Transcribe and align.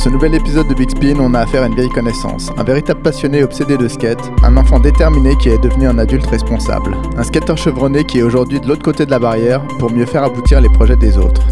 ce 0.00 0.08
nouvel 0.08 0.34
épisode 0.34 0.66
de 0.66 0.72
Big 0.72 0.88
Spin, 0.88 1.20
on 1.20 1.34
a 1.34 1.40
affaire 1.40 1.62
à 1.62 1.66
une 1.66 1.74
vieille 1.74 1.90
connaissance, 1.90 2.50
un 2.56 2.64
véritable 2.64 3.02
passionné 3.02 3.42
obsédé 3.42 3.76
de 3.76 3.86
skate, 3.86 4.32
un 4.42 4.56
enfant 4.56 4.80
déterminé 4.80 5.36
qui 5.36 5.50
est 5.50 5.58
devenu 5.58 5.86
un 5.88 5.98
adulte 5.98 6.24
responsable, 6.24 6.96
un 7.18 7.22
skater 7.22 7.54
chevronné 7.58 8.04
qui 8.04 8.20
est 8.20 8.22
aujourd'hui 8.22 8.60
de 8.60 8.66
l'autre 8.66 8.82
côté 8.82 9.04
de 9.04 9.10
la 9.10 9.18
barrière 9.18 9.62
pour 9.78 9.92
mieux 9.92 10.06
faire 10.06 10.24
aboutir 10.24 10.62
les 10.62 10.70
projets 10.70 10.96
des 10.96 11.18
autres. 11.18 11.42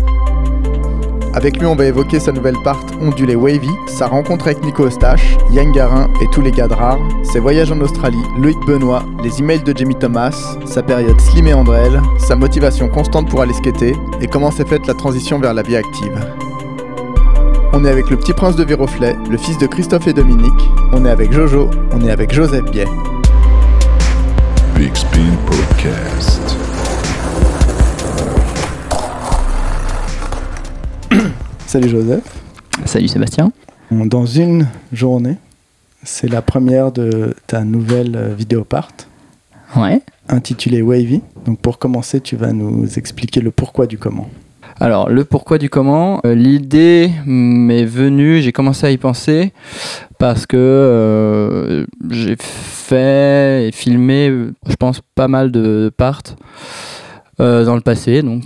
Avec 1.34 1.58
lui, 1.58 1.66
on 1.66 1.76
va 1.76 1.84
évoquer 1.84 2.20
sa 2.20 2.32
nouvelle 2.32 2.56
part 2.64 2.80
ondulée 3.02 3.36
Wavy, 3.36 3.68
sa 3.86 4.06
rencontre 4.06 4.46
avec 4.46 4.64
Nico 4.64 4.86
Eustache, 4.86 5.36
Yann 5.50 5.70
Garin 5.72 6.08
et 6.22 6.26
tous 6.32 6.40
les 6.40 6.50
gars 6.50 6.68
de 6.68 6.74
rare, 6.74 6.98
ses 7.22 7.40
voyages 7.40 7.70
en 7.70 7.80
Australie, 7.82 8.16
Loïc 8.38 8.58
Benoît, 8.66 9.04
les 9.22 9.40
emails 9.40 9.62
de 9.62 9.76
Jamie 9.76 9.94
Thomas, 9.94 10.56
sa 10.64 10.82
période 10.82 11.20
Slim 11.20 11.48
et 11.48 11.54
Andrel, 11.54 12.00
sa 12.16 12.34
motivation 12.34 12.88
constante 12.88 13.28
pour 13.28 13.42
aller 13.42 13.52
skater 13.52 13.94
et 14.22 14.26
comment 14.26 14.50
s'est 14.50 14.64
faite 14.64 14.86
la 14.86 14.94
transition 14.94 15.38
vers 15.38 15.52
la 15.52 15.62
vie 15.62 15.76
active. 15.76 16.47
On 17.72 17.84
est 17.84 17.90
avec 17.90 18.08
le 18.10 18.16
petit 18.16 18.32
prince 18.32 18.56
de 18.56 18.64
Viroflay, 18.64 19.16
le 19.30 19.36
fils 19.36 19.58
de 19.58 19.66
Christophe 19.66 20.06
et 20.06 20.12
Dominique. 20.12 20.52
On 20.92 21.04
est 21.04 21.10
avec 21.10 21.32
Jojo, 21.32 21.70
on 21.92 22.00
est 22.00 22.10
avec 22.10 22.32
Joseph 22.32 22.64
Biet. 22.70 22.86
Big 24.74 24.94
Spin 24.96 25.36
Podcast. 25.46 26.56
Salut 31.66 31.88
Joseph. 31.88 32.24
Salut 32.84 33.08
Sébastien. 33.08 33.52
Dans 33.90 34.26
une 34.26 34.66
journée, 34.92 35.36
c'est 36.02 36.28
la 36.28 36.42
première 36.42 36.92
de 36.92 37.34
ta 37.46 37.64
nouvelle 37.64 38.16
euh, 38.16 38.34
vidéo 38.34 38.64
part 38.64 38.88
Ouais. 39.76 40.00
intitulée 40.28 40.80
Wavy. 40.82 41.20
Donc 41.44 41.58
pour 41.58 41.78
commencer, 41.78 42.20
tu 42.20 42.36
vas 42.36 42.52
nous 42.52 42.86
expliquer 42.98 43.40
le 43.40 43.50
pourquoi 43.50 43.86
du 43.86 43.98
comment. 43.98 44.28
Alors, 44.80 45.08
le 45.10 45.24
pourquoi 45.24 45.58
du 45.58 45.68
comment, 45.68 46.20
euh, 46.24 46.34
l'idée 46.36 47.10
m'est 47.26 47.84
venue, 47.84 48.40
j'ai 48.40 48.52
commencé 48.52 48.86
à 48.86 48.90
y 48.92 48.96
penser 48.96 49.52
parce 50.20 50.46
que 50.46 50.56
euh, 50.56 51.84
j'ai 52.10 52.36
fait 52.38 53.68
et 53.68 53.72
filmé, 53.72 54.32
je 54.68 54.76
pense, 54.76 55.00
pas 55.16 55.26
mal 55.26 55.50
de 55.50 55.90
parts 55.96 56.22
euh, 57.40 57.64
dans 57.64 57.74
le 57.74 57.80
passé. 57.80 58.22
Donc, 58.22 58.44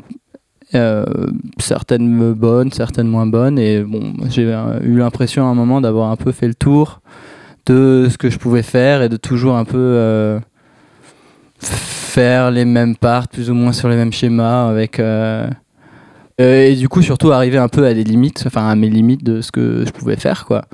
certaines 1.58 2.32
bonnes, 2.32 2.72
certaines 2.72 3.08
moins 3.08 3.26
bonnes. 3.26 3.58
Et 3.58 3.82
bon, 3.82 4.14
j'ai 4.30 4.44
eu 4.44 4.96
l'impression 4.96 5.46
à 5.46 5.50
un 5.50 5.54
moment 5.54 5.82
d'avoir 5.82 6.10
un 6.10 6.16
peu 6.16 6.32
fait 6.32 6.48
le 6.48 6.54
tour 6.54 7.02
de 7.66 8.08
ce 8.10 8.16
que 8.16 8.30
je 8.30 8.38
pouvais 8.38 8.62
faire 8.62 9.02
et 9.02 9.10
de 9.10 9.18
toujours 9.18 9.54
un 9.54 9.66
peu 9.66 10.40
faire 11.58 12.50
les 12.50 12.64
mêmes 12.64 12.96
parts, 12.96 13.28
plus 13.28 13.50
ou 13.50 13.54
moins 13.54 13.74
sur 13.74 13.90
les 13.90 13.96
mêmes 13.96 14.14
schémas 14.14 14.70
avec. 14.70 14.98
Euh, 16.40 16.66
et 16.66 16.74
du 16.74 16.88
coup, 16.88 17.02
surtout 17.02 17.32
arriver 17.32 17.58
un 17.58 17.68
peu 17.68 17.86
à 17.86 17.94
des 17.94 18.04
limites, 18.04 18.44
enfin 18.46 18.68
à 18.68 18.74
mes 18.74 18.88
limites 18.88 19.24
de 19.24 19.40
ce 19.40 19.52
que 19.52 19.84
je 19.86 19.90
pouvais 19.90 20.16
faire, 20.16 20.46
quoi, 20.46 20.64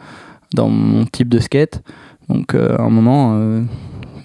dans 0.54 0.68
mon 0.68 1.04
type 1.04 1.28
de 1.28 1.38
skate. 1.38 1.82
Donc, 2.28 2.54
euh, 2.54 2.76
à 2.76 2.82
un 2.82 2.90
moment, 2.90 3.34
euh, 3.36 3.62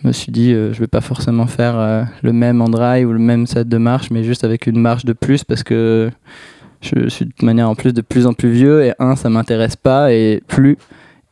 je 0.02 0.08
me 0.08 0.14
suis 0.14 0.32
dit, 0.32 0.52
je 0.52 0.78
vais 0.80 0.88
pas 0.88 1.02
forcément 1.02 1.48
faire 1.48 2.08
le 2.22 2.34
même 2.34 2.62
en 2.62 2.68
dry 2.70 3.06
ou 3.06 3.14
le 3.14 3.20
même 3.20 3.48
set 3.48 3.70
de 3.70 3.78
marche, 3.78 4.12
mais 4.12 4.24
juste 4.24 4.44
avec 4.44 4.68
une 4.68 4.80
marche 4.80 5.06
de 5.06 5.14
plus 5.14 5.46
parce 5.46 5.64
que 5.64 6.10
je 6.82 7.08
suis 7.08 7.26
de 7.26 7.32
toute 7.32 7.44
manière 7.44 7.70
en 7.70 7.76
plus 7.76 7.94
de 7.94 8.02
plus 8.02 8.28
en 8.28 8.34
plus 8.34 8.52
vieux 8.52 8.84
et 8.84 8.92
un, 9.00 9.16
ça 9.16 9.30
m'intéresse 9.30 9.78
pas 9.78 10.12
et 10.12 10.44
plus. 10.48 10.78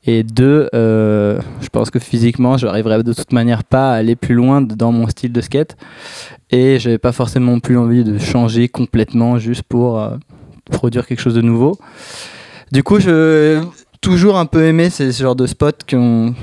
Et 0.06 0.24
deux, 0.24 0.70
je 0.72 1.70
pense 1.70 1.92
que 1.92 2.00
physiquement, 2.00 2.56
je 2.56 2.66
n'arriverai 2.66 3.04
de 3.04 3.12
toute 3.12 3.34
manière 3.34 3.66
pas 3.66 3.92
à 3.92 3.96
aller 3.96 4.16
plus 4.16 4.36
loin 4.36 4.62
dans 4.62 4.94
mon 4.94 5.08
style 5.08 5.34
de 5.34 5.42
skate. 5.42 5.76
Et 6.52 6.80
j'avais 6.80 6.98
pas 6.98 7.12
forcément 7.12 7.60
plus 7.60 7.78
envie 7.78 8.04
de 8.04 8.18
changer 8.18 8.68
complètement 8.68 9.38
juste 9.38 9.64
pour 9.64 10.00
euh, 10.00 10.18
produire 10.70 11.08
quelque 11.08 11.22
chose 11.22 11.36
de 11.36 11.42
nouveau. 11.42 11.78
Du 12.72 12.84
coup, 12.84 13.00
je 13.00 13.62
toujours 14.02 14.38
un 14.38 14.46
peu 14.46 14.66
aimé 14.66 14.90
ces 14.90 15.12
ce 15.12 15.24
genre 15.24 15.36
de 15.36 15.46
spots 15.46 15.84
qui 15.86 15.96
ont 15.96 16.34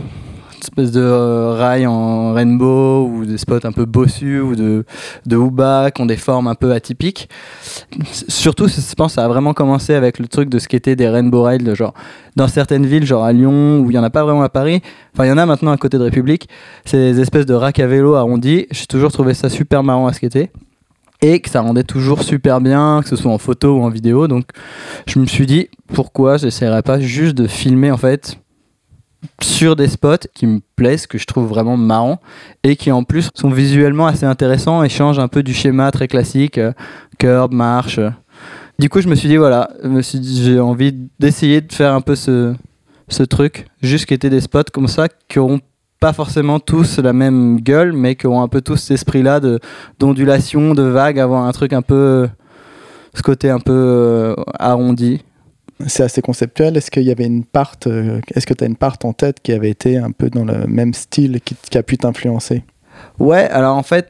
espèce 0.68 0.92
de 0.92 1.00
euh, 1.00 1.54
rail 1.54 1.86
en 1.86 2.32
rainbow 2.32 3.06
ou 3.06 3.24
des 3.24 3.38
spots 3.38 3.64
un 3.64 3.72
peu 3.72 3.84
bossus 3.84 4.40
ou 4.40 4.54
de, 4.54 4.84
de 5.26 5.36
hooba 5.36 5.90
qui 5.90 6.02
ont 6.02 6.06
des 6.06 6.16
formes 6.16 6.46
un 6.46 6.54
peu 6.54 6.72
atypiques. 6.72 7.28
Surtout, 8.28 8.68
je 8.68 8.94
pense, 8.94 9.14
ça 9.14 9.24
a 9.24 9.28
vraiment 9.28 9.54
commencé 9.54 9.94
avec 9.94 10.18
le 10.18 10.28
truc 10.28 10.48
de 10.48 10.58
skater 10.58 10.94
des 10.94 11.08
rainbow 11.08 11.42
rails, 11.42 11.62
de 11.62 11.74
genre 11.74 11.94
dans 12.36 12.48
certaines 12.48 12.86
villes, 12.86 13.04
genre 13.04 13.24
à 13.24 13.32
Lyon, 13.32 13.80
où 13.80 13.90
il 13.90 13.94
y 13.94 13.98
en 13.98 14.04
a 14.04 14.10
pas 14.10 14.22
vraiment 14.22 14.42
à 14.42 14.48
Paris. 14.48 14.80
Enfin, 15.14 15.24
il 15.24 15.28
y 15.28 15.32
en 15.32 15.38
a 15.38 15.46
maintenant 15.46 15.72
à 15.72 15.76
côté 15.76 15.98
de 15.98 16.04
République. 16.04 16.48
Des 16.92 17.20
espèces 17.20 17.46
de 17.46 17.54
racks 17.54 17.80
à 17.80 17.86
vélo 17.86 18.14
arrondis. 18.14 18.66
J'ai 18.70 18.86
toujours 18.86 19.10
trouvé 19.10 19.34
ça 19.34 19.48
super 19.48 19.82
marrant 19.82 20.06
à 20.06 20.12
skater. 20.12 20.50
Et 21.20 21.40
que 21.40 21.50
ça 21.50 21.62
rendait 21.62 21.82
toujours 21.82 22.22
super 22.22 22.60
bien, 22.60 23.00
que 23.02 23.08
ce 23.08 23.16
soit 23.16 23.32
en 23.32 23.38
photo 23.38 23.78
ou 23.78 23.82
en 23.82 23.88
vidéo. 23.88 24.28
Donc, 24.28 24.44
je 25.06 25.18
me 25.18 25.26
suis 25.26 25.46
dit, 25.46 25.68
pourquoi 25.92 26.36
j'essaierais 26.36 26.82
pas 26.82 27.00
juste 27.00 27.36
de 27.36 27.48
filmer, 27.48 27.90
en 27.90 27.96
fait, 27.96 28.38
sur 29.42 29.76
des 29.76 29.88
spots 29.88 30.28
qui 30.34 30.46
me 30.46 30.60
plaisent, 30.76 31.06
que 31.06 31.18
je 31.18 31.26
trouve 31.26 31.46
vraiment 31.46 31.76
marrants, 31.76 32.20
et 32.62 32.76
qui 32.76 32.92
en 32.92 33.04
plus 33.04 33.30
sont 33.34 33.50
visuellement 33.50 34.06
assez 34.06 34.26
intéressants 34.26 34.82
et 34.82 34.88
changent 34.88 35.18
un 35.18 35.28
peu 35.28 35.42
du 35.42 35.54
schéma 35.54 35.90
très 35.90 36.08
classique, 36.08 36.58
euh, 36.58 37.48
marche. 37.50 38.00
Du 38.78 38.88
coup, 38.88 39.00
je 39.00 39.08
me 39.08 39.16
suis 39.16 39.28
dit, 39.28 39.36
voilà, 39.36 39.70
j'ai 40.12 40.60
envie 40.60 40.94
d'essayer 41.18 41.60
de 41.60 41.72
faire 41.72 41.94
un 41.94 42.00
peu 42.00 42.14
ce, 42.14 42.54
ce 43.08 43.22
truc, 43.24 43.66
juste 43.82 44.06
qui 44.06 44.14
étaient 44.14 44.30
des 44.30 44.40
spots 44.40 44.70
comme 44.72 44.88
ça, 44.88 45.08
qui 45.28 45.38
auront 45.38 45.60
pas 46.00 46.12
forcément 46.12 46.60
tous 46.60 46.98
la 46.98 47.12
même 47.12 47.60
gueule, 47.60 47.92
mais 47.92 48.14
qui 48.14 48.26
auront 48.26 48.42
un 48.42 48.48
peu 48.48 48.60
tous 48.60 48.76
cet 48.76 48.92
esprit-là 48.92 49.40
de 49.40 49.58
d'ondulation, 49.98 50.74
de 50.74 50.82
vague, 50.82 51.18
avoir 51.18 51.44
un 51.44 51.52
truc 51.52 51.72
un 51.72 51.82
peu, 51.82 52.28
ce 53.14 53.22
côté 53.22 53.50
un 53.50 53.58
peu 53.58 53.72
euh, 53.72 54.34
arrondi. 54.58 55.22
C'est 55.86 56.02
assez 56.02 56.22
conceptuel. 56.22 56.76
Est-ce 56.76 56.90
qu'il 56.90 57.04
y 57.04 57.10
avait 57.10 57.26
une 57.26 57.44
part, 57.44 57.74
euh, 57.86 58.20
est-ce 58.34 58.46
que 58.46 58.54
tu 58.54 58.64
as 58.64 58.66
une 58.66 58.76
part 58.76 58.96
en 59.04 59.12
tête 59.12 59.40
qui 59.40 59.52
avait 59.52 59.70
été 59.70 59.96
un 59.96 60.10
peu 60.10 60.28
dans 60.28 60.44
le 60.44 60.66
même 60.66 60.92
style 60.92 61.40
qui, 61.40 61.78
a 61.78 61.82
pu 61.82 61.98
t'influencer? 61.98 62.64
Ouais, 63.20 63.48
alors 63.50 63.76
en 63.76 63.84
fait, 63.84 64.08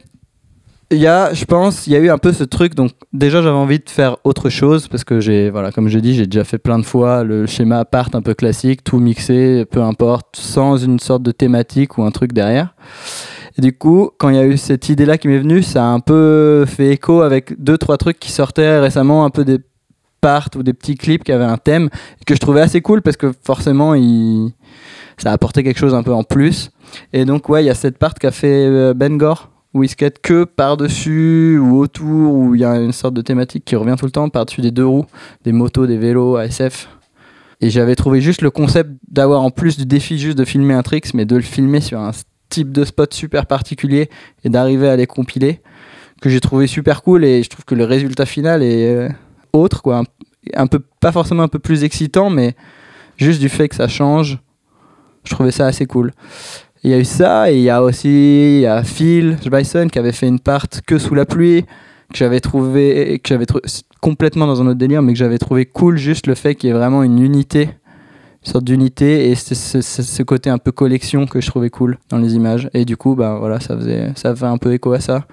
il 0.91 0.99
y 0.99 1.07
a, 1.07 1.35
je 1.35 1.45
pense, 1.45 1.87
il 1.87 1.93
y 1.93 1.97
a 1.97 1.99
eu 1.99 2.09
un 2.09 2.17
peu 2.17 2.33
ce 2.33 2.45
truc. 2.45 2.75
Donc 2.75 2.93
déjà, 3.13 3.43
j'avais 3.43 3.55
envie 3.55 3.79
de 3.79 3.91
faire 3.91 4.17
autre 4.25 4.49
chose 4.49 4.89
parce 4.89 5.05
que 5.05 5.21
j'ai, 5.21 5.51
voilà, 5.51 5.71
comme 5.71 5.89
je 5.89 5.99
dis, 5.99 6.15
j'ai 6.15 6.27
déjà 6.27 6.45
fait 6.45 6.57
plein 6.57 6.79
de 6.79 6.85
fois 6.85 7.23
le 7.23 7.45
schéma 7.45 7.85
part 7.85 8.09
un 8.15 8.23
peu 8.23 8.33
classique, 8.33 8.83
tout 8.83 8.99
mixé, 8.99 9.67
peu 9.71 9.83
importe, 9.83 10.37
sans 10.37 10.79
une 10.79 10.99
sorte 10.99 11.23
de 11.23 11.33
thématique 11.33 11.99
ou 11.99 12.03
un 12.03 12.11
truc 12.11 12.33
derrière. 12.33 12.75
Et 13.59 13.61
du 13.61 13.77
coup, 13.77 14.11
quand 14.19 14.31
il 14.31 14.37
y 14.37 14.39
a 14.39 14.47
eu 14.47 14.57
cette 14.57 14.89
idée-là 14.89 15.19
qui 15.19 15.29
m'est 15.29 15.39
venue, 15.39 15.63
ça 15.63 15.85
a 15.85 15.89
un 15.89 16.01
peu 16.01 16.65
fait 16.67 16.91
écho 16.93 17.21
avec 17.21 17.61
deux, 17.63 17.77
trois 17.77 17.99
trucs 17.99 18.19
qui 18.19 18.33
sortaient 18.33 18.79
récemment, 18.79 19.25
un 19.25 19.31
peu 19.31 19.45
des 19.45 19.59
parts 20.21 20.51
ou 20.57 20.63
des 20.63 20.73
petits 20.73 20.97
clips 20.97 21.25
qui 21.25 21.33
avaient 21.33 21.45
un 21.45 21.57
thème 21.57 21.89
que 22.27 22.35
je 22.35 22.41
trouvais 22.41 22.61
assez 22.61 22.81
cool 22.81 23.03
parce 23.03 23.17
que 23.17 23.33
forcément, 23.43 23.95
il... 23.95 24.53
ça 25.17 25.33
apportait 25.33 25.63
quelque 25.63 25.79
chose 25.79 25.95
un 25.95 26.03
peu 26.03 26.13
en 26.13 26.25
plus. 26.25 26.71
Et 27.13 27.25
donc, 27.25 27.49
ouais, 27.49 27.63
il 27.63 27.67
y 27.67 27.71
a 27.71 27.75
cette 27.75 27.99
part 27.99 28.15
qu'a 28.15 28.31
fait 28.31 28.67
euh, 28.67 28.95
Ben 28.95 29.17
Gore, 29.17 29.51
où 29.75 29.83
il 29.83 29.89
skate 29.89 30.21
que 30.21 30.45
par-dessus 30.45 31.59
ou 31.59 31.79
autour, 31.79 32.35
où 32.35 32.55
il 32.55 32.61
y 32.61 32.65
a 32.65 32.77
une 32.77 32.93
sorte 32.93 33.15
de 33.15 33.23
thématique 33.23 33.65
qui 33.65 33.77
revient 33.77 33.97
tout 33.99 34.07
le 34.07 34.11
temps, 34.11 34.29
par-dessus 34.29 34.63
des 34.63 34.71
deux 34.71 34.87
roues, 34.87 35.07
des 35.45 35.53
motos, 35.53 35.87
des 35.87 35.99
vélos, 35.99 36.37
ASF. 36.37 36.89
Et 37.61 37.71
j'avais 37.71 37.97
trouvé 37.97 38.21
juste 38.21 38.43
le 38.43 38.51
concept 38.51 38.91
d'avoir 39.11 39.43
en 39.43 39.51
plus 39.51 39.77
du 39.77 39.85
défi 39.85 40.19
juste 40.19 40.39
de 40.39 40.45
filmer 40.45 40.75
un 40.75 40.83
tricks, 40.83 41.13
mais 41.15 41.25
de 41.25 41.37
le 41.37 41.43
filmer 41.43 41.81
sur 41.81 42.01
un 42.01 42.13
type 42.49 42.73
de 42.73 42.85
spot 42.85 43.13
super 43.13 43.47
particulier 43.47 44.09
et 44.45 44.49
d'arriver 44.49 44.89
à 44.89 44.97
les 44.97 45.07
compiler, 45.07 45.61
que 46.23 46.31
j'ai 46.31 46.41
trouvé 46.41 46.67
super 46.67 47.03
cool 47.03 47.25
et 47.25 47.43
je 47.43 47.51
trouve 47.51 47.65
que 47.65 47.75
le 47.75 47.85
résultat 47.85 48.27
final 48.27 48.63
est 48.63 48.89
euh, 48.89 49.09
autre, 49.53 49.83
quoi. 49.83 50.03
Un, 50.55 50.67
peu, 50.67 50.81
pas 51.01 51.13
forcément 51.13 51.43
un 51.43 51.49
peu 51.49 51.59
plus 51.59 51.85
excitant, 51.85 52.31
mais 52.31 52.55
juste 53.17 53.41
du 53.41 53.49
fait 53.49 53.69
que 53.69 53.75
ça 53.75 53.89
change, 53.89 54.39
je 55.25 55.35
trouvais 55.35 55.51
ça 55.51 55.67
assez 55.67 55.87
cool. 55.87 56.13
Il 56.85 56.91
y 56.91 56.95
a 56.95 56.99
eu 56.99 57.05
ça, 57.05 57.51
et 57.51 57.57
il 57.57 57.63
y 57.63 57.71
a 57.71 57.83
aussi 57.83 58.61
y 58.61 58.67
a 58.67 58.83
Phil 58.85 59.37
Bison 59.51 59.89
qui 59.89 59.99
avait 59.99 60.13
fait 60.13 60.29
une 60.29 60.39
part 60.39 60.67
que 60.87 60.99
sous 60.99 61.15
la 61.15 61.27
pluie, 61.27 61.65
que 62.13 62.17
j'avais 62.17 62.41
trouvé, 62.41 63.19
que 63.23 63.29
j'avais 63.29 63.47
complètement 64.01 64.47
dans 64.47 64.63
un 64.63 64.67
autre 64.67 64.79
délire, 64.79 65.03
mais 65.03 65.13
que 65.13 65.19
j'avais 65.19 65.39
trouvé 65.39 65.67
cool 65.67 65.99
juste 65.99 66.27
le 66.27 66.35
fait 66.35 66.55
qu'il 66.55 66.69
y 66.69 66.71
ait 66.71 66.77
vraiment 66.77 67.03
une 67.03 67.19
unité, 67.19 67.63
une 68.45 68.53
sorte 68.53 68.65
d'unité, 68.65 69.31
et 69.31 69.35
c'est 69.35 69.83
ce 69.83 70.23
côté 70.23 70.51
un 70.51 70.59
peu 70.59 70.71
collection 70.71 71.27
que 71.27 71.41
je 71.41 71.49
trouvais 71.49 71.71
cool 71.71 71.99
dans 72.09 72.19
les 72.19 72.35
images. 72.35 72.71
Et 72.73 72.85
du 72.85 72.97
coup, 72.97 73.17
bah 73.17 73.37
voilà, 73.39 73.59
ça 73.61 73.77
faisait, 73.77 74.13
ça 74.15 74.35
fait 74.35 74.47
un 74.47 74.59
peu 74.59 74.73
écho 74.73 74.93
à 74.93 75.01
ça. 75.01 75.27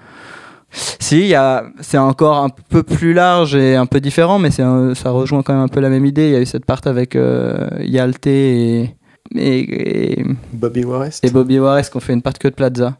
Si, 0.72 1.32
c'est 1.80 1.98
encore 1.98 2.38
un 2.38 2.48
peu 2.50 2.82
plus 2.82 3.12
large 3.12 3.54
et 3.54 3.76
un 3.76 3.86
peu 3.86 4.00
différent, 4.00 4.38
mais 4.38 4.50
un- 4.60 4.94
ça 4.94 5.10
rejoint 5.10 5.42
quand 5.42 5.54
même 5.54 5.62
un 5.62 5.68
peu 5.68 5.80
la 5.80 5.88
même 5.88 6.04
idée. 6.04 6.26
Il 6.28 6.32
y 6.32 6.36
a 6.36 6.40
eu 6.40 6.46
cette 6.46 6.66
part 6.66 6.80
avec 6.84 7.16
euh, 7.16 7.68
Yalte 7.80 8.26
et, 8.26 8.94
et, 9.34 10.18
et, 10.20 10.24
Bobby 10.52 10.84
Warrest 10.84 11.24
et 11.24 11.30
Bobby 11.30 11.58
Warres 11.58 11.88
qui 11.88 11.96
ont 11.96 12.00
fait 12.00 12.12
une 12.12 12.22
part 12.22 12.34
que 12.38 12.48
de 12.48 12.54
Plaza. 12.54 12.96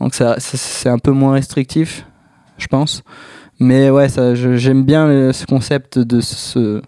Donc 0.00 0.14
ça, 0.14 0.40
ça- 0.40 0.56
c'est 0.56 0.88
un 0.88 0.98
peu 0.98 1.10
moins 1.12 1.34
restrictif, 1.34 2.06
je 2.58 2.66
pense. 2.66 3.02
Mais 3.58 3.88
ouais, 3.90 4.08
j'aime 4.34 4.84
bien 4.84 5.06
le- 5.06 5.32
ce 5.32 5.46
concept 5.46 5.98
de 5.98 6.20
se, 6.20 6.82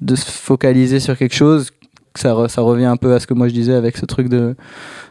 de 0.00 0.14
se 0.14 0.30
focaliser 0.30 1.00
sur 1.00 1.16
quelque 1.16 1.34
chose. 1.34 1.70
Ça, 2.14 2.30
re- 2.32 2.48
ça 2.48 2.62
revient 2.62 2.84
un 2.86 2.96
peu 2.96 3.12
à 3.14 3.20
ce 3.20 3.26
que 3.26 3.34
moi 3.34 3.48
je 3.48 3.54
disais 3.54 3.74
avec 3.74 3.96
ce 3.96 4.06
truc 4.06 4.28
de, 4.28 4.54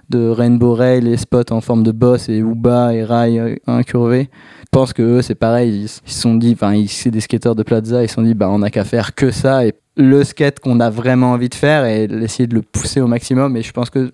de 0.10 0.28
Rainbow 0.30 0.74
Rail, 0.74 1.02
les 1.02 1.18
spots 1.18 1.52
en 1.52 1.62
forme 1.62 1.84
de 1.84 1.92
boss 1.92 2.30
et 2.30 2.38
Uba 2.38 2.94
et 2.94 3.04
rail 3.04 3.40
euh, 3.40 3.56
incurvé. 3.68 4.30
Je 4.62 4.68
pense 4.72 4.94
que 4.94 5.02
eux, 5.02 5.22
c'est 5.22 5.36
pareil. 5.36 5.84
Ils 5.84 5.88
se 5.90 6.02
sont 6.22 6.36
dit, 6.36 6.54
enfin, 6.54 6.74
ils- 6.74 6.88
c'est 6.90 7.12
des 7.12 7.22
skateurs 7.22 7.56
de 7.56 7.64
Plaza, 7.64 8.04
ils 8.04 8.08
se 8.10 8.16
sont 8.16 8.22
dit, 8.22 8.34
bah, 8.34 8.50
on 8.50 8.60
n'a 8.60 8.70
qu'à 8.70 8.84
faire 8.84 9.16
que 9.16 9.32
ça 9.32 9.66
et 9.66 9.74
le 9.96 10.24
skate 10.24 10.60
qu'on 10.60 10.80
a 10.80 10.90
vraiment 10.90 11.32
envie 11.32 11.50
de 11.50 11.56
faire 11.56 11.86
et 11.86 12.06
essayer 12.06 12.48
de 12.48 12.56
le 12.56 12.62
pousser 12.64 13.00
au 13.02 13.08
maximum. 13.08 13.56
Et 13.58 13.62
je 13.62 13.72
pense 13.72 13.90
que 13.90 14.12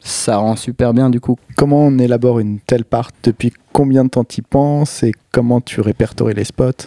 ça 0.00 0.36
rend 0.36 0.54
super 0.56 0.94
bien 0.94 1.10
du 1.10 1.20
coup. 1.20 1.36
Comment 1.56 1.86
on 1.86 1.98
élabore 1.98 2.38
une 2.38 2.60
telle 2.60 2.84
part? 2.84 3.10
Depuis 3.24 3.52
combien 3.72 4.04
de 4.04 4.10
temps 4.10 4.24
tu 4.24 4.42
penses 4.42 5.02
et 5.02 5.12
comment 5.32 5.60
tu 5.60 5.80
répertories 5.80 6.34
les 6.34 6.44
spots? 6.44 6.86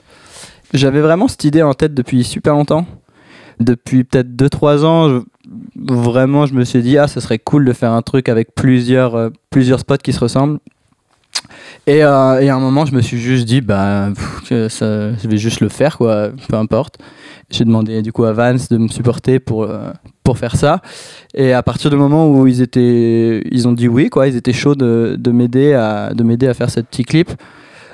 J'avais 0.74 1.02
vraiment 1.02 1.28
cette 1.28 1.44
idée 1.44 1.64
en 1.64 1.74
tête 1.74 1.94
depuis 1.94 2.24
super 2.24 2.54
longtemps. 2.54 2.86
Depuis 3.60 4.06
peut-être 4.06 4.36
2-3 4.38 4.86
ans, 4.86 5.22
vraiment 5.76 6.46
je 6.46 6.54
me 6.54 6.64
suis 6.64 6.82
dit, 6.82 6.98
ah, 6.98 7.08
ce 7.08 7.20
serait 7.20 7.40
cool 7.40 7.66
de 7.66 7.74
faire 7.74 7.92
un 7.92 8.02
truc 8.02 8.30
avec 8.30 8.54
plusieurs, 8.56 9.16
euh, 9.16 9.30
plusieurs 9.50 9.80
spots 9.80 9.98
qui 9.98 10.14
se 10.14 10.20
ressemblent. 10.20 10.60
Et, 11.88 12.04
euh, 12.04 12.40
et 12.42 12.50
à 12.50 12.56
un 12.56 12.60
moment, 12.60 12.86
je 12.86 12.94
me 12.94 13.02
suis 13.02 13.18
juste 13.20 13.46
dit, 13.46 13.62
bah, 13.62 14.10
je 14.50 15.28
vais 15.28 15.38
juste 15.38 15.62
le 15.62 15.70
faire, 15.70 15.98
quoi, 15.98 16.30
peu 16.48 16.56
importe. 16.56 16.98
J'ai 17.50 17.66
demandé 17.66 18.02
du 18.02 18.12
coup 18.12 18.26
à 18.26 18.34
Vance 18.34 18.70
de 18.70 18.78
me 18.78 18.88
supporter 18.88 19.40
pour, 19.40 19.64
euh, 19.64 19.92
pour 20.24 20.38
faire 20.38 20.56
ça. 20.56 20.82
Et 21.34 21.54
à 21.54 21.64
partir 21.64 21.90
du 21.90 21.96
moment 21.96 22.30
où 22.30 22.46
ils, 22.46 22.62
étaient, 22.62 23.42
ils 23.52 23.68
ont 23.68 23.72
dit 23.72 23.88
oui, 23.88 24.10
quoi, 24.10 24.28
ils 24.28 24.36
étaient 24.36 24.54
chauds 24.54 24.76
de, 24.76 25.16
de 25.18 25.32
m'aider 25.32 25.74
à, 25.74 26.14
de 26.14 26.24
m'aider 26.24 26.48
à 26.48 26.54
faire 26.54 26.70
ce 26.70 26.80
petit 26.82 27.04
clip, 27.04 27.32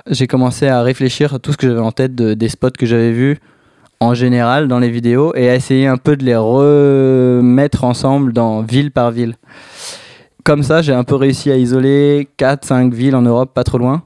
j'ai 0.09 0.27
commencé 0.27 0.67
à 0.67 0.81
réfléchir 0.81 1.33
à 1.33 1.39
tout 1.39 1.51
ce 1.53 1.57
que 1.57 1.67
j'avais 1.67 1.79
en 1.79 1.91
tête 1.91 2.15
de- 2.15 2.33
des 2.33 2.49
spots 2.49 2.71
que 2.77 2.85
j'avais 2.85 3.11
vus 3.11 3.37
en 3.99 4.13
général 4.13 4.67
dans 4.67 4.79
les 4.79 4.89
vidéos 4.89 5.33
et 5.35 5.49
à 5.49 5.55
essayer 5.55 5.87
un 5.87 5.97
peu 5.97 6.15
de 6.15 6.23
les 6.23 6.35
remettre 6.35 7.83
ensemble 7.83 8.33
dans 8.33 8.61
ville 8.61 8.91
par 8.91 9.11
ville. 9.11 9.35
Comme 10.43 10.61
ça, 10.61 10.81
j'ai 10.81 10.93
un 10.93 11.03
peu 11.03 11.15
réussi 11.15 11.51
à 11.51 11.57
isoler 11.57 12.27
4-5 12.37 12.93
villes 12.93 13.15
en 13.15 13.23
Europe, 13.23 13.51
pas 13.53 13.63
trop 13.63 13.79
loin, 13.79 14.03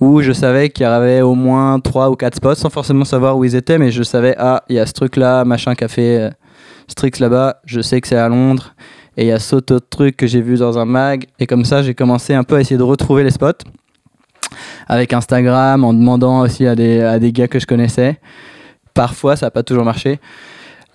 où 0.00 0.20
je 0.20 0.32
savais 0.32 0.68
qu'il 0.68 0.84
y 0.84 0.86
avait 0.86 1.22
au 1.22 1.34
moins 1.34 1.80
3 1.80 2.10
ou 2.10 2.14
4 2.14 2.36
spots, 2.36 2.54
sans 2.56 2.68
forcément 2.68 3.06
savoir 3.06 3.38
où 3.38 3.44
ils 3.44 3.54
étaient, 3.54 3.78
mais 3.78 3.90
je 3.90 4.02
savais, 4.02 4.34
ah, 4.38 4.62
il 4.68 4.76
y 4.76 4.78
a 4.78 4.84
ce 4.84 4.92
truc-là, 4.92 5.44
machin 5.46 5.74
café, 5.74 6.18
euh, 6.18 6.30
Strix 6.88 7.12
là-bas, 7.20 7.60
je 7.64 7.80
sais 7.80 8.00
que 8.00 8.08
c'est 8.08 8.16
à 8.16 8.28
Londres, 8.28 8.74
et 9.16 9.24
il 9.24 9.28
y 9.28 9.32
a 9.32 9.38
ce 9.38 9.56
autre 9.56 9.78
truc 9.78 10.16
que 10.16 10.26
j'ai 10.26 10.42
vu 10.42 10.56
dans 10.56 10.78
un 10.78 10.84
mag, 10.84 11.24
et 11.38 11.46
comme 11.46 11.64
ça, 11.64 11.82
j'ai 11.82 11.94
commencé 11.94 12.34
un 12.34 12.44
peu 12.44 12.56
à 12.56 12.60
essayer 12.60 12.76
de 12.76 12.82
retrouver 12.82 13.24
les 13.24 13.30
spots, 13.30 13.64
avec 14.88 15.12
Instagram, 15.14 15.84
en 15.84 15.94
demandant 15.94 16.40
aussi 16.40 16.66
à 16.66 16.74
des, 16.74 17.00
à 17.00 17.18
des 17.18 17.32
gars 17.32 17.48
que 17.48 17.58
je 17.58 17.66
connaissais. 17.66 18.18
Parfois, 18.98 19.36
ça 19.36 19.46
n'a 19.46 19.52
pas 19.52 19.62
toujours 19.62 19.84
marché. 19.84 20.18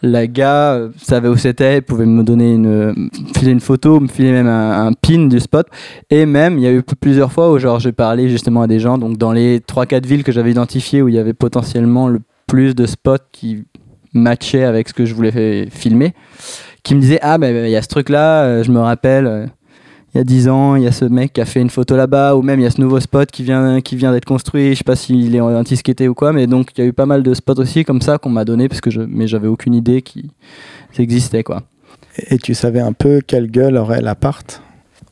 La 0.02 0.28
gars 0.28 0.74
euh, 0.74 0.90
savait 1.02 1.30
où 1.30 1.38
c'était, 1.38 1.80
pouvait 1.80 2.06
me 2.06 2.22
donner 2.22 2.52
une, 2.52 3.10
filer 3.34 3.54
une 3.54 3.62
photo, 3.62 4.02
me 4.02 4.10
filer 4.10 4.34
même 4.34 4.50
un, 4.50 4.92
pin 4.92 5.28
du 5.28 5.40
spot. 5.40 5.68
Et 6.10 6.26
même, 6.26 6.58
il 6.58 6.66
y 6.66 6.68
a 6.68 6.74
eu 6.74 6.84
plusieurs 6.84 7.32
fois 7.32 7.50
où 7.50 7.58
genre 7.60 7.80
j'ai 7.80 7.94
parlé 7.94 8.28
justement 8.28 8.62
à 8.62 8.68
des 8.68 8.82
gens, 8.82 8.98
donc 8.98 9.18
dans 9.18 9.32
les 9.32 9.60
3-4 9.60 10.06
villes 10.06 10.26
que 10.26 10.34
j'avais 10.34 10.52
identifiées 10.52 11.02
où 11.02 11.08
il 11.08 11.16
y 11.16 11.18
avait 11.18 11.32
potentiellement 11.32 12.10
le 12.10 12.20
plus 12.46 12.76
de 12.76 12.86
spots 12.86 13.30
qui 13.32 13.64
matchaient 14.14 14.66
avec 14.66 14.90
ce 14.90 14.94
que 14.94 15.06
je 15.06 15.16
voulais 15.16 15.70
filmer, 15.72 16.14
qui 16.84 16.96
me 16.96 17.00
disaient 17.00 17.20
Ah, 17.22 17.38
ben 17.38 17.66
il 17.66 17.72
y 17.72 17.78
a 17.78 17.82
ce 17.82 17.88
truc-là, 17.88 18.44
euh, 18.44 18.64
je 18.64 18.72
me 18.74 18.82
rappelle, 18.82 19.28
euh, 19.28 19.46
il 20.13 20.18
y 20.18 20.21
a 20.21 20.24
10 20.24 20.48
ans, 20.50 20.75
il 20.75 20.83
y 20.83 20.88
a 20.88 20.92
ce 20.92 21.06
mec 21.06 21.33
qui 21.33 21.42
a 21.42 21.45
fait 21.45 21.60
une 21.62 21.69
photo 21.69 21.95
là-bas, 21.95 22.36
ou 22.36 22.42
même 22.42 22.60
il 22.60 22.63
y 22.63 22.65
a 22.65 22.69
ce 22.71 22.80
nouveau 22.80 23.00
spot 23.00 23.30
qui 23.31 23.44
vient, 23.44 23.81
qui 23.81 23.95
vient 23.95 24.12
d'être 24.12 24.25
construit, 24.25 24.71
je 24.71 24.77
sais 24.80 24.83
pas 24.83 24.95
s'il 24.95 25.36
est 25.36 25.42
anti-skaté 25.42 26.07
ou 26.07 26.13
quoi, 26.13 26.33
mais 26.33 26.45
donc 26.48 26.69
il 26.77 26.81
y 26.81 26.83
a 26.83 26.88
eu 26.88 26.94
pas 26.94 27.06
mal 27.06 27.24
de 27.24 27.33
spots 27.33 27.60
aussi 27.60 27.83
comme 27.83 28.01
ça 28.01 28.18
qu'on 28.18 28.30
m'a 28.30 28.45
donné, 28.45 28.69
parce 28.69 28.81
que 28.81 28.92
je, 28.92 29.01
mais 29.01 29.27
j'avais 29.27 29.48
aucune 29.48 29.74
idée 29.74 30.01
qui 30.01 30.30
existait 30.98 31.44
quoi. 31.44 31.63
Et 32.30 32.38
tu 32.38 32.54
savais 32.54 32.80
un 32.81 32.94
peu 32.94 33.21
quelle 33.25 33.50
gueule 33.50 33.75
aurait 33.75 34.01
l'appart 34.01 34.62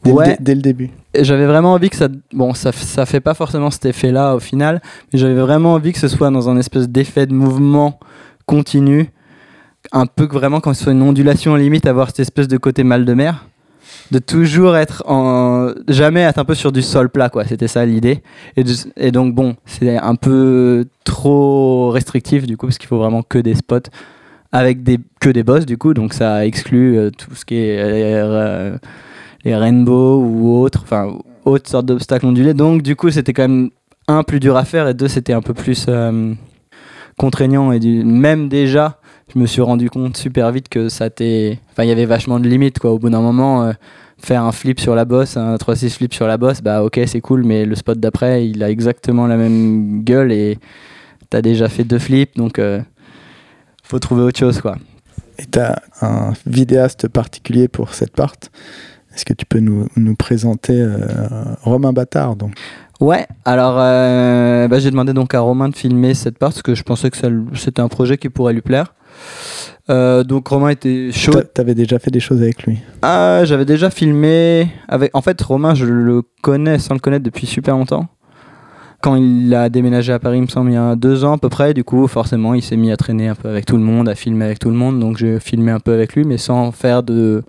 dès, 0.04 0.12
Ouais. 0.12 0.38
dès 0.40 0.54
le 0.54 0.62
début? 0.62 0.92
J'avais 1.20 1.46
vraiment 1.48 1.74
envie 1.74 1.90
que 1.90 1.96
ça. 1.98 2.08
Bon, 2.32 2.54
ça, 2.54 2.72
ça 2.72 3.06
fait 3.06 3.20
pas 3.20 3.34
forcément 3.34 3.70
cet 3.72 3.86
effet-là 3.86 4.36
au 4.36 4.40
final, 4.40 4.82
mais 5.12 5.20
j'avais 5.20 5.34
vraiment 5.42 5.74
envie 5.74 5.92
que 5.94 6.00
ce 6.00 6.08
soit 6.08 6.30
dans 6.30 6.48
un 6.48 6.58
espèce 6.58 6.88
d'effet 6.88 7.26
de 7.26 7.34
mouvement 7.34 8.00
continu. 8.46 9.10
Un 9.92 10.06
peu 10.06 10.28
que 10.28 10.34
vraiment, 10.36 10.60
quand 10.62 10.74
ce 10.74 10.84
soit 10.84 10.94
une 10.94 11.02
ondulation 11.02 11.56
limite, 11.56 11.86
avoir 11.88 12.08
cette 12.08 12.20
espèce 12.22 12.48
de 12.48 12.56
côté 12.58 12.84
mal 12.84 13.04
de 13.04 13.14
mer. 13.14 13.46
De 14.12 14.20
toujours 14.20 14.76
être 14.76 15.04
en. 15.08 15.72
Jamais 15.88 16.22
être 16.22 16.38
un 16.38 16.46
peu 16.46 16.54
sur 16.54 16.72
du 16.72 16.82
sol 16.82 17.10
plat, 17.10 17.30
quoi. 17.30 17.46
C'était 17.46 17.70
ça 17.70 17.86
l'idée. 17.86 18.22
Et, 18.98 19.12
donc, 19.12 19.34
bon, 19.34 19.56
c'est 19.66 19.98
un 19.98 20.16
peu 20.16 20.86
trop 21.06 21.90
restrictif, 21.92 22.46
du 22.46 22.58
coup, 22.58 22.68
parce 22.68 22.78
qu'il 22.78 22.90
faut 22.90 22.98
vraiment 22.98 23.24
que 23.24 23.38
des 23.38 23.56
spots 23.56 23.90
avec 24.52 24.84
des, 24.84 25.00
que 25.22 25.30
des 25.30 25.44
boss, 25.44 25.66
du 25.66 25.78
coup. 25.78 25.94
Donc, 25.94 26.14
ça 26.14 26.46
exclut 26.46 26.98
euh, 26.98 27.10
tout 27.10 27.34
ce 27.36 27.46
qui 27.46 27.56
est. 27.56 27.80
euh, 27.80 28.78
les 29.44 29.56
rainbows 29.56 30.24
ou 30.24 30.60
autres, 30.60 30.82
enfin 30.84 31.18
autres 31.46 31.70
sortes 31.70 31.86
d'obstacles 31.86 32.26
ondulés. 32.26 32.54
Donc 32.54 32.82
du 32.82 32.96
coup 32.96 33.10
c'était 33.10 33.34
quand 33.34 33.48
même 33.48 33.70
un 34.08 34.24
plus 34.24 34.40
dur 34.40 34.58
à 34.58 34.66
faire 34.66 34.88
et 34.88 34.94
deux 34.94 35.08
c'était 35.08 35.34
un 35.34 35.42
peu 35.42 35.54
plus 35.54 35.86
euh, 35.90 36.34
contraignant 37.18 37.72
et 37.72 37.80
même 37.80 38.50
déjà 38.50 39.00
je 39.34 39.40
me 39.40 39.46
suis 39.46 39.62
rendu 39.62 39.90
compte 39.90 40.18
super 40.18 40.52
vite 40.52 40.68
que 40.68 40.90
ça 40.90 41.10
t'est, 41.10 41.60
enfin 41.72 41.84
il 41.84 41.90
y 41.90 41.92
avait 41.92 42.06
vachement 42.06 42.40
de 42.40 42.48
limites 42.48 42.80
quoi. 42.80 42.92
Au 42.92 43.00
bout 43.00 43.10
d'un 43.10 43.22
moment 43.22 43.72
faire 44.22 44.44
un 44.44 44.52
flip 44.52 44.80
sur 44.80 44.96
la 44.96 45.06
bosse, 45.06 45.38
un 45.38 45.56
3-6 45.56 45.90
flip 45.96 46.14
sur 46.14 46.28
la 46.28 46.38
bosse, 46.38 46.62
bah 46.62 46.84
ok 46.84 47.00
c'est 47.08 47.22
cool 47.22 47.44
mais 47.44 47.66
le 47.66 47.76
spot 47.76 48.00
d'après 48.00 48.48
il 48.48 48.64
a 48.64 48.70
exactement 48.70 49.28
la 49.28 49.38
même 49.38 50.04
gueule 50.04 50.32
et 50.32 50.58
t'as 51.30 51.42
déjà 51.42 51.70
fait 51.70 51.84
deux 51.84 52.00
flips 52.00 52.36
donc 52.36 52.60
euh, 52.60 52.82
faut 53.84 54.00
trouver 54.00 54.24
autre 54.24 54.40
chose 54.40 54.62
quoi. 54.62 54.78
Et 55.40 55.46
tu 55.46 55.60
as 55.60 55.82
un 56.02 56.34
vidéaste 56.46 57.08
particulier 57.08 57.68
pour 57.68 57.94
cette 57.94 58.16
part. 58.16 58.34
Est-ce 59.14 59.26
que 59.26 59.34
tu 59.34 59.46
peux 59.46 59.60
nous, 59.60 59.88
nous 59.98 60.16
présenter 60.16 60.80
euh, 60.80 60.98
Romain 61.64 61.92
Bâtard 61.92 62.36
donc? 62.36 62.54
Ouais, 63.00 63.26
alors 63.46 63.78
euh, 63.80 64.68
bah, 64.68 64.80
j'ai 64.80 64.92
demandé 64.92 65.12
donc 65.14 65.34
à 65.34 65.40
Romain 65.40 65.70
de 65.70 65.76
filmer 65.76 66.14
cette 66.14 66.38
part 66.38 66.50
parce 66.50 66.62
que 66.62 66.76
je 66.76 66.84
pensais 66.84 67.10
que 67.10 67.18
c'était 67.56 67.82
un 67.82 67.88
projet 67.88 68.18
qui 68.18 68.30
pourrait 68.30 68.54
lui 68.54 68.62
plaire. 68.62 68.94
Euh, 69.90 70.24
donc 70.24 70.48
Romain 70.48 70.70
était 70.70 71.12
chaud. 71.12 71.34
Tu 71.54 71.62
avais 71.62 71.76
déjà 71.76 72.00
fait 72.00 72.12
des 72.12 72.20
choses 72.20 72.42
avec 72.42 72.64
lui. 72.64 72.80
Ah, 73.02 73.42
j'avais 73.44 73.66
déjà 73.66 73.90
filmé 73.90 74.70
avec. 74.88 75.16
En 75.16 75.22
fait, 75.22 75.42
Romain, 75.42 75.74
je 75.74 75.86
le 75.86 76.22
connais 76.42 76.80
sans 76.80 76.94
le 76.94 77.00
connaître 77.00 77.24
depuis 77.24 77.48
super 77.48 77.76
longtemps. 77.76 78.08
Quand 79.02 79.16
il 79.16 79.54
a 79.56 79.70
déménagé 79.70 80.14
à 80.14 80.20
Paris, 80.20 80.38
il 80.38 80.44
me 80.44 80.48
semble, 80.48 80.70
il 80.70 80.76
y 80.76 80.78
a 80.78 80.96
deux 80.96 81.26
ans 81.26 81.34
à 81.34 81.38
peu 81.40 81.50
près, 81.50 81.74
du 81.74 81.84
coup, 81.84 82.08
forcément, 82.08 82.54
il 82.54 82.62
s'est 82.62 82.78
mis 82.78 82.92
à 82.92 82.98
traîner 82.98 83.30
un 83.30 83.36
peu 83.36 83.50
avec 83.50 83.66
tout 83.66 83.78
le 83.78 83.82
monde, 83.82 84.08
à 84.08 84.14
filmer 84.14 84.46
avec 84.46 84.60
tout 84.60 84.70
le 84.70 84.76
monde. 84.76 85.00
Donc, 85.00 85.18
j'ai 85.18 85.40
filmé 85.40 85.72
un 85.72 85.80
peu 85.80 85.92
avec 85.92 86.14
lui, 86.16 86.24
mais 86.24 86.38
sans 86.38 86.72
faire 86.72 87.02
de 87.02 87.44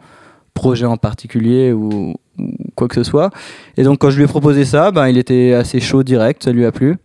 projet 0.55 0.87
en 0.87 0.97
particulier 0.97 1.73
ou, 1.73 2.15
ou 2.39 2.55
quoi 2.75 2.89
que 2.89 2.95
ce 2.95 3.03
soit. 3.03 3.31
Et 3.77 3.83
donc, 3.83 3.99
quand 3.99 4.09
je 4.09 4.17
lui 4.17 4.25
ai 4.25 4.29
proposé 4.29 4.65
ça, 4.65 4.93
ben, 4.93 5.09
il 5.09 5.19
était 5.19 5.53
assez 5.53 5.79
chaud 5.79 6.03
direct, 6.03 6.43
ça 6.43 6.53
lui 6.53 6.65
a 6.65 6.73
plu. 6.73 6.97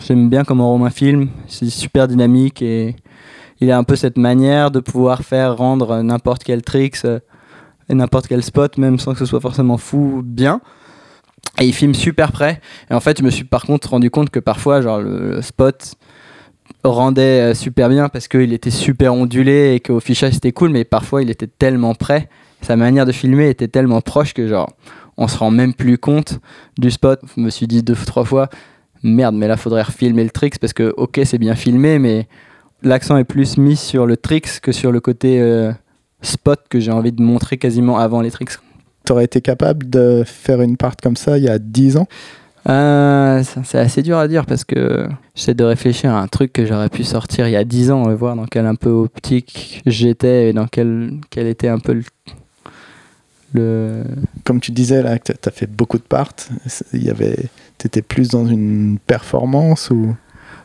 J'aime 0.00 0.28
bien 0.28 0.44
comment 0.44 0.70
Romain 0.70 0.90
filme, 0.90 1.28
c'est 1.48 1.68
super 1.68 2.08
dynamique 2.08 2.62
et 2.62 2.96
il 3.60 3.70
a 3.70 3.78
un 3.78 3.84
peu 3.84 3.96
cette 3.96 4.18
manière 4.18 4.70
de 4.70 4.80
pouvoir 4.80 5.22
faire 5.22 5.56
rendre 5.56 6.02
n'importe 6.02 6.44
quel 6.44 6.62
tricks 6.62 7.04
euh, 7.04 7.20
et 7.88 7.94
n'importe 7.94 8.28
quel 8.28 8.42
spot, 8.42 8.78
même 8.78 8.98
sans 8.98 9.12
que 9.12 9.18
ce 9.18 9.26
soit 9.26 9.40
forcément 9.40 9.76
fou, 9.76 10.22
bien. 10.24 10.60
Et 11.60 11.66
il 11.66 11.72
filme 11.72 11.94
super 11.94 12.32
près. 12.32 12.60
Et 12.90 12.94
en 12.94 13.00
fait, 13.00 13.18
je 13.18 13.22
me 13.22 13.30
suis 13.30 13.44
par 13.44 13.64
contre 13.64 13.90
rendu 13.90 14.10
compte 14.10 14.30
que 14.30 14.40
parfois, 14.40 14.80
genre, 14.80 15.00
le, 15.00 15.42
spot 15.42 15.96
rendait 16.84 17.52
euh, 17.52 17.54
super 17.54 17.88
bien 17.88 18.08
parce 18.08 18.28
qu'il 18.28 18.52
était 18.52 18.70
super 18.70 19.14
ondulé 19.14 19.74
et 19.74 19.80
qu'au 19.80 20.00
fichage 20.00 20.34
c'était 20.34 20.52
cool, 20.52 20.70
mais 20.70 20.84
parfois 20.84 21.22
il 21.22 21.30
était 21.30 21.46
tellement 21.46 21.94
près, 21.94 22.28
sa 22.60 22.76
manière 22.76 23.06
de 23.06 23.12
filmer 23.12 23.48
était 23.48 23.68
tellement 23.68 24.00
proche 24.00 24.34
que 24.34 24.48
genre 24.48 24.72
on 25.16 25.28
se 25.28 25.36
rend 25.38 25.50
même 25.50 25.74
plus 25.74 25.98
compte 25.98 26.40
du 26.78 26.90
spot. 26.90 27.20
Je 27.36 27.40
me 27.40 27.50
suis 27.50 27.66
dit 27.66 27.82
deux 27.82 27.94
trois 27.94 28.24
fois, 28.24 28.48
merde, 29.02 29.34
mais 29.34 29.48
là 29.48 29.56
faudrait 29.56 29.82
refilmer 29.82 30.24
le 30.24 30.30
tricks 30.30 30.58
parce 30.58 30.72
que 30.72 30.92
ok 30.96 31.20
c'est 31.24 31.38
bien 31.38 31.54
filmé, 31.54 31.98
mais 31.98 32.26
l'accent 32.82 33.16
est 33.16 33.24
plus 33.24 33.56
mis 33.56 33.76
sur 33.76 34.06
le 34.06 34.16
tricks 34.16 34.60
que 34.60 34.72
sur 34.72 34.92
le 34.92 35.00
côté 35.00 35.40
euh, 35.40 35.72
spot 36.22 36.60
que 36.68 36.80
j'ai 36.80 36.92
envie 36.92 37.12
de 37.12 37.22
montrer 37.22 37.58
quasiment 37.58 37.98
avant 37.98 38.20
les 38.20 38.30
tricks. 38.30 38.52
Tu 39.04 39.12
aurais 39.12 39.24
été 39.24 39.40
capable 39.40 39.88
de 39.88 40.22
faire 40.24 40.60
une 40.60 40.76
part 40.76 40.96
comme 40.96 41.16
ça 41.16 41.38
il 41.38 41.44
y 41.44 41.48
a 41.48 41.58
10 41.58 41.96
ans? 41.96 42.06
Euh, 42.68 43.42
c'est 43.64 43.78
assez 43.78 44.02
dur 44.02 44.18
à 44.18 44.28
dire 44.28 44.46
parce 44.46 44.62
que 44.62 45.08
j'essaie 45.34 45.54
de 45.54 45.64
réfléchir 45.64 46.14
à 46.14 46.20
un 46.20 46.28
truc 46.28 46.52
que 46.52 46.64
j'aurais 46.64 46.90
pu 46.90 47.02
sortir 47.02 47.48
il 47.48 47.50
y 47.50 47.56
a 47.56 47.64
10 47.64 47.90
ans 47.90 48.08
et 48.08 48.14
voir 48.14 48.36
dans 48.36 48.46
quelle 48.46 48.66
un 48.66 48.76
peu 48.76 48.90
optique 48.90 49.82
j'étais 49.84 50.50
et 50.50 50.52
dans 50.52 50.68
quel, 50.68 51.14
quel 51.30 51.48
était 51.48 51.68
un 51.68 51.80
peu 51.80 51.94
le. 51.94 52.04
le... 53.52 54.04
Comme 54.44 54.60
tu 54.60 54.70
disais 54.70 55.02
là, 55.02 55.18
tu 55.18 55.32
as 55.32 55.50
fait 55.50 55.66
beaucoup 55.66 55.98
de 55.98 56.04
parts. 56.04 56.34
Il 56.92 57.02
y 57.02 57.10
avait, 57.10 57.36
étais 57.84 58.02
plus 58.02 58.28
dans 58.28 58.46
une 58.46 58.98
performance 59.04 59.90
ou? 59.90 60.14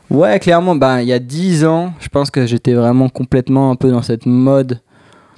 Ouais, 0.10 0.40
clairement, 0.40 0.76
ben, 0.76 1.02
il 1.02 1.08
y 1.08 1.14
a 1.14 1.20
10 1.20 1.66
ans, 1.66 1.94
je 2.00 2.08
pense 2.08 2.32
que 2.32 2.46
j'étais 2.46 2.74
vraiment 2.74 3.10
complètement 3.10 3.72
un 3.72 3.76
peu 3.76 3.92
dans 3.92 4.02
cette 4.02 4.26
mode 4.26 4.80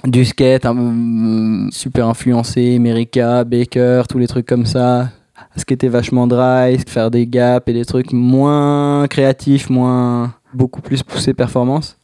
du 0.04 0.24
skate, 0.24 0.64
peu, 0.64 1.68
super 1.72 2.06
influencé, 2.06 2.76
America, 2.76 3.44
Baker, 3.44 4.02
tous 4.08 4.18
les 4.18 4.28
trucs 4.28 4.46
comme 4.46 4.66
ça. 4.66 5.10
Skater 5.56 5.88
vachement 5.88 6.26
dry, 6.26 6.78
faire 6.86 7.10
des 7.10 7.26
gaps 7.26 7.68
et 7.68 7.72
des 7.72 7.84
trucs 7.84 8.12
moins 8.12 9.06
créatifs, 9.08 9.68
moins 9.70 10.34
beaucoup 10.54 10.80
plus 10.80 11.02
poussé 11.02 11.34
performance. 11.34 11.96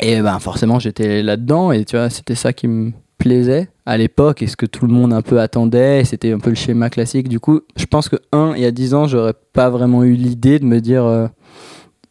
Et 0.00 0.22
ben 0.22 0.38
forcément, 0.38 0.78
j'étais 0.78 1.22
là-dedans 1.22 1.72
et 1.72 1.84
tu 1.84 1.96
vois, 1.96 2.08
c'était 2.08 2.34
ça 2.34 2.52
qui 2.52 2.68
me 2.68 2.92
plaisait 3.18 3.68
à 3.84 3.96
l'époque 3.96 4.42
et 4.42 4.46
ce 4.46 4.56
que 4.56 4.66
tout 4.66 4.86
le 4.86 4.92
monde 4.92 5.12
un 5.12 5.22
peu 5.22 5.40
attendait, 5.40 6.04
c'était 6.04 6.32
un 6.32 6.38
peu 6.38 6.50
le 6.50 6.56
schéma 6.56 6.90
classique. 6.90 7.28
Du 7.28 7.40
coup, 7.40 7.60
je 7.76 7.86
pense 7.86 8.08
que 8.08 8.16
un, 8.32 8.54
il 8.56 8.62
y 8.62 8.66
a 8.66 8.70
10 8.70 8.94
ans, 8.94 9.06
j'aurais 9.06 9.34
pas 9.52 9.70
vraiment 9.70 10.04
eu 10.04 10.14
l'idée 10.14 10.58
de 10.58 10.64
me 10.64 10.80
dire 10.80 11.04
euh, 11.04 11.26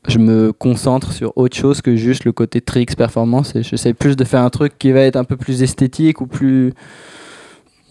je 0.07 0.19
me 0.19 0.53
concentre 0.53 1.11
sur 1.13 1.33
autre 1.37 1.55
chose 1.55 1.81
que 1.81 1.95
juste 1.95 2.25
le 2.25 2.31
côté 2.31 2.61
tricks 2.61 2.95
performance 2.95 3.55
et 3.55 3.63
j'essaie 3.63 3.93
plus 3.93 4.15
de 4.15 4.23
faire 4.23 4.41
un 4.41 4.49
truc 4.49 4.77
qui 4.77 4.91
va 4.91 5.01
être 5.01 5.15
un 5.15 5.23
peu 5.23 5.37
plus 5.37 5.63
esthétique 5.63 6.21
ou 6.21 6.27
plus 6.27 6.73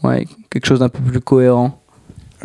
ouais 0.02 0.26
quelque 0.50 0.66
chose 0.66 0.80
d'un 0.80 0.88
peu 0.88 1.00
plus 1.00 1.20
cohérent 1.20 1.78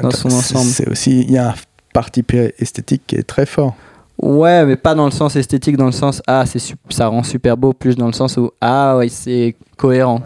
dans 0.01 0.11
son 0.11 0.29
ensemble 0.29 0.69
C'est 0.71 0.89
aussi, 0.89 1.21
il 1.21 1.31
y 1.31 1.37
a 1.37 1.49
un 1.49 1.55
parti 1.93 2.23
esthétique 2.59 3.03
qui 3.07 3.15
est 3.15 3.23
très 3.23 3.45
fort. 3.45 3.75
ouais 4.21 4.65
mais 4.65 4.75
pas 4.75 4.95
dans 4.95 5.05
le 5.05 5.11
sens 5.11 5.35
esthétique 5.35 5.77
dans 5.77 5.87
le 5.87 5.91
sens 5.91 6.21
ah 6.27 6.45
c'est 6.45 6.61
ça 6.89 7.07
rend 7.07 7.23
super 7.23 7.57
beau 7.57 7.73
plus 7.73 7.95
dans 7.95 8.07
le 8.07 8.13
sens 8.13 8.37
où 8.37 8.51
ah 8.61 8.97
ouais 8.97 9.09
c'est 9.09 9.55
cohérent 9.77 10.21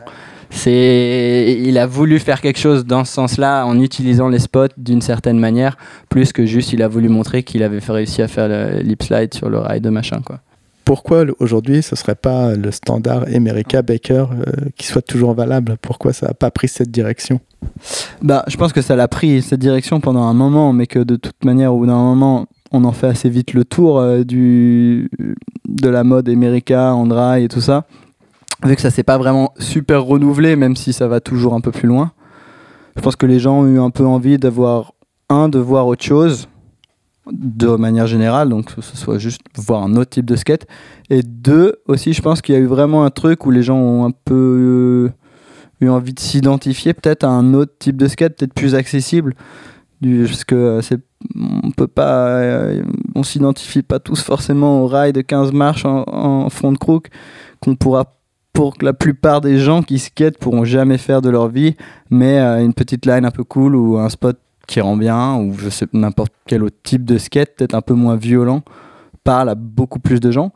c'est 0.54 1.58
il 1.60 1.78
a 1.78 1.88
voulu 1.88 2.20
faire 2.20 2.40
quelque 2.40 2.60
chose 2.60 2.86
dans 2.86 3.06
ce 3.06 3.14
sens-là 3.14 3.66
en 3.66 3.80
utilisant 3.80 4.30
les 4.30 4.40
spots 4.40 4.68
d'une 4.78 5.02
certaine 5.02 5.40
manière 5.40 5.78
plus 6.10 6.32
que 6.32 6.46
juste 6.46 6.74
il 6.74 6.84
a 6.84 6.88
voulu 6.88 7.10
montrer 7.10 7.44
qu'il 7.44 7.64
avait 7.64 7.82
fait 7.82 7.92
réussi 7.92 8.22
à 8.22 8.28
faire 8.28 8.48
le 8.48 8.82
lip 8.82 9.02
slide 9.02 9.34
sur 9.34 9.50
le 9.50 9.60
ride 9.60 9.88
machin 9.88 10.22
quoi. 10.24 10.40
Pourquoi 10.86 11.24
aujourd'hui 11.40 11.82
ce 11.82 11.96
serait 11.96 12.16
pas 12.16 12.56
le 12.56 12.72
standard 12.72 13.24
America 13.34 13.82
Baker 13.82 14.26
euh, 14.32 14.52
qui 14.76 14.86
soit 14.86 15.02
toujours 15.02 15.34
valable? 15.34 15.78
Pourquoi 15.82 16.12
ça 16.12 16.28
n'a 16.28 16.34
pas 16.34 16.52
pris 16.52 16.68
cette 16.68 16.92
direction? 16.92 17.40
Bah, 18.22 18.44
je 18.48 18.58
pense 18.58 18.74
que 18.74 18.82
ça 18.82 18.98
l'a 18.98 19.08
pris 19.08 19.42
cette 19.42 19.62
direction 19.62 20.02
pendant 20.02 20.24
un 20.24 20.34
moment, 20.34 20.74
mais 20.74 20.86
que 20.86 21.00
de 21.00 21.16
toute 21.16 21.46
manière, 21.46 21.74
au 21.74 21.80
bout 21.80 21.86
d'un 21.86 21.96
moment, 21.96 22.48
on 22.74 22.84
en 22.84 22.92
fait 22.92 23.08
assez 23.08 23.30
vite 23.30 23.54
le 23.54 23.64
tour 23.64 23.98
euh, 24.00 24.24
du, 24.26 25.10
de 25.70 25.90
la 25.90 26.04
mode 26.04 26.28
America, 26.28 26.94
Andra 26.94 27.40
et 27.40 27.48
tout 27.48 27.62
ça. 27.62 27.86
Vu 28.66 28.76
que 28.76 28.82
ça 28.82 28.92
s'est 28.92 29.04
pas 29.04 29.18
vraiment 29.18 29.54
super 29.60 30.04
renouvelé, 30.04 30.56
même 30.56 30.76
si 30.76 30.94
ça 30.94 31.08
va 31.08 31.20
toujours 31.20 31.54
un 31.54 31.62
peu 31.62 31.72
plus 31.72 31.88
loin. 31.88 32.12
Je 32.96 33.02
pense 33.02 33.16
que 33.16 33.26
les 33.26 33.40
gens 33.40 33.60
ont 33.60 33.68
eu 33.68 33.80
un 33.80 33.90
peu 33.90 34.06
envie 34.06 34.38
d'avoir, 34.38 34.94
un, 35.30 35.50
de 35.50 35.60
voir 35.60 35.88
autre 35.88 36.04
chose, 36.04 36.48
de 37.32 37.76
manière 37.76 38.08
générale, 38.08 38.50
donc 38.50 38.76
que 38.76 38.82
ce 38.82 38.98
soit 38.98 39.18
juste 39.18 39.42
voir 39.58 39.84
un 39.84 39.96
autre 39.96 40.12
type 40.12 40.26
de 40.26 40.36
skate. 40.36 40.66
Et 41.10 41.24
deux, 41.24 41.78
aussi, 41.88 42.14
je 42.14 42.22
pense 42.22 42.42
qu'il 42.42 42.56
y 42.56 42.58
a 42.58 42.62
eu 42.62 42.66
vraiment 42.66 43.04
un 43.04 43.10
truc 43.10 43.46
où 43.46 43.52
les 43.52 43.64
gens 43.64 43.78
ont 43.78 44.06
un 44.06 44.12
peu 44.12 45.12
eu 45.82 45.90
envie 45.90 46.14
de 46.14 46.20
s'identifier 46.20 46.94
peut-être 46.94 47.24
à 47.24 47.30
un 47.30 47.54
autre 47.54 47.74
type 47.80 47.98
de 47.98 48.08
skate, 48.08 48.38
peut-être 48.38 48.54
plus 48.54 48.76
accessible. 48.76 49.36
Parce 50.02 50.44
que 50.44 50.56
euh, 50.56 50.82
c'est, 50.82 51.00
on 51.36 51.72
peut 51.72 51.88
pas, 51.88 52.28
euh, 52.28 52.84
on 53.16 53.24
s'identifie 53.24 53.84
pas 53.84 54.00
tous 54.00 54.22
forcément 54.22 54.82
au 54.82 54.88
rail 54.88 55.14
de 55.14 55.22
15 55.22 55.54
marches 55.54 55.86
en, 55.86 56.04
en 56.08 56.50
front 56.50 56.74
de 56.74 56.78
crook 56.78 57.08
qu'on 57.62 57.76
pourra, 57.76 58.18
pour 58.54 58.78
que 58.78 58.86
la 58.86 58.94
plupart 58.94 59.42
des 59.42 59.58
gens 59.58 59.82
qui 59.82 60.00
skatent 60.00 60.38
pourront 60.38 60.64
jamais 60.64 60.98
faire 60.98 61.22
de 61.22 61.30
leur 61.30 61.50
vie, 61.50 61.76
mais 62.10 62.40
euh, 62.40 62.64
une 62.64 62.74
petite 62.74 63.06
line 63.06 63.26
un 63.26 63.32
peu 63.32 63.44
cool 63.44 63.76
ou 63.76 63.98
un 63.98 64.10
spot 64.10 64.40
qui 64.68 64.80
rend 64.80 64.96
bien 64.96 65.36
ou 65.36 65.54
je 65.58 65.70
sais 65.70 65.88
n'importe 65.92 66.34
quel 66.46 66.64
autre 66.64 66.78
type 66.84 67.04
de 67.04 67.18
skate, 67.18 67.56
peut-être 67.58 67.76
un 67.76 67.82
peu 67.82 67.94
moins 67.94 68.16
violent, 68.16 68.62
parle 69.24 69.50
à 69.50 69.56
beaucoup 69.56 70.00
plus 70.00 70.20
de 70.20 70.32
gens 70.32 70.52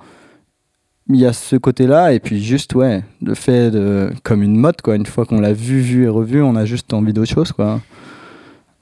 il 1.10 1.18
y 1.18 1.26
a 1.26 1.34
ce 1.34 1.56
côté-là, 1.56 2.14
et 2.14 2.20
puis 2.20 2.44
juste, 2.44 2.76
ouais, 2.76 3.04
le 3.22 3.34
fait 3.34 3.72
de. 3.72 4.12
comme 4.24 4.44
une 4.44 4.58
mode, 4.58 4.82
quoi. 4.82 4.96
Une 4.96 5.06
fois 5.06 5.26
qu'on 5.26 5.40
l'a 5.40 5.54
vu, 5.54 5.80
vu 5.80 6.06
et 6.06 6.10
revu, 6.10 6.42
on 6.42 6.56
a 6.56 6.66
juste 6.66 6.94
envie 6.94 7.14
d'autre 7.14 7.32
chose, 7.32 7.52
quoi. 7.52 7.80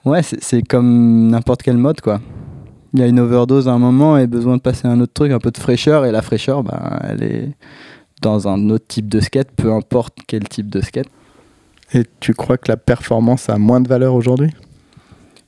Ouais, 0.06 0.24
c'est 0.24 0.42
c'est 0.44 0.62
comme 0.64 1.28
n'importe 1.30 1.62
quelle 1.64 1.78
mode, 1.78 2.02
quoi. 2.02 2.22
Il 2.94 3.00
y 3.00 3.04
a 3.04 3.08
une 3.08 3.20
overdose 3.20 3.68
à 3.68 3.74
un 3.74 3.80
moment 3.80 4.18
et 4.18 4.26
besoin 4.28 4.58
de 4.58 4.62
passer 4.62 4.88
à 4.88 4.92
un 4.92 5.00
autre 5.02 5.14
truc, 5.14 5.32
un 5.32 5.40
peu 5.40 5.52
de 5.52 5.58
fraîcheur, 5.58 6.06
et 6.06 6.12
la 6.12 6.22
fraîcheur, 6.22 6.64
bah, 6.64 7.00
elle 7.04 7.24
est 7.24 7.50
dans 8.22 8.48
un 8.48 8.70
autre 8.70 8.86
type 8.88 9.08
de 9.08 9.20
skate, 9.20 9.52
peu 9.52 9.72
importe 9.72 10.18
quel 10.28 10.48
type 10.48 10.70
de 10.70 10.82
skate. 10.82 11.08
Et 11.94 12.04
tu 12.20 12.34
crois 12.34 12.58
que 12.58 12.70
la 12.70 12.78
performance 12.78 13.50
a 13.50 13.58
moins 13.58 13.82
de 13.82 13.88
valeur 13.88 14.14
aujourd'hui? 14.14 14.52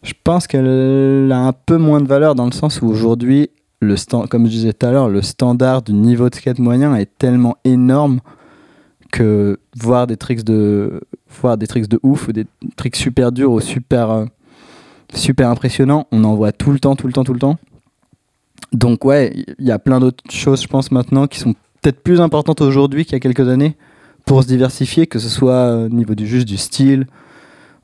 Je 0.04 0.14
pense 0.24 0.48
qu'elle 0.48 1.32
a 1.32 1.40
un 1.40 1.54
peu 1.54 1.78
moins 1.78 2.02
de 2.02 2.08
valeur 2.08 2.36
dans 2.36 2.46
le 2.46 2.52
sens 2.52 2.82
où 2.82 2.88
aujourd'hui, 2.88 3.50
le 3.82 3.98
stand, 3.98 4.30
comme 4.30 4.46
je 4.46 4.52
disais 4.52 4.74
tout 4.74 4.86
à 4.86 4.92
l'heure, 4.92 5.10
le 5.10 5.22
standard 5.22 5.82
du 5.82 5.94
niveau 5.94 6.30
de 6.30 6.36
skate 6.36 6.60
moyen 6.60 6.96
est 6.96 7.10
tellement 7.18 7.58
énorme 7.64 8.20
que 9.12 9.60
voir 9.76 10.06
des 10.06 10.18
tricks 10.18 10.44
de 10.44 11.02
voir 11.42 11.58
des 11.58 11.68
tricks 11.68 11.88
de 11.88 12.00
ouf 12.04 12.28
ou 12.28 12.34
des 12.34 12.46
tricks 12.76 12.96
super 12.96 13.32
durs 13.32 13.52
ou 13.52 13.60
super 13.60 14.12
euh, 14.12 14.26
super 15.14 15.50
impressionnants, 15.50 16.08
on 16.12 16.24
en 16.24 16.36
voit 16.36 16.52
tout 16.52 16.72
le 16.72 16.80
temps, 16.80 16.96
tout 16.96 17.08
le 17.08 17.14
temps, 17.14 17.24
tout 17.24 17.34
le 17.34 17.40
temps. 17.40 17.58
Donc 18.74 19.06
ouais, 19.06 19.34
il 19.60 19.66
y 19.66 19.72
a 19.72 19.80
plein 19.80 20.00
d'autres 20.00 20.24
choses, 20.30 20.62
je 20.62 20.68
pense 20.68 20.92
maintenant, 20.92 21.28
qui 21.28 21.40
sont 21.40 21.56
peut-être 21.88 22.04
plus 22.04 22.20
importantes 22.20 22.60
aujourd'hui 22.60 23.06
qu'il 23.06 23.14
y 23.14 23.16
a 23.16 23.22
quelques 23.22 23.48
années 23.48 23.78
pour 24.26 24.44
se 24.44 24.48
diversifier, 24.50 25.08
que 25.08 25.20
ce 25.20 25.30
soit 25.30 25.86
au 25.86 25.88
niveau 25.88 26.16
du 26.16 26.28
juste 26.28 26.46
du 26.46 26.58
style, 26.58 27.08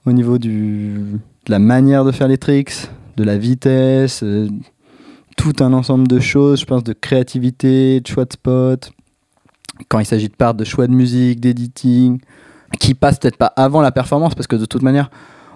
au 0.05 0.11
niveau 0.11 0.37
de 0.37 1.19
la 1.47 1.57
manière 1.59 2.03
de 2.03 2.11
faire 2.11 2.27
les 2.27 2.37
tricks, 2.37 2.89
de 3.15 3.23
la 3.23 3.37
vitesse, 3.37 4.21
euh, 4.23 4.49
tout 5.37 5.53
un 5.61 5.71
ensemble 5.71 6.09
de 6.09 6.19
choses, 6.19 6.59
je 6.59 6.65
pense, 6.65 6.83
de 6.83 6.91
créativité, 6.91 8.01
de 8.01 8.07
choix 8.07 8.25
de 8.25 8.33
spot. 8.33 8.91
Quand 9.87 9.99
il 9.99 10.05
s'agit 10.05 10.27
de 10.27 10.35
part 10.35 10.53
de 10.53 10.65
choix 10.65 10.87
de 10.87 10.93
musique, 10.93 11.39
d'editing, 11.39 12.19
qui 12.81 12.95
passe 12.95 13.19
peut-être 13.19 13.37
pas 13.37 13.53
avant 13.55 13.79
la 13.79 13.93
performance, 13.93 14.35
parce 14.35 14.47
que 14.47 14.57
de 14.57 14.65
toute 14.65 14.81
manière, 14.81 15.11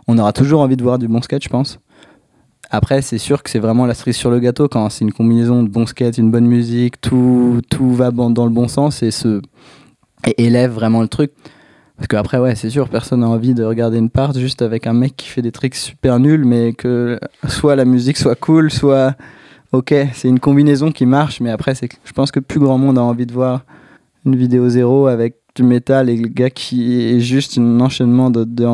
on 0.08 0.18
aura 0.18 0.32
toujours 0.32 0.62
envie 0.62 0.78
de 0.78 0.84
voir 0.84 1.00
du 1.00 1.10
bon 1.10 1.22
skate, 1.22 1.44
je 1.44 1.50
pense. 1.50 1.80
Après, 2.70 3.02
c'est 3.02 3.18
sûr 3.18 3.44
que 3.44 3.50
c'est 3.50 3.60
vraiment 3.60 3.86
la 3.86 3.94
cerise 3.94 4.18
sur 4.18 4.30
le 4.30 4.40
gâteau 4.40 4.68
quand 4.68 4.90
c'est 4.90 5.06
une 5.06 5.14
combinaison 5.14 5.64
de 5.64 5.70
bon 5.70 5.86
skate, 5.86 6.18
une 6.18 6.32
bonne 6.32 6.48
musique, 6.48 7.00
tout, 7.00 7.62
tout 7.70 7.94
va 7.94 8.12
dans 8.12 8.46
le 8.46 8.52
bon 8.52 8.68
sens 8.68 9.04
et, 9.04 9.12
se, 9.12 9.42
élève 10.38 10.72
vraiment 10.72 11.02
le 11.02 11.08
truc. 11.08 11.32
Parce 11.96 12.08
qu'après, 12.08 12.38
ouais, 12.38 12.56
c'est 12.56 12.70
sûr, 12.70 12.90
personne 12.90 13.22
n'a 13.22 13.30
envie 13.30 13.54
de 13.54 13.64
regarder 13.64 13.98
une 13.98 14.10
part 14.10 14.34
juste 14.34 14.62
avec 14.62 14.86
un 14.86 14.94
mec 14.94 15.16
qui 15.16 15.30
fait 15.30 15.42
des 15.42 15.52
tricks 15.52 15.76
super 15.76 16.20
nuls, 16.20 16.46
mais 16.46 16.74
que 16.74 17.20
soit 17.48 17.76
la 17.76 17.86
musique 17.86 18.18
soit 18.18 18.36
cool, 18.36 18.70
soit 18.70 19.16
ok, 19.72 19.94
c'est 20.14 20.28
une 20.28 20.40
combinaison 20.40 20.92
qui 20.92 21.06
marche, 21.06 21.40
mais 21.42 21.50
après, 21.50 21.74
c'est, 21.74 21.90
je 22.04 22.12
pense 22.12 22.32
que 22.32 22.40
plus 22.40 22.60
grand 22.60 22.78
monde 22.78 22.98
a 22.98 23.02
envie 23.02 23.26
de 23.26 23.34
voir 23.34 23.64
une 24.26 24.36
vidéo 24.36 24.70
zéro 24.70 25.08
avec 25.08 25.38
du 25.56 25.64
métal 25.64 26.10
et 26.10 26.18
le 26.18 26.28
gars 26.28 26.52
qui 26.52 27.02
est 27.02 27.20
juste 27.20 27.58
un 27.58 27.80
enchaînement 27.80 28.30
de, 28.30 28.44
de 28.44 28.66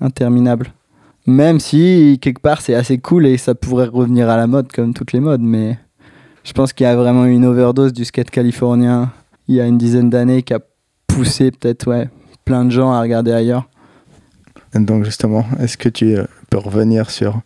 interminable. 0.00 0.72
Même 1.26 1.58
si, 1.58 2.18
quelque 2.20 2.40
part, 2.40 2.60
c'est 2.60 2.74
assez 2.74 2.98
cool 2.98 3.26
et 3.26 3.36
ça 3.36 3.54
pourrait 3.54 3.86
revenir 3.86 4.28
à 4.28 4.36
la 4.36 4.46
mode 4.46 4.70
comme 4.72 4.94
toutes 4.94 5.12
les 5.12 5.20
modes, 5.20 5.42
mais 5.42 5.78
je 6.44 6.52
pense 6.52 6.72
qu'il 6.72 6.84
y 6.84 6.88
a 6.88 6.94
vraiment 6.94 7.26
eu 7.26 7.32
une 7.32 7.44
overdose 7.44 7.92
du 7.92 8.04
skate 8.04 8.30
californien 8.30 9.12
il 9.48 9.54
y 9.54 9.60
a 9.60 9.66
une 9.66 9.78
dizaine 9.78 10.10
d'années 10.10 10.42
qui 10.42 10.54
a 10.54 10.60
poussé 11.06 11.50
peut-être, 11.50 11.88
ouais, 11.88 12.08
plein 12.44 12.64
de 12.64 12.70
gens 12.70 12.92
à 12.92 13.00
regarder 13.00 13.32
ailleurs. 13.32 13.68
Donc 14.74 15.04
justement, 15.04 15.44
est-ce 15.60 15.76
que 15.76 15.88
tu 15.88 16.16
euh, 16.16 16.24
peux 16.50 16.58
revenir 16.58 17.10
sur 17.10 17.40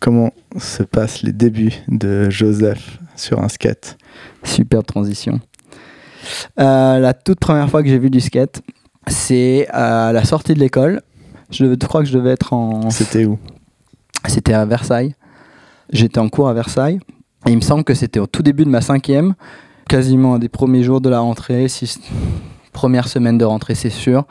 comment 0.00 0.32
se 0.58 0.82
passent 0.82 1.22
les 1.22 1.32
débuts 1.32 1.74
de 1.88 2.30
Joseph 2.30 2.98
sur 3.16 3.40
un 3.40 3.48
skate? 3.48 3.98
Superbe 4.44 4.86
transition. 4.86 5.40
Euh, 6.58 6.98
la 6.98 7.12
toute 7.12 7.40
première 7.40 7.68
fois 7.68 7.82
que 7.82 7.88
j'ai 7.88 7.98
vu 7.98 8.08
du 8.08 8.20
skate, 8.20 8.62
c'est 9.08 9.66
à 9.68 10.12
la 10.12 10.24
sortie 10.24 10.54
de 10.54 10.60
l'école. 10.60 11.02
Je 11.54 11.74
crois 11.86 12.02
que 12.02 12.08
je 12.08 12.16
devais 12.16 12.30
être 12.30 12.52
en. 12.52 12.90
C'était 12.90 13.24
où? 13.24 13.38
C'était 14.26 14.52
à 14.54 14.64
Versailles. 14.64 15.14
J'étais 15.90 16.18
en 16.18 16.28
cours 16.28 16.48
à 16.48 16.54
Versailles. 16.54 16.98
Et 17.46 17.50
il 17.50 17.56
me 17.56 17.60
semble 17.62 17.84
que 17.84 17.94
c'était 17.94 18.20
au 18.20 18.26
tout 18.26 18.42
début 18.42 18.64
de 18.64 18.70
ma 18.70 18.80
cinquième, 18.80 19.34
quasiment 19.88 20.34
un 20.34 20.38
des 20.38 20.48
premiers 20.48 20.82
jours 20.82 21.00
de 21.02 21.10
la 21.10 21.20
rentrée, 21.20 21.68
six- 21.68 22.00
première 22.72 23.06
semaine 23.06 23.36
de 23.36 23.44
rentrée, 23.44 23.74
c'est 23.74 23.90
sûr. 23.90 24.24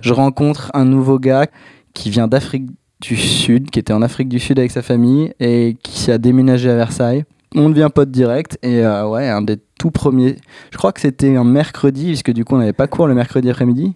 Je 0.00 0.12
rencontre 0.12 0.70
un 0.74 0.84
nouveau 0.84 1.18
gars 1.18 1.46
qui 1.94 2.10
vient 2.10 2.26
d'Afrique 2.26 2.68
du 3.00 3.16
Sud, 3.16 3.70
qui 3.70 3.78
était 3.78 3.92
en 3.92 4.02
Afrique 4.02 4.28
du 4.28 4.38
Sud 4.40 4.58
avec 4.58 4.72
sa 4.72 4.82
famille 4.82 5.32
et 5.40 5.76
qui 5.82 6.10
a 6.10 6.18
déménagé 6.18 6.68
à 6.70 6.74
Versailles. 6.76 7.24
On 7.54 7.70
devient 7.70 7.88
pote 7.94 8.10
direct 8.10 8.58
et 8.62 8.84
euh, 8.84 9.08
ouais, 9.08 9.28
un 9.28 9.42
des 9.42 9.56
tout 9.78 9.90
premiers. 9.90 10.36
Je 10.72 10.76
crois 10.76 10.92
que 10.92 11.00
c'était 11.00 11.36
un 11.36 11.44
mercredi, 11.44 12.06
puisque 12.06 12.32
du 12.32 12.44
coup 12.44 12.56
on 12.56 12.58
n'avait 12.58 12.72
pas 12.72 12.86
cours 12.88 13.06
le 13.06 13.14
mercredi 13.14 13.48
après-midi. 13.48 13.94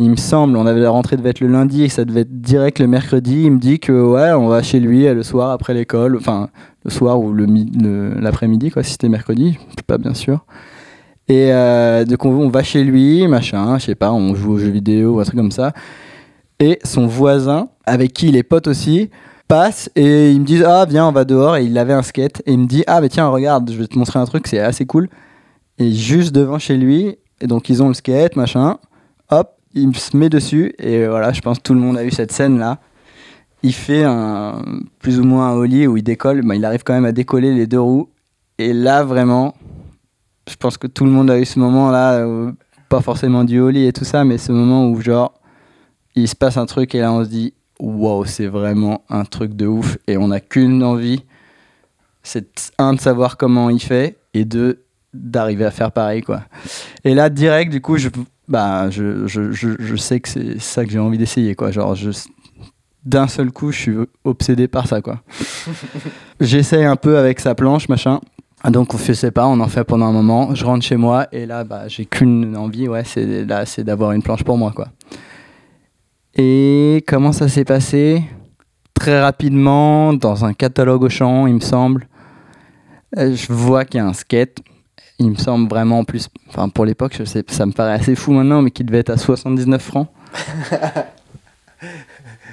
Il 0.00 0.10
me 0.10 0.16
semble, 0.16 0.56
on 0.56 0.66
avait 0.66 0.80
la 0.80 0.90
rentrée 0.90 1.16
devait 1.16 1.30
être 1.30 1.40
le 1.40 1.48
lundi 1.48 1.82
et 1.82 1.88
ça 1.88 2.04
devait 2.04 2.20
être 2.20 2.40
direct 2.40 2.78
le 2.78 2.86
mercredi. 2.86 3.42
Il 3.44 3.52
me 3.52 3.58
dit 3.58 3.80
que 3.80 3.92
ouais, 3.92 4.30
on 4.32 4.46
va 4.46 4.62
chez 4.62 4.78
lui 4.78 5.06
euh, 5.06 5.14
le 5.14 5.24
soir 5.24 5.50
après 5.50 5.74
l'école, 5.74 6.16
enfin 6.16 6.50
le 6.84 6.90
soir 6.90 7.20
ou 7.20 7.34
l'après-midi 7.34 8.70
quoi, 8.70 8.84
si 8.84 8.92
c'était 8.92 9.08
mercredi, 9.08 9.54
je 9.54 9.58
suis 9.58 9.82
pas 9.86 9.98
bien 9.98 10.14
sûr. 10.14 10.44
Et 11.28 11.52
euh, 11.52 12.04
donc 12.04 12.24
on, 12.24 12.30
on 12.30 12.48
va 12.48 12.62
chez 12.62 12.84
lui, 12.84 13.26
machin, 13.26 13.78
je 13.78 13.86
sais 13.86 13.94
pas, 13.96 14.12
on 14.12 14.34
joue 14.34 14.52
aux 14.52 14.58
jeux 14.58 14.70
vidéo 14.70 15.16
ou 15.16 15.20
un 15.20 15.24
truc 15.24 15.36
comme 15.36 15.50
ça. 15.50 15.72
Et 16.60 16.78
son 16.84 17.06
voisin, 17.06 17.68
avec 17.84 18.12
qui 18.12 18.28
il 18.28 18.36
est 18.36 18.44
pote 18.44 18.68
aussi, 18.68 19.10
passe 19.48 19.90
et 19.96 20.30
il 20.30 20.40
me 20.40 20.44
dit 20.44 20.62
ah 20.62 20.86
viens 20.88 21.08
on 21.08 21.12
va 21.12 21.24
dehors 21.24 21.56
et 21.56 21.64
il 21.64 21.76
avait 21.78 21.94
un 21.94 22.02
skate 22.02 22.42
et 22.46 22.52
il 22.52 22.58
me 22.58 22.66
dit 22.66 22.84
ah 22.86 23.00
mais 23.00 23.08
tiens 23.08 23.28
regarde 23.28 23.70
je 23.72 23.78
vais 23.78 23.86
te 23.86 23.98
montrer 23.98 24.18
un 24.18 24.26
truc 24.26 24.46
c'est 24.46 24.58
assez 24.60 24.84
cool 24.84 25.08
et 25.78 25.90
juste 25.90 26.34
devant 26.34 26.58
chez 26.58 26.76
lui 26.76 27.16
et 27.40 27.46
donc 27.46 27.70
ils 27.70 27.82
ont 27.82 27.88
le 27.88 27.94
skate 27.94 28.36
machin 28.36 28.76
hop 29.30 29.57
il 29.78 29.96
se 29.96 30.16
met 30.16 30.28
dessus 30.28 30.74
et 30.78 31.06
voilà 31.06 31.32
je 31.32 31.40
pense 31.40 31.58
que 31.58 31.62
tout 31.62 31.74
le 31.74 31.80
monde 31.80 31.96
a 31.96 32.04
eu 32.04 32.10
cette 32.10 32.32
scène 32.32 32.58
là 32.58 32.78
il 33.62 33.74
fait 33.74 34.04
plus 35.00 35.18
ou 35.18 35.24
moins 35.24 35.48
un 35.48 35.54
ollie 35.54 35.86
où 35.86 35.96
il 35.96 36.02
décolle 36.02 36.42
ben, 36.42 36.54
il 36.54 36.64
arrive 36.64 36.82
quand 36.84 36.94
même 36.94 37.04
à 37.04 37.12
décoller 37.12 37.54
les 37.54 37.66
deux 37.66 37.80
roues. 37.80 38.08
Et 38.58 38.72
là 38.72 39.04
vraiment 39.04 39.54
je 40.48 40.56
pense 40.56 40.78
que 40.78 40.86
tout 40.86 41.04
le 41.04 41.10
monde 41.10 41.30
a 41.30 41.38
eu 41.38 41.44
ce 41.44 41.58
moment 41.58 41.90
là 41.90 42.24
pas 42.88 43.00
forcément 43.00 43.44
du 43.44 43.60
ollie 43.60 43.86
et 43.86 43.92
tout 43.92 44.04
ça 44.04 44.24
mais 44.24 44.38
ce 44.38 44.52
moment 44.52 44.88
où 44.88 45.00
genre 45.00 45.34
il 46.14 46.28
se 46.28 46.36
passe 46.36 46.56
un 46.56 46.66
truc 46.66 46.94
et 46.94 47.00
là 47.00 47.12
on 47.12 47.24
se 47.24 47.28
dit 47.28 47.54
wow 47.80 48.24
c'est 48.24 48.46
vraiment 48.46 49.04
un 49.08 49.24
truc 49.24 49.54
de 49.54 49.66
ouf. 49.66 49.98
Et 50.06 50.16
on 50.16 50.28
n'a 50.28 50.40
qu'une 50.40 50.82
envie 50.82 51.24
c'est 52.22 52.72
un 52.78 52.94
de 52.94 53.00
savoir 53.00 53.36
comment 53.36 53.70
il 53.70 53.80
fait 53.80 54.18
et 54.34 54.44
deux 54.44 54.84
d'arriver 55.14 55.64
à 55.64 55.70
faire 55.70 55.90
pareil 55.90 56.22
quoi. 56.22 56.42
Et 57.04 57.14
là 57.14 57.28
direct 57.28 57.72
du 57.72 57.80
coup 57.80 57.96
je 57.96 58.08
bah 58.48 58.90
je, 58.90 59.26
je, 59.26 59.52
je, 59.52 59.70
je 59.78 59.96
sais 59.96 60.20
que 60.20 60.28
c'est 60.28 60.58
ça 60.58 60.84
que 60.84 60.90
j'ai 60.90 60.98
envie 60.98 61.18
d'essayer 61.18 61.54
quoi. 61.54 61.70
Genre 61.70 61.94
je 61.94 62.10
d'un 63.04 63.28
seul 63.28 63.52
coup 63.52 63.70
je 63.72 63.78
suis 63.78 63.96
obsédé 64.24 64.68
par 64.68 64.86
ça 64.86 65.00
quoi. 65.00 65.20
J'essaye 66.40 66.84
un 66.84 66.96
peu 66.96 67.18
avec 67.18 67.40
sa 67.40 67.54
planche 67.54 67.88
machin. 67.88 68.20
Donc 68.68 68.92
on 68.92 68.98
fait 68.98 69.14
sais 69.14 69.30
pas, 69.30 69.46
on 69.46 69.60
en 69.60 69.68
fait 69.68 69.84
pendant 69.84 70.06
un 70.06 70.12
moment. 70.12 70.54
Je 70.54 70.64
rentre 70.64 70.84
chez 70.84 70.96
moi 70.96 71.28
et 71.30 71.46
là 71.46 71.64
bah 71.64 71.88
j'ai 71.88 72.06
qu'une 72.06 72.56
envie 72.56 72.88
ouais 72.88 73.04
c'est 73.04 73.44
là 73.44 73.66
c'est 73.66 73.84
d'avoir 73.84 74.12
une 74.12 74.22
planche 74.22 74.44
pour 74.44 74.58
moi 74.58 74.72
quoi. 74.74 74.88
Et 76.34 77.04
comment 77.06 77.32
ça 77.32 77.48
s'est 77.48 77.64
passé? 77.64 78.22
Très 78.94 79.20
rapidement, 79.20 80.12
dans 80.12 80.44
un 80.44 80.52
catalogue 80.52 81.02
au 81.02 81.08
champ, 81.08 81.46
il 81.46 81.54
me 81.54 81.60
semble, 81.60 82.08
euh, 83.16 83.34
je 83.34 83.52
vois 83.52 83.84
qu'il 83.84 83.98
y 83.98 84.00
a 84.00 84.06
un 84.06 84.12
skate. 84.12 84.58
Il 85.18 85.30
me 85.30 85.36
semble 85.36 85.68
vraiment 85.68 86.00
en 86.00 86.04
plus, 86.04 86.28
enfin 86.48 86.68
pour 86.68 86.84
l'époque, 86.84 87.14
je 87.18 87.24
sais, 87.24 87.44
ça 87.48 87.66
me 87.66 87.72
paraît 87.72 87.94
assez 87.94 88.14
fou 88.14 88.32
maintenant, 88.32 88.62
mais 88.62 88.70
qui 88.70 88.84
devait 88.84 88.98
être 88.98 89.10
à 89.10 89.16
79 89.16 89.82
francs. 89.82 90.08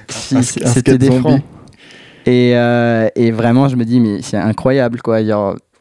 si, 0.10 0.44
c'était 0.44 0.98
des 0.98 1.12
francs. 1.12 1.42
Et, 2.26 2.54
euh, 2.56 3.08
et 3.16 3.32
vraiment, 3.32 3.68
je 3.68 3.76
me 3.76 3.86
dis, 3.86 4.00
mais 4.00 4.22
c'est 4.22 4.38
incroyable, 4.38 5.02
quoi. 5.02 5.20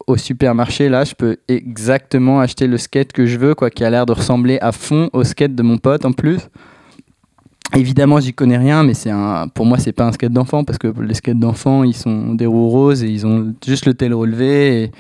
Au 0.07 0.19
supermarché, 0.19 0.91
là, 0.91 1.05
je 1.05 1.15
peux 1.15 1.39
exactement 1.49 2.41
acheter 2.41 2.67
le 2.67 2.77
skate 2.77 3.13
que 3.13 3.25
je 3.25 3.39
veux, 3.39 3.55
quoi, 3.55 3.71
qui 3.71 3.85
a 3.85 3.91
l'air 3.91 4.05
de 4.05 4.13
ressembler 4.13 4.59
à 4.61 4.71
fond 4.71 5.09
au 5.15 5.25
skate 5.25 5.55
de 5.55 5.63
mon 5.63 5.79
pote 5.79 6.05
en 6.05 6.13
plus. 6.13 6.41
Évidemment, 7.73 8.21
j'y 8.21 8.33
connais 8.33 8.59
rien, 8.59 8.85
mais 8.85 8.95
c'est 8.95 9.11
un, 9.11 9.49
pour 9.49 9.67
moi, 9.67 9.79
c'est 9.79 9.93
pas 9.93 10.05
un 10.05 10.13
skate 10.13 10.33
d'enfant 10.33 10.63
parce 10.65 10.79
que 10.79 10.93
les 11.01 11.15
skates 11.15 11.39
d'enfant, 11.39 11.83
ils 11.83 11.97
sont 11.97 12.35
des 12.35 12.47
roues 12.47 12.69
roses 12.69 13.03
et 13.03 13.09
ils 13.09 13.27
ont 13.27 13.53
juste 13.67 13.87
le 13.87 13.95
tel 13.95 14.15
relevé. 14.15 14.93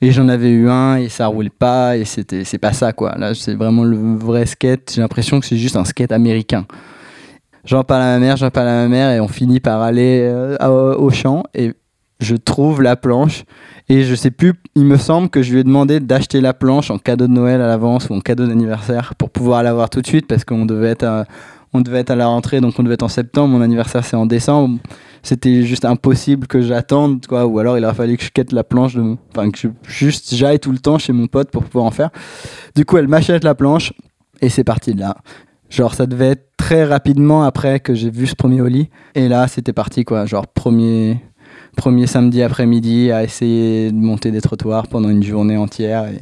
Et, 0.00 0.10
j'en 0.12 0.28
avais 0.28 0.50
eu 0.50 0.68
un 0.68 0.96
et 0.96 1.08
ça 1.08 1.26
roule 1.26 1.50
pas 1.50 1.96
et 1.96 2.04
c'était, 2.04 2.44
c'est 2.44 2.58
pas 2.58 2.72
ça 2.72 2.92
quoi. 2.92 3.16
Là, 3.18 3.34
c'est 3.34 3.54
vraiment 3.54 3.84
le 3.84 3.96
vrai 4.16 4.46
skate. 4.46 4.92
J'ai 4.94 5.02
l'impression 5.02 5.40
que 5.40 5.46
c'est 5.46 5.58
juste 5.58 5.76
un 5.76 5.84
skate 5.84 6.12
américain. 6.12 6.64
J'en 7.64 7.84
parle 7.84 8.02
à 8.02 8.06
ma 8.06 8.18
mère, 8.18 8.36
j'en 8.36 8.50
parle 8.50 8.68
à 8.68 8.82
ma 8.82 8.88
mère 8.88 9.10
et 9.10 9.20
on 9.20 9.28
finit 9.28 9.60
par 9.60 9.82
aller 9.82 10.20
euh, 10.22 10.56
au, 10.96 11.10
champ 11.10 11.44
et 11.54 11.74
je 12.18 12.34
trouve 12.34 12.82
la 12.82 12.96
planche 12.96 13.44
et 13.88 14.02
je 14.02 14.14
sais 14.14 14.32
plus, 14.32 14.54
il 14.74 14.84
me 14.84 14.96
semble 14.96 15.28
que 15.28 15.42
je 15.42 15.52
lui 15.52 15.60
ai 15.60 15.64
demandé 15.64 16.00
d'acheter 16.00 16.40
la 16.40 16.54
planche 16.54 16.90
en 16.90 16.98
cadeau 16.98 17.26
de 17.26 17.32
Noël 17.32 17.60
à 17.60 17.68
l'avance 17.68 18.08
ou 18.08 18.14
en 18.14 18.20
cadeau 18.20 18.46
d'anniversaire 18.46 19.14
pour 19.16 19.30
pouvoir 19.30 19.62
l'avoir 19.62 19.90
tout 19.90 20.00
de 20.00 20.06
suite 20.06 20.26
parce 20.26 20.44
qu'on 20.44 20.66
devait 20.66 20.88
être 20.88 21.04
à, 21.04 21.26
on 21.72 21.80
devait 21.80 22.00
être 22.00 22.10
à 22.10 22.16
la 22.16 22.26
rentrée 22.26 22.60
donc 22.60 22.74
on 22.78 22.82
devait 22.82 22.94
être 22.94 23.02
en 23.02 23.08
septembre, 23.08 23.48
mon 23.48 23.62
anniversaire 23.62 24.04
c'est 24.04 24.16
en 24.16 24.26
décembre. 24.26 24.78
C'était 25.22 25.62
juste 25.62 25.84
impossible 25.84 26.46
que 26.46 26.60
j'attende 26.62 27.26
quoi 27.26 27.46
ou 27.46 27.58
alors 27.58 27.78
il 27.78 27.84
aurait 27.84 27.94
fallu 27.94 28.16
que 28.16 28.24
je 28.24 28.30
quête 28.30 28.52
la 28.52 28.64
planche 28.64 28.94
de 28.94 29.16
enfin 29.30 29.50
que 29.50 29.58
je, 29.58 29.68
juste 29.86 30.34
j'aille 30.34 30.58
tout 30.58 30.72
le 30.72 30.78
temps 30.78 30.98
chez 30.98 31.12
mon 31.12 31.26
pote 31.26 31.50
pour 31.50 31.64
pouvoir 31.64 31.84
en 31.86 31.90
faire. 31.90 32.10
Du 32.74 32.84
coup, 32.84 32.98
elle 32.98 33.08
m'achète 33.08 33.44
la 33.44 33.54
planche 33.54 33.92
et 34.40 34.48
c'est 34.48 34.64
parti 34.64 34.94
de 34.94 35.00
là. 35.00 35.16
Genre 35.70 35.94
ça 35.94 36.06
devait 36.06 36.30
être 36.30 36.50
très 36.56 36.84
rapidement 36.84 37.44
après 37.44 37.80
que 37.80 37.94
j'ai 37.94 38.10
vu 38.10 38.26
ce 38.26 38.34
premier 38.34 38.60
Oli 38.60 38.88
et 39.14 39.28
là 39.28 39.48
c'était 39.48 39.72
parti 39.72 40.04
quoi, 40.04 40.26
genre 40.26 40.46
premier 40.46 41.20
premier 41.76 42.06
samedi 42.06 42.42
après-midi 42.42 43.10
à 43.10 43.22
essayer 43.22 43.90
de 43.90 43.96
monter 43.96 44.30
des 44.30 44.40
trottoirs 44.40 44.88
pendant 44.88 45.08
une 45.08 45.22
journée 45.22 45.56
entière 45.56 46.06
et 46.06 46.20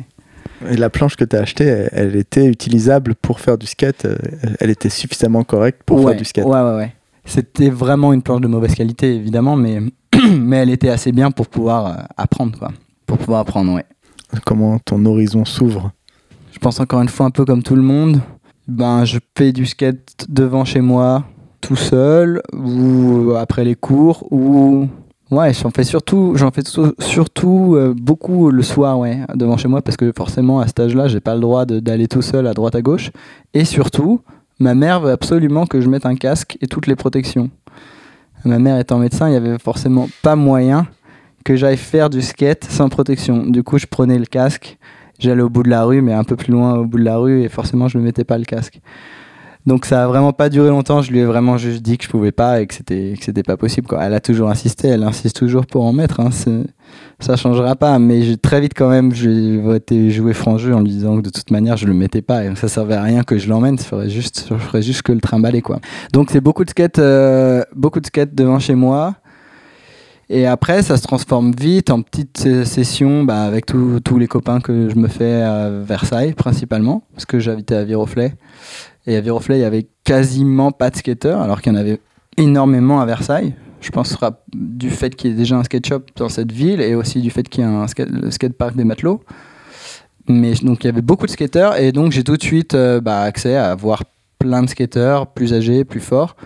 Et 0.68 0.76
la 0.76 0.90
planche 0.90 1.16
que 1.16 1.24
tu 1.24 1.36
as 1.36 1.40
achetée, 1.40 1.64
elle, 1.64 1.88
elle 1.92 2.16
était 2.16 2.46
utilisable 2.46 3.14
pour 3.14 3.40
faire 3.40 3.56
du 3.56 3.66
skate. 3.66 4.04
euh, 4.04 4.16
Elle 4.60 4.70
était 4.70 4.90
suffisamment 4.90 5.44
correcte 5.44 5.82
pour 5.84 5.98
ouais, 5.98 6.12
faire 6.12 6.16
du 6.18 6.24
skate. 6.24 6.44
Ouais, 6.44 6.60
ouais, 6.60 6.76
ouais. 6.76 6.92
C'était 7.24 7.70
vraiment 7.70 8.12
une 8.12 8.22
planche 8.22 8.40
de 8.40 8.48
mauvaise 8.48 8.74
qualité, 8.74 9.14
évidemment, 9.14 9.56
mais, 9.56 9.80
mais 10.38 10.56
elle 10.58 10.70
était 10.70 10.88
assez 10.88 11.12
bien 11.12 11.30
pour 11.30 11.46
pouvoir 11.48 11.86
euh, 11.86 12.02
apprendre, 12.16 12.58
quoi. 12.58 12.72
Pour 13.06 13.18
pouvoir 13.18 13.40
apprendre, 13.40 13.72
ouais. 13.74 13.84
Comment 14.44 14.78
ton 14.78 15.04
horizon 15.06 15.44
s'ouvre? 15.44 15.92
Je 16.52 16.58
pense 16.58 16.78
encore 16.80 17.00
une 17.02 17.08
fois 17.08 17.26
un 17.26 17.30
peu 17.30 17.44
comme 17.44 17.62
tout 17.62 17.76
le 17.76 17.82
monde. 17.82 18.20
Ben, 18.68 19.04
je 19.04 19.18
fais 19.36 19.52
du 19.52 19.66
skate 19.66 20.26
devant 20.28 20.64
chez 20.64 20.80
moi, 20.80 21.24
tout 21.60 21.76
seul, 21.76 22.42
ou 22.52 23.32
après 23.36 23.64
les 23.64 23.74
cours, 23.74 24.26
ou 24.30 24.88
ouais, 25.30 25.52
j'en 25.54 25.70
fais 25.70 25.84
surtout, 25.84 26.32
j'en 26.36 26.50
fais 26.50 26.62
surtout, 26.98 27.74
euh, 27.76 27.94
beaucoup 27.96 28.50
le 28.50 28.62
soir, 28.62 28.98
ouais, 28.98 29.20
devant 29.34 29.56
chez 29.56 29.68
moi, 29.68 29.82
parce 29.82 29.96
que 29.96 30.12
forcément 30.16 30.60
à 30.60 30.66
cet 30.66 30.80
âge-là, 30.80 31.08
j'ai 31.08 31.20
pas 31.20 31.34
le 31.34 31.40
droit 31.40 31.64
d'aller 31.66 32.08
tout 32.08 32.22
seul 32.22 32.46
à 32.46 32.54
droite 32.54 32.74
à 32.74 32.82
gauche, 32.82 33.10
et 33.54 33.64
surtout, 33.64 34.20
ma 34.58 34.74
mère 34.74 35.00
veut 35.00 35.12
absolument 35.12 35.66
que 35.66 35.80
je 35.80 35.88
mette 35.88 36.06
un 36.06 36.16
casque 36.16 36.58
et 36.60 36.66
toutes 36.66 36.86
les 36.86 36.96
protections. 36.96 37.50
Ma 38.44 38.58
mère 38.58 38.78
étant 38.78 38.98
médecin, 38.98 39.28
il 39.28 39.34
y 39.34 39.36
avait 39.36 39.58
forcément 39.58 40.08
pas 40.22 40.36
moyen 40.36 40.86
que 41.44 41.56
j'aille 41.56 41.76
faire 41.76 42.10
du 42.10 42.22
skate 42.22 42.64
sans 42.64 42.88
protection. 42.88 43.46
Du 43.46 43.62
coup, 43.62 43.78
je 43.78 43.86
prenais 43.86 44.18
le 44.18 44.26
casque 44.26 44.78
j'allais 45.20 45.42
au 45.42 45.50
bout 45.50 45.62
de 45.62 45.68
la 45.68 45.84
rue, 45.84 46.02
mais 46.02 46.12
un 46.12 46.24
peu 46.24 46.34
plus 46.34 46.52
loin 46.52 46.74
au 46.74 46.84
bout 46.84 46.98
de 46.98 47.04
la 47.04 47.18
rue, 47.18 47.42
et 47.42 47.48
forcément, 47.48 47.86
je 47.88 47.98
ne 47.98 48.02
mettais 48.02 48.24
pas 48.24 48.38
le 48.38 48.44
casque. 48.44 48.80
Donc 49.66 49.84
ça 49.84 50.04
a 50.04 50.06
vraiment 50.06 50.32
pas 50.32 50.48
duré 50.48 50.70
longtemps, 50.70 51.02
je 51.02 51.12
lui 51.12 51.18
ai 51.18 51.24
vraiment 51.24 51.58
juste 51.58 51.82
dit 51.82 51.98
que 51.98 52.04
je 52.04 52.08
pouvais 52.08 52.32
pas 52.32 52.60
et 52.60 52.66
que 52.66 52.74
c'était 52.74 53.14
que 53.18 53.24
c'était 53.24 53.42
pas 53.42 53.58
possible. 53.58 53.88
Elle 54.00 54.14
a 54.14 54.20
toujours 54.20 54.48
insisté, 54.48 54.88
elle 54.88 55.02
insiste 55.02 55.36
toujours 55.36 55.66
pour 55.66 55.84
en 55.84 55.92
mettre 55.92 56.20
hein, 56.20 56.30
ça 57.20 57.36
changera 57.36 57.76
pas 57.76 57.98
mais 57.98 58.36
très 58.36 58.60
vite 58.60 58.72
quand 58.74 58.88
même 58.88 59.12
j'ai 59.12 59.60
été 59.76 60.10
jouer 60.10 60.32
franc 60.32 60.56
jeu 60.56 60.74
en 60.74 60.80
lui 60.80 60.90
disant 60.90 61.18
que 61.18 61.22
de 61.22 61.30
toute 61.30 61.50
manière 61.50 61.76
je 61.76 61.86
le 61.86 61.92
mettais 61.92 62.22
pas 62.22 62.44
et 62.44 62.56
ça 62.56 62.68
servait 62.68 62.94
à 62.94 63.02
rien 63.02 63.22
que 63.22 63.36
je 63.36 63.48
l'emmène, 63.48 63.76
ça 63.76 63.84
ferait 63.84 64.08
juste 64.08 64.46
je 64.50 64.54
ferais 64.54 64.82
juste 64.82 65.02
que 65.02 65.12
le 65.12 65.20
trimballer 65.20 65.60
quoi. 65.60 65.80
Donc 66.12 66.30
c'est 66.30 66.40
beaucoup 66.40 66.64
de 66.64 66.70
skate 66.70 66.98
euh, 66.98 67.62
beaucoup 67.74 68.00
de 68.00 68.06
skate 68.06 68.34
devant 68.34 68.58
chez 68.58 68.74
moi. 68.74 69.16
Et 70.32 70.46
après, 70.46 70.84
ça 70.84 70.96
se 70.96 71.02
transforme 71.02 71.50
vite 71.58 71.90
en 71.90 72.02
petites 72.02 72.64
sessions 72.64 73.24
bah, 73.24 73.42
avec 73.42 73.66
tous 73.66 74.18
les 74.18 74.28
copains 74.28 74.60
que 74.60 74.88
je 74.88 74.94
me 74.94 75.08
fais 75.08 75.42
à 75.42 75.68
Versailles, 75.70 76.34
principalement, 76.34 77.02
parce 77.12 77.26
que 77.26 77.40
j'habitais 77.40 77.74
à 77.74 77.82
Viroflay. 77.82 78.34
Et 79.06 79.16
à 79.16 79.20
Viroflay, 79.20 79.58
il 79.58 79.62
y 79.62 79.64
avait 79.64 79.86
quasiment 80.04 80.72
pas 80.72 80.90
de 80.90 80.96
skateurs, 80.96 81.40
alors 81.40 81.60
qu'il 81.62 81.72
y 81.72 81.76
en 81.76 81.78
avait 81.78 82.00
énormément 82.36 83.00
à 83.00 83.06
Versailles. 83.06 83.54
Je 83.80 83.90
pense 83.90 84.16
du 84.52 84.90
fait 84.90 85.14
qu'il 85.16 85.30
y 85.30 85.32
ait 85.32 85.36
déjà 85.36 85.56
un 85.56 85.64
skate 85.64 85.86
shop 85.86 86.00
dans 86.16 86.28
cette 86.28 86.52
ville 86.52 86.80
et 86.82 86.94
aussi 86.94 87.20
du 87.22 87.30
fait 87.30 87.48
qu'il 87.48 87.64
y 87.64 87.66
ait 87.66 87.70
un 87.70 87.86
skate, 87.86 88.10
le 88.10 88.30
skatepark 88.30 88.76
des 88.76 88.84
matelots. 88.84 89.22
Mais 90.28 90.52
donc 90.62 90.84
il 90.84 90.86
y 90.86 90.90
avait 90.90 91.00
beaucoup 91.02 91.26
de 91.26 91.30
skateurs 91.30 91.76
et 91.78 91.90
donc 91.92 92.12
j'ai 92.12 92.22
tout 92.22 92.36
de 92.36 92.42
suite 92.42 92.74
euh, 92.74 93.00
bah, 93.00 93.20
accès 93.22 93.56
à 93.56 93.74
voir 93.74 94.04
plein 94.38 94.62
de 94.62 94.68
skateurs 94.68 95.26
plus 95.28 95.54
âgés, 95.54 95.84
plus 95.84 96.00
forts. 96.00 96.36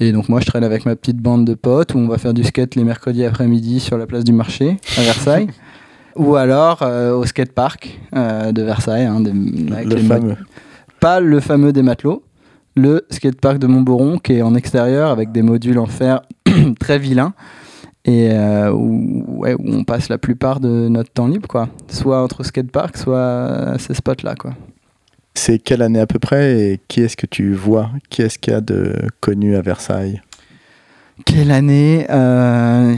Et 0.00 0.12
donc 0.12 0.28
moi 0.28 0.40
je 0.40 0.46
traîne 0.46 0.64
avec 0.64 0.84
ma 0.84 0.94
petite 0.96 1.16
bande 1.18 1.46
de 1.46 1.54
potes 1.54 1.94
où 1.94 1.98
on 1.98 2.08
va 2.08 2.18
faire 2.18 2.34
du 2.34 2.44
skate 2.44 2.74
les 2.74 2.84
mercredis 2.84 3.24
après-midi 3.24 3.80
sur 3.80 3.96
la 3.96 4.06
place 4.06 4.24
du 4.24 4.32
marché 4.32 4.76
à 4.98 5.00
Versailles. 5.02 5.46
Ou 6.16 6.36
alors 6.36 6.82
euh, 6.82 7.14
au 7.16 7.24
skatepark 7.24 7.98
euh, 8.14 8.52
de 8.52 8.62
Versailles. 8.62 9.06
hein, 9.06 9.20
des- 9.20 9.32
le 9.32 9.94
les 9.96 10.02
fameux. 10.02 10.36
Pas 11.02 11.18
le 11.18 11.40
fameux 11.40 11.72
des 11.72 11.82
matelots, 11.82 12.22
le 12.76 13.04
skatepark 13.10 13.58
de 13.58 13.66
Montboron 13.66 14.18
qui 14.18 14.34
est 14.34 14.42
en 14.42 14.54
extérieur 14.54 15.10
avec 15.10 15.32
des 15.32 15.42
modules 15.42 15.80
en 15.80 15.86
fer 15.86 16.22
très 16.78 17.00
vilains 17.00 17.34
et 18.04 18.28
euh, 18.30 18.70
où, 18.72 19.24
ouais, 19.40 19.54
où 19.54 19.64
on 19.64 19.82
passe 19.82 20.08
la 20.08 20.16
plupart 20.18 20.60
de 20.60 20.86
notre 20.88 21.10
temps 21.10 21.26
libre 21.26 21.48
quoi. 21.48 21.68
Soit 21.88 22.22
entre 22.22 22.44
skatepark, 22.44 22.96
soit 22.96 23.20
à 23.20 23.78
ces 23.80 23.94
spots 23.94 24.22
là 24.22 24.36
quoi. 24.36 24.52
C'est 25.34 25.58
quelle 25.58 25.82
année 25.82 25.98
à 25.98 26.06
peu 26.06 26.20
près 26.20 26.60
et 26.60 26.80
qui 26.86 27.00
est-ce 27.00 27.16
que 27.16 27.26
tu 27.26 27.52
vois? 27.52 27.90
Qui 28.08 28.22
est-ce 28.22 28.38
qu'il 28.38 28.52
y 28.52 28.56
a 28.56 28.60
de 28.60 28.94
connu 29.20 29.56
à 29.56 29.60
Versailles? 29.60 30.22
Quelle 31.26 31.50
année 31.50 32.06
euh... 32.10 32.94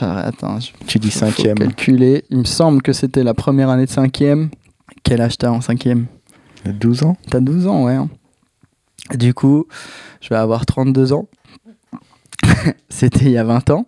Attends, 0.00 0.60
je 0.60 0.70
Tu 0.86 0.98
dis 0.98 1.10
cinquième. 1.10 1.56
calculer. 1.58 2.24
Il 2.30 2.38
me 2.38 2.44
semble 2.44 2.80
que 2.80 2.92
c'était 2.94 3.22
la 3.22 3.34
première 3.34 3.68
année 3.68 3.86
de 3.86 3.90
cinquième. 3.90 4.48
Quel 5.02 5.20
âge 5.20 5.36
t'as 5.36 5.50
en 5.50 5.60
cinquième? 5.60 6.06
12 6.72 7.02
ans 7.04 7.16
T'as 7.30 7.40
12 7.40 7.66
ans, 7.66 7.84
ouais. 7.84 7.94
hein. 7.94 8.08
Du 9.14 9.34
coup, 9.34 9.66
je 10.20 10.28
vais 10.30 10.36
avoir 10.36 10.66
32 10.66 11.12
ans. 11.12 11.28
C'était 12.88 13.26
il 13.26 13.30
y 13.32 13.38
a 13.38 13.44
20 13.44 13.70
ans. 13.70 13.86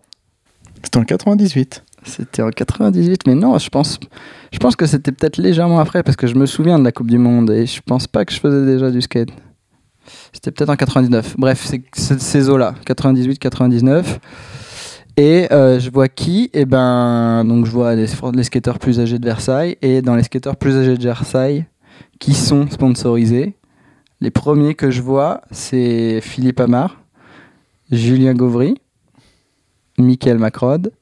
C'était 0.83 0.99
en 0.99 1.05
98. 1.05 1.85
C'était 2.05 2.43
en 2.43 2.51
98, 2.51 3.27
mais 3.27 3.35
non, 3.35 3.59
je 3.59 3.69
pense, 3.69 3.99
je 4.53 4.59
pense 4.59 4.77
que 4.77 4.87
c'était 4.87 5.11
peut-être 5.13 5.37
légèrement 5.37 5.81
après, 5.81 6.03
parce 6.05 6.17
que 6.17 6.27
je 6.29 6.37
me 6.37 6.47
souviens 6.47 6.79
de 6.79 6.85
la 6.85 6.93
Coupe 6.93 7.11
du 7.11 7.19
Monde 7.19 7.51
et 7.51 7.67
je 7.67 7.81
pense 7.85 8.07
pas 8.07 8.25
que 8.25 8.33
je 8.33 8.39
faisais 8.39 8.65
déjà 8.65 8.91
du 8.91 9.03
skate. 9.03 9.31
C'était 10.33 10.53
peut-être 10.53 10.71
en 10.71 10.77
99. 10.77 11.35
Bref, 11.37 11.65
c'est 11.67 11.83
c'est 11.93 12.21
ces 12.21 12.49
eaux-là, 12.49 12.75
98, 12.87 13.39
99. 13.39 14.21
Et 15.17 15.53
euh, 15.53 15.81
je 15.81 15.91
vois 15.91 16.09
qui? 16.09 16.49
Et 16.55 16.65
ben, 16.65 17.45
donc 17.45 17.67
je 17.67 17.71
vois 17.73 17.95
les, 17.97 18.07
les 18.35 18.45
skateurs 18.45 18.79
plus 18.79 19.01
âgés 19.01 19.19
de 19.19 19.25
Versailles. 19.27 19.77
Et 19.83 20.01
dans 20.01 20.15
les 20.15 20.23
skateurs 20.23 20.57
plus 20.57 20.77
âgés 20.77 20.97
de 20.97 21.03
Versailles, 21.03 21.67
qui 22.19 22.35
sont 22.35 22.69
sponsorisés, 22.69 23.57
les 24.21 24.31
premiers 24.31 24.75
que 24.75 24.91
je 24.91 25.01
vois, 25.01 25.43
c'est 25.51 26.21
Philippe 26.21 26.61
Amar, 26.61 27.01
Julien 27.91 28.35
Gauvry, 28.35 28.81
Michael 29.99 30.39
Macrod. 30.39 30.93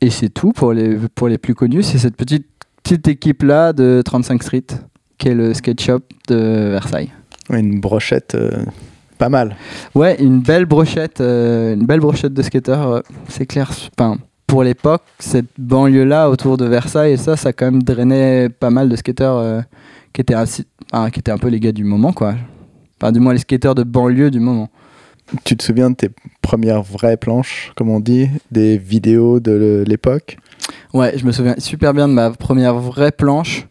Et 0.00 0.10
c'est 0.10 0.28
tout 0.28 0.52
pour 0.52 0.72
les, 0.72 0.96
pour 1.14 1.28
les 1.28 1.38
plus 1.38 1.54
connus. 1.54 1.82
C'est 1.82 1.98
cette 1.98 2.16
petite, 2.16 2.46
petite 2.82 3.08
équipe-là 3.08 3.72
de 3.72 4.02
35 4.04 4.42
Street, 4.42 4.66
qui 5.18 5.28
est 5.28 5.34
le 5.34 5.54
skate 5.54 5.80
shop 5.80 6.00
de 6.28 6.70
Versailles. 6.70 7.10
Ouais, 7.48 7.60
une 7.60 7.80
brochette 7.80 8.34
euh, 8.34 8.64
pas 9.18 9.28
mal. 9.28 9.56
Ouais, 9.94 10.16
une 10.20 10.40
belle 10.40 10.66
brochette, 10.66 11.20
euh, 11.20 11.74
une 11.74 11.86
belle 11.86 12.00
brochette 12.00 12.34
de 12.34 12.42
skateurs, 12.42 12.88
euh, 12.88 13.00
c'est 13.28 13.46
clair. 13.46 13.70
Enfin, 13.98 14.18
pour 14.46 14.62
l'époque, 14.62 15.02
cette 15.18 15.46
banlieue-là 15.58 16.30
autour 16.30 16.56
de 16.56 16.64
Versailles 16.66 17.18
ça, 17.18 17.36
ça 17.36 17.52
quand 17.52 17.66
même 17.70 17.82
drainait 17.82 18.48
pas 18.48 18.70
mal 18.70 18.88
de 18.88 18.96
skateurs 18.96 19.38
euh, 19.38 19.60
qui, 20.12 20.20
étaient 20.20 20.34
ainsi- 20.34 20.66
enfin, 20.92 21.10
qui 21.10 21.18
étaient 21.20 21.32
un 21.32 21.38
peu 21.38 21.48
les 21.48 21.60
gars 21.60 21.72
du 21.72 21.84
moment, 21.84 22.12
quoi. 22.12 22.34
Enfin, 23.00 23.12
du 23.12 23.20
moins 23.20 23.32
les 23.32 23.40
skateurs 23.40 23.74
de 23.74 23.82
banlieue 23.82 24.30
du 24.30 24.40
moment. 24.40 24.70
Tu 25.44 25.56
te 25.56 25.64
souviens 25.64 25.90
de 25.90 25.96
tes 25.96 26.10
premières 26.40 26.82
vraies 26.82 27.16
planches, 27.16 27.72
comme 27.76 27.90
on 27.90 27.98
dit, 28.00 28.28
des 28.52 28.78
vidéos 28.78 29.40
de 29.40 29.82
l'époque? 29.86 30.38
Ouais, 30.94 31.18
je 31.18 31.24
me 31.26 31.32
souviens 31.32 31.56
super 31.58 31.92
bien 31.92 32.06
de 32.06 32.12
ma 32.12 32.30
première 32.30 32.76
vraie 32.76 33.10
planche. 33.12 33.66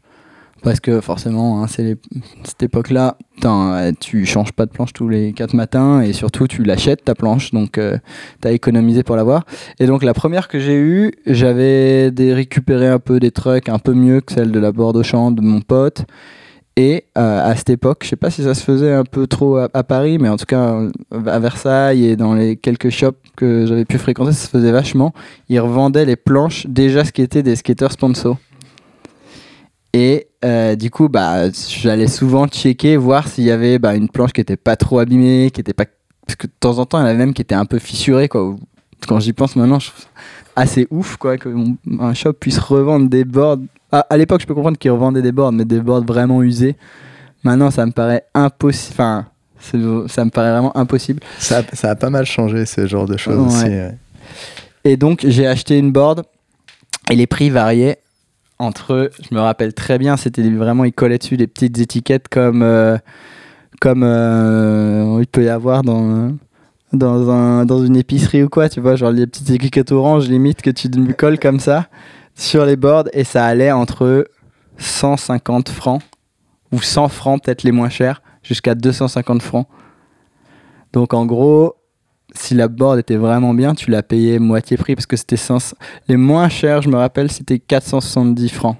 Parce 0.65 0.79
que 0.79 0.99
forcément, 0.99 1.61
hein, 1.61 1.67
c'est 1.67 1.95
cette 2.43 2.63
époque-là, 2.63 3.19
euh, 3.45 3.91
tu 3.99 4.25
changes 4.25 4.51
pas 4.51 4.65
de 4.65 4.71
planche 4.71 4.93
tous 4.93 5.07
les 5.07 5.31
4 5.31 5.53
matins 5.53 6.01
et 6.01 6.11
surtout 6.11 6.47
tu 6.47 6.63
l'achètes 6.63 7.05
ta 7.05 7.13
planche, 7.13 7.51
donc 7.51 7.73
tu 7.73 8.47
as 8.47 8.51
économisé 8.51 9.03
pour 9.03 9.15
l'avoir. 9.15 9.43
Et 9.79 9.85
donc 9.85 10.01
la 10.01 10.15
première 10.15 10.47
que 10.47 10.57
j'ai 10.57 10.75
eue, 10.75 11.11
j'avais 11.27 12.11
récupéré 12.17 12.87
un 12.87 12.97
peu 12.97 13.19
des 13.19 13.29
trucs 13.29 13.69
un 13.69 13.77
peu 13.77 13.93
mieux 13.93 14.21
que 14.21 14.33
celle 14.33 14.51
de 14.51 14.57
la 14.57 14.71
board 14.71 14.97
au 14.97 15.03
champ 15.03 15.29
de 15.29 15.41
mon 15.41 15.61
pote. 15.61 16.05
Et 16.77 17.05
euh, 17.15 17.47
à 17.47 17.55
cette 17.55 17.69
époque, 17.69 17.99
je 18.01 18.09
sais 18.09 18.15
pas 18.15 18.31
si 18.31 18.41
ça 18.41 18.55
se 18.55 18.63
faisait 18.63 18.91
un 18.91 19.03
peu 19.03 19.27
trop 19.27 19.57
à, 19.57 19.83
Paris, 19.83 20.17
mais 20.17 20.29
en 20.29 20.35
tout 20.35 20.47
cas 20.47 20.73
euh, 20.73 20.89
à 21.27 21.37
Versailles 21.37 22.07
et 22.07 22.15
dans 22.15 22.33
les 22.33 22.57
quelques 22.57 22.89
shops 22.89 23.21
que 23.37 23.67
j'avais 23.67 23.85
pu 23.85 23.99
fréquenter, 23.99 24.31
ça 24.31 24.47
se 24.47 24.49
faisait 24.49 24.71
vachement. 24.71 25.13
Ils 25.47 25.59
revendaient 25.59 26.05
les 26.05 26.15
planches 26.15 26.65
déjà 26.65 27.05
skatées 27.05 27.43
des 27.43 27.55
skateurs 27.55 27.91
sponsors. 27.91 28.39
Et 29.97 30.27
euh, 30.43 30.75
du 30.75 30.91
coup, 30.91 31.07
bah, 31.07 31.49
j'allais 31.69 32.07
souvent 32.07 32.47
checker, 32.47 32.97
voir 32.97 33.29
s'il 33.29 33.45
y 33.45 33.51
avait 33.51 33.79
bah, 33.79 33.95
une 33.95 34.09
planche 34.09 34.33
qui 34.33 34.41
était 34.41 34.57
pas 34.57 34.75
trop 34.75 34.99
abîmée, 34.99 35.51
qui 35.53 35.61
était 35.61 35.73
pas. 35.73 35.85
Parce 36.27 36.35
que 36.35 36.47
de 36.47 36.51
temps 36.59 36.79
en 36.79 36.85
temps, 36.85 36.97
il 36.97 37.01
y 37.01 37.03
en 37.05 37.07
avait 37.07 37.17
même 37.17 37.33
qui 37.33 37.41
était 37.41 37.55
un 37.55 37.63
peu 37.65 37.79
fissurée, 37.79 38.27
quoi. 38.27 38.57
Quand 39.07 39.21
j'y 39.21 39.31
pense 39.31 39.55
maintenant, 39.55 39.79
je 39.79 39.91
trouve 39.91 40.05
assez 40.57 40.85
ouf, 40.91 41.15
quoi, 41.15 41.37
qu'un 41.37 42.13
shop 42.13 42.33
puisse 42.33 42.57
revendre 42.59 43.07
des 43.09 43.23
boards. 43.23 43.59
Ah, 43.89 44.05
à 44.09 44.17
l'époque, 44.17 44.41
je 44.41 44.47
peux 44.47 44.53
comprendre 44.53 44.77
qu'ils 44.77 44.91
revendaient 44.91 45.21
des 45.21 45.31
boards, 45.31 45.53
mais 45.53 45.63
des 45.63 45.79
boards 45.79 46.03
vraiment 46.03 46.43
usés. 46.43 46.75
Maintenant, 47.43 47.71
ça 47.71 47.85
me 47.85 47.91
paraît 47.93 48.25
impossible. 48.33 48.91
Enfin, 48.95 49.25
ça 49.59 50.25
me 50.25 50.29
paraît 50.29 50.51
vraiment 50.51 50.75
impossible. 50.75 51.21
ça, 51.39 51.59
a- 51.59 51.75
ça 51.75 51.91
a 51.91 51.95
pas 51.95 52.09
mal 52.09 52.25
changé, 52.25 52.65
ce 52.65 52.85
genre 52.85 53.05
de 53.05 53.15
choses 53.15 53.37
Ouais. 53.37 53.45
aussi. 53.45 53.65
ouais. 53.69 53.95
Et 54.83 54.97
donc, 54.97 55.23
j'ai 55.25 55.47
acheté 55.47 55.77
une 55.79 55.91
board 55.93 56.23
et 57.09 57.15
les 57.15 57.27
prix 57.27 57.49
variaient 57.49 57.99
entre, 58.59 59.11
je 59.21 59.35
me 59.35 59.41
rappelle 59.41 59.73
très 59.73 59.97
bien, 59.97 60.17
c'était 60.17 60.49
vraiment, 60.49 60.85
ils 60.85 60.93
collaient 60.93 61.17
dessus 61.17 61.37
des 61.37 61.47
petites 61.47 61.77
étiquettes 61.79 62.29
comme, 62.29 62.61
euh, 62.63 62.97
comme 63.81 64.03
euh, 64.03 65.17
il 65.19 65.27
peut 65.27 65.43
y 65.43 65.49
avoir 65.49 65.83
dans, 65.83 66.31
dans, 66.93 67.29
un, 67.29 67.65
dans 67.65 67.83
une 67.83 67.97
épicerie 67.97 68.43
ou 68.43 68.49
quoi, 68.49 68.69
tu 68.69 68.79
vois, 68.79 68.95
genre 68.95 69.11
les 69.11 69.27
petites 69.27 69.49
étiquettes 69.49 69.91
oranges 69.91 70.29
limite 70.29 70.61
que 70.61 70.69
tu 70.69 70.89
me 70.89 71.13
colles 71.13 71.39
comme 71.39 71.59
ça 71.59 71.87
sur 72.35 72.65
les 72.65 72.75
boards 72.75 73.09
et 73.13 73.23
ça 73.23 73.45
allait 73.45 73.71
entre 73.71 74.27
150 74.77 75.69
francs 75.69 76.01
ou 76.71 76.81
100 76.81 77.09
francs, 77.09 77.43
peut-être 77.43 77.63
les 77.63 77.71
moins 77.71 77.89
chers, 77.89 78.21
jusqu'à 78.43 78.75
250 78.75 79.41
francs. 79.41 79.67
Donc 80.93 81.13
en 81.13 81.25
gros, 81.25 81.75
si 82.37 82.53
la 82.53 82.67
board 82.67 82.99
était 82.99 83.15
vraiment 83.15 83.53
bien, 83.53 83.75
tu 83.75 83.91
la 83.91 84.03
payais 84.03 84.39
moitié 84.39 84.77
prix 84.77 84.95
parce 84.95 85.05
que 85.05 85.17
c'était 85.17 85.37
500 85.37 85.75
les 86.07 86.17
moins 86.17 86.49
chers, 86.49 86.81
je 86.81 86.89
me 86.89 86.97
rappelle, 86.97 87.31
c'était 87.31 87.59
470 87.59 88.49
francs 88.49 88.77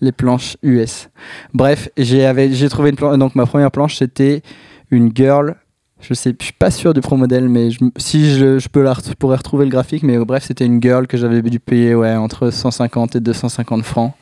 les 0.00 0.12
planches 0.12 0.56
US. 0.62 1.08
Bref, 1.54 1.88
j'ai 1.96 2.68
trouvé 2.68 2.90
une 2.90 2.96
planche 2.96 3.18
donc 3.18 3.34
ma 3.34 3.46
première 3.46 3.70
planche 3.70 3.96
c'était 3.96 4.42
une 4.90 5.10
girl 5.14 5.56
je 6.00 6.14
sais, 6.14 6.34
je 6.38 6.44
suis 6.44 6.54
pas 6.54 6.70
sûr 6.70 6.94
du 6.94 7.00
pro 7.00 7.16
modèle, 7.16 7.48
mais 7.48 7.70
si 7.96 8.36
je, 8.36 8.68
peux 8.68 8.86
je 8.86 9.14
pourrais 9.14 9.36
retrouver 9.36 9.64
le 9.64 9.70
graphique, 9.70 10.02
mais 10.02 10.18
bref, 10.18 10.44
c'était 10.44 10.64
une 10.64 10.80
girl 10.80 11.06
que 11.06 11.16
j'avais 11.16 11.42
dû 11.42 11.58
payer 11.58 11.94
entre 11.94 12.50
150 12.50 13.16
et 13.16 13.20
250 13.20 13.82
francs. 13.82 14.12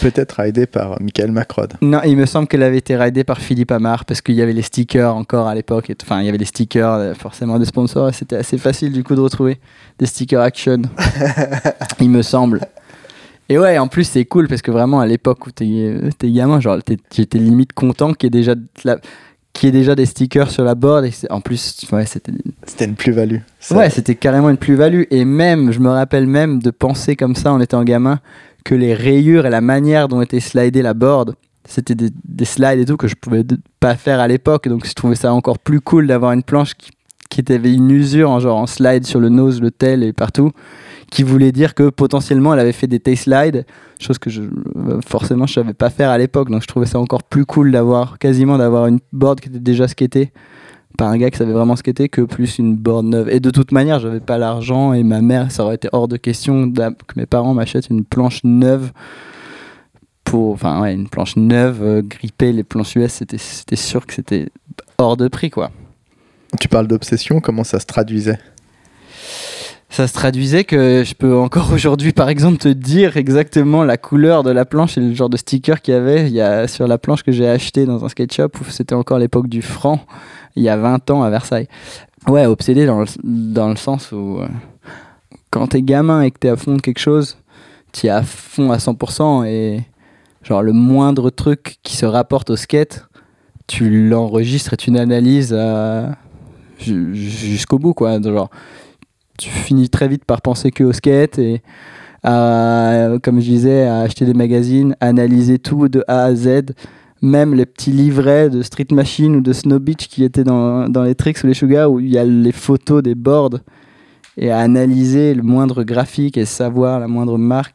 Peut-être 0.00 0.40
aidé 0.40 0.66
par 0.66 1.00
Michael 1.00 1.32
Macrod. 1.32 1.74
Non, 1.82 2.00
il 2.04 2.16
me 2.16 2.26
semble 2.26 2.46
qu'elle 2.48 2.62
avait 2.62 2.78
été 2.78 2.96
ridée 2.96 3.24
par 3.24 3.38
Philippe 3.38 3.72
Amar 3.72 4.04
parce 4.04 4.20
qu'il 4.20 4.34
y 4.34 4.42
avait 4.42 4.52
les 4.52 4.62
stickers 4.62 5.14
encore 5.14 5.48
à 5.48 5.54
l'époque. 5.54 5.92
Enfin, 6.02 6.20
il 6.20 6.26
y 6.26 6.28
avait 6.28 6.38
les 6.38 6.44
stickers 6.44 6.92
euh, 6.92 7.14
forcément 7.14 7.58
des 7.58 7.64
sponsors 7.64 8.08
et 8.08 8.12
c'était 8.12 8.36
assez 8.36 8.58
facile 8.58 8.92
du 8.92 9.02
coup 9.02 9.14
de 9.14 9.20
retrouver 9.20 9.58
des 9.98 10.06
stickers 10.06 10.40
action. 10.40 10.82
il 12.00 12.10
me 12.10 12.22
semble. 12.22 12.60
Et 13.48 13.58
ouais, 13.58 13.76
en 13.78 13.88
plus 13.88 14.04
c'est 14.04 14.24
cool 14.24 14.48
parce 14.48 14.62
que 14.62 14.70
vraiment 14.70 15.00
à 15.00 15.06
l'époque 15.06 15.46
où 15.46 15.50
t'es 15.50 15.64
euh, 15.66 16.10
gamin, 16.22 16.60
genre 16.60 16.78
j'étais 17.12 17.38
limite 17.38 17.72
content 17.72 18.14
qu'il 18.14 18.28
y 18.28 18.28
ait 18.28 18.40
déjà 18.40 18.54
de 18.54 18.62
la- 18.84 18.98
y 19.62 19.66
ait 19.66 19.70
déjà 19.70 19.94
des 19.94 20.06
stickers 20.06 20.50
sur 20.50 20.64
la 20.64 20.74
board 20.74 21.04
et 21.04 21.12
en 21.30 21.40
plus 21.40 21.84
ouais 21.92 22.06
c'était 22.06 22.32
C'était 22.66 22.86
une 22.86 22.96
plus-value. 22.96 23.38
Ouais, 23.70 23.88
c'était 23.90 24.14
carrément 24.14 24.50
une 24.50 24.56
plus-value. 24.56 25.02
Et 25.10 25.24
même, 25.24 25.72
je 25.72 25.78
me 25.78 25.88
rappelle 25.90 26.26
même 26.26 26.60
de 26.60 26.70
penser 26.70 27.16
comme 27.16 27.34
ça 27.34 27.52
en 27.52 27.60
étant 27.60 27.82
gamin, 27.84 28.18
que 28.64 28.74
les 28.74 28.94
rayures 28.94 29.46
et 29.46 29.50
la 29.50 29.60
manière 29.60 30.08
dont 30.08 30.22
était 30.22 30.40
slidée 30.40 30.82
la 30.82 30.94
board, 30.94 31.34
c'était 31.66 31.94
des, 31.94 32.10
des 32.24 32.44
slides 32.44 32.80
et 32.80 32.84
tout 32.84 32.96
que 32.96 33.08
je 33.08 33.14
pouvais 33.14 33.42
pas 33.80 33.94
faire 33.94 34.20
à 34.20 34.28
l'époque. 34.28 34.68
Donc 34.68 34.86
je 34.86 34.92
trouvais 34.94 35.14
ça 35.14 35.32
encore 35.32 35.58
plus 35.58 35.80
cool 35.80 36.06
d'avoir 36.06 36.32
une 36.32 36.42
planche 36.42 36.74
qui, 36.74 36.90
avait 37.48 37.74
une 37.74 37.90
usure 37.90 38.30
en 38.30 38.38
genre 38.38 38.58
en 38.58 38.66
slide 38.66 39.04
sur 39.04 39.18
le 39.18 39.28
nose, 39.28 39.60
le 39.60 39.72
tail 39.72 40.04
et 40.04 40.12
partout, 40.12 40.52
qui 41.10 41.24
voulait 41.24 41.50
dire 41.50 41.74
que 41.74 41.90
potentiellement 41.90 42.54
elle 42.54 42.60
avait 42.60 42.72
fait 42.72 42.86
des 42.86 43.00
tail 43.00 43.16
slides, 43.16 43.66
chose 43.98 44.18
que 44.18 44.30
forcément 45.04 45.46
je 45.46 45.54
savais 45.54 45.74
pas 45.74 45.90
faire 45.90 46.10
à 46.10 46.18
l'époque. 46.18 46.50
Donc 46.50 46.62
je 46.62 46.68
trouvais 46.68 46.86
ça 46.86 47.00
encore 47.00 47.24
plus 47.24 47.44
cool 47.44 47.72
d'avoir 47.72 48.18
quasiment 48.20 48.56
d'avoir 48.56 48.86
une 48.86 49.00
board 49.12 49.40
qui 49.40 49.48
était 49.48 49.58
déjà 49.58 49.88
skatée 49.88 50.32
par 50.96 51.08
un 51.08 51.18
gars 51.18 51.30
qui 51.30 51.38
savait 51.38 51.52
vraiment 51.52 51.76
skater 51.76 52.08
que 52.08 52.22
plus 52.22 52.58
une 52.58 52.76
board 52.76 53.06
neuve. 53.06 53.28
Et 53.28 53.40
de 53.40 53.50
toute 53.50 53.72
manière, 53.72 53.98
j'avais 53.98 54.20
pas 54.20 54.38
l'argent 54.38 54.92
et 54.92 55.02
ma 55.02 55.20
mère, 55.20 55.50
ça 55.50 55.64
aurait 55.64 55.74
été 55.74 55.88
hors 55.92 56.08
de 56.08 56.16
question 56.16 56.72
que 56.72 57.14
mes 57.16 57.26
parents 57.26 57.54
m'achètent 57.54 57.90
une 57.90 58.04
planche 58.04 58.40
neuve 58.44 58.92
pour, 60.24 60.52
enfin 60.52 60.80
ouais, 60.80 60.94
une 60.94 61.08
planche 61.08 61.36
neuve 61.36 61.82
euh, 61.82 62.02
grippée. 62.02 62.52
Les 62.52 62.64
planches 62.64 62.96
US, 62.96 63.12
c'était 63.12 63.38
c'était 63.38 63.76
sûr 63.76 64.06
que 64.06 64.14
c'était 64.14 64.48
hors 64.98 65.16
de 65.16 65.28
prix 65.28 65.50
quoi. 65.50 65.70
Tu 66.60 66.68
parles 66.68 66.86
d'obsession, 66.86 67.40
comment 67.40 67.64
ça 67.64 67.80
se 67.80 67.86
traduisait? 67.86 68.38
Ça 69.90 70.08
se 70.08 70.12
traduisait 70.12 70.64
que 70.64 71.04
je 71.06 71.14
peux 71.14 71.36
encore 71.36 71.70
aujourd'hui, 71.74 72.12
par 72.12 72.28
exemple, 72.28 72.58
te 72.58 72.68
dire 72.68 73.16
exactement 73.16 73.84
la 73.84 73.96
couleur 73.96 74.42
de 74.42 74.50
la 74.50 74.64
planche 74.64 74.98
et 74.98 75.00
le 75.00 75.14
genre 75.14 75.28
de 75.28 75.36
sticker 75.36 75.82
qu'il 75.82 75.94
y 75.94 75.96
avait 75.96 76.26
il 76.26 76.32
y 76.32 76.40
a, 76.40 76.66
sur 76.66 76.88
la 76.88 76.98
planche 76.98 77.22
que 77.22 77.30
j'ai 77.30 77.48
acheté 77.48 77.86
dans 77.86 78.04
un 78.04 78.08
skate 78.08 78.32
shop 78.32 78.50
où 78.60 78.64
c'était 78.70 78.94
encore 78.94 79.18
l'époque 79.18 79.48
du 79.48 79.62
franc, 79.62 80.00
il 80.56 80.62
y 80.62 80.68
a 80.68 80.76
20 80.76 81.10
ans 81.10 81.22
à 81.22 81.30
Versailles. 81.30 81.68
Ouais, 82.26 82.46
obsédé 82.46 82.86
dans 82.86 83.00
le, 83.00 83.06
dans 83.22 83.68
le 83.68 83.76
sens 83.76 84.12
où 84.12 84.38
euh, 84.40 84.48
quand 85.50 85.68
t'es 85.68 85.82
gamin 85.82 86.22
et 86.22 86.30
que 86.30 86.38
t'es 86.38 86.48
à 86.48 86.56
fond 86.56 86.76
de 86.76 86.80
quelque 86.80 87.00
chose, 87.00 87.36
t'y 87.92 88.06
es 88.06 88.10
à 88.10 88.22
fond 88.22 88.70
à 88.70 88.78
100% 88.78 89.46
et 89.46 89.82
genre 90.42 90.62
le 90.62 90.72
moindre 90.72 91.30
truc 91.30 91.78
qui 91.82 91.96
se 91.96 92.06
rapporte 92.06 92.50
au 92.50 92.56
skate, 92.56 93.06
tu 93.66 94.08
l'enregistres 94.08 94.74
et 94.74 94.76
tu 94.76 94.90
l'analyses 94.90 95.56
jusqu'au 96.78 97.78
bout 97.78 97.94
quoi. 97.94 98.20
Genre, 98.20 98.50
tu 99.38 99.50
finis 99.50 99.90
très 99.90 100.08
vite 100.08 100.24
par 100.24 100.42
penser 100.42 100.70
que 100.70 100.84
au 100.84 100.92
skate 100.92 101.38
et 101.38 101.62
à, 102.22 103.10
comme 103.22 103.40
je 103.40 103.46
disais, 103.46 103.84
à 103.84 104.00
acheter 104.00 104.24
des 104.24 104.34
magazines, 104.34 104.96
analyser 105.00 105.58
tout 105.58 105.88
de 105.88 106.02
A 106.08 106.24
à 106.24 106.34
Z, 106.34 106.72
même 107.24 107.54
les 107.54 107.66
petits 107.66 107.90
livrets 107.90 108.50
de 108.50 108.62
Street 108.62 108.86
Machine 108.92 109.36
ou 109.36 109.40
de 109.40 109.52
Snow 109.52 109.78
Beach 109.78 110.08
qui 110.08 110.24
étaient 110.24 110.44
dans, 110.44 110.88
dans 110.88 111.02
les 111.02 111.14
tricks 111.14 111.42
ou 111.42 111.46
les 111.46 111.54
Sugar 111.54 111.90
où 111.90 111.98
il 111.98 112.10
y 112.10 112.18
a 112.18 112.24
les 112.24 112.52
photos 112.52 113.02
des 113.02 113.14
boards 113.14 113.60
et 114.36 114.50
à 114.50 114.58
analyser 114.58 115.34
le 115.34 115.42
moindre 115.42 115.84
graphique 115.84 116.36
et 116.36 116.44
savoir 116.44 117.00
la 117.00 117.08
moindre 117.08 117.38
marque 117.38 117.74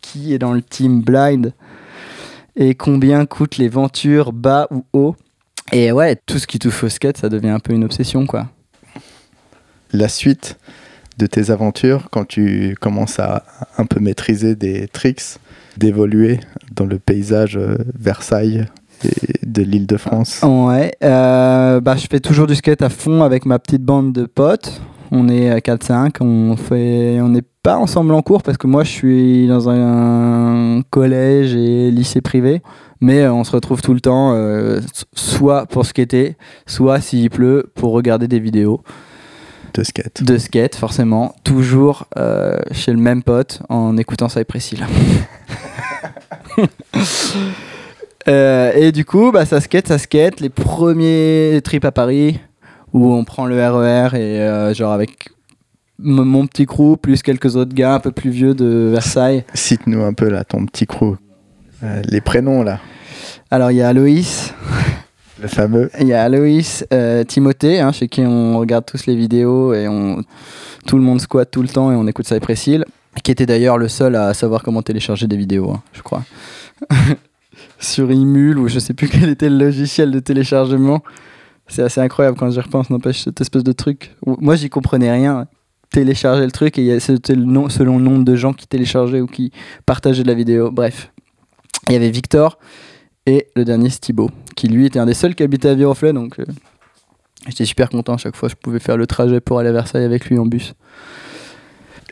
qui 0.00 0.32
est 0.32 0.38
dans 0.38 0.52
le 0.52 0.62
team 0.62 1.02
blind 1.02 1.52
et 2.56 2.76
combien 2.76 3.26
coûtent 3.26 3.58
les 3.58 3.68
ventures 3.68 4.32
bas 4.32 4.68
ou 4.70 4.84
haut. 4.92 5.16
Et 5.72 5.90
ouais, 5.90 6.16
tout 6.26 6.38
ce 6.38 6.46
qui 6.46 6.60
touche 6.60 6.84
au 6.84 6.88
skate, 6.88 7.16
ça 7.16 7.28
devient 7.28 7.48
un 7.48 7.58
peu 7.58 7.72
une 7.72 7.84
obsession 7.84 8.26
quoi. 8.26 8.48
La 9.92 10.08
suite 10.08 10.56
de 11.18 11.26
tes 11.26 11.50
aventures, 11.50 12.08
quand 12.10 12.26
tu 12.26 12.76
commences 12.80 13.18
à 13.18 13.44
un 13.76 13.86
peu 13.86 13.98
maîtriser 13.98 14.54
des 14.54 14.86
tricks, 14.88 15.38
d'évoluer 15.76 16.38
dans 16.72 16.86
le 16.86 16.98
paysage 16.98 17.56
euh, 17.56 17.76
Versailles 17.98 18.66
de 19.44 19.62
l'île 19.62 19.86
de 19.86 19.96
France. 19.96 20.40
Ouais, 20.42 20.92
euh, 21.02 21.80
bah, 21.80 21.96
je 21.96 22.06
fais 22.06 22.20
toujours 22.20 22.46
du 22.46 22.54
skate 22.54 22.82
à 22.82 22.88
fond 22.88 23.22
avec 23.22 23.46
ma 23.46 23.58
petite 23.58 23.82
bande 23.82 24.12
de 24.12 24.26
potes. 24.26 24.80
On 25.10 25.28
est 25.28 25.50
à 25.50 25.58
4-5, 25.58 26.16
on 26.20 26.56
fait, 26.56 27.20
on 27.20 27.28
n'est 27.28 27.44
pas 27.62 27.76
ensemble 27.76 28.14
en 28.14 28.22
cours 28.22 28.42
parce 28.42 28.58
que 28.58 28.66
moi 28.66 28.84
je 28.84 28.90
suis 28.90 29.46
dans 29.46 29.68
un 29.68 30.82
collège 30.90 31.54
et 31.54 31.90
lycée 31.90 32.20
privé, 32.20 32.62
mais 33.00 33.20
euh, 33.20 33.32
on 33.32 33.44
se 33.44 33.52
retrouve 33.52 33.80
tout 33.80 33.94
le 33.94 34.00
temps, 34.00 34.32
euh, 34.34 34.80
soit 35.14 35.66
pour 35.66 35.86
skater, 35.86 36.36
soit 36.66 37.00
s'il 37.00 37.30
pleut 37.30 37.70
pour 37.74 37.92
regarder 37.92 38.28
des 38.28 38.40
vidéos 38.40 38.82
de 39.74 39.82
skate. 39.82 40.22
de 40.22 40.38
skate, 40.38 40.74
forcément, 40.74 41.34
toujours 41.44 42.06
euh, 42.16 42.58
chez 42.72 42.92
le 42.92 42.98
même 42.98 43.22
pote 43.22 43.60
en 43.68 43.96
écoutant 43.96 44.28
Cypress 44.28 44.72
Hill. 44.72 44.86
Euh, 48.28 48.72
et 48.74 48.92
du 48.92 49.04
coup, 49.04 49.32
bah, 49.32 49.44
ça 49.44 49.60
skate, 49.60 49.88
ça 49.88 49.98
skate. 49.98 50.40
Les 50.40 50.48
premiers 50.48 51.60
trips 51.62 51.84
à 51.84 51.92
Paris 51.92 52.40
où 52.92 53.12
on 53.12 53.24
prend 53.24 53.46
le 53.46 53.56
RER 53.56 54.16
et 54.16 54.40
euh, 54.40 54.72
genre 54.72 54.92
avec 54.92 55.30
mon 55.98 56.46
petit 56.46 56.66
crew, 56.66 56.96
plus 56.96 57.22
quelques 57.22 57.56
autres 57.56 57.74
gars 57.74 57.94
un 57.94 58.00
peu 58.00 58.12
plus 58.12 58.30
vieux 58.30 58.54
de 58.54 58.90
Versailles. 58.92 59.44
Cite-nous 59.54 60.02
un 60.02 60.12
peu 60.12 60.28
là, 60.28 60.44
ton 60.44 60.64
petit 60.66 60.86
crew. 60.86 61.16
Euh, 61.82 62.02
les 62.08 62.20
prénoms 62.20 62.62
là, 62.62 62.80
Alors 63.50 63.70
il 63.70 63.76
y 63.76 63.82
a 63.82 63.88
Aloïs, 63.88 64.54
le 65.40 65.48
fameux. 65.48 65.90
il 66.00 66.06
y 66.06 66.12
a 66.12 66.22
Aloïs, 66.22 66.84
Timothée, 67.28 67.80
hein, 67.80 67.92
chez 67.92 68.08
qui 68.08 68.22
on 68.22 68.58
regarde 68.58 68.84
tous 68.86 69.06
les 69.06 69.16
vidéos 69.16 69.74
et 69.74 69.88
on, 69.88 70.22
tout 70.86 70.96
le 70.96 71.02
monde 71.02 71.20
squatte 71.20 71.50
tout 71.50 71.62
le 71.62 71.68
temps 71.68 71.92
et 71.92 71.96
on 71.96 72.06
écoute 72.06 72.26
ça 72.26 72.36
et 72.36 72.40
Priscille, 72.40 72.84
qui 73.22 73.30
était 73.30 73.46
d'ailleurs 73.46 73.78
le 73.78 73.88
seul 73.88 74.14
à 74.16 74.34
savoir 74.34 74.62
comment 74.62 74.82
télécharger 74.82 75.26
des 75.26 75.36
vidéos, 75.36 75.72
hein, 75.72 75.82
je 75.92 76.02
crois. 76.02 76.22
Sur 77.84 78.10
Imul 78.10 78.58
ou 78.58 78.68
je 78.68 78.78
sais 78.78 78.94
plus 78.94 79.08
quel 79.12 79.28
était 79.28 79.48
le 79.48 79.58
logiciel 79.58 80.10
de 80.10 80.18
téléchargement. 80.20 81.02
C'est 81.68 81.82
assez 81.82 82.00
incroyable 82.00 82.36
quand 82.36 82.50
j'y 82.50 82.60
repense, 82.60 82.90
n'empêche 82.90 83.22
cette 83.22 83.40
espèce 83.40 83.64
de 83.64 83.72
truc. 83.72 84.14
Moi 84.26 84.56
j'y 84.56 84.68
comprenais 84.68 85.10
rien. 85.10 85.46
Télécharger 85.90 86.44
le 86.44 86.50
truc 86.50 86.76
et 86.78 86.98
c'était 86.98 87.36
le 87.36 87.44
nom, 87.44 87.68
selon 87.68 87.98
le 87.98 88.04
nombre 88.04 88.24
de 88.24 88.34
gens 88.34 88.52
qui 88.52 88.66
téléchargeaient 88.66 89.20
ou 89.20 89.26
qui 89.26 89.52
partageaient 89.86 90.24
de 90.24 90.28
la 90.28 90.34
vidéo. 90.34 90.70
Bref. 90.72 91.12
Il 91.88 91.92
y 91.92 91.96
avait 91.96 92.10
Victor 92.10 92.58
et 93.26 93.48
le 93.54 93.64
dernier 93.64 93.90
c'est 93.90 94.00
Thibaut, 94.00 94.30
qui 94.56 94.68
lui 94.68 94.86
était 94.86 94.98
un 94.98 95.06
des 95.06 95.14
seuls 95.14 95.34
qui 95.34 95.42
habitait 95.42 95.68
à 95.68 95.74
Viroflay, 95.74 96.12
donc 96.12 96.38
euh, 96.38 96.44
j'étais 97.46 97.64
super 97.64 97.88
content 97.88 98.14
à 98.14 98.16
chaque 98.18 98.36
fois. 98.36 98.48
Je 98.48 98.54
pouvais 98.54 98.80
faire 98.80 98.96
le 98.96 99.06
trajet 99.06 99.40
pour 99.40 99.58
aller 99.58 99.68
à 99.68 99.72
Versailles 99.72 100.04
avec 100.04 100.26
lui 100.26 100.38
en 100.38 100.46
bus. 100.46 100.74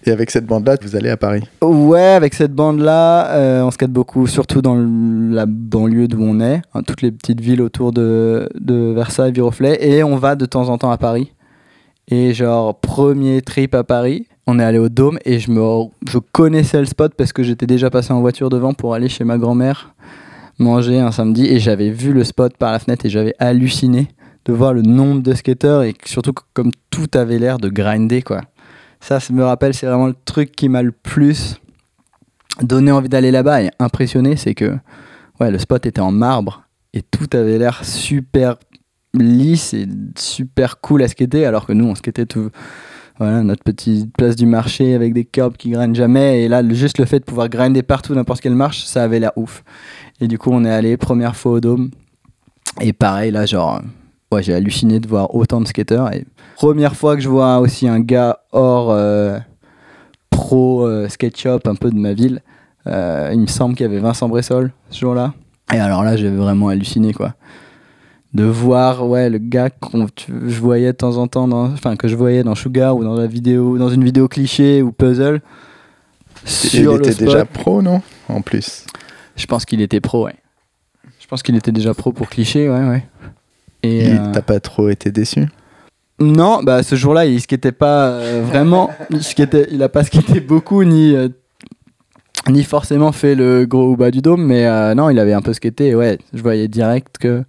Et 0.04 0.10
avec 0.10 0.30
cette 0.30 0.46
bande-là, 0.46 0.76
vous 0.82 0.96
allez 0.96 1.10
à 1.10 1.16
Paris. 1.16 1.42
Ouais, 1.62 2.00
avec 2.00 2.34
cette 2.34 2.52
bande-là, 2.52 3.30
euh, 3.30 3.62
on 3.62 3.70
skate 3.70 3.92
beaucoup, 3.92 4.26
surtout 4.26 4.60
dans 4.60 4.74
la 4.74 5.46
banlieue 5.46 6.08
d'où 6.08 6.22
on 6.22 6.40
est, 6.40 6.62
hein, 6.74 6.82
toutes 6.86 7.02
les 7.02 7.12
petites 7.12 7.40
villes 7.40 7.62
autour 7.62 7.92
de, 7.92 8.48
de 8.58 8.92
Versailles, 8.92 9.32
Viroflay, 9.32 9.78
et 9.80 10.02
on 10.02 10.16
va 10.16 10.34
de 10.34 10.44
temps 10.44 10.68
en 10.68 10.78
temps 10.78 10.90
à 10.90 10.98
Paris. 10.98 11.32
Et 12.08 12.34
genre, 12.34 12.78
premier 12.80 13.42
trip 13.42 13.74
à 13.74 13.84
Paris, 13.84 14.26
on 14.46 14.58
est 14.58 14.64
allé 14.64 14.78
au 14.78 14.88
Dôme 14.88 15.18
et 15.24 15.38
je, 15.38 15.50
me, 15.50 15.60
je 16.08 16.18
connaissais 16.18 16.80
le 16.80 16.86
spot 16.86 17.14
parce 17.16 17.32
que 17.32 17.42
j'étais 17.42 17.66
déjà 17.66 17.90
passé 17.90 18.12
en 18.12 18.20
voiture 18.20 18.50
devant 18.50 18.74
pour 18.74 18.94
aller 18.94 19.08
chez 19.08 19.24
ma 19.24 19.38
grand-mère 19.38 19.94
manger 20.58 20.98
un 20.98 21.12
samedi 21.12 21.46
et 21.46 21.58
j'avais 21.58 21.90
vu 21.90 22.12
le 22.12 22.24
spot 22.24 22.56
par 22.56 22.72
la 22.72 22.78
fenêtre 22.78 23.06
et 23.06 23.08
j'avais 23.08 23.34
halluciné 23.38 24.08
de 24.44 24.52
voir 24.52 24.74
le 24.74 24.82
nombre 24.82 25.22
de 25.22 25.34
skateurs 25.34 25.82
et 25.82 25.94
surtout 26.04 26.32
comme 26.54 26.70
tout 26.90 27.06
avait 27.14 27.38
l'air 27.38 27.58
de 27.58 27.68
grinder 27.68 28.22
quoi. 28.22 28.40
Ça, 29.02 29.18
ça 29.18 29.32
me 29.34 29.42
rappelle, 29.42 29.74
c'est 29.74 29.86
vraiment 29.86 30.06
le 30.06 30.14
truc 30.24 30.52
qui 30.52 30.68
m'a 30.68 30.80
le 30.80 30.92
plus 30.92 31.56
donné 32.60 32.92
envie 32.92 33.08
d'aller 33.08 33.32
là-bas 33.32 33.62
et 33.62 33.70
impressionné, 33.80 34.36
c'est 34.36 34.54
que 34.54 34.76
ouais, 35.40 35.50
le 35.50 35.58
spot 35.58 35.84
était 35.86 36.00
en 36.00 36.12
marbre 36.12 36.62
et 36.94 37.02
tout 37.02 37.26
avait 37.32 37.58
l'air 37.58 37.84
super 37.84 38.54
lisse 39.12 39.74
et 39.74 39.88
super 40.16 40.80
cool 40.80 41.02
à 41.02 41.08
skater, 41.08 41.44
alors 41.44 41.66
que 41.66 41.72
nous, 41.72 41.84
on 41.84 41.96
skatait 41.96 42.26
tout, 42.26 42.50
voilà, 43.18 43.42
notre 43.42 43.64
petite 43.64 44.12
place 44.16 44.36
du 44.36 44.46
marché 44.46 44.94
avec 44.94 45.14
des 45.14 45.24
curbs 45.24 45.56
qui 45.56 45.70
grindent 45.70 45.96
jamais. 45.96 46.44
Et 46.44 46.48
là, 46.48 46.62
juste 46.72 46.98
le 46.98 47.04
fait 47.04 47.18
de 47.18 47.24
pouvoir 47.24 47.48
grinder 47.48 47.82
partout, 47.82 48.14
n'importe 48.14 48.40
quelle 48.40 48.54
marche, 48.54 48.84
ça 48.84 49.02
avait 49.02 49.18
l'air 49.18 49.32
ouf. 49.34 49.64
Et 50.20 50.28
du 50.28 50.38
coup, 50.38 50.50
on 50.52 50.64
est 50.64 50.70
allé 50.70 50.96
première 50.96 51.34
fois 51.34 51.52
au 51.52 51.60
Dôme. 51.60 51.90
Et 52.80 52.92
pareil, 52.92 53.32
là, 53.32 53.46
genre, 53.46 53.82
ouais, 54.32 54.42
j'ai 54.42 54.54
halluciné 54.54 54.98
de 55.00 55.06
voir 55.08 55.34
autant 55.34 55.60
de 55.60 55.66
skateurs. 55.66 56.12
Et 56.12 56.24
première 56.56 56.96
fois 56.96 57.14
que 57.16 57.22
je 57.22 57.28
vois 57.28 57.58
aussi 57.58 57.86
un 57.88 58.00
gars 58.00 58.38
hors 58.52 58.90
euh, 58.90 59.38
pro 60.30 60.86
euh, 60.86 61.08
skate 61.08 61.36
shop 61.38 61.60
un 61.66 61.74
peu 61.74 61.90
de 61.90 61.98
ma 61.98 62.12
ville. 62.12 62.40
Euh, 62.86 63.30
il 63.32 63.40
me 63.40 63.46
semble 63.46 63.74
qu'il 63.76 63.86
y 63.86 63.88
avait 63.88 64.00
Vincent 64.00 64.28
Bressol 64.28 64.72
ce 64.90 65.00
jour-là. 65.00 65.34
Et 65.72 65.78
alors 65.78 66.02
là, 66.04 66.16
j'ai 66.16 66.28
vraiment 66.30 66.68
halluciné, 66.68 67.12
quoi. 67.12 67.34
De 68.34 68.44
voir, 68.44 69.06
ouais, 69.08 69.28
le 69.30 69.38
gars 69.38 69.68
qu'on 69.70 70.06
tu- 70.06 70.32
je 70.48 70.58
voyais 70.60 70.86
de 70.92 70.96
temps 70.96 71.16
en 71.18 71.28
temps, 71.28 71.50
enfin, 71.52 71.96
que 71.96 72.08
je 72.08 72.16
voyais 72.16 72.42
dans 72.42 72.54
Sugar 72.54 72.96
ou 72.96 73.04
dans 73.04 73.14
la 73.14 73.26
vidéo, 73.26 73.76
dans 73.78 73.90
une 73.90 74.02
vidéo 74.04 74.26
cliché 74.26 74.80
ou 74.82 74.90
puzzle. 74.90 75.42
il 76.44 76.48
Sur 76.50 76.94
était 76.96 77.12
spot. 77.12 77.26
déjà 77.26 77.44
pro, 77.44 77.82
non? 77.82 78.00
En 78.28 78.40
plus. 78.40 78.86
Je 79.36 79.46
pense 79.46 79.64
qu'il 79.64 79.80
était 79.82 80.00
pro, 80.00 80.24
ouais. 80.24 80.34
Je 81.20 81.26
pense 81.26 81.42
qu'il 81.42 81.54
était 81.56 81.72
déjà 81.72 81.94
pro 81.94 82.12
pour 82.12 82.28
cliché, 82.30 82.68
ouais, 82.68 82.88
ouais. 82.88 83.04
Et, 83.82 84.04
Il- 84.04 84.16
euh, 84.16 84.32
T'as 84.32 84.42
pas 84.42 84.60
trop 84.60 84.88
été 84.88 85.10
déçu 85.10 85.46
Non, 86.20 86.62
bah 86.62 86.82
ce 86.82 86.94
jour-là, 86.94 87.26
il 87.26 87.40
skatait 87.40 87.72
pas 87.72 88.10
euh, 88.10 88.42
vraiment. 88.44 88.90
il, 89.10 89.22
skatait, 89.22 89.66
il 89.70 89.82
a 89.82 89.88
pas 89.88 90.04
skaté 90.04 90.40
beaucoup, 90.40 90.84
ni, 90.84 91.14
euh, 91.16 91.28
ni 92.48 92.62
forcément 92.64 93.12
fait 93.12 93.34
le 93.34 93.66
gros 93.66 93.92
ou 93.92 93.96
bas 93.96 94.10
du 94.10 94.20
dôme, 94.22 94.44
mais 94.46 94.66
euh, 94.66 94.94
non, 94.94 95.10
il 95.10 95.18
avait 95.18 95.32
un 95.32 95.42
peu 95.42 95.52
skaté. 95.52 95.88
et 95.88 95.94
Ouais, 95.94 96.18
je 96.32 96.42
voyais 96.42 96.68
direct 96.68 97.18
que, 97.18 97.44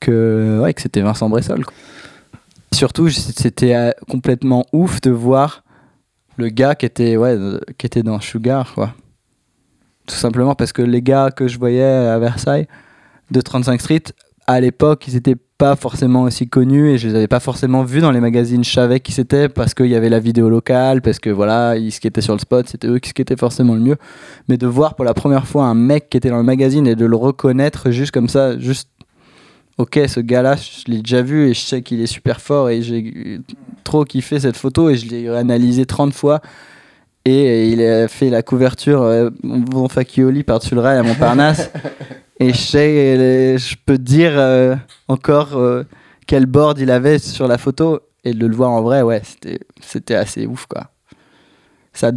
que, 0.00 0.60
ouais, 0.62 0.72
que 0.74 0.80
c'était 0.80 1.02
Vincent 1.02 1.28
Bressol. 1.28 1.64
quoi. 1.64 1.74
Surtout, 2.72 3.10
c'était 3.10 3.92
complètement 4.08 4.64
ouf 4.72 5.00
de 5.00 5.10
voir 5.10 5.64
le 6.36 6.48
gars 6.48 6.74
qui 6.74 6.86
était, 6.86 7.16
ouais, 7.16 7.36
qui 7.76 7.84
était 7.86 8.02
dans 8.04 8.20
Sugar, 8.20 8.72
quoi. 8.74 8.94
Tout 10.06 10.14
simplement 10.14 10.54
parce 10.54 10.72
que 10.72 10.80
les 10.82 11.02
gars 11.02 11.30
que 11.30 11.46
je 11.48 11.58
voyais 11.58 11.82
à 11.82 12.18
Versailles 12.18 12.66
de 13.30 13.40
35 13.40 13.80
Street, 13.80 14.02
à 14.46 14.60
l'époque, 14.60 15.06
ils 15.08 15.16
étaient 15.16 15.36
pas 15.60 15.76
forcément 15.76 16.22
aussi 16.22 16.48
connus 16.48 16.88
et 16.88 16.96
je 16.96 17.06
les 17.06 17.14
avais 17.14 17.28
pas 17.28 17.38
forcément 17.38 17.82
vus 17.82 18.00
dans 18.00 18.12
les 18.12 18.20
magazines. 18.20 18.64
Je 18.64 18.72
savais 18.72 18.98
qui 18.98 19.12
c'était 19.12 19.50
parce 19.50 19.74
qu'il 19.74 19.88
y 19.88 19.94
avait 19.94 20.08
la 20.08 20.18
vidéo 20.18 20.48
locale, 20.48 21.02
parce 21.02 21.18
que 21.18 21.28
voilà, 21.28 21.76
ils 21.76 21.92
skataient 21.92 22.22
sur 22.22 22.32
le 22.32 22.38
spot, 22.38 22.66
c'était 22.66 22.88
eux 22.88 22.98
qui 22.98 23.10
skataient 23.10 23.36
forcément 23.36 23.74
le 23.74 23.80
mieux. 23.80 23.96
Mais 24.48 24.56
de 24.56 24.66
voir 24.66 24.94
pour 24.94 25.04
la 25.04 25.12
première 25.12 25.46
fois 25.46 25.64
un 25.64 25.74
mec 25.74 26.08
qui 26.08 26.16
était 26.16 26.30
dans 26.30 26.38
le 26.38 26.44
magazine 26.44 26.86
et 26.86 26.96
de 26.96 27.04
le 27.04 27.14
reconnaître 27.14 27.90
juste 27.90 28.10
comme 28.10 28.30
ça, 28.30 28.58
juste 28.58 28.88
ok, 29.76 30.00
ce 30.06 30.20
gars-là, 30.20 30.56
je 30.56 30.90
l'ai 30.90 31.02
déjà 31.02 31.20
vu 31.20 31.50
et 31.50 31.52
je 31.52 31.60
sais 31.60 31.82
qu'il 31.82 32.00
est 32.00 32.06
super 32.06 32.40
fort 32.40 32.70
et 32.70 32.80
j'ai 32.80 33.40
trop 33.84 34.06
kiffé 34.06 34.40
cette 34.40 34.56
photo 34.56 34.88
et 34.88 34.96
je 34.96 35.10
l'ai 35.10 35.28
analysé 35.28 35.84
30 35.84 36.14
fois. 36.14 36.40
Et 37.26 37.68
il 37.68 37.82
a 37.82 38.08
fait 38.08 38.30
la 38.30 38.42
couverture 38.42 39.02
euh, 39.02 39.28
Facchioli 39.90 40.42
par-dessus 40.42 40.74
le 40.74 40.80
rail 40.80 40.96
à 40.96 41.02
Montparnasse. 41.02 41.70
et 42.40 42.54
je 42.54 42.58
sais, 42.58 43.18
euh, 43.18 43.58
je 43.58 43.76
peux 43.84 43.98
dire 43.98 44.32
euh, 44.34 44.74
encore 45.08 45.56
euh, 45.56 45.84
quel 46.26 46.46
board 46.46 46.78
il 46.78 46.90
avait 46.90 47.18
sur 47.18 47.46
la 47.46 47.58
photo. 47.58 48.00
Et 48.24 48.34
de 48.34 48.46
le 48.46 48.54
voir 48.54 48.70
en 48.70 48.82
vrai, 48.82 49.02
ouais, 49.02 49.22
c'était 49.80 50.14
assez 50.14 50.46
ouf, 50.46 50.66
quoi. 50.66 50.90
Ça, 51.92 52.12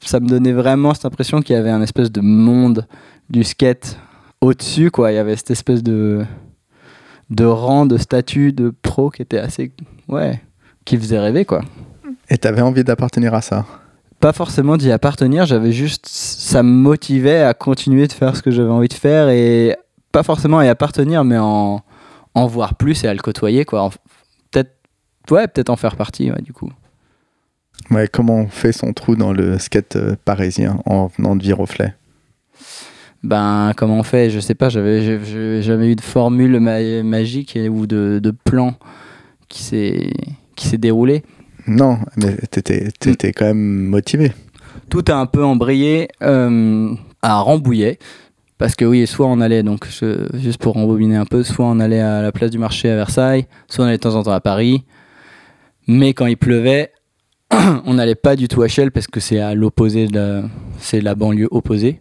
ça 0.00 0.20
me 0.20 0.28
donnait 0.28 0.52
vraiment 0.52 0.94
cette 0.94 1.06
impression 1.06 1.40
qu'il 1.40 1.56
y 1.56 1.58
avait 1.58 1.70
un 1.70 1.82
espèce 1.82 2.10
de 2.12 2.20
monde 2.20 2.86
du 3.30 3.42
skate 3.42 3.98
au-dessus, 4.40 4.90
quoi. 4.90 5.10
Il 5.10 5.16
y 5.16 5.18
avait 5.18 5.36
cette 5.36 5.50
espèce 5.50 5.82
de, 5.82 6.24
de 7.30 7.44
rang, 7.44 7.86
de 7.86 7.96
statut, 7.96 8.52
de 8.52 8.72
pro 8.82 9.10
qui 9.10 9.22
était 9.22 9.38
assez. 9.38 9.72
Ouais, 10.08 10.40
qui 10.84 10.96
faisait 10.96 11.18
rêver, 11.18 11.44
quoi 11.44 11.62
Et 12.28 12.38
t'avais 12.38 12.62
envie 12.62 12.84
d'appartenir 12.84 13.34
à 13.34 13.40
ça? 13.40 13.66
Pas 14.24 14.32
forcément 14.32 14.78
d'y 14.78 14.90
appartenir, 14.90 15.44
j'avais 15.44 15.70
juste 15.70 16.06
ça 16.06 16.62
me 16.62 16.70
motivait 16.70 17.42
à 17.42 17.52
continuer 17.52 18.06
de 18.06 18.12
faire 18.14 18.34
ce 18.34 18.40
que 18.40 18.50
j'avais 18.50 18.70
envie 18.70 18.88
de 18.88 18.94
faire 18.94 19.28
et 19.28 19.76
pas 20.12 20.22
forcément 20.22 20.60
à 20.60 20.64
y 20.64 20.68
appartenir 20.68 21.24
mais 21.24 21.36
en, 21.36 21.82
en 22.34 22.46
voir 22.46 22.74
plus 22.76 23.04
et 23.04 23.06
à 23.06 23.12
le 23.12 23.20
côtoyer 23.20 23.66
quoi. 23.66 23.90
Peut-être 24.50 24.70
ouais, 25.30 25.46
peut-être 25.46 25.68
en 25.68 25.76
faire 25.76 25.96
partie 25.96 26.30
ouais, 26.30 26.40
du 26.40 26.54
coup. 26.54 26.70
Ouais, 27.90 28.08
comment 28.08 28.36
on 28.36 28.48
fait 28.48 28.72
son 28.72 28.94
trou 28.94 29.14
dans 29.14 29.34
le 29.34 29.58
skate 29.58 29.96
euh, 29.96 30.16
parisien 30.24 30.78
en 30.86 31.08
venant 31.08 31.36
de 31.36 31.42
Viroflay? 31.42 31.92
Ben 33.22 33.72
comment 33.76 33.98
on 33.98 34.04
fait, 34.04 34.30
je 34.30 34.40
sais 34.40 34.54
pas, 34.54 34.70
j'avais 34.70 35.60
jamais 35.60 35.90
eu 35.92 35.96
de 35.96 36.00
formule 36.00 36.60
ma- 36.60 37.02
magique 37.02 37.58
ou 37.70 37.86
de, 37.86 38.20
de 38.22 38.30
plan 38.30 38.72
qui 39.50 39.62
s'est 39.62 40.78
déroulé. 40.78 41.24
Non, 41.66 41.98
mais 42.16 42.36
t'étais 42.50 42.90
t'étais 42.98 43.32
quand 43.32 43.46
même 43.46 43.86
motivé. 43.86 44.32
tout 44.90 45.04
a 45.08 45.14
un 45.14 45.26
peu 45.26 45.44
embrayé 45.44 46.08
euh, 46.22 46.94
à 47.22 47.38
Rambouillet. 47.40 47.98
Parce 48.58 48.76
que 48.76 48.84
oui, 48.84 49.06
soit 49.06 49.26
on 49.26 49.40
allait, 49.40 49.62
donc 49.62 49.88
juste 50.34 50.58
pour 50.58 50.74
rembobiner 50.74 51.16
un 51.16 51.24
peu, 51.24 51.42
soit 51.42 51.66
on 51.66 51.80
allait 51.80 52.00
à 52.00 52.22
la 52.22 52.30
place 52.30 52.50
du 52.50 52.58
marché 52.58 52.88
à 52.88 52.94
Versailles, 52.94 53.46
soit 53.68 53.84
on 53.84 53.88
allait 53.88 53.96
de 53.96 54.02
temps 54.02 54.14
en 54.14 54.22
temps 54.22 54.30
à 54.30 54.40
Paris. 54.40 54.84
Mais 55.88 56.14
quand 56.14 56.26
il 56.26 56.36
pleuvait, 56.36 56.92
on 57.50 57.94
n'allait 57.94 58.14
pas 58.14 58.36
du 58.36 58.46
tout 58.46 58.62
à 58.62 58.68
Chelles 58.68 58.92
parce 58.92 59.08
que 59.08 59.18
c'est 59.18 59.40
à 59.40 59.54
l'opposé 59.54 60.08
c'est 60.78 61.00
la 61.00 61.14
banlieue 61.14 61.48
opposée. 61.50 62.00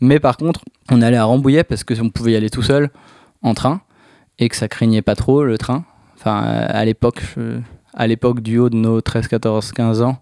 Mais 0.00 0.18
par 0.20 0.38
contre, 0.38 0.60
on 0.90 1.02
allait 1.02 1.18
à 1.18 1.24
Rambouillet 1.24 1.64
parce 1.64 1.84
qu'on 1.84 2.08
pouvait 2.08 2.32
y 2.32 2.36
aller 2.36 2.50
tout 2.50 2.62
seul 2.62 2.88
en 3.42 3.52
train 3.52 3.82
et 4.38 4.48
que 4.48 4.56
ça 4.56 4.68
craignait 4.68 5.02
pas 5.02 5.14
trop 5.14 5.44
le 5.44 5.58
train. 5.58 5.84
Enfin, 6.16 6.40
à 6.40 6.84
l'époque, 6.84 7.22
à 7.94 8.06
l'époque 8.06 8.40
du 8.40 8.58
haut 8.58 8.70
de 8.70 8.76
nos 8.76 9.00
13, 9.00 9.28
14, 9.28 9.72
15 9.72 10.02
ans, 10.02 10.18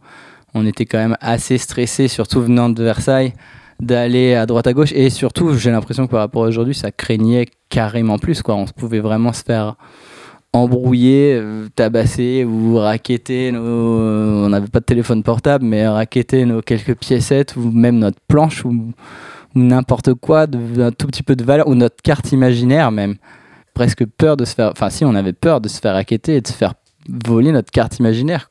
on 0.54 0.66
était 0.66 0.86
quand 0.86 0.98
même 0.98 1.16
assez 1.20 1.58
stressé, 1.58 2.08
surtout 2.08 2.40
venant 2.40 2.68
de 2.68 2.82
Versailles, 2.82 3.34
d'aller 3.80 4.34
à 4.34 4.46
droite 4.46 4.66
à 4.66 4.72
gauche. 4.72 4.92
Et 4.92 5.10
surtout, 5.10 5.54
j'ai 5.54 5.70
l'impression 5.70 6.06
que 6.06 6.10
par 6.10 6.20
rapport 6.20 6.44
à 6.44 6.48
aujourd'hui, 6.48 6.74
ça 6.74 6.90
craignait 6.90 7.46
carrément 7.68 8.18
plus. 8.18 8.42
Quoi. 8.42 8.54
On 8.54 8.66
pouvait 8.66 9.00
vraiment 9.00 9.32
se 9.32 9.42
faire 9.42 9.76
embrouiller, 10.52 11.34
euh, 11.34 11.68
tabasser 11.74 12.44
ou 12.44 12.76
raqueter 12.76 13.52
nos... 13.52 13.60
On 13.60 14.48
n'avait 14.48 14.68
pas 14.68 14.80
de 14.80 14.84
téléphone 14.84 15.22
portable, 15.22 15.64
mais 15.64 15.86
raqueter 15.86 16.44
nos 16.46 16.62
quelques 16.62 16.94
piécettes 16.94 17.54
ou 17.56 17.70
même 17.70 17.98
notre 17.98 18.18
planche 18.26 18.64
ou, 18.64 18.70
ou 18.70 19.58
n'importe 19.58 20.14
quoi, 20.14 20.46
de, 20.46 20.82
un 20.82 20.90
tout 20.90 21.06
petit 21.06 21.22
peu 21.22 21.36
de 21.36 21.44
valeur, 21.44 21.68
ou 21.68 21.74
notre 21.74 22.02
carte 22.02 22.32
imaginaire 22.32 22.90
même. 22.90 23.16
Presque 23.74 24.06
peur 24.06 24.36
de 24.36 24.44
se 24.44 24.54
faire... 24.54 24.70
Enfin 24.70 24.88
si, 24.88 25.04
on 25.04 25.14
avait 25.14 25.34
peur 25.34 25.60
de 25.60 25.68
se 25.68 25.78
faire 25.80 25.94
raqueter 25.94 26.36
et 26.36 26.40
de 26.40 26.48
se 26.48 26.54
faire 26.54 26.74
voler 27.08 27.52
notre 27.52 27.70
carte 27.70 27.98
imaginaire. 27.98 28.50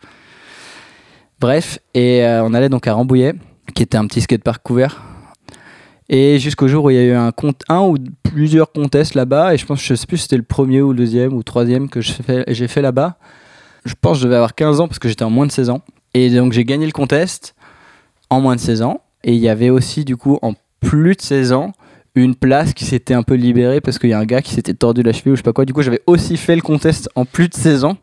Bref, 1.40 1.80
et 1.94 2.26
euh, 2.26 2.44
on 2.44 2.54
allait 2.54 2.70
donc 2.70 2.88
à 2.88 2.94
Rambouillet, 2.94 3.36
qui 3.76 3.84
était 3.84 3.98
un 3.98 4.08
petit 4.08 4.22
skatepark 4.22 4.64
couvert. 4.64 5.04
Et 6.10 6.40
jusqu'au 6.40 6.68
jour 6.68 6.86
où 6.86 6.90
il 6.90 6.96
y 6.96 7.00
a 7.00 7.04
eu 7.04 7.14
un, 7.14 7.82
ou 7.82 7.98
plusieurs 8.24 8.72
contests 8.72 9.14
là-bas, 9.14 9.54
et 9.54 9.58
je 9.58 9.66
pense, 9.66 9.84
je 9.84 9.94
sais 9.94 10.08
plus 10.08 10.18
si 10.18 10.24
c'était 10.24 10.38
le 10.38 10.44
premier 10.44 10.82
ou 10.82 10.92
le 10.92 10.98
deuxième 10.98 11.34
ou 11.34 11.38
le 11.40 11.44
troisième 11.44 11.90
que 11.90 12.02
j'ai 12.02 12.14
fait, 12.14 12.44
j'ai 12.48 12.68
fait 12.68 12.82
là-bas. 12.82 13.18
Je 13.86 13.94
pense 14.00 14.14
que 14.14 14.20
je 14.20 14.24
devais 14.26 14.36
avoir 14.36 14.56
15 14.56 14.80
ans 14.80 14.88
parce 14.88 15.00
que 15.00 15.10
j'étais 15.10 15.24
en 15.24 15.30
moins 15.30 15.46
de 15.46 15.52
16 15.52 15.70
ans. 15.70 15.82
Et 16.14 16.30
donc 16.30 16.54
j'ai 16.54 16.66
gagné 16.66 16.86
le 16.86 16.92
contest 16.92 17.56
en 18.30 18.42
moins 18.42 18.56
de 18.56 18.62
16 18.62 18.82
ans. 18.82 19.02
Et 19.24 19.34
il 19.34 19.40
y 19.40 19.50
avait 19.50 19.70
aussi, 19.70 20.06
du 20.06 20.18
coup, 20.18 20.40
en 20.42 20.54
plus 20.80 21.16
de 21.16 21.22
16 21.22 21.52
ans, 21.54 21.74
une 22.16 22.36
place 22.36 22.74
qui 22.74 22.86
s'était 22.86 23.14
un 23.14 23.24
peu 23.24 23.36
libérée 23.36 23.82
parce 23.82 24.00
qu'il 24.00 24.10
y 24.10 24.14
a 24.14 24.20
un 24.20 24.26
gars 24.26 24.42
qui 24.42 24.54
s'était 24.54 24.74
tordu 24.74 25.04
la 25.04 25.14
cheville 25.14 25.34
ou 25.34 25.36
je 25.36 25.42
sais 25.42 25.44
pas 25.44 25.54
quoi. 25.54 25.66
Du 25.66 25.74
coup, 25.74 25.82
j'avais 25.82 26.02
aussi 26.08 26.38
fait 26.38 26.56
le 26.56 26.62
contest 26.62 27.10
en 27.16 27.26
plus 27.26 27.50
de 27.50 27.54
16 27.54 27.84
ans. 27.84 27.98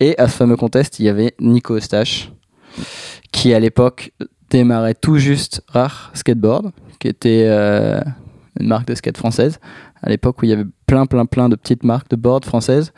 Et 0.00 0.18
à 0.18 0.28
ce 0.28 0.36
fameux 0.36 0.56
contest, 0.56 0.98
il 0.98 1.04
y 1.04 1.08
avait 1.10 1.34
Nico 1.40 1.76
Eustache, 1.76 2.32
qui 3.32 3.52
à 3.52 3.60
l'époque 3.60 4.12
démarrait 4.48 4.94
tout 4.94 5.18
juste 5.18 5.62
Rare 5.68 6.10
Skateboard, 6.14 6.72
qui 6.98 7.08
était 7.08 7.44
euh, 7.46 8.00
une 8.58 8.68
marque 8.68 8.88
de 8.88 8.94
skate 8.94 9.18
française, 9.18 9.60
à 10.02 10.08
l'époque 10.08 10.40
où 10.40 10.46
il 10.46 10.48
y 10.48 10.52
avait 10.54 10.64
plein, 10.86 11.04
plein, 11.04 11.26
plein 11.26 11.50
de 11.50 11.56
petites 11.56 11.84
marques 11.84 12.08
de 12.08 12.16
board 12.16 12.46
françaises, 12.46 12.92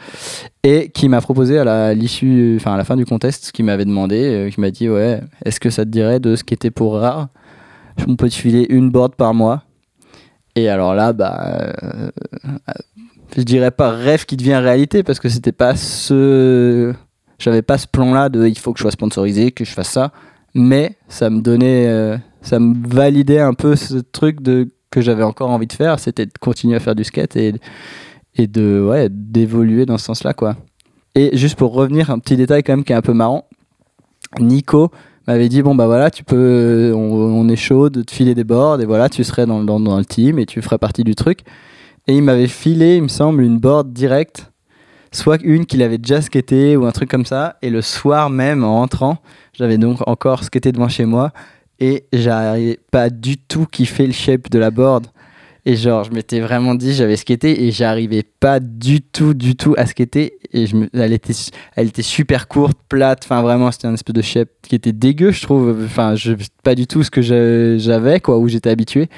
et 0.63 0.91
qui 0.91 1.09
m'a 1.09 1.21
proposé 1.21 1.59
à 1.59 1.65
la, 1.65 1.93
l'issue, 1.93 2.57
enfin 2.57 2.75
à 2.75 2.77
la 2.77 2.85
fin 2.85 2.97
du 2.97 3.05
contest, 3.05 3.51
qui 3.51 3.65
m'avait 3.65 3.85
demandé, 3.85 4.23
euh, 4.23 4.51
qui 4.51 4.61
m'a 4.61 4.71
dit 4.71 4.89
ouais, 4.89 5.21
est-ce 5.45 5.59
que 5.59 5.71
ça 5.71 5.85
te 5.85 5.91
dirait 5.91 6.21
de 6.21 6.37
skater 6.37 6.71
pour 6.71 6.95
Rare 6.95 7.29
On 8.07 8.15
peut 8.15 8.29
te 8.29 8.35
filer 8.35 8.65
une 8.71 8.91
board 8.91 9.17
par 9.17 9.35
mois. 9.35 9.65
Et 10.55 10.69
alors 10.69 10.95
là, 10.95 11.13
bah, 11.13 11.73
euh, 11.83 12.11
je 13.37 13.43
dirais 13.43 13.71
pas 13.71 13.91
rêve 13.91 14.25
qui 14.25 14.37
devient 14.37 14.57
réalité 14.57 15.03
parce 15.03 15.19
que 15.19 15.29
c'était 15.29 15.53
pas 15.53 15.77
ce, 15.77 16.93
j'avais 17.39 17.63
pas 17.63 17.79
ce 17.79 17.87
plan-là 17.87 18.29
de 18.29 18.47
il 18.47 18.59
faut 18.59 18.73
que 18.73 18.79
je 18.79 18.83
sois 18.83 18.91
sponsorisé, 18.91 19.53
que 19.53 19.65
je 19.65 19.73
fasse 19.73 19.91
ça, 19.91 20.13
mais 20.55 20.97
ça 21.09 21.31
me 21.31 21.41
donnait, 21.41 21.89
euh, 21.89 22.17
ça 22.43 22.59
me 22.59 22.75
validait 22.87 23.41
un 23.41 23.55
peu 23.55 23.77
ce 23.77 23.95
truc 23.97 24.43
de 24.43 24.71
que 24.91 25.01
j'avais 25.01 25.23
encore 25.23 25.51
envie 25.51 25.67
de 25.67 25.73
faire, 25.73 25.99
c'était 25.99 26.27
de 26.27 26.33
continuer 26.39 26.77
à 26.77 26.81
faire 26.81 26.95
du 26.95 27.05
skate 27.05 27.37
et 27.37 27.55
et 28.35 28.47
de 28.47 28.85
ouais 28.87 29.09
d'évoluer 29.11 29.87
dans 29.87 29.99
ce 29.99 30.05
sens-là 30.07 30.35
quoi. 30.35 30.57
Et 31.15 31.37
juste 31.37 31.57
pour 31.57 31.73
revenir 31.73 32.11
un 32.11 32.19
petit 32.19 32.37
détail 32.37 32.63
quand 32.63 32.73
même 32.75 32.85
qui 32.85 32.93
est 32.93 32.97
un 32.97 33.03
peu 33.03 33.13
marrant, 33.13 33.47
Nico 34.39 34.91
m'avait 35.27 35.49
dit 35.49 35.63
bon 35.63 35.75
bah 35.75 35.87
voilà 35.87 36.11
tu 36.11 36.25
peux 36.25 36.93
on, 36.95 37.01
on 37.01 37.49
est 37.49 37.57
chaud 37.57 37.89
de 37.91 38.03
te 38.03 38.11
filer 38.11 38.35
des 38.35 38.45
boards 38.45 38.81
et 38.81 38.87
voilà 38.87 39.09
tu 39.09 39.25
serais 39.25 39.47
dans, 39.47 39.63
dans, 39.63 39.81
dans 39.81 39.97
le 39.97 40.05
team 40.05 40.39
et 40.39 40.47
tu 40.47 40.61
ferais 40.63 40.79
partie 40.79 41.05
du 41.05 41.15
truc 41.15 41.45
et 42.07 42.17
il 42.17 42.23
m'avait 42.23 42.49
filé 42.49 42.97
il 42.97 43.03
me 43.03 43.09
semble 43.09 43.43
une 43.43 43.59
board 43.59 43.93
directe 43.93 44.53
soit 45.13 45.41
une 45.43 45.67
qu'il 45.67 45.83
avait 45.83 45.99
déjà 45.99 46.21
skaté 46.21 46.77
ou 46.77 46.87
un 46.87 46.91
truc 46.91 47.11
comme 47.11 47.27
ça. 47.27 47.57
Et 47.63 47.71
le 47.71 47.83
soir 47.83 48.31
même 48.31 48.65
en 48.65 48.75
rentrant 48.81 49.19
j'avais 49.53 49.79
donc 49.79 49.99
encore 50.07 50.43
skaté 50.43 50.73
devant 50.73 50.89
chez 50.89 51.05
moi. 51.05 51.33
Et 51.79 52.07
j'arrivais 52.13 52.79
pas 52.91 53.11
du 53.11 53.37
tout 53.37 53.67
kiffer 53.67 54.07
le 54.07 54.13
shape 54.13 54.51
de 54.51 54.59
la 54.59 54.71
board. 54.71 55.07
Et 55.65 55.77
genre 55.77 56.03
je 56.05 56.11
m'étais 56.11 56.41
vraiment 56.41 56.75
dit 56.75 56.93
j'avais 56.93 57.17
skaté 57.17 57.65
et 57.65 57.71
j'arrivais 57.71 58.25
pas 58.41 58.59
du 58.59 59.01
tout 59.01 59.35
du 59.35 59.55
tout 59.55 59.75
à 59.77 59.87
skater. 59.87 60.35
Et 60.53 60.67
je 60.67 60.77
me, 60.77 60.89
elle 60.93 61.13
était 61.13 61.35
elle 61.77 61.89
était 61.89 62.03
super 62.03 62.49
courte 62.49 62.79
plate. 62.89 63.21
Enfin 63.25 63.43
vraiment 63.43 63.71
c'était 63.71 63.87
un 63.87 63.95
espèce 63.95 64.15
de 64.15 64.23
shape 64.23 64.49
qui 64.63 64.75
était 64.75 64.93
dégueu 64.93 65.31
je 65.31 65.43
trouve. 65.43 65.85
Enfin 65.85 66.15
pas 66.63 66.75
du 66.75 66.87
tout 66.87 67.03
ce 67.03 67.11
que 67.11 67.23
j'avais 67.79 68.21
quoi 68.21 68.39
où 68.39 68.49
j'étais 68.49 68.71
habitué 68.71 69.09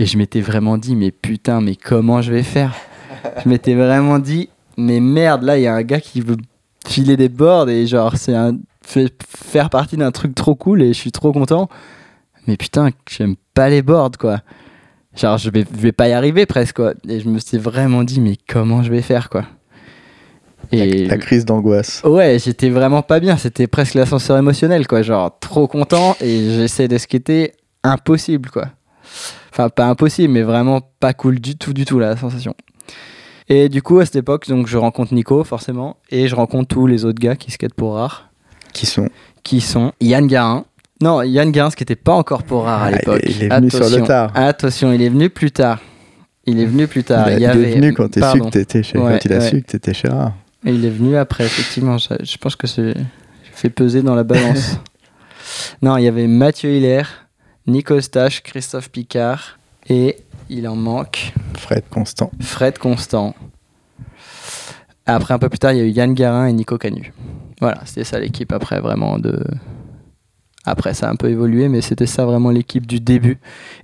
et 0.00 0.06
je 0.06 0.16
m'étais 0.18 0.40
vraiment 0.40 0.78
dit 0.78 0.96
mais 0.96 1.10
putain 1.12 1.60
mais 1.60 1.76
comment 1.76 2.22
je 2.22 2.32
vais 2.32 2.42
faire? 2.42 2.74
Je 3.44 3.48
m'étais 3.48 3.74
vraiment 3.74 4.18
dit 4.18 4.48
mais 4.76 4.98
merde 4.98 5.42
là 5.42 5.58
il 5.58 5.62
y 5.62 5.66
a 5.66 5.74
un 5.74 5.82
gars 5.82 6.00
qui 6.00 6.20
veut 6.22 6.38
filer 6.86 7.16
des 7.16 7.28
boards 7.28 7.68
et 7.68 7.86
genre 7.86 8.16
c'est 8.16 8.34
un 8.34 8.58
fait 8.82 9.12
faire 9.28 9.68
partie 9.70 9.96
d'un 9.98 10.10
truc 10.10 10.34
trop 10.34 10.54
cool 10.54 10.82
et 10.82 10.88
je 10.94 10.98
suis 10.98 11.12
trop 11.12 11.32
content. 11.32 11.68
Mais 12.46 12.56
putain 12.56 12.90
j'aime 13.08 13.36
pas 13.54 13.68
les 13.68 13.82
boards 13.82 14.12
quoi. 14.18 14.40
Genre 15.14 15.36
je 15.36 15.50
vais, 15.50 15.64
je 15.70 15.80
vais 15.80 15.92
pas 15.92 16.08
y 16.08 16.12
arriver 16.12 16.46
presque 16.46 16.76
quoi. 16.76 16.94
Et 17.06 17.20
je 17.20 17.28
me 17.28 17.38
suis 17.38 17.58
vraiment 17.58 18.02
dit 18.02 18.20
mais 18.22 18.36
comment 18.48 18.82
je 18.82 18.90
vais 18.90 19.02
faire 19.02 19.28
quoi? 19.28 19.44
Et 20.72 21.06
La 21.06 21.18
crise 21.18 21.44
d'angoisse. 21.44 22.00
ouais 22.04 22.38
j'étais 22.42 22.70
vraiment 22.70 23.02
pas 23.02 23.20
bien. 23.20 23.36
C'était 23.36 23.66
presque 23.66 23.94
l'ascenseur 23.94 24.38
émotionnel 24.38 24.86
quoi. 24.86 25.02
Genre 25.02 25.38
trop 25.40 25.66
content 25.68 26.16
et 26.22 26.54
j'essaie 26.56 26.88
de 26.88 26.96
skater 26.96 27.52
impossible 27.84 28.50
quoi 28.50 28.68
enfin 29.52 29.68
pas 29.68 29.86
impossible 29.86 30.32
mais 30.32 30.42
vraiment 30.42 30.80
pas 31.00 31.12
cool 31.14 31.40
du 31.40 31.56
tout 31.56 31.72
du 31.72 31.84
tout 31.84 31.98
la 31.98 32.16
sensation 32.16 32.54
et 33.48 33.68
du 33.68 33.82
coup 33.82 33.98
à 33.98 34.04
cette 34.04 34.16
époque 34.16 34.48
donc 34.48 34.66
je 34.66 34.76
rencontre 34.78 35.12
Nico 35.14 35.42
forcément 35.44 35.96
et 36.10 36.28
je 36.28 36.34
rencontre 36.36 36.68
tous 36.68 36.86
les 36.86 37.04
autres 37.04 37.20
gars 37.20 37.36
qui 37.36 37.50
skatent 37.50 37.74
pour 37.74 37.94
rare 37.94 38.30
Qui 38.72 38.86
sont 38.86 39.08
qui 39.42 39.60
sont 39.60 39.92
Yann 40.00 40.26
Garin. 40.26 40.64
Non, 41.02 41.22
Yann 41.22 41.50
Garin, 41.50 41.70
ce 41.70 41.76
qui 41.76 41.82
n'était 41.82 41.96
pas 41.96 42.12
encore 42.12 42.42
pour 42.42 42.64
rare 42.64 42.82
à 42.82 42.84
Ah, 42.84 42.90
il 42.90 42.94
est- 42.94 42.98
l'époque. 42.98 43.22
il 43.24 43.42
est 43.44 43.48
venu 43.48 43.70
sur 43.70 43.78
le 43.80 43.86
Attention, 43.86 44.04
tard. 44.06 44.30
Attention, 44.34 44.92
il 44.92 45.00
est 45.02 45.08
venu 45.08 45.30
plus 45.30 45.50
tard. 45.50 45.78
Il 46.44 46.60
est 46.60 46.66
venu 46.66 46.86
plus 46.86 47.04
tard. 47.04 47.30
il, 47.30 47.42
est 47.42 47.52
venu 47.54 47.94
quand, 47.94 48.10
t'es 48.10 48.20
su 48.20 48.38
que 48.40 48.48
t'étais 48.50 48.82
chez, 48.82 48.98
Ouais, 48.98 49.12
quand 49.12 49.24
il 49.24 49.32
a 49.32 49.38
ouais. 49.38 49.48
su 49.48 49.62
que 49.62 49.66
t'étais 49.66 49.94
chez 49.94 50.08
Rare. 50.08 50.34
Et 50.66 50.72
il 50.72 50.84
est 50.84 50.90
venu 50.90 51.16
après, 51.16 51.44
effectivement. 51.46 51.96
Je, 51.96 52.08
je 52.22 52.36
pense 52.36 52.54
que 52.54 52.66
c'est 52.66 52.92
fait 53.52 53.70
peser 53.70 54.02
dans 54.02 54.14
la 54.14 54.24
balance. 54.24 54.76
non, 55.82 55.96
il 55.96 56.04
y 56.04 56.08
avait 56.08 56.26
Mathieu 56.26 56.70
Hiller, 56.70 57.02
Nico 57.66 58.00
Stache, 58.00 58.42
Christophe 58.42 58.90
Picard 58.90 59.58
et 59.88 60.16
il 60.48 60.66
en 60.68 60.76
manque 60.76 61.32
Fred 61.56 61.84
Constant. 61.90 62.30
Fred 62.40 62.78
Constant. 62.78 63.34
Après, 65.06 65.34
un 65.34 65.38
peu 65.38 65.48
plus 65.48 65.58
tard, 65.58 65.72
il 65.72 65.78
y 65.78 65.80
a 65.80 65.84
eu 65.84 65.90
Yann 65.90 66.14
Garin 66.14 66.46
et 66.46 66.52
Nico 66.52 66.78
Canu. 66.78 67.12
Voilà, 67.60 67.80
c'était 67.84 68.04
ça 68.04 68.18
l'équipe 68.18 68.52
après, 68.52 68.80
vraiment 68.80 69.18
de. 69.18 69.42
Après, 70.64 70.94
ça 70.94 71.08
a 71.08 71.10
un 71.10 71.16
peu 71.16 71.28
évolué, 71.28 71.68
mais 71.68 71.80
c'était 71.80 72.06
ça 72.06 72.24
vraiment 72.24 72.50
l'équipe 72.50 72.86
du 72.86 73.00
début. 73.00 73.38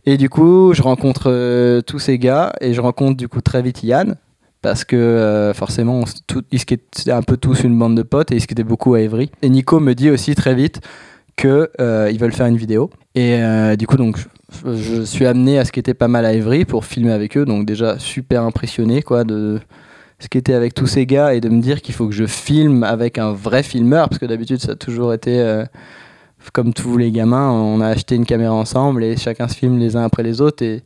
Et 0.04 0.16
du 0.16 0.28
coup, 0.28 0.72
je 0.74 0.82
rencontre 0.82 1.30
euh, 1.30 1.80
tous 1.80 1.98
ces 1.98 2.18
gars 2.18 2.52
et 2.60 2.74
je 2.74 2.80
rencontre 2.80 3.16
du 3.16 3.28
coup 3.28 3.40
très 3.40 3.62
vite 3.62 3.82
Yann. 3.82 4.16
Parce 4.62 4.84
que 4.84 4.96
euh, 4.96 5.54
forcément, 5.54 6.00
on 6.00 6.04
tout, 6.26 6.42
ils 6.50 6.58
skataient 6.58 7.12
un 7.12 7.22
peu 7.22 7.36
tous 7.36 7.62
une 7.62 7.78
bande 7.78 7.96
de 7.96 8.02
potes 8.02 8.32
et 8.32 8.36
ils 8.36 8.40
skataient 8.40 8.64
beaucoup 8.64 8.94
à 8.94 9.00
Evry. 9.00 9.30
Et 9.42 9.48
Nico 9.48 9.80
me 9.80 9.94
dit 9.94 10.10
aussi 10.10 10.34
très 10.34 10.54
vite 10.54 10.80
que 11.36 11.70
euh, 11.80 12.10
ils 12.10 12.18
veulent 12.18 12.32
faire 12.32 12.46
une 12.46 12.56
vidéo. 12.56 12.90
Et 13.14 13.34
euh, 13.34 13.76
du 13.76 13.86
coup, 13.86 13.96
donc, 13.96 14.18
je, 14.64 15.02
suis 15.02 15.26
amené 15.26 15.58
à 15.58 15.64
skater 15.64 15.94
pas 15.94 16.08
mal 16.08 16.24
à 16.24 16.32
Evry 16.32 16.64
pour 16.64 16.84
filmer 16.84 17.12
avec 17.12 17.36
eux. 17.36 17.44
Donc 17.44 17.66
déjà 17.66 17.98
super 17.98 18.42
impressionné 18.42 19.02
quoi 19.02 19.24
de 19.24 19.60
skater 20.18 20.54
avec 20.54 20.72
tous 20.72 20.86
ces 20.86 21.04
gars 21.04 21.34
et 21.34 21.40
de 21.40 21.48
me 21.48 21.60
dire 21.60 21.82
qu'il 21.82 21.94
faut 21.94 22.06
que 22.06 22.14
je 22.14 22.24
filme 22.24 22.82
avec 22.84 23.18
un 23.18 23.32
vrai 23.32 23.62
filmeur 23.62 24.08
parce 24.08 24.18
que 24.18 24.24
d'habitude 24.24 24.60
ça 24.60 24.72
a 24.72 24.74
toujours 24.74 25.12
été 25.12 25.40
euh, 25.40 25.64
comme 26.54 26.72
tous 26.72 26.96
les 26.96 27.10
gamins, 27.10 27.50
on 27.50 27.82
a 27.82 27.88
acheté 27.88 28.14
une 28.14 28.24
caméra 28.24 28.54
ensemble 28.54 29.04
et 29.04 29.16
chacun 29.18 29.46
se 29.46 29.54
filme 29.54 29.78
les 29.78 29.94
uns 29.94 30.04
après 30.04 30.22
les 30.22 30.40
autres 30.40 30.64
et 30.64 30.82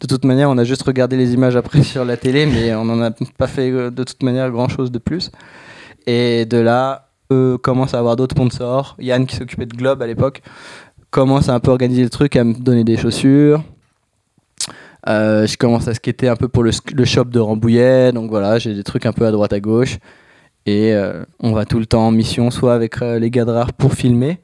de 0.00 0.06
toute 0.08 0.24
manière 0.24 0.50
on 0.50 0.58
a 0.58 0.64
juste 0.64 0.82
regardé 0.82 1.16
les 1.16 1.32
images 1.32 1.54
après 1.54 1.82
sur 1.84 2.04
la 2.04 2.16
télé 2.16 2.46
mais 2.46 2.74
on 2.74 2.84
n'en 2.84 3.00
a 3.02 3.10
pas 3.38 3.46
fait 3.46 3.70
de 3.70 4.04
toute 4.04 4.22
manière 4.24 4.50
grand 4.50 4.68
chose 4.68 4.90
de 4.90 4.98
plus. 4.98 5.30
Et 6.08 6.44
de 6.46 6.58
là, 6.58 7.11
eux 7.32 7.58
commencent 7.58 7.94
à 7.94 7.98
avoir 7.98 8.16
d'autres 8.16 8.34
sponsors. 8.36 8.96
Yann 8.98 9.26
qui 9.26 9.36
s'occupait 9.36 9.66
de 9.66 9.74
Globe 9.76 10.02
à 10.02 10.06
l'époque 10.06 10.42
commence 11.10 11.48
à 11.48 11.54
un 11.54 11.60
peu 11.60 11.70
organiser 11.70 12.02
le 12.02 12.10
truc, 12.10 12.34
à 12.36 12.42
me 12.42 12.54
donner 12.54 12.84
des 12.84 12.96
chaussures. 12.96 13.62
Euh, 15.08 15.46
je 15.46 15.56
commence 15.56 15.88
à 15.88 15.94
skater 15.94 16.28
un 16.28 16.36
peu 16.36 16.48
pour 16.48 16.62
le, 16.62 16.70
shop 17.04 17.24
de 17.24 17.38
Rambouillet, 17.38 18.12
donc 18.12 18.30
voilà, 18.30 18.58
j'ai 18.58 18.74
des 18.74 18.84
trucs 18.84 19.04
un 19.04 19.12
peu 19.12 19.26
à 19.26 19.30
droite 19.30 19.52
à 19.52 19.60
gauche. 19.60 19.98
Et 20.64 20.92
euh, 20.94 21.24
on 21.40 21.52
va 21.52 21.64
tout 21.64 21.78
le 21.78 21.86
temps 21.86 22.06
en 22.06 22.12
mission, 22.12 22.50
soit 22.50 22.74
avec 22.74 23.02
euh, 23.02 23.18
les 23.18 23.30
gars 23.30 23.44
de 23.44 23.50
rare 23.50 23.72
pour 23.72 23.94
filmer, 23.94 24.38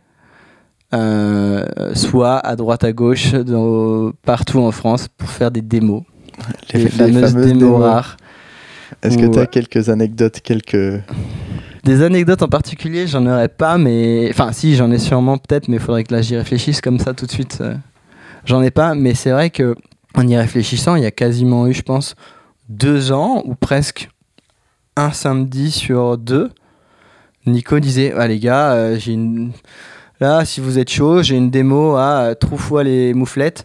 soit 0.93 2.39
à 2.39 2.57
droite 2.57 2.85
à 2.85 2.93
gauche, 2.93 3.33
dans- 3.33 4.13
partout 4.25 4.59
en 4.59 4.73
France 4.73 5.09
pour 5.17 5.31
faire 5.31 5.51
des 5.51 5.63
démos. 5.63 6.03
Les, 6.73 6.81
les, 6.81 6.89
fameuses, 6.89 7.35
démos, 7.35 7.59
démos. 7.59 7.83
rares. 7.83 8.17
Est-ce 9.03 9.19
que 9.19 9.27
tu 9.27 9.39
as 9.39 9.47
quelques 9.47 9.89
anecdotes, 9.89 10.41
quelques. 10.41 11.03
Des 11.89 12.03
anecdotes 12.03 12.43
en 12.43 12.49
particulier, 12.49 13.07
j'en 13.07 13.25
aurais 13.25 13.49
pas, 13.49 13.79
mais. 13.79 14.29
Enfin, 14.29 14.53
si, 14.53 14.77
j'en 14.77 14.91
ai 14.91 14.99
sûrement 14.99 15.39
peut-être, 15.39 15.69
mais 15.69 15.79
il 15.79 15.83
faudrait 15.83 16.05
que 16.05 16.13
là 16.13 16.21
j'y 16.21 16.37
réfléchisse 16.37 16.83
comme 16.83 16.99
ça 16.99 17.15
tout 17.15 17.25
de 17.25 17.31
suite. 17.31 17.63
euh, 17.63 17.77
J'en 18.45 18.61
ai 18.61 18.71
pas, 18.71 18.95
mais 18.95 19.15
c'est 19.15 19.31
vrai 19.31 19.49
que 19.49 19.75
en 20.15 20.29
y 20.29 20.37
réfléchissant, 20.37 20.97
il 20.97 21.03
y 21.03 21.07
a 21.07 21.11
quasiment 21.11 21.67
eu, 21.67 21.73
je 21.73 21.81
pense, 21.81 22.15
deux 22.69 23.11
ans 23.11 23.43
ou 23.47 23.55
presque 23.55 24.11
un 24.97 25.13
samedi 25.13 25.71
sur 25.71 26.19
deux. 26.19 26.51
Nico 27.47 27.81
disait 27.81 28.13
Ah 28.15 28.29
les 28.29 28.39
gars, 28.39 28.73
euh, 28.73 28.99
j'ai 28.99 29.15
une. 29.15 29.53
Là, 30.21 30.45
si 30.45 30.61
vous 30.61 30.79
êtes 30.79 30.91
chaud, 30.91 31.23
j'ai 31.23 31.37
une 31.37 31.51
démo 31.51 31.97
à 31.97 32.19
euh, 32.19 32.35
Troufois 32.35 32.85
les 32.85 33.15
mouflettes. 33.15 33.65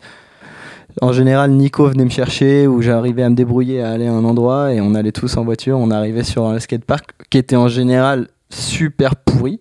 En 1.01 1.11
général, 1.11 1.51
Nico 1.51 1.87
venait 1.87 2.05
me 2.05 2.09
chercher 2.09 2.67
ou 2.67 2.81
j'arrivais 2.81 3.23
à 3.23 3.29
me 3.29 3.35
débrouiller 3.35 3.81
à 3.81 3.91
aller 3.91 4.07
à 4.07 4.13
un 4.13 4.23
endroit 4.23 4.73
et 4.73 4.81
on 4.81 4.93
allait 4.93 5.11
tous 5.11 5.37
en 5.37 5.43
voiture. 5.43 5.77
On 5.77 5.91
arrivait 5.91 6.23
sur 6.23 6.45
un 6.45 6.59
skatepark 6.59 7.11
qui 7.29 7.37
était 7.37 7.55
en 7.55 7.67
général 7.67 8.27
super 8.49 9.15
pourri. 9.15 9.59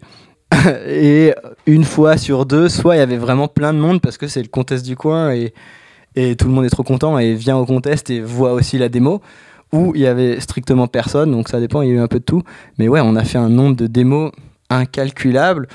et 0.86 1.32
une 1.66 1.84
fois 1.84 2.18
sur 2.18 2.44
deux, 2.44 2.68
soit 2.68 2.96
il 2.96 2.98
y 2.98 3.02
avait 3.02 3.16
vraiment 3.16 3.48
plein 3.48 3.72
de 3.72 3.78
monde 3.78 4.02
parce 4.02 4.18
que 4.18 4.28
c'est 4.28 4.42
le 4.42 4.48
contest 4.48 4.84
du 4.84 4.96
coin 4.96 5.32
et, 5.32 5.54
et 6.14 6.36
tout 6.36 6.46
le 6.46 6.52
monde 6.52 6.66
est 6.66 6.70
trop 6.70 6.82
content 6.82 7.18
et 7.18 7.32
vient 7.32 7.56
au 7.56 7.64
contest 7.64 8.10
et 8.10 8.20
voit 8.20 8.52
aussi 8.52 8.76
la 8.76 8.88
démo. 8.90 9.22
Ou 9.72 9.92
il 9.94 10.02
y 10.02 10.06
avait 10.06 10.38
strictement 10.38 10.86
personne, 10.86 11.32
donc 11.32 11.48
ça 11.48 11.58
dépend, 11.58 11.80
il 11.80 11.88
y 11.88 11.92
a 11.92 11.94
eu 11.94 12.00
un 12.00 12.08
peu 12.08 12.18
de 12.18 12.24
tout. 12.24 12.42
Mais 12.78 12.88
ouais, 12.88 13.00
on 13.02 13.16
a 13.16 13.24
fait 13.24 13.38
un 13.38 13.48
nombre 13.48 13.74
de 13.74 13.86
démos 13.86 14.30
incalculable 14.68 15.66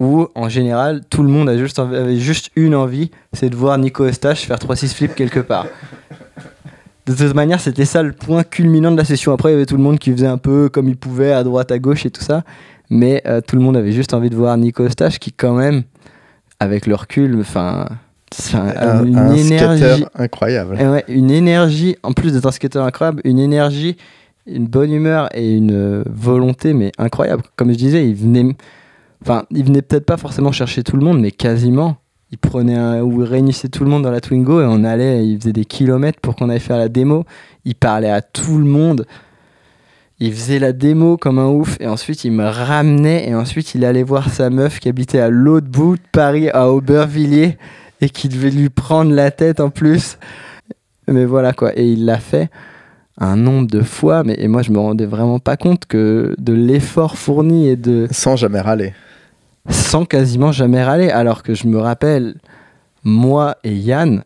où 0.00 0.28
en 0.34 0.48
général 0.48 1.02
tout 1.10 1.22
le 1.22 1.28
monde 1.28 1.48
a 1.48 1.56
juste, 1.58 1.78
avait 1.78 2.16
juste 2.18 2.50
une 2.56 2.74
envie, 2.74 3.10
c'est 3.32 3.50
de 3.50 3.56
voir 3.56 3.76
Nico 3.78 4.04
Eustache 4.04 4.42
faire 4.46 4.58
3-6 4.58 4.94
flips 4.94 5.14
quelque 5.14 5.40
part. 5.40 5.66
De 7.06 7.14
toute 7.14 7.34
manière, 7.34 7.58
c'était 7.58 7.86
ça 7.86 8.02
le 8.02 8.12
point 8.12 8.42
culminant 8.44 8.90
de 8.92 8.96
la 8.98 9.04
session. 9.04 9.32
Après, 9.32 9.48
il 9.50 9.52
y 9.52 9.56
avait 9.56 9.64
tout 9.66 9.76
le 9.78 9.82
monde 9.82 9.98
qui 9.98 10.12
faisait 10.12 10.26
un 10.26 10.36
peu 10.36 10.68
comme 10.68 10.88
il 10.88 10.96
pouvait, 10.96 11.32
à 11.32 11.42
droite, 11.42 11.72
à 11.72 11.78
gauche 11.78 12.04
et 12.04 12.10
tout 12.10 12.20
ça. 12.22 12.44
Mais 12.90 13.22
euh, 13.26 13.40
tout 13.40 13.56
le 13.56 13.62
monde 13.62 13.76
avait 13.78 13.92
juste 13.92 14.12
envie 14.12 14.28
de 14.28 14.36
voir 14.36 14.56
Nico 14.58 14.84
Eustache 14.84 15.18
qui, 15.18 15.32
quand 15.32 15.54
même, 15.54 15.84
avec 16.60 16.86
le 16.86 16.94
recul, 16.94 17.38
enfin, 17.40 17.86
un- 18.52 18.58
Un, 18.76 19.04
une 19.06 19.16
un 19.18 19.32
énergie. 19.32 20.04
incroyable. 20.16 20.74
Ouais, 20.74 21.04
une 21.08 21.30
énergie, 21.30 21.96
en 22.02 22.12
plus 22.12 22.32
d'être 22.34 22.44
un 22.46 22.50
skater 22.52 22.78
incroyable, 22.80 23.22
une 23.24 23.38
énergie, 23.38 23.96
une 24.46 24.66
bonne 24.66 24.92
humeur 24.92 25.30
et 25.34 25.50
une 25.56 25.72
euh, 25.72 26.02
volonté, 26.10 26.74
mais 26.74 26.92
incroyable. 26.98 27.42
Comme 27.56 27.70
je 27.72 27.76
disais, 27.78 28.06
il 28.06 28.14
venait, 28.16 28.54
enfin, 29.22 29.44
il 29.50 29.64
venait 29.64 29.82
peut-être 29.82 30.06
pas 30.06 30.16
forcément 30.16 30.52
chercher 30.52 30.82
tout 30.82 30.96
le 30.96 31.04
monde, 31.04 31.20
mais 31.20 31.30
quasiment. 31.30 31.96
Il 32.30 32.36
prenait 32.36 32.76
un, 32.76 33.00
ou 33.00 33.24
réunissait 33.24 33.68
tout 33.68 33.84
le 33.84 33.90
monde 33.90 34.02
dans 34.02 34.10
la 34.10 34.20
Twingo 34.20 34.60
et 34.60 34.66
on 34.66 34.84
allait, 34.84 35.26
il 35.26 35.40
faisait 35.40 35.54
des 35.54 35.64
kilomètres 35.64 36.20
pour 36.20 36.36
qu'on 36.36 36.50
aille 36.50 36.60
faire 36.60 36.76
la 36.76 36.90
démo. 36.90 37.24
Il 37.64 37.74
parlait 37.74 38.10
à 38.10 38.20
tout 38.20 38.58
le 38.58 38.66
monde. 38.66 39.06
Il 40.20 40.32
faisait 40.34 40.58
la 40.58 40.72
démo 40.72 41.16
comme 41.16 41.38
un 41.38 41.48
ouf 41.48 41.78
et 41.80 41.86
ensuite 41.86 42.24
il 42.24 42.32
me 42.32 42.44
ramenait 42.44 43.28
et 43.28 43.34
ensuite 43.34 43.74
il 43.74 43.84
allait 43.84 44.02
voir 44.02 44.28
sa 44.28 44.50
meuf 44.50 44.78
qui 44.78 44.88
habitait 44.88 45.20
à 45.20 45.30
l'autre 45.30 45.68
bout 45.68 45.96
de 45.96 46.02
Paris, 46.12 46.50
à 46.50 46.70
Aubervilliers 46.70 47.56
et 48.00 48.10
qui 48.10 48.28
devait 48.28 48.50
lui 48.50 48.68
prendre 48.68 49.12
la 49.12 49.30
tête 49.30 49.60
en 49.60 49.70
plus. 49.70 50.18
Mais 51.06 51.24
voilà 51.24 51.52
quoi, 51.54 51.72
et 51.78 51.86
il 51.86 52.04
l'a 52.04 52.18
fait 52.18 52.50
un 53.16 53.36
nombre 53.36 53.68
de 53.68 53.82
fois, 53.82 54.22
mais 54.22 54.34
et 54.38 54.48
moi 54.48 54.62
je 54.62 54.70
me 54.70 54.78
rendais 54.78 55.06
vraiment 55.06 55.38
pas 55.38 55.56
compte 55.56 55.86
que 55.86 56.34
de 56.38 56.52
l'effort 56.52 57.16
fourni 57.16 57.68
et 57.68 57.76
de 57.76 58.06
Sans 58.10 58.36
jamais 58.36 58.60
râler. 58.60 58.92
Sans 59.68 60.04
quasiment 60.04 60.52
jamais 60.52 60.82
râler, 60.82 61.10
alors 61.10 61.42
que 61.42 61.54
je 61.54 61.66
me 61.66 61.78
rappelle 61.78 62.36
moi 63.04 63.56
et 63.64 63.74
Yann, 63.74 64.24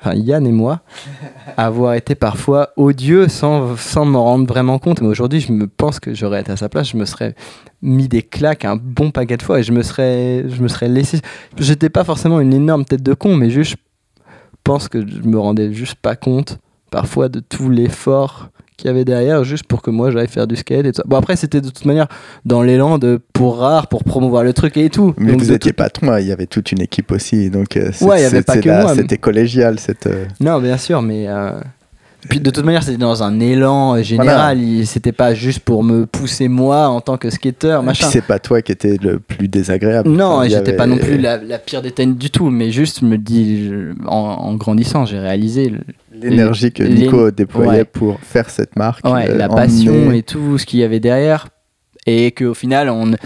enfin 0.00 0.14
Yann 0.14 0.46
et 0.46 0.52
moi, 0.52 0.80
avoir 1.56 1.94
été 1.94 2.14
parfois 2.14 2.70
odieux 2.76 3.28
sans, 3.28 3.76
sans 3.76 4.04
m'en 4.04 4.24
rendre 4.24 4.46
vraiment 4.46 4.78
compte. 4.78 5.00
Mais 5.00 5.08
aujourd'hui, 5.08 5.40
je 5.40 5.52
me 5.52 5.66
pense 5.66 6.00
que 6.00 6.14
j'aurais 6.14 6.40
été 6.40 6.52
à 6.52 6.56
sa 6.56 6.68
place, 6.68 6.90
je 6.90 6.96
me 6.96 7.04
serais 7.04 7.34
mis 7.82 8.08
des 8.08 8.22
claques 8.22 8.64
un 8.64 8.76
bon 8.76 9.10
paquet 9.10 9.36
de 9.36 9.42
fois 9.42 9.60
et 9.60 9.62
je 9.62 9.72
me 9.72 9.82
serais, 9.82 10.44
je 10.48 10.62
me 10.62 10.68
serais 10.68 10.88
laissé. 10.88 11.20
J'étais 11.58 11.90
pas 11.90 12.04
forcément 12.04 12.40
une 12.40 12.52
énorme 12.52 12.84
tête 12.84 13.02
de 13.02 13.14
con, 13.14 13.36
mais 13.36 13.50
juste, 13.50 13.72
je 13.72 14.26
pense 14.64 14.88
que 14.88 15.06
je 15.06 15.28
me 15.28 15.38
rendais 15.38 15.72
juste 15.72 15.96
pas 15.96 16.16
compte 16.16 16.58
parfois 16.90 17.28
de 17.28 17.40
tout 17.40 17.70
l'effort 17.70 18.50
qu'il 18.78 18.86
y 18.86 18.90
avait 18.90 19.04
derrière 19.04 19.44
juste 19.44 19.64
pour 19.64 19.82
que 19.82 19.90
moi 19.90 20.10
j'aille 20.10 20.28
faire 20.28 20.46
du 20.46 20.56
skate 20.56 20.86
et 20.86 20.92
tout 20.92 20.96
ça. 20.96 21.02
Bon 21.06 21.16
après 21.16 21.36
c'était 21.36 21.60
de 21.60 21.68
toute 21.68 21.84
manière 21.84 22.06
dans 22.46 22.62
l'élan 22.62 22.96
de 22.96 23.20
pour 23.34 23.58
rare 23.58 23.88
pour 23.88 24.04
promouvoir 24.04 24.44
le 24.44 24.52
truc 24.54 24.76
et 24.78 24.88
tout. 24.88 25.12
Mais 25.18 25.32
Donc, 25.32 25.40
vous 25.40 25.52
étiez 25.52 25.72
pas 25.74 25.90
toi, 25.90 26.20
il 26.20 26.28
y 26.28 26.32
avait 26.32 26.46
toute 26.46 26.72
une 26.72 26.80
équipe 26.80 27.10
aussi. 27.12 27.50
Donc, 27.50 27.76
euh, 27.76 27.90
Ouais, 28.00 28.20
il 28.20 28.22
y 28.22 28.26
avait 28.26 28.42
pas 28.42 28.56
que 28.56 28.68
là- 28.68 28.82
moi, 28.82 28.94
C'était 28.94 29.18
collégial. 29.18 29.78
Cette, 29.78 30.06
euh, 30.06 30.24
Non, 30.40 30.60
bien 30.60 30.76
sûr, 30.76 31.02
mais. 31.02 31.26
euh, 31.28 31.60
Puis 32.28 32.40
de 32.40 32.50
toute 32.50 32.64
manière, 32.64 32.82
c'était 32.82 32.96
dans 32.98 33.22
un 33.22 33.38
élan 33.40 33.94
euh, 33.96 34.02
général. 34.02 34.60
Il- 34.60 34.86
C'était 34.86 35.12
pas 35.12 35.34
juste 35.34 35.60
pour 35.60 35.82
me 35.84 36.04
pousser 36.06 36.48
moi 36.48 36.88
en 36.88 37.00
tant 37.00 37.16
que 37.16 37.30
skater, 37.30 37.76
puis 37.78 37.86
machin. 37.86 38.08
c'est 38.10 38.24
pas 38.24 38.38
toi 38.38 38.60
qui 38.62 38.72
étais 38.72 38.96
le 39.00 39.18
plus 39.20 39.48
désagréable. 39.48 40.08
Non, 40.10 40.42
j'étais 40.44 40.56
avait- 40.56 40.72
pas 40.76 40.86
non 40.86 40.98
plus 40.98 41.18
la, 41.18 41.36
la 41.38 41.58
pire 41.58 41.80
des 41.82 41.92
du 42.06 42.30
tout, 42.30 42.50
mais 42.50 42.70
juste, 42.70 43.02
me 43.02 43.16
dis, 43.18 43.70
en, 44.06 44.16
en 44.16 44.54
grandissant, 44.54 45.04
j'ai 45.06 45.18
réalisé 45.18 45.68
le- 45.70 45.80
L'énergie 46.20 46.72
que 46.72 46.82
Nico 46.82 47.30
déployait 47.30 47.70
ouais. 47.80 47.84
pour 47.84 48.20
faire 48.20 48.50
cette 48.50 48.76
marque. 48.76 49.04
ouais, 49.06 49.30
euh, 49.30 49.36
la 49.36 49.48
emmener- 49.48 49.54
passion 49.54 50.12
et 50.12 50.22
tout 50.22 50.58
ce 50.58 50.66
qu'il 50.66 50.80
y 50.80 50.84
avait 50.84 51.00
derrière. 51.00 51.48
Et 52.06 52.32
qu'au 52.32 52.54
final, 52.54 52.88
on, 52.88 53.06
dans 53.08 53.16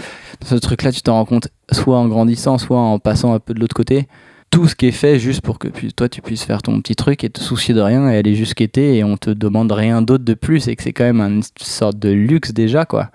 ce 0.43 0.55
truc-là, 0.55 0.91
tu 0.91 1.01
t'en 1.01 1.13
rends 1.13 1.25
compte 1.25 1.47
soit 1.71 1.97
en 1.97 2.07
grandissant, 2.07 2.57
soit 2.57 2.79
en 2.79 2.99
passant 2.99 3.33
un 3.33 3.39
peu 3.39 3.53
de 3.53 3.59
l'autre 3.59 3.75
côté. 3.75 4.07
Tout 4.49 4.67
ce 4.67 4.75
qui 4.75 4.87
est 4.87 4.91
fait 4.91 5.17
juste 5.19 5.41
pour 5.41 5.57
que 5.57 5.67
toi 5.95 6.07
tu 6.09 6.21
puisses 6.21 6.43
faire 6.43 6.61
ton 6.61 6.79
petit 6.79 6.95
truc 6.95 7.23
et 7.23 7.29
te 7.29 7.39
soucier 7.39 7.73
de 7.73 7.81
rien 7.81 8.07
et 8.09 8.17
aller 8.17 8.35
juste 8.35 8.51
skater 8.51 8.97
et 8.97 9.03
on 9.03 9.17
te 9.17 9.31
demande 9.31 9.71
rien 9.71 10.03
d'autre 10.03 10.23
de 10.23 10.33
plus 10.35 10.67
et 10.67 10.75
que 10.75 10.83
c'est 10.83 10.93
quand 10.93 11.05
même 11.05 11.21
une 11.21 11.41
sorte 11.59 11.97
de 11.97 12.09
luxe 12.09 12.53
déjà 12.53 12.85
quoi. 12.85 13.09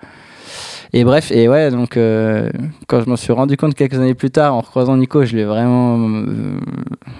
Et 0.91 1.03
bref, 1.03 1.31
et 1.31 1.47
ouais, 1.47 1.69
donc 1.69 1.97
euh, 1.97 2.49
quand 2.87 3.01
je 3.01 3.09
m'en 3.09 3.15
suis 3.15 3.31
rendu 3.31 3.57
compte 3.57 3.75
quelques 3.75 3.95
années 3.95 4.15
plus 4.15 4.31
tard 4.31 4.55
en 4.55 4.61
recroisant 4.61 4.97
Nico, 4.97 5.23
je 5.23 5.35
l'ai 5.35 5.45
vraiment, 5.45 5.99
euh, 5.99 6.59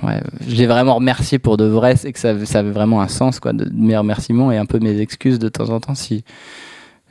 ouais, 0.01 0.22
je 0.47 0.55
l'ai 0.55 0.65
vraiment 0.65 0.95
remercié 0.95 1.38
pour 1.38 1.57
de 1.57 1.65
vrai, 1.65 1.95
c'est 1.95 2.11
que 2.11 2.17
ça, 2.17 2.34
ça 2.45 2.59
avait 2.59 2.72
vraiment 2.72 3.01
un 3.01 3.07
sens 3.07 3.39
quoi, 3.39 3.53
de 3.53 3.70
mes 3.72 3.95
remerciements 3.95 4.51
et 4.51 4.57
un 4.57 4.65
peu 4.65 4.80
mes 4.80 4.99
excuses 4.99 5.38
de 5.38 5.49
temps 5.49 5.70
en 5.70 5.80
temps 5.80 5.93
si 5.93 6.24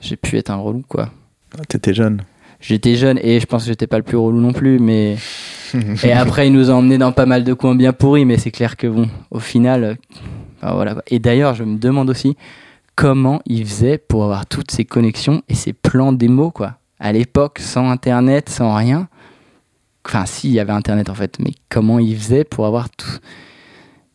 j'ai 0.01 0.17
pu 0.17 0.37
être 0.37 0.51
un 0.51 0.57
relou 0.57 0.83
quoi. 0.89 1.11
T'étais 1.69 1.95
jeune. 1.95 2.23
J'étais 2.61 2.97
jeune 2.97 3.21
et 3.23 3.39
je 3.39 3.47
pense 3.47 3.63
que 3.63 3.69
j'étais 3.69 3.87
pas 3.87 3.99
le 3.99 4.03
plus 4.03 4.17
relou 4.17 4.41
non 4.41 4.53
plus, 4.53 4.81
mais 4.81 5.17
et 6.03 6.13
après 6.13 6.49
il 6.49 6.53
nous 6.53 6.71
a 6.71 6.75
emmenés 6.75 6.99
dans 6.99 7.13
pas 7.13 7.27
mal 7.27 7.45
de 7.45 7.53
coins 7.53 7.77
bien 7.77 7.93
pourris, 7.93 8.25
mais 8.25 8.37
c'est 8.37 8.51
clair 8.51 8.77
que 8.77 8.89
bon, 8.89 9.09
au 9.31 9.39
final, 9.39 9.97
euh, 10.65 10.73
voilà. 10.73 10.97
Et 11.07 11.21
d'ailleurs, 11.21 11.55
je 11.55 11.63
me 11.63 11.79
demande 11.79 12.11
aussi 12.11 12.37
comment 12.99 13.41
il 13.47 13.65
faisait 13.65 13.97
pour 13.97 14.25
avoir 14.25 14.45
toutes 14.47 14.73
ces 14.73 14.85
connexions 14.85 15.43
et 15.49 15.55
ces 15.55 15.73
plans 15.73 16.13
démo 16.13 16.51
quoi. 16.51 16.79
À 16.99 17.13
l'époque, 17.13 17.61
sans 17.61 17.89
internet, 17.91 18.49
sans 18.49 18.75
rien. 18.75 19.07
Enfin, 20.05 20.27
si, 20.27 20.49
il 20.49 20.55
y 20.55 20.59
avait 20.59 20.73
internet 20.73 21.09
en 21.09 21.15
fait, 21.15 21.39
mais 21.39 21.53
comment 21.69 22.01
il 22.01 22.17
faisait 22.19 22.43
pour 22.43 22.67
avoir 22.67 22.91
tout. 22.91 23.19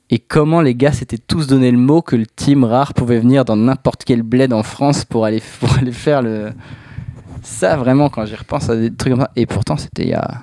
Et 0.10 0.20
comment 0.20 0.60
les 0.60 0.76
gars 0.76 0.92
s'étaient 0.92 1.18
tous 1.18 1.48
donné 1.48 1.72
le 1.72 1.78
mot 1.78 2.02
que 2.02 2.18
le 2.18 2.26
team 2.26 2.66
rare 2.66 2.94
pouvait 2.94 3.20
venir 3.20 3.46
dans 3.46 3.56
n'importe 3.56 4.04
quel 4.04 4.22
bled 4.22 4.52
en 4.52 4.64
France 4.64 5.06
pour 5.06 5.24
aller, 5.24 5.42
pour 5.62 5.70
faire 5.94 6.22
le. 6.22 6.52
Ça, 7.42 7.78
vraiment, 7.78 8.10
quand 8.10 8.26
j'y 8.26 8.36
repense 8.36 8.70
à 8.70 8.76
des 8.76 8.94
trucs 8.94 9.14
comme 9.14 9.22
ça. 9.22 9.32
Et 9.38 9.46
pourtant, 9.46 9.78
c'était 9.78 10.04
il 10.04 10.10
y 10.10 10.14
a. 10.14 10.42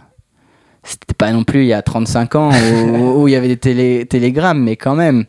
C'était 0.82 1.12
pas 1.12 1.30
non 1.30 1.44
plus 1.44 1.60
il 1.60 1.66
y 1.66 1.74
a 1.74 1.82
35 1.82 2.34
ans 2.36 2.50
où, 3.18 3.28
il 3.28 3.32
y 3.32 3.36
avait 3.36 3.48
des 3.48 3.58
télé- 3.58 4.06
télégrammes, 4.06 4.62
mais 4.62 4.76
quand 4.76 4.94
même. 4.94 5.26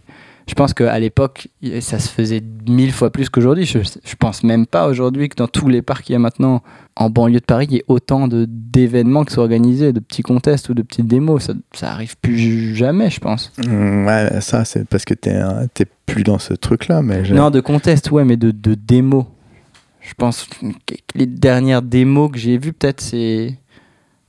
Je 0.48 0.54
pense 0.56 0.74
qu'à 0.74 0.98
l'époque, 1.00 1.48
ça 1.82 2.00
se 2.00 2.10
faisait 2.10 2.42
mille 2.68 2.92
fois 2.92 3.10
plus 3.12 3.30
qu'aujourd'hui. 3.30 3.66
Je, 3.66 3.80
je 3.80 4.16
pense 4.16 4.44
même 4.44 4.66
pas 4.66 4.88
aujourd'hui 4.88 5.30
que 5.30 5.36
dans 5.36 5.48
tous 5.48 5.70
les 5.70 5.82
parcs 5.82 6.04
qu'il 6.04 6.14
y 6.14 6.16
a 6.16 6.20
maintenant 6.20 6.62
en 6.96 7.10
banlieue 7.10 7.40
de 7.40 7.46
Paris, 7.46 7.68
il 7.70 7.74
y 7.76 7.78
ait 7.78 7.86
autant 7.88 8.28
de- 8.28 8.46
d'événements 8.50 9.24
qui 9.24 9.34
soient 9.34 9.44
organisés, 9.44 9.94
de 9.94 10.00
petits 10.00 10.24
contests 10.24 10.68
ou 10.70 10.74
de 10.74 10.82
petites 10.82 11.08
démos. 11.08 11.44
Ça, 11.46 11.54
ça 11.74 11.92
arrive 11.92 12.16
plus 12.18 12.76
jamais, 12.76 13.10
je 13.10 13.20
pense. 13.20 13.52
Mm, 13.66 14.06
Ouais, 14.08 14.42
ça, 14.42 14.66
c'est 14.66 14.86
parce 14.88 15.06
que 15.06 15.14
t'es 15.14 15.40
t'es 15.74 15.86
plus 16.06 16.24
dans 16.24 16.40
ce 16.40 16.54
truc-là. 16.54 17.02
Mais 17.02 17.22
Non, 17.30 17.50
de 17.50 17.62
contest, 17.62 18.12
ouais, 18.12 18.26
mais 18.26 18.36
de, 18.36 18.52
de 18.52 18.74
démos. 18.76 19.26
Je 20.02 20.14
pense 20.16 20.48
que 20.88 20.96
les 21.16 21.28
dernières 21.28 21.84
démos 21.84 22.32
que 22.32 22.40
j'ai 22.40 22.58
vues, 22.58 22.74
peut-être, 22.74 23.00
c'est. 23.02 23.58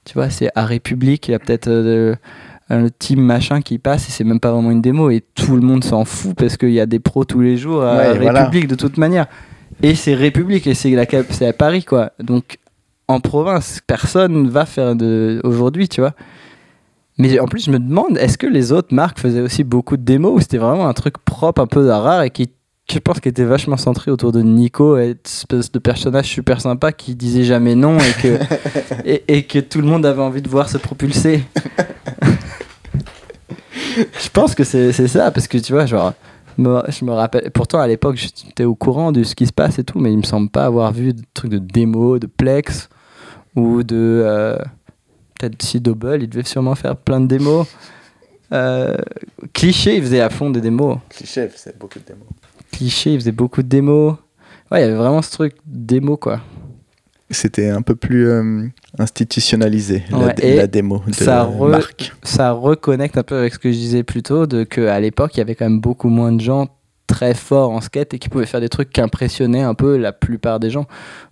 Tu 0.05 0.15
vois, 0.15 0.29
c'est 0.31 0.51
à 0.55 0.67
République, 0.67 1.29
il 1.29 1.31
y 1.31 1.35
a 1.35 1.39
peut-être 1.39 1.69
euh, 1.69 2.15
un 2.71 2.89
team 2.89 3.21
machin 3.21 3.61
qui 3.61 3.79
passe 3.79 4.09
et 4.09 4.13
c'est 4.13 4.25
même 4.25 4.41
pas 4.41 4.53
vraiment 4.53 4.71
une 4.71 4.81
démo 4.83 5.11
et 5.11 5.23
tout 5.35 5.57
le 5.57 5.63
monde 5.63 5.85
s'en 5.85 6.05
fout 6.05 6.35
parce 6.37 6.57
qu'il 6.57 6.71
y 6.73 6.81
a 6.81 6.87
des 6.87 6.99
pros 7.01 7.25
tous 7.25 7.41
les 7.41 7.57
jours 7.57 7.83
à 7.83 7.97
Ouais, 7.97 8.19
voilà. 8.19 8.45
République 8.45 8.69
de 8.69 8.75
toute 8.75 8.97
manière. 8.97 9.27
Et 9.83 9.95
c'est 9.95 10.15
République 10.15 10.67
et 10.67 10.75
c'est 10.75 10.91
la 10.91 11.07
cap- 11.07 11.27
c'est 11.31 11.47
à 11.47 11.53
Paris, 11.53 11.85
quoi. 11.85 12.13
Donc 12.21 12.59
en 13.09 13.21
province, 13.21 13.81
personne 13.87 14.49
va 14.49 14.65
faire 14.65 14.95
de. 14.97 15.41
Aujourd'hui, 15.45 15.89
tu 15.89 16.01
vois. 16.01 16.13
Mais 17.19 17.39
en 17.39 17.47
plus, 17.47 17.67
je 17.67 17.71
me 17.71 17.79
demande, 17.79 18.17
est-ce 18.17 18.39
que 18.39 18.47
les 18.47 18.73
autres 18.73 18.95
marques 18.95 19.19
faisaient 19.19 19.41
aussi 19.43 19.65
beaucoup 19.65 19.97
de 19.99 20.03
démos 20.03 20.33
ou 20.35 20.41
c'était 20.41 20.57
vraiment 20.59 20.89
un 20.89 20.95
truc 20.95 21.19
propre, 21.19 21.61
un 21.61 21.67
peu 21.67 21.87
rare 21.91 22.23
et 22.23 22.31
qui, 22.31 22.49
je 22.91 22.99
pense, 22.99 23.21
qui 23.21 23.29
était 23.29 23.45
vachement 23.45 23.77
centré 23.77 24.11
autour 24.11 24.33
de 24.33 24.41
Nico, 24.41 24.97
cette 24.97 25.27
espèce 25.27 25.71
de 25.73 25.79
personnage 25.79 26.27
super 26.27 26.61
sympa 26.63 26.91
qui 26.93 27.15
disait 27.15 27.45
jamais 27.45 27.75
non 27.75 27.99
et 27.99 28.23
que, 28.23 28.39
et, 29.05 29.25
et 29.29 29.43
que 29.43 29.59
tout 29.59 29.81
le 29.83 29.87
monde 29.87 30.07
avait 30.07 30.23
envie 30.23 30.41
de 30.43 30.49
voir 30.49 30.69
se 30.71 30.79
propulser? 30.79 31.45
je 33.97 34.29
pense 34.33 34.55
que 34.55 34.65
c'est 34.65 34.93
ça, 35.09 35.31
parce 35.31 35.47
que 35.49 35.59
tu 35.59 35.73
vois, 35.73 35.87
genre, 35.87 36.13
me- 36.59 36.83
je 36.89 37.05
me 37.05 37.13
rappelle, 37.13 37.51
pourtant 37.51 37.81
à 37.81 37.87
l'époque 37.87 38.17
j'étais 38.17 38.65
au 38.65 38.75
courant 38.75 39.13
de 39.13 39.23
ce 39.23 39.35
qui 39.35 39.47
se 39.47 39.53
passe 39.53 39.79
et 39.79 39.85
tout, 39.85 39.99
mais 39.99 40.13
il 40.13 40.19
me 40.19 40.23
semble 40.23 40.49
pas 40.51 40.65
avoir 40.67 40.93
vu 40.93 41.13
de 41.15 41.23
trucs 41.35 41.51
de 41.51 41.59
démo, 41.59 42.19
de 42.19 42.27
Plex 42.27 42.89
ou 43.57 43.83
de. 43.83 43.97
euh, 44.25 44.57
Peut-être 45.39 45.61
si 45.63 45.81
Double, 45.81 46.23
il 46.23 46.29
devait 46.29 46.45
sûrement 46.45 46.77
faire 46.77 46.95
plein 46.97 47.21
de 47.21 47.27
démos. 47.27 47.67
Euh, 48.53 48.95
cliché, 49.53 49.97
il 49.97 50.03
faisait 50.03 50.21
à 50.21 50.31
fond 50.31 50.51
des 50.51 50.61
démos. 50.61 50.99
Cliché, 51.09 51.49
c'est 51.57 51.77
beaucoup 51.79 51.99
de 51.99 52.05
démos. 52.05 52.27
Cliché, 52.71 53.15
il 53.15 53.19
faisait 53.21 53.33
beaucoup 53.33 53.63
de 53.63 53.67
démos. 53.69 54.15
Ouais, 54.71 54.79
il 54.79 54.81
y 54.83 54.85
avait 54.85 54.95
vraiment 54.95 55.21
ce 55.21 55.33
truc 55.33 55.55
démo, 55.67 56.17
quoi. 56.17 56.41
C'était 57.33 57.69
un 57.71 57.83
peu 57.83 57.95
plus 57.97 58.29
euh, 58.29 58.67
institutionnalisé, 58.99 60.05
la, 60.11 60.19
Ouais, 60.19 60.69
démo 60.69 61.03
de 61.07 61.15
ça 61.15 61.45
re- 61.45 61.71
marque. 61.71 62.13
Ça 62.23 62.53
reconnecte 62.53 63.17
un 63.19 63.23
peu 63.23 63.37
avec 63.37 63.55
ce 63.55 63.59
que 63.59 63.71
je 63.73 63.77
disais 63.77 64.03
plus 64.03 64.23
tôt, 64.23 64.47
de 64.47 64.65
qu'à 64.65 65.01
l'époque, 65.01 65.33
il 65.35 65.39
y 65.39 65.41
avait 65.41 65.55
quand 65.55 65.65
même 65.65 65.81
beaucoup 65.81 66.09
moins 66.09 66.31
de 66.33 66.41
gens 66.41 66.69
très 67.07 67.35
forts 67.35 67.71
en 67.71 67.81
skate 67.81 68.15
et 68.15 68.19
qui 68.19 68.29
pouvaient 68.29 68.47
faire 68.47 68.61
des 68.61 68.69
trucs 68.69 68.91
qui 68.91 69.01
impressionnaient 69.01 69.63
un 69.63 69.75
peu 69.75 69.97
la 69.97 70.13
plupart 70.13 70.61
des 70.61 70.71
gens. 70.71 70.87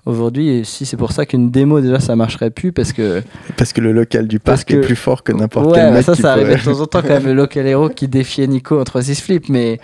Aujourd'hui, 0.05 0.63
si 0.65 0.85
c'est 0.85 0.97
pour 0.97 1.13
ça 1.13 1.25
qu'une 1.27 1.51
démo, 1.51 1.81
déjà, 1.81 2.01
ça 2.01 2.17
marcherait 2.17 2.51
plus, 2.51 2.73
parce 2.73 2.93
que... 2.93 3.23
Parce 3.57 3.73
que 3.73 3.81
le 3.81 3.93
local 3.93 4.27
du 4.29 4.41
parc 4.41 4.71
est 4.71 4.81
que- 4.81 4.87
plus 4.87 4.97
fort 4.97 5.23
que 5.23 5.33
n'importe 5.33 5.67
Ouais, 5.69 5.73
quel 5.77 5.93
mec 5.95 6.03
ça, 6.05 6.15
ça 6.15 6.33
arrivait 6.33 6.57
de 6.57 6.63
temps 6.65 6.81
en 6.81 6.87
temps 6.87 7.01
quand 7.03 7.09
même, 7.09 7.25
le 7.27 7.35
local 7.35 7.67
hero 7.67 7.89
qui 7.89 8.09
défiait 8.09 8.47
Nico 8.47 8.79
en 8.81 8.85
3-6 8.85 9.21
flip, 9.23 9.49
mais... 9.49 9.79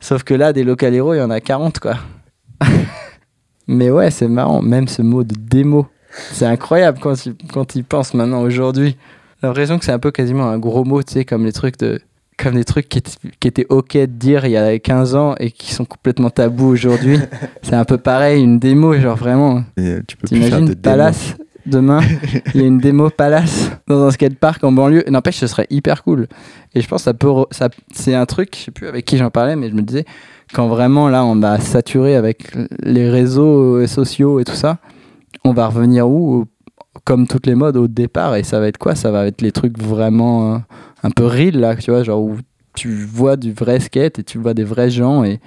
Sauf 0.00 0.22
que 0.24 0.34
là, 0.34 0.52
des 0.52 0.64
local 0.64 0.94
hero, 0.94 1.14
il 1.14 1.18
y 1.18 1.22
en 1.22 1.30
a 1.30 1.40
40, 1.40 1.78
quoi. 1.78 1.94
Mais 3.66 3.90
ouais, 3.90 4.10
c'est 4.10 4.28
marrant, 4.28 4.62
même 4.62 4.88
ce 4.88 5.02
mot 5.02 5.24
de 5.24 5.34
démo. 5.38 5.86
c'est 6.32 6.46
incroyable 6.46 6.98
quand 7.00 7.26
il, 7.26 7.34
quand 7.52 7.74
il 7.74 7.84
pense 7.84 8.14
maintenant 8.14 8.42
aujourd'hui. 8.42 8.96
J'ai 9.40 9.46
l'impression 9.48 9.78
que 9.78 9.84
c'est 9.84 9.92
un 9.92 9.98
peu 9.98 10.10
quasiment 10.10 10.48
un 10.48 10.58
gros 10.58 10.84
mot, 10.84 11.02
tu 11.02 11.14
sais, 11.14 11.24
comme 11.24 11.44
les 11.44 11.52
trucs 11.52 11.78
de 11.78 12.00
comme 12.38 12.54
des 12.54 12.64
trucs 12.64 12.88
qui, 12.88 12.98
étaient- 12.98 13.28
qui 13.38 13.46
étaient 13.48 13.66
ok 13.68 13.92
de 13.96 14.06
dire 14.06 14.44
il 14.46 14.52
y 14.52 14.56
a 14.56 14.76
15 14.78 15.14
ans 15.14 15.34
et 15.38 15.50
qui 15.52 15.72
sont 15.72 15.84
complètement 15.84 16.30
tabous 16.30 16.66
aujourd'hui. 16.68 17.18
c'est 17.62 17.74
un 17.74 17.84
peu 17.84 17.98
pareil, 17.98 18.42
une 18.42 18.58
démo, 18.58 18.94
genre 18.98 19.16
vraiment. 19.16 19.62
Et, 19.76 19.82
euh, 19.82 20.02
tu 20.06 20.16
peux 20.16 20.26
plus 20.26 20.38
faire 20.38 20.44
de 20.44 20.48
T'imagines 20.50 20.66
démo. 20.66 20.82
Palace 20.82 21.34
demain, 21.66 22.00
il 22.54 22.60
y 22.60 22.64
a 22.64 22.66
une 22.66 22.78
démo 22.78 23.10
Palace 23.10 23.70
dans 23.86 24.04
un 24.04 24.10
skatepark 24.10 24.62
en 24.64 24.72
banlieue. 24.72 25.04
N'empêche, 25.08 25.36
ce 25.36 25.46
serait 25.46 25.66
hyper 25.70 26.02
cool. 26.02 26.28
Et 26.74 26.80
je 26.80 26.88
pense 26.88 27.02
que 27.02 27.04
ça 27.04 27.14
peut, 27.14 27.30
ça, 27.50 27.68
c'est 27.92 28.14
un 28.14 28.26
truc, 28.26 28.54
je 28.56 28.64
sais 28.64 28.70
plus 28.70 28.88
avec 28.88 29.04
qui 29.04 29.16
j'en 29.16 29.30
parlais, 29.30 29.56
mais 29.56 29.68
je 29.68 29.74
me 29.74 29.82
disais 29.82 30.04
quand 30.52 30.68
vraiment 30.68 31.08
là 31.08 31.24
on 31.24 31.36
va 31.36 31.58
saturer 31.60 32.14
avec 32.14 32.50
les 32.82 33.08
réseaux 33.08 33.86
sociaux 33.86 34.38
et 34.40 34.44
tout 34.44 34.54
ça, 34.54 34.78
on 35.44 35.52
va 35.52 35.68
revenir 35.68 36.08
où? 36.08 36.46
Comme 37.04 37.26
toutes 37.26 37.46
les 37.46 37.54
modes 37.54 37.78
au 37.78 37.88
départ 37.88 38.36
et 38.36 38.42
ça 38.42 38.60
va 38.60 38.68
être 38.68 38.76
quoi? 38.78 38.94
Ça 38.94 39.10
va 39.10 39.26
être 39.26 39.40
les 39.40 39.50
trucs 39.50 39.78
vraiment 39.78 40.54
euh, 40.54 40.58
un 41.02 41.10
peu 41.10 41.24
real 41.24 41.56
là, 41.56 41.74
tu 41.74 41.90
vois, 41.90 42.02
genre 42.02 42.22
où 42.22 42.36
tu 42.74 43.04
vois 43.04 43.36
du 43.36 43.52
vrai 43.52 43.80
skate 43.80 44.18
et 44.18 44.24
tu 44.24 44.38
vois 44.38 44.54
des 44.54 44.64
vrais 44.64 44.90
gens 44.90 45.24
et, 45.24 45.40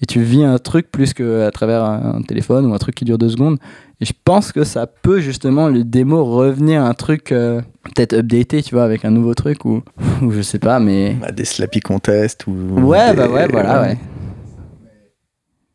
et 0.00 0.06
tu 0.06 0.20
vis 0.22 0.44
un 0.44 0.58
truc 0.58 0.90
plus 0.90 1.12
qu'à 1.12 1.50
travers 1.50 1.82
un, 1.82 2.22
téléphone 2.22 2.66
ou 2.66 2.74
un 2.74 2.78
truc 2.78 2.94
qui 2.94 3.04
dure 3.04 3.18
deux 3.18 3.30
secondes. 3.30 3.58
Et 4.00 4.04
je 4.04 4.12
pense 4.24 4.52
que 4.52 4.62
ça 4.62 4.86
peut 4.86 5.20
justement, 5.20 5.68
le 5.68 5.82
démo, 5.82 6.24
revenir 6.24 6.84
à 6.84 6.88
un 6.88 6.94
truc 6.94 7.32
euh, 7.32 7.60
peut-être 7.82 8.14
updaté, 8.14 8.62
tu 8.62 8.74
vois, 8.74 8.84
avec 8.84 9.04
un 9.04 9.10
nouveau 9.10 9.34
truc 9.34 9.64
ou, 9.64 9.82
ou 10.22 10.30
je 10.30 10.40
sais 10.40 10.60
pas, 10.60 10.78
mais. 10.78 11.14
Bah, 11.14 11.32
des 11.32 11.44
slappy 11.44 11.80
contests 11.80 12.46
ou. 12.46 12.52
Ouais, 12.80 13.10
des- 13.10 13.16
bah 13.16 13.28
ouais, 13.28 13.48
voilà, 13.48 13.80
ouais. 13.82 13.98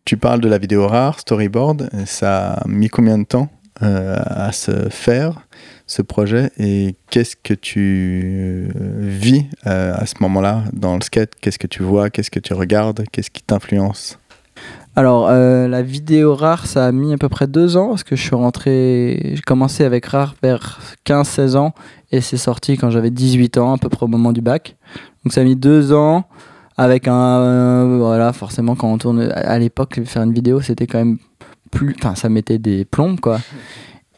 Tu 0.06 0.18
parles 0.18 0.42
de 0.42 0.50
la 0.50 0.58
vidéo 0.58 0.88
rare, 0.88 1.20
storyboard. 1.20 1.90
Ça 2.06 2.54
a 2.54 2.68
mis 2.68 2.90
combien 2.90 3.18
de 3.18 3.24
temps 3.24 3.50
euh, 3.82 4.18
à 4.26 4.52
se 4.52 4.90
faire? 4.90 5.48
Ce 5.86 6.02
projet 6.02 6.52
et 6.58 6.96
qu'est-ce 7.10 7.36
que 7.36 7.54
tu 7.54 8.72
euh, 8.76 9.00
vis 9.00 9.46
euh, 9.68 9.94
à 9.96 10.06
ce 10.06 10.16
moment-là 10.22 10.64
dans 10.74 10.96
le 10.96 11.02
skate? 11.02 11.34
Qu'est-ce 11.42 11.60
que 11.60 11.68
tu 11.68 11.84
vois? 11.84 12.10
Qu'est-ce 12.10 12.32
que 12.32 12.40
tu 12.40 12.54
regardes? 12.54 13.04
Qu'est-ce 13.12 13.32
qui 13.32 13.44
t'influence? 13.44 14.20
Alors, 14.96 15.28
euh, 15.28 15.68
la 15.68 15.82
vidéo 15.82 16.36
rare, 16.36 16.68
ça 16.68 16.86
a 16.86 16.92
mis 16.92 17.14
à 17.14 17.18
peu 17.18 17.28
près 17.28 17.48
deux 17.48 17.78
ans 17.78 17.90
parce 17.90 18.04
que 18.04 18.16
je 18.16 18.22
suis 18.22 18.36
rentré. 18.36 19.32
J'ai 19.34 19.42
commencé 19.42 19.84
avec 19.84 20.06
rare 20.06 20.36
vers 20.42 20.80
15-16 21.06 21.56
ans 21.58 21.74
et 22.12 22.22
c'est 22.22 22.38
sorti 22.38 22.78
quand 22.78 22.92
j'avais 22.92 23.10
18 23.10 23.58
ans, 23.58 23.74
à 23.74 23.78
peu 23.78 23.90
près 23.90 24.04
au 24.04 24.08
moment 24.08 24.32
du 24.32 24.42
bac. 24.42 24.76
Donc, 25.24 25.34
ça 25.34 25.42
a 25.42 25.44
mis 25.44 25.56
deux 25.56 25.94
ans 25.94 26.26
avec 26.78 27.08
un. 27.08 27.98
voilà, 27.98 28.34
forcément, 28.34 28.76
quand 28.76 28.92
on 28.92 28.98
tourne. 29.00 29.32
À 29.32 29.58
l'époque, 29.58 30.00
faire 30.06 30.22
une 30.22 30.34
vidéo, 30.34 30.62
c'était 30.62 30.86
quand 30.86 31.00
même 31.00 31.18
plus. 31.72 31.96
Enfin, 31.98 32.14
ça 32.14 32.30
mettait 32.30 32.60
des 32.60 32.86
plombes, 32.86 33.20
quoi. 33.20 33.40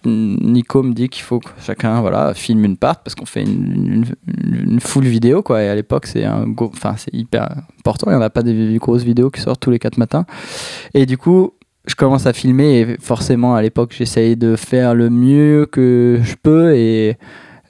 Nico 0.06 0.84
me 0.84 0.94
dit 0.94 1.10
qu'il 1.10 1.24
faut 1.24 1.40
que 1.40 1.50
chacun 1.60 2.02
voilà 2.02 2.34
filme 2.34 2.66
une 2.66 2.78
part 2.78 3.02
parce 3.04 3.16
qu'on 3.16 3.26
fait 3.26 3.44
une, 3.44 4.06
une, 4.28 4.80
full 4.80 5.06
vidéo 5.06 5.42
quoi. 5.42 5.64
Et 5.64 5.70
à 5.70 5.76
l'époque 5.76 6.08
c'est 6.08 6.26
hyper 7.14 7.50
important. 7.80 8.12
Il 8.12 8.16
n'y 8.16 8.20
en 8.20 8.22
a 8.22 8.30
pas 8.30 8.44
des 8.44 8.78
grosses 8.78 9.04
vidéos 9.04 9.30
qui 9.30 9.42
sortent 9.42 9.60
tous 9.60 9.72
les 9.72 9.80
quatre 9.80 9.98
matins. 9.98 10.26
Et 10.94 11.06
du 11.06 11.18
coup, 11.18 11.54
je 11.88 11.96
commence 11.96 12.26
à 12.26 12.34
filmer 12.34 12.80
et 12.80 12.98
forcément 13.00 13.56
à 13.56 13.62
l'époque, 13.62 13.94
j'essaye 13.98 14.36
de 14.36 14.56
faire 14.56 14.96
le 14.96 15.10
mieux 15.10 15.68
que 15.72 16.20
je 16.24 16.36
peux 16.42 16.76
et, 16.76 17.18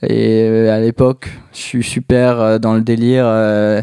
et 0.01 0.43
euh, 0.43 0.75
à 0.75 0.79
l'époque, 0.79 1.29
je 1.53 1.59
suis 1.59 1.83
super 1.83 2.39
euh, 2.39 2.57
dans 2.57 2.73
le 2.73 2.81
délire 2.81 3.25
euh, 3.25 3.81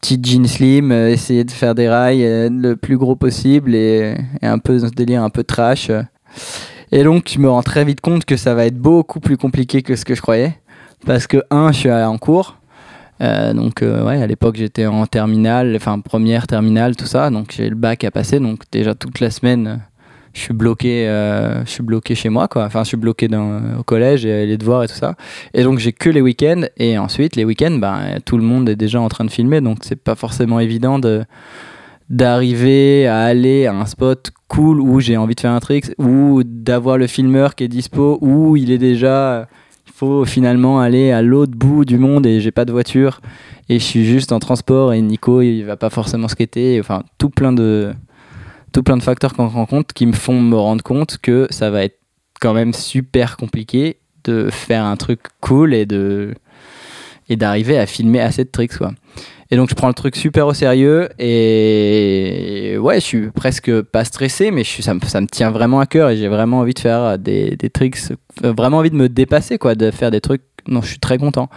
petit 0.00 0.20
jean 0.22 0.46
slim, 0.46 0.92
euh, 0.92 1.10
essayer 1.10 1.44
de 1.44 1.50
faire 1.50 1.74
des 1.74 1.88
rails 1.88 2.48
le 2.50 2.74
plus 2.74 2.96
gros 2.96 3.16
possible 3.16 3.74
et 3.74 4.14
un 4.42 4.58
peu 4.58 4.78
dans 4.78 4.88
ce 4.88 4.92
délire 4.92 5.22
un 5.22 5.30
peu 5.30 5.44
trash. 5.44 5.90
Et 6.92 7.04
donc, 7.04 7.30
je 7.32 7.38
me 7.38 7.48
rends 7.48 7.62
très 7.62 7.84
vite 7.84 8.00
compte 8.00 8.24
que 8.24 8.36
ça 8.36 8.54
va 8.54 8.66
être 8.66 8.78
beaucoup 8.78 9.20
plus 9.20 9.36
compliqué 9.36 9.82
que 9.82 9.96
ce 9.96 10.04
que 10.04 10.14
je 10.14 10.22
croyais 10.22 10.54
parce 11.06 11.26
que 11.26 11.42
un, 11.50 11.72
je 11.72 11.78
suis 11.78 11.92
en 11.92 12.18
cours. 12.18 12.56
Euh, 13.20 13.52
donc 13.52 13.82
euh, 13.82 14.02
ouais, 14.04 14.22
à 14.22 14.26
l'époque 14.26 14.56
j'étais 14.56 14.86
en 14.86 15.06
terminale, 15.06 15.74
enfin 15.76 15.98
première 16.00 16.46
terminale, 16.46 16.96
tout 16.96 17.06
ça. 17.06 17.30
Donc 17.30 17.52
j'ai 17.54 17.68
le 17.68 17.76
bac 17.76 18.04
à 18.04 18.10
passer. 18.10 18.40
Donc 18.40 18.62
déjà 18.72 18.94
toute 18.94 19.20
la 19.20 19.30
semaine, 19.30 19.66
euh, 19.66 19.76
je 20.32 20.40
suis 20.40 20.54
bloqué, 20.54 21.06
euh, 21.08 21.64
je 21.64 21.70
suis 21.70 21.82
bloqué 21.82 22.14
chez 22.14 22.30
moi 22.30 22.48
quoi. 22.48 22.64
Enfin 22.64 22.82
je 22.82 22.88
suis 22.88 22.96
bloqué 22.96 23.28
au 23.78 23.82
collège 23.82 24.24
et 24.24 24.46
les 24.46 24.56
devoirs 24.56 24.84
et 24.84 24.88
tout 24.88 24.94
ça. 24.94 25.14
Et 25.52 25.62
donc 25.62 25.78
j'ai 25.78 25.92
que 25.92 26.08
les 26.08 26.22
week-ends. 26.22 26.62
Et 26.78 26.96
ensuite 26.96 27.36
les 27.36 27.44
week-ends, 27.44 27.76
ben 27.78 28.18
tout 28.24 28.38
le 28.38 28.44
monde 28.44 28.68
est 28.68 28.76
déjà 28.76 29.00
en 29.00 29.08
train 29.08 29.24
de 29.24 29.30
filmer. 29.30 29.60
Donc 29.60 29.78
c'est 29.82 30.02
pas 30.02 30.14
forcément 30.14 30.60
évident 30.60 30.98
de 30.98 31.24
d'arriver 32.10 33.06
à 33.06 33.20
aller 33.20 33.66
à 33.66 33.74
un 33.74 33.86
spot 33.86 34.32
cool 34.48 34.80
où 34.80 34.98
j'ai 34.98 35.16
envie 35.16 35.36
de 35.36 35.40
faire 35.40 35.52
un 35.52 35.60
trick 35.60 35.86
ou 35.96 36.42
d'avoir 36.44 36.98
le 36.98 37.06
filmeur 37.06 37.54
qui 37.54 37.64
est 37.64 37.68
dispo 37.68 38.18
où 38.20 38.56
il 38.56 38.72
est 38.72 38.78
déjà 38.78 39.46
il 39.86 39.92
faut 39.92 40.24
finalement 40.24 40.80
aller 40.80 41.12
à 41.12 41.22
l'autre 41.22 41.52
bout 41.56 41.84
du 41.84 41.98
monde 41.98 42.26
et 42.26 42.40
j'ai 42.40 42.50
pas 42.50 42.64
de 42.64 42.72
voiture 42.72 43.20
et 43.68 43.78
je 43.78 43.84
suis 43.84 44.04
juste 44.04 44.32
en 44.32 44.40
transport 44.40 44.92
et 44.92 45.00
Nico 45.00 45.40
il 45.40 45.62
va 45.62 45.76
pas 45.76 45.88
forcément 45.88 46.26
skater 46.26 46.80
enfin 46.80 47.04
tout 47.18 47.30
plein 47.30 47.52
de 47.52 47.92
tout 48.72 48.82
plein 48.82 48.96
de 48.96 49.02
facteurs 49.04 49.32
qu'on 49.34 49.46
rencontre 49.48 49.94
qui 49.94 50.06
me 50.06 50.12
font 50.12 50.40
me 50.40 50.56
rendre 50.56 50.82
compte 50.82 51.18
que 51.18 51.46
ça 51.50 51.70
va 51.70 51.84
être 51.84 52.00
quand 52.40 52.54
même 52.54 52.72
super 52.72 53.36
compliqué 53.36 53.98
de 54.24 54.50
faire 54.50 54.84
un 54.84 54.96
truc 54.96 55.20
cool 55.40 55.74
et 55.74 55.86
de 55.86 56.34
et 57.28 57.36
d'arriver 57.36 57.78
à 57.78 57.86
filmer 57.86 58.20
assez 58.20 58.42
de 58.44 58.50
tricks 58.50 58.76
quoi. 58.76 58.90
Et 59.52 59.56
donc 59.56 59.68
je 59.68 59.74
prends 59.74 59.88
le 59.88 59.94
truc 59.94 60.14
super 60.14 60.46
au 60.46 60.54
sérieux 60.54 61.08
et 61.18 62.76
ouais, 62.78 62.96
je 62.96 63.04
suis 63.04 63.30
presque 63.30 63.82
pas 63.82 64.04
stressé, 64.04 64.52
mais 64.52 64.62
je 64.62 64.80
ça, 64.80 64.94
me, 64.94 65.00
ça 65.00 65.20
me 65.20 65.26
tient 65.26 65.50
vraiment 65.50 65.80
à 65.80 65.86
cœur 65.86 66.10
et 66.10 66.16
j'ai 66.16 66.28
vraiment 66.28 66.60
envie 66.60 66.74
de 66.74 66.78
faire 66.78 67.18
des, 67.18 67.56
des 67.56 67.68
tricks, 67.68 67.98
euh, 68.44 68.52
vraiment 68.52 68.78
envie 68.78 68.90
de 68.90 68.96
me 68.96 69.08
dépasser, 69.08 69.58
quoi, 69.58 69.74
de 69.74 69.90
faire 69.90 70.12
des 70.12 70.20
trucs 70.20 70.42
dont 70.68 70.82
je 70.82 70.88
suis 70.90 71.00
très 71.00 71.18
content. 71.18 71.48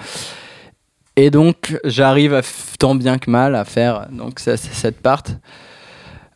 Et 1.15 1.29
donc 1.29 1.79
j'arrive 1.85 2.41
tant 2.79 2.95
bien 2.95 3.19
que 3.19 3.29
mal 3.29 3.55
à 3.55 3.65
faire 3.65 4.07
donc 4.11 4.39
cette 4.39 4.99
part 5.01 5.23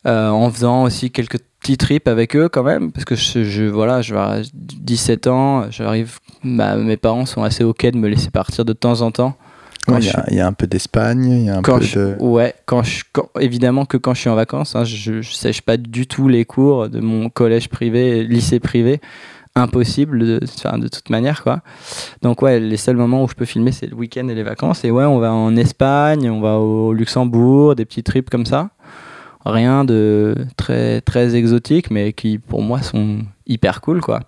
euh, 0.06 0.28
en 0.28 0.48
faisant 0.50 0.84
aussi 0.84 1.10
quelques 1.10 1.38
petits 1.60 1.76
trips 1.76 2.06
avec 2.06 2.36
eux 2.36 2.48
quand 2.48 2.62
même 2.62 2.92
parce 2.92 3.04
que 3.04 3.16
je, 3.16 3.42
je 3.42 3.64
voilà 3.64 4.00
je 4.00 4.14
vais 4.14 4.20
à 4.20 4.42
17 4.54 5.26
ans 5.26 5.68
j'arrive 5.70 6.20
bah, 6.44 6.76
mes 6.76 6.96
parents 6.96 7.26
sont 7.26 7.42
assez 7.42 7.64
ok 7.64 7.86
de 7.86 7.98
me 7.98 8.06
laisser 8.06 8.30
partir 8.30 8.64
de 8.64 8.72
temps 8.72 9.00
en 9.00 9.10
temps 9.10 9.36
Ouais, 9.94 9.98
Il 10.00 10.04
y, 10.06 10.08
je 10.08 10.16
a- 10.16 10.24
il 10.30 10.36
y 10.36 10.40
a 10.40 10.46
un 10.46 10.52
peu 10.52 10.66
d'Espagne, 10.66 11.24
il 11.30 11.44
y 11.46 11.50
a 11.50 11.56
un 11.58 11.62
quand 11.62 11.78
peu 11.78 11.84
je- 11.84 11.98
de. 11.98 12.16
ouais 12.20 12.54
quand 12.66 12.82
je 12.82 13.04
quand- 13.12 13.28
évidemment 13.40 13.84
que 13.86 13.96
quand 13.96 14.14
je 14.14 14.20
suis 14.20 14.30
en 14.30 14.34
vacances 14.34 14.76
hein, 14.76 14.84
je, 14.84 15.22
je 15.22 15.32
sèche 15.32 15.62
pas 15.62 15.76
du 15.76 16.06
tout 16.06 16.28
les 16.28 16.44
cours 16.44 16.88
de 16.88 17.00
mon 17.00 17.28
collège 17.30 17.68
privé 17.68 18.24
lycée 18.24 18.60
privé. 18.60 19.00
Impossible 19.54 20.20
de, 20.20 20.40
enfin, 20.56 20.78
de 20.78 20.86
toute 20.86 21.10
manière 21.10 21.42
quoi. 21.42 21.62
Donc 22.22 22.42
ouais 22.42 22.60
les 22.60 22.76
seuls 22.76 22.96
moments 22.96 23.24
où 23.24 23.28
je 23.28 23.34
peux 23.34 23.44
filmer 23.46 23.72
c'est 23.72 23.86
le 23.88 23.94
week-end 23.96 24.28
et 24.28 24.34
les 24.34 24.44
vacances. 24.44 24.84
Et 24.84 24.90
ouais 24.92 25.04
on 25.04 25.18
va 25.18 25.32
en 25.32 25.56
Espagne 25.56 26.30
on 26.30 26.40
va 26.40 26.58
au 26.58 26.92
Luxembourg 26.92 27.74
des 27.74 27.84
petits 27.84 28.04
trips 28.04 28.30
comme 28.30 28.46
ça. 28.46 28.70
Rien 29.44 29.84
de 29.84 30.34
très 30.56 31.00
très 31.00 31.34
exotique 31.34 31.90
mais 31.90 32.12
qui 32.12 32.38
pour 32.38 32.62
moi 32.62 32.82
sont 32.82 33.20
hyper 33.46 33.80
cool 33.80 34.00
quoi 34.00 34.20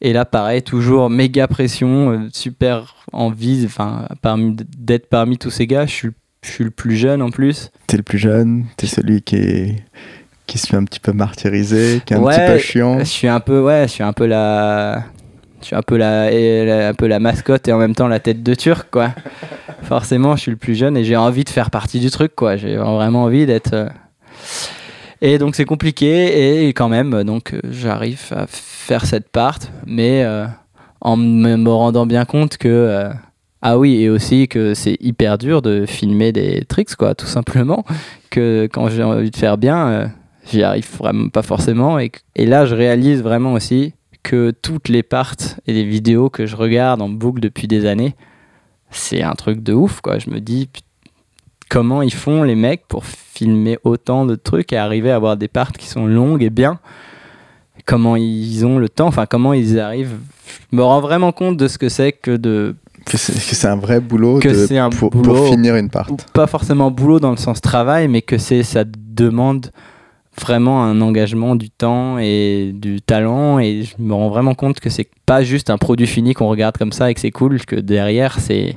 et 0.00 0.12
là 0.12 0.24
pareil 0.24 0.62
toujours 0.62 1.10
méga 1.10 1.46
pression 1.48 2.10
euh, 2.12 2.18
super 2.32 2.94
envie 3.12 3.62
enfin 3.66 4.06
parmi 4.22 4.56
d'être 4.78 5.08
parmi 5.08 5.38
tous 5.38 5.50
ces 5.50 5.66
gars. 5.66 5.86
Je 5.86 5.92
suis 5.92 6.10
je 6.42 6.50
suis 6.50 6.64
le 6.64 6.70
plus 6.70 6.96
jeune 6.96 7.20
en 7.20 7.30
plus. 7.30 7.70
T'es 7.88 7.96
le 7.96 8.02
plus 8.04 8.18
jeune, 8.18 8.66
t'es 8.76 8.86
celui 8.86 9.22
qui 9.22 9.36
est 9.36 9.76
qui 10.46 10.56
se 10.58 10.66
fait 10.68 10.76
un 10.76 10.84
petit 10.84 11.00
peu 11.00 11.12
martyriser, 11.12 12.00
qui 12.06 12.14
est 12.14 12.16
un 12.16 12.20
Ouais, 12.20 12.34
petit 12.36 12.52
peu 12.52 12.58
chiant. 12.58 12.98
je 13.00 13.04
suis 13.04 13.28
un 13.28 13.40
peu 13.40 13.60
ouais 13.60 13.82
je 13.88 13.92
suis 13.92 14.02
un 14.04 14.12
peu 14.12 14.26
la 14.26 15.02
je 15.60 15.66
suis 15.66 15.74
un 15.76 15.82
peu 15.82 15.96
la- 15.96 16.88
un 16.88 16.94
peu 16.94 17.06
la 17.08 17.18
mascotte 17.18 17.66
et 17.66 17.72
en 17.72 17.78
même 17.78 17.94
temps 17.94 18.06
la 18.08 18.20
tête 18.20 18.42
de 18.44 18.54
turc 18.54 18.88
quoi. 18.90 19.12
Forcément 19.82 20.36
je 20.36 20.42
suis 20.42 20.50
le 20.52 20.56
plus 20.56 20.74
jeune 20.76 20.96
et 20.96 21.04
j'ai 21.04 21.16
envie 21.16 21.42
de 21.44 21.48
faire 21.50 21.70
partie 21.70 21.98
du 22.00 22.10
truc 22.10 22.34
quoi. 22.36 22.56
J'ai 22.56 22.76
vraiment 22.76 23.24
envie 23.24 23.44
d'être 23.46 23.74
euh, 23.74 23.88
et 25.20 25.38
donc 25.38 25.54
c'est 25.56 25.64
compliqué. 25.64 26.66
Et 26.66 26.68
quand 26.68 26.88
même 26.88 27.24
donc 27.24 27.54
euh, 27.54 27.60
j'arrive 27.70 28.20
à 28.30 28.46
faire 28.48 29.04
cette 29.06 29.28
part. 29.28 29.58
Mais 29.86 30.22
euh, 30.24 30.46
en 31.00 31.16
me, 31.16 31.68
rendant 31.70 32.06
bien 32.06 32.24
compte 32.24 32.56
que 32.56 32.68
euh, 32.68 33.10
ah 33.62 33.78
oui 33.78 34.02
et 34.02 34.08
aussi 34.10 34.48
que 34.48 34.74
c'est 34.74 34.96
hyper 35.00 35.38
dur 35.38 35.62
de 35.62 35.86
filmer 35.86 36.32
des 36.32 36.64
tricks 36.64 36.94
quoi 36.94 37.14
tout 37.14 37.26
simplement 37.26 37.84
que 38.30 38.68
quand 38.72 38.88
j'ai 38.88 39.02
envie 39.02 39.30
de 39.30 39.36
faire 39.36 39.58
bien 39.58 40.12
j'y 40.50 40.62
arrive 40.62 40.88
vraiment 40.96 41.28
pas 41.28 41.42
forcément. 41.42 41.98
Et, 41.98 42.10
et 42.36 42.46
là 42.46 42.66
je 42.66 42.74
réalise 42.74 43.22
vraiment 43.22 43.52
aussi 43.52 43.94
que 44.22 44.50
toutes 44.62 44.88
les 44.88 45.02
parts 45.02 45.34
et 45.66 45.72
les 45.72 45.84
vidéos 45.84 46.28
que 46.30 46.46
je 46.46 46.56
regarde 46.56 47.00
en 47.02 47.08
boucle 47.08 47.40
depuis 47.40 47.68
des 47.68 47.86
années 47.86 48.14
c'est 48.90 49.22
un 49.22 49.34
truc 49.34 49.62
de 49.62 49.72
ouf 49.72 50.00
quoi. 50.00 50.18
Je 50.18 50.30
me 50.30 50.40
dis 50.40 50.66
put- 50.66 50.80
comment 51.68 52.02
ils 52.02 52.12
font 52.14 52.42
les 52.42 52.54
mecs 52.54 52.86
pour 52.88 53.04
filmer 53.04 53.78
autant 53.84 54.24
de 54.26 54.34
trucs 54.34 54.72
et 54.72 54.76
arriver 54.76 55.10
à 55.10 55.16
avoir 55.16 55.36
des 55.36 55.48
parts 55.48 55.72
qui 55.72 55.86
sont 55.86 56.06
longues 56.06 56.42
et 56.42 56.50
bien 56.50 56.78
comment 57.84 58.16
ils 58.16 58.66
ont 58.66 58.78
le 58.78 58.88
temps 58.88 59.06
enfin 59.06 59.26
comment 59.26 59.52
ils 59.52 59.78
arrivent 59.78 60.16
je 60.70 60.76
me 60.76 60.82
rends 60.82 61.00
vraiment 61.00 61.32
compte 61.32 61.56
de 61.56 61.68
ce 61.68 61.78
que 61.78 61.88
c'est 61.88 62.12
que 62.12 62.36
de 62.36 62.74
Que 63.04 63.16
c'est 63.16 63.68
un 63.68 63.76
vrai 63.76 64.00
boulot, 64.00 64.38
Que 64.40 64.48
de- 64.48 64.66
c'est 64.66 64.78
un 64.78 64.90
pour, 64.90 65.10
boulot. 65.10 65.34
pour 65.34 65.48
finir 65.48 65.76
une 65.76 65.88
part. 65.88 66.08
pas 66.32 66.46
forcément 66.46 66.90
boulot 66.90 67.20
dans 67.20 67.30
le 67.30 67.36
sens 67.38 67.60
travail, 67.60 68.08
mais 68.08 68.20
que 68.22 68.36
c'est 68.38 68.62
ça 68.62 68.84
demande 68.86 69.70
vraiment 70.40 70.84
un 70.84 71.00
engagement 71.00 71.56
du 71.56 71.68
temps 71.70 72.18
et 72.18 72.70
du 72.74 73.00
talent 73.00 73.58
et 73.58 73.82
je 73.82 73.94
me 74.02 74.14
rends 74.14 74.28
vraiment 74.28 74.54
compte 74.54 74.78
que 74.80 74.88
c'est 74.90 75.08
pas 75.26 75.42
juste 75.42 75.68
un 75.70 75.78
produit 75.78 76.06
fini 76.06 76.32
qu'on 76.34 76.48
regarde 76.48 76.76
comme 76.78 76.92
ça 76.92 77.10
et 77.10 77.14
que 77.14 77.20
c'est 77.20 77.30
cool 77.32 77.60
que 77.64 77.76
derrière 77.76 78.38
c'est 78.38 78.76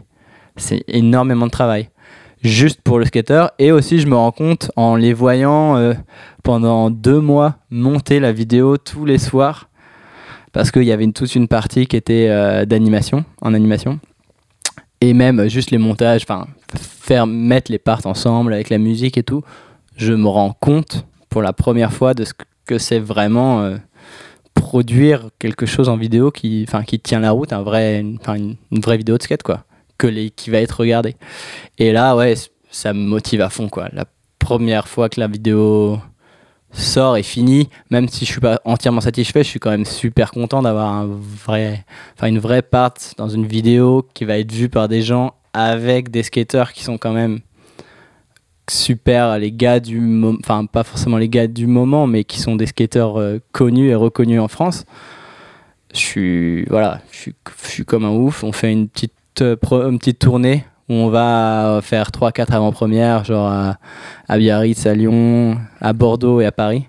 c'est 0.57 0.83
énormément 0.87 1.45
de 1.45 1.51
travail 1.51 1.89
juste 2.41 2.81
pour 2.81 2.99
le 2.99 3.05
skater. 3.05 3.47
Et 3.59 3.71
aussi 3.71 3.99
je 3.99 4.07
me 4.07 4.15
rends 4.15 4.31
compte 4.31 4.71
en 4.75 4.95
les 4.95 5.13
voyant 5.13 5.77
euh, 5.77 5.93
pendant 6.43 6.89
deux 6.89 7.19
mois 7.19 7.55
monter 7.69 8.19
la 8.19 8.31
vidéo 8.31 8.77
tous 8.77 9.05
les 9.05 9.17
soirs 9.17 9.69
parce 10.51 10.71
qu'il 10.71 10.83
y 10.83 10.91
avait 10.91 11.07
toute 11.11 11.35
une 11.35 11.47
partie 11.47 11.87
qui 11.87 11.95
était 11.95 12.27
euh, 12.29 12.65
d'animation 12.65 13.23
en 13.41 13.53
animation. 13.53 13.99
Et 14.99 15.13
même 15.13 15.47
juste 15.47 15.71
les 15.71 15.77
montages 15.77 16.23
enfin 16.23 16.47
faire 16.75 17.27
mettre 17.27 17.71
les 17.71 17.79
parts 17.79 18.05
ensemble 18.05 18.53
avec 18.53 18.69
la 18.69 18.77
musique 18.77 19.17
et 19.17 19.23
tout 19.23 19.43
je 19.95 20.13
me 20.13 20.27
rends 20.27 20.53
compte 20.53 21.05
pour 21.29 21.41
la 21.41 21.53
première 21.53 21.93
fois 21.93 22.13
de 22.13 22.25
ce 22.25 22.33
que 22.65 22.77
c'est 22.77 22.99
vraiment 22.99 23.61
euh, 23.61 23.77
produire 24.53 25.29
quelque 25.39 25.65
chose 25.65 25.89
en 25.89 25.97
vidéo 25.97 26.31
qui, 26.31 26.65
qui 26.87 26.99
tient 26.99 27.19
la 27.19 27.31
route, 27.31 27.53
un 27.53 27.61
vrai, 27.61 27.99
une, 27.99 28.17
une 28.71 28.79
vraie 28.79 28.97
vidéo 28.97 29.17
de 29.17 29.23
skate, 29.23 29.43
quoi, 29.43 29.63
que 30.01 30.07
les, 30.07 30.31
qui 30.31 30.49
va 30.49 30.57
être 30.59 30.79
regardée. 30.79 31.15
Et 31.77 31.91
là, 31.91 32.15
ouais, 32.15 32.33
ça 32.71 32.91
me 32.93 32.99
motive 32.99 33.41
à 33.41 33.49
fond, 33.49 33.69
quoi. 33.69 33.87
La 33.93 34.05
première 34.39 34.87
fois 34.87 35.09
que 35.09 35.19
la 35.19 35.27
vidéo 35.27 35.99
sort 36.71 37.17
et 37.17 37.23
finit, 37.23 37.69
même 37.91 38.07
si 38.07 38.25
je 38.25 38.31
suis 38.31 38.41
pas 38.41 38.59
entièrement 38.65 39.01
satisfait, 39.01 39.43
je 39.43 39.49
suis 39.49 39.59
quand 39.59 39.69
même 39.69 39.85
super 39.85 40.31
content 40.31 40.63
d'avoir 40.63 40.91
un 40.91 41.07
vrai, 41.07 41.85
enfin, 42.17 42.27
une 42.27 42.39
vraie 42.39 42.63
part 42.63 42.93
dans 43.17 43.29
une 43.29 43.45
vidéo 43.45 44.07
qui 44.15 44.25
va 44.25 44.39
être 44.39 44.51
vue 44.51 44.69
par 44.69 44.87
des 44.87 45.03
gens 45.03 45.35
avec 45.53 46.09
des 46.09 46.23
skateurs 46.23 46.73
qui 46.73 46.83
sont 46.83 46.97
quand 46.97 47.13
même 47.13 47.41
super 48.69 49.37
les 49.37 49.51
gars 49.51 49.81
du 49.81 49.99
moment, 49.99 50.37
enfin 50.39 50.65
pas 50.65 50.83
forcément 50.83 51.17
les 51.17 51.27
gars 51.27 51.47
du 51.47 51.67
moment, 51.67 52.07
mais 52.07 52.23
qui 52.23 52.39
sont 52.39 52.55
des 52.55 52.67
skateurs 52.67 53.19
euh, 53.19 53.39
connus 53.51 53.89
et 53.89 53.95
reconnus 53.95 54.39
en 54.39 54.47
France. 54.47 54.85
Je 55.93 55.99
suis 55.99 56.65
voilà, 56.65 57.01
je 57.11 57.31
suis, 57.67 57.85
comme 57.85 58.05
un 58.05 58.11
ouf. 58.11 58.45
On 58.45 58.53
fait 58.53 58.71
une 58.71 58.87
petite 58.87 59.13
une 59.39 59.99
petite 59.99 60.19
tournée 60.19 60.65
où 60.89 60.93
on 60.93 61.09
va 61.09 61.79
faire 61.81 62.09
3-4 62.09 62.51
avant-premières, 62.51 63.23
genre 63.23 63.47
à, 63.47 63.77
à 64.27 64.37
Biarritz, 64.37 64.85
à 64.85 64.93
Lyon, 64.93 65.57
à 65.79 65.93
Bordeaux 65.93 66.41
et 66.41 66.45
à 66.45 66.51
Paris. 66.51 66.87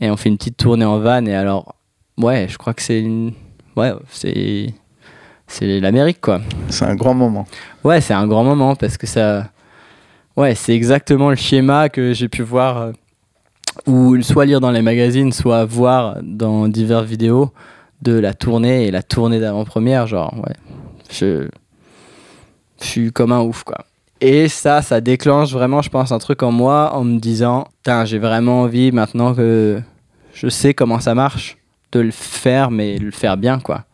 Et 0.00 0.10
on 0.10 0.16
fait 0.16 0.30
une 0.30 0.38
petite 0.38 0.56
tournée 0.56 0.84
en 0.84 0.98
van. 0.98 1.24
Et 1.26 1.34
alors, 1.34 1.74
ouais, 2.18 2.46
je 2.48 2.56
crois 2.56 2.74
que 2.74 2.82
c'est 2.82 3.00
une... 3.00 3.32
ouais, 3.76 3.92
c'est 4.08 4.72
c'est 5.52 5.80
l'Amérique 5.80 6.22
quoi. 6.22 6.40
C'est 6.70 6.86
un 6.86 6.94
grand 6.94 7.12
moment. 7.12 7.46
Ouais, 7.84 8.00
c'est 8.00 8.14
un 8.14 8.26
grand 8.26 8.42
moment 8.42 8.74
parce 8.74 8.96
que 8.96 9.06
ça. 9.06 9.50
Ouais, 10.34 10.54
c'est 10.54 10.74
exactement 10.74 11.28
le 11.28 11.36
schéma 11.36 11.90
que 11.90 12.14
j'ai 12.14 12.28
pu 12.28 12.42
voir 12.42 12.78
euh, 12.78 12.92
ou 13.86 14.20
soit 14.22 14.46
lire 14.46 14.60
dans 14.60 14.70
les 14.70 14.80
magazines, 14.80 15.30
soit 15.30 15.66
voir 15.66 16.16
dans 16.22 16.68
diverses 16.68 17.04
vidéos 17.04 17.52
de 18.00 18.18
la 18.18 18.32
tournée 18.32 18.86
et 18.86 18.90
la 18.90 19.02
tournée 19.02 19.40
d'avant-première. 19.40 20.06
Genre, 20.06 20.32
ouais, 20.38 20.54
je 21.12 21.48
suis 22.78 23.12
comme 23.12 23.32
un 23.32 23.40
ouf, 23.40 23.64
quoi. 23.64 23.84
Et 24.20 24.48
ça, 24.48 24.82
ça 24.82 25.00
déclenche 25.00 25.52
vraiment, 25.52 25.82
je 25.82 25.90
pense, 25.90 26.12
un 26.12 26.18
truc 26.18 26.42
en 26.42 26.52
moi 26.52 26.94
en 26.94 27.04
me 27.04 27.18
disant, 27.18 27.66
putain, 27.78 28.04
j'ai 28.04 28.18
vraiment 28.18 28.62
envie 28.62 28.92
maintenant 28.92 29.34
que 29.34 29.80
je 30.32 30.48
sais 30.48 30.74
comment 30.74 31.00
ça 31.00 31.14
marche, 31.14 31.58
de 31.90 32.00
le 32.00 32.12
faire, 32.12 32.70
mais 32.70 32.98
le 32.98 33.10
faire 33.10 33.36
bien, 33.36 33.58
quoi. 33.58 33.84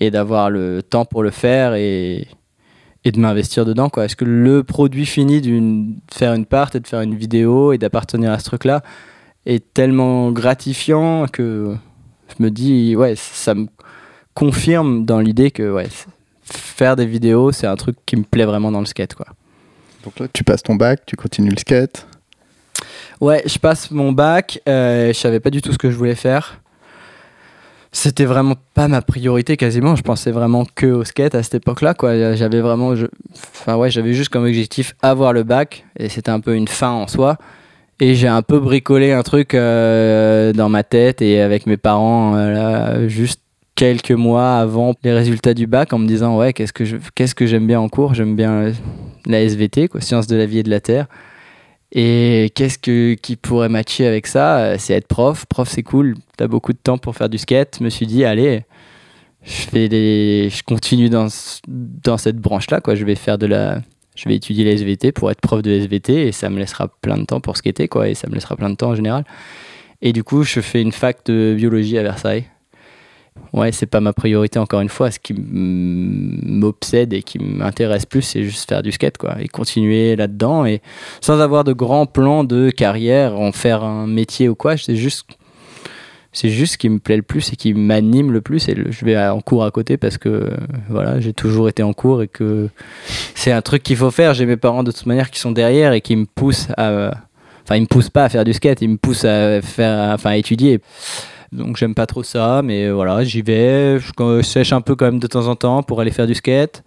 Et 0.00 0.10
d'avoir 0.10 0.50
le 0.50 0.82
temps 0.82 1.06
pour 1.06 1.22
le 1.22 1.30
faire 1.30 1.74
et, 1.74 2.28
et 3.04 3.12
de 3.12 3.18
m'investir 3.18 3.64
dedans, 3.64 3.88
quoi. 3.88 4.04
Est-ce 4.04 4.16
que 4.16 4.26
le 4.26 4.62
produit 4.64 5.06
fini 5.06 5.40
d'une 5.40 5.96
faire 6.12 6.34
une 6.34 6.46
part 6.46 6.70
et 6.74 6.80
de 6.80 6.86
faire 6.86 7.00
une 7.00 7.14
vidéo 7.14 7.72
et 7.72 7.78
d'appartenir 7.78 8.32
à 8.32 8.38
ce 8.38 8.44
truc-là 8.44 8.82
est 9.46 9.72
tellement 9.72 10.30
gratifiant 10.30 11.26
que 11.26 11.74
je 12.28 12.42
me 12.42 12.50
dis, 12.50 12.96
ouais, 12.96 13.14
ça 13.16 13.54
me 13.54 13.66
confirme 14.34 15.04
dans 15.04 15.20
l'idée 15.20 15.50
que, 15.50 15.72
ouais, 15.72 15.88
faire 16.44 16.96
des 16.96 17.06
vidéos, 17.06 17.52
c'est 17.52 17.66
un 17.66 17.76
truc 17.76 17.96
qui 18.06 18.16
me 18.16 18.22
plaît 18.22 18.44
vraiment 18.44 18.70
dans 18.70 18.80
le 18.80 18.86
skate, 18.86 19.14
quoi. 19.14 19.26
Donc 20.04 20.18
là, 20.18 20.26
tu 20.32 20.44
passes 20.44 20.62
ton 20.62 20.74
bac, 20.74 21.00
tu 21.06 21.16
continues 21.16 21.50
le 21.50 21.58
skate. 21.58 22.06
Ouais, 23.20 23.42
je 23.46 23.58
passe 23.58 23.90
mon 23.90 24.12
bac. 24.12 24.60
euh, 24.68 25.08
je 25.08 25.18
savais 25.18 25.40
pas 25.40 25.50
du 25.50 25.62
tout 25.62 25.72
ce 25.72 25.78
que 25.78 25.90
je 25.90 25.96
voulais 25.96 26.14
faire. 26.14 26.60
C'était 27.92 28.24
vraiment 28.24 28.56
pas 28.74 28.88
ma 28.88 29.02
priorité 29.02 29.56
quasiment. 29.56 29.94
Je 29.94 30.02
pensais 30.02 30.32
vraiment 30.32 30.64
que 30.74 30.86
au 30.86 31.04
skate 31.04 31.34
à 31.36 31.42
cette 31.44 31.54
époque-là. 31.54 31.94
Quoi. 31.94 32.34
J'avais 32.34 32.60
vraiment, 32.60 32.96
je... 32.96 33.06
enfin 33.54 33.76
ouais, 33.76 33.88
j'avais 33.88 34.14
juste 34.14 34.30
comme 34.30 34.44
objectif 34.44 34.96
avoir 35.00 35.32
le 35.32 35.44
bac 35.44 35.86
et 35.96 36.08
c'était 36.08 36.32
un 36.32 36.40
peu 36.40 36.56
une 36.56 36.66
fin 36.66 36.90
en 36.90 37.06
soi. 37.06 37.38
Et 38.00 38.16
j'ai 38.16 38.26
un 38.26 38.42
peu 38.42 38.58
bricolé 38.58 39.12
un 39.12 39.22
truc 39.22 39.54
euh, 39.54 40.52
dans 40.52 40.68
ma 40.68 40.82
tête 40.82 41.22
et 41.22 41.40
avec 41.40 41.66
mes 41.66 41.76
parents 41.76 42.34
euh, 42.34 42.52
là, 42.52 43.08
juste 43.08 43.40
quelques 43.74 44.12
mois 44.12 44.58
avant 44.58 44.94
les 45.02 45.12
résultats 45.12 45.54
du 45.54 45.66
bac 45.66 45.92
en 45.92 45.98
me 45.98 46.06
disant 46.06 46.38
ouais 46.38 46.52
qu'est-ce 46.52 46.72
que 46.72 46.84
je 46.84 46.96
qu'est-ce 47.14 47.34
que 47.34 47.46
j'aime 47.46 47.66
bien 47.66 47.80
en 47.80 47.88
cours? 47.88 48.14
J'aime 48.14 48.36
bien 48.36 48.52
euh, 48.52 48.72
la 49.26 49.42
SVT 49.42 49.88
quoi 49.88 50.00
sciences 50.00 50.26
de 50.26 50.36
la 50.36 50.46
vie 50.46 50.58
et 50.58 50.62
de 50.62 50.70
la 50.70 50.80
terre 50.80 51.06
et 51.94 52.50
qu'est-ce 52.54 52.78
que, 52.78 53.14
qui 53.14 53.36
pourrait 53.36 53.68
matcher 53.68 54.06
avec 54.06 54.26
ça? 54.26 54.58
Euh, 54.58 54.76
C'est 54.78 54.94
être 54.94 55.06
prof. 55.06 55.46
Prof, 55.46 55.68
c'est 55.68 55.84
cool. 55.84 56.16
T'as 56.36 56.48
beaucoup 56.48 56.72
de 56.72 56.78
temps 56.78 56.98
pour 56.98 57.14
faire 57.14 57.28
du 57.28 57.38
skate. 57.38 57.76
Je 57.78 57.84
me 57.84 57.88
suis 57.88 58.06
dit, 58.06 58.24
allez, 58.24 58.64
je, 59.42 59.52
fais 59.52 59.88
des, 59.88 60.48
je 60.50 60.62
continue 60.64 61.08
dans, 61.08 61.28
dans 61.68 62.16
cette 62.18 62.38
branche-là. 62.38 62.80
Quoi. 62.80 62.96
Je 62.96 63.04
vais 63.04 63.14
faire 63.14 63.38
de 63.38 63.46
la. 63.46 63.80
Je 64.16 64.28
vais 64.28 64.36
étudier 64.36 64.64
la 64.64 64.72
SVT 64.72 65.10
pour 65.12 65.30
être 65.30 65.40
prof 65.40 65.60
de 65.62 65.72
SVT 65.72 66.28
et 66.28 66.32
ça 66.32 66.48
me 66.48 66.58
laissera 66.58 66.88
plein 66.88 67.16
de 67.16 67.24
temps 67.24 67.40
pour 67.40 67.56
skater, 67.56 67.88
quoi. 67.88 68.08
Et 68.08 68.14
ça 68.14 68.28
me 68.28 68.34
laissera 68.34 68.56
plein 68.56 68.70
de 68.70 68.76
temps 68.76 68.90
en 68.90 68.94
général. 68.94 69.24
Et 70.02 70.12
du 70.12 70.22
coup, 70.22 70.44
je 70.44 70.60
fais 70.60 70.82
une 70.82 70.92
fac 70.92 71.24
de 71.26 71.54
biologie 71.56 71.98
à 71.98 72.02
Versailles. 72.02 72.44
Ouais, 73.52 73.72
c'est 73.72 73.86
pas 73.86 74.00
ma 74.00 74.12
priorité 74.12 74.58
encore 74.58 74.80
une 74.80 74.88
fois. 74.88 75.10
Ce 75.10 75.18
qui 75.18 75.34
m'obsède 75.36 77.12
et 77.12 77.22
qui 77.22 77.38
m'intéresse 77.38 78.06
plus, 78.06 78.22
c'est 78.22 78.42
juste 78.42 78.68
faire 78.68 78.82
du 78.82 78.92
skate, 78.92 79.16
quoi, 79.16 79.36
et 79.40 79.48
continuer 79.48 80.16
là-dedans. 80.16 80.66
Et 80.66 80.82
sans 81.20 81.40
avoir 81.40 81.62
de 81.64 81.72
grands 81.72 82.06
plans 82.06 82.44
de 82.44 82.70
carrière, 82.70 83.38
en 83.38 83.52
faire 83.52 83.84
un 83.84 84.06
métier 84.06 84.48
ou 84.48 84.54
quoi, 84.54 84.76
c'est 84.76 84.96
juste, 84.96 85.26
c'est 86.32 86.48
juste 86.48 86.72
ce 86.72 86.78
qui 86.78 86.88
me 86.88 86.98
plaît 86.98 87.16
le 87.16 87.22
plus 87.22 87.52
et 87.52 87.56
qui 87.56 87.74
m'anime 87.74 88.32
le 88.32 88.40
plus. 88.40 88.68
Et 88.68 88.76
je 88.88 89.04
vais 89.04 89.16
en 89.16 89.40
cours 89.40 89.64
à 89.64 89.70
côté 89.70 89.96
parce 89.96 90.18
que 90.18 90.50
voilà, 90.88 91.20
j'ai 91.20 91.32
toujours 91.32 91.68
été 91.68 91.82
en 91.84 91.92
cours 91.92 92.22
et 92.22 92.28
que 92.28 92.68
c'est 93.36 93.52
un 93.52 93.62
truc 93.62 93.84
qu'il 93.84 93.96
faut 93.96 94.10
faire. 94.10 94.34
J'ai 94.34 94.46
mes 94.46 94.56
parents 94.56 94.82
de 94.82 94.90
toute 94.90 95.06
manière 95.06 95.30
qui 95.30 95.38
sont 95.38 95.52
derrière 95.52 95.92
et 95.92 96.00
qui 96.00 96.16
me 96.16 96.26
poussent 96.26 96.68
à, 96.76 97.12
enfin, 97.64 97.76
ils 97.76 97.82
me 97.82 97.86
poussent 97.86 98.10
pas 98.10 98.24
à 98.24 98.28
faire 98.28 98.44
du 98.44 98.52
skate, 98.52 98.82
ils 98.82 98.88
me 98.88 98.96
poussent 98.96 99.24
à 99.24 99.60
faire, 99.62 100.12
enfin, 100.12 100.30
à 100.30 100.36
étudier. 100.36 100.80
Donc 101.54 101.76
j'aime 101.76 101.94
pas 101.94 102.06
trop 102.06 102.22
ça, 102.22 102.62
mais 102.62 102.90
voilà, 102.90 103.22
j'y 103.22 103.42
vais. 103.42 103.98
Je, 103.98 104.42
sèche 104.42 104.72
un 104.72 104.80
peu 104.80 104.96
quand 104.96 105.06
même 105.06 105.20
de 105.20 105.26
temps 105.26 105.46
en 105.46 105.54
temps 105.54 105.82
pour 105.82 106.00
aller 106.00 106.10
faire 106.10 106.26
du 106.26 106.34
skate. 106.34 106.82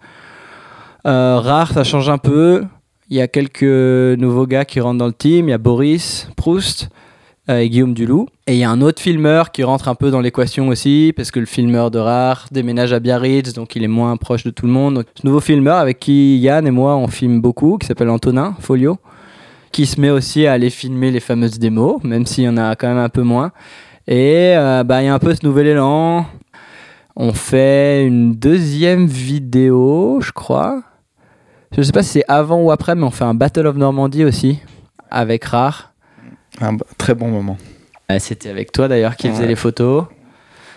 Euh, 1.06 1.38
rare, 1.40 1.72
ça 1.72 1.84
change 1.84 2.08
un 2.08 2.18
peu. 2.18 2.64
Il 3.08 3.16
y 3.16 3.22
a 3.22 3.28
quelques 3.28 3.62
nouveaux 3.62 4.46
gars 4.46 4.66
qui 4.66 4.80
rentrent 4.80 4.98
dans 4.98 5.06
le 5.06 5.12
team. 5.14 5.48
Il 5.48 5.50
y 5.50 5.54
a 5.54 5.58
Boris 5.58 6.28
Proust 6.36 6.90
euh, 7.48 7.60
et 7.60 7.70
Guillaume 7.70 7.94
Dulou. 7.94 8.26
Et 8.46 8.54
il 8.54 8.58
y 8.58 8.64
a 8.64 8.70
un 8.70 8.82
autre 8.82 9.00
filmeur 9.00 9.52
qui 9.52 9.64
rentre 9.64 9.88
un 9.88 9.94
peu 9.94 10.10
dans 10.10 10.20
l'équation 10.20 10.68
aussi, 10.68 11.14
parce 11.16 11.30
que 11.30 11.40
le 11.40 11.46
filmeur 11.46 11.90
de 11.90 11.98
Rare 11.98 12.46
déménage 12.50 12.92
à 12.92 13.00
Biarritz, 13.00 13.54
donc 13.54 13.74
il 13.74 13.82
est 13.82 13.88
moins 13.88 14.18
proche 14.18 14.44
de 14.44 14.50
tout 14.50 14.66
le 14.66 14.72
monde. 14.72 15.04
Ce 15.14 15.26
nouveau 15.26 15.40
filmeur 15.40 15.78
avec 15.78 15.98
qui 15.98 16.36
Yann 16.36 16.66
et 16.66 16.70
moi 16.70 16.96
on 16.96 17.08
filme 17.08 17.40
beaucoup, 17.40 17.78
qui 17.78 17.86
s'appelle 17.86 18.10
Antonin 18.10 18.54
Folio, 18.60 18.98
qui 19.72 19.86
se 19.86 19.98
met 19.98 20.10
aussi 20.10 20.46
à 20.46 20.52
aller 20.52 20.68
filmer 20.68 21.10
les 21.10 21.20
fameuses 21.20 21.58
démos, 21.58 22.02
même 22.04 22.26
s'il 22.26 22.44
y 22.44 22.48
en 22.48 22.58
a 22.58 22.76
quand 22.76 22.88
même 22.88 22.98
un 22.98 23.08
peu 23.08 23.22
moins. 23.22 23.52
Et 24.10 24.54
euh, 24.56 24.84
bah, 24.84 25.02
il 25.02 25.04
y 25.04 25.08
a 25.08 25.14
un 25.14 25.18
peu 25.18 25.34
ce 25.34 25.44
nouvel 25.44 25.66
élan. 25.66 26.24
On 27.14 27.34
fait 27.34 28.06
une 28.06 28.32
deuxième 28.32 29.06
vidéo, 29.06 30.20
je 30.22 30.32
crois. 30.32 30.82
Je 31.76 31.82
sais 31.82 31.92
pas 31.92 32.02
si 32.02 32.12
c'est 32.12 32.24
avant 32.26 32.62
ou 32.62 32.70
après, 32.70 32.94
mais 32.94 33.02
on 33.02 33.10
fait 33.10 33.24
un 33.24 33.34
Battle 33.34 33.66
of 33.66 33.76
Normandie 33.76 34.24
aussi, 34.24 34.60
avec 35.10 35.44
Rare. 35.44 35.92
Un 36.62 36.78
très 36.96 37.14
bon 37.14 37.28
moment. 37.28 37.58
C'était 38.18 38.48
avec 38.48 38.72
toi 38.72 38.88
d'ailleurs 38.88 39.14
qui 39.16 39.28
faisait 39.28 39.46
les 39.46 39.56
photos. 39.56 40.04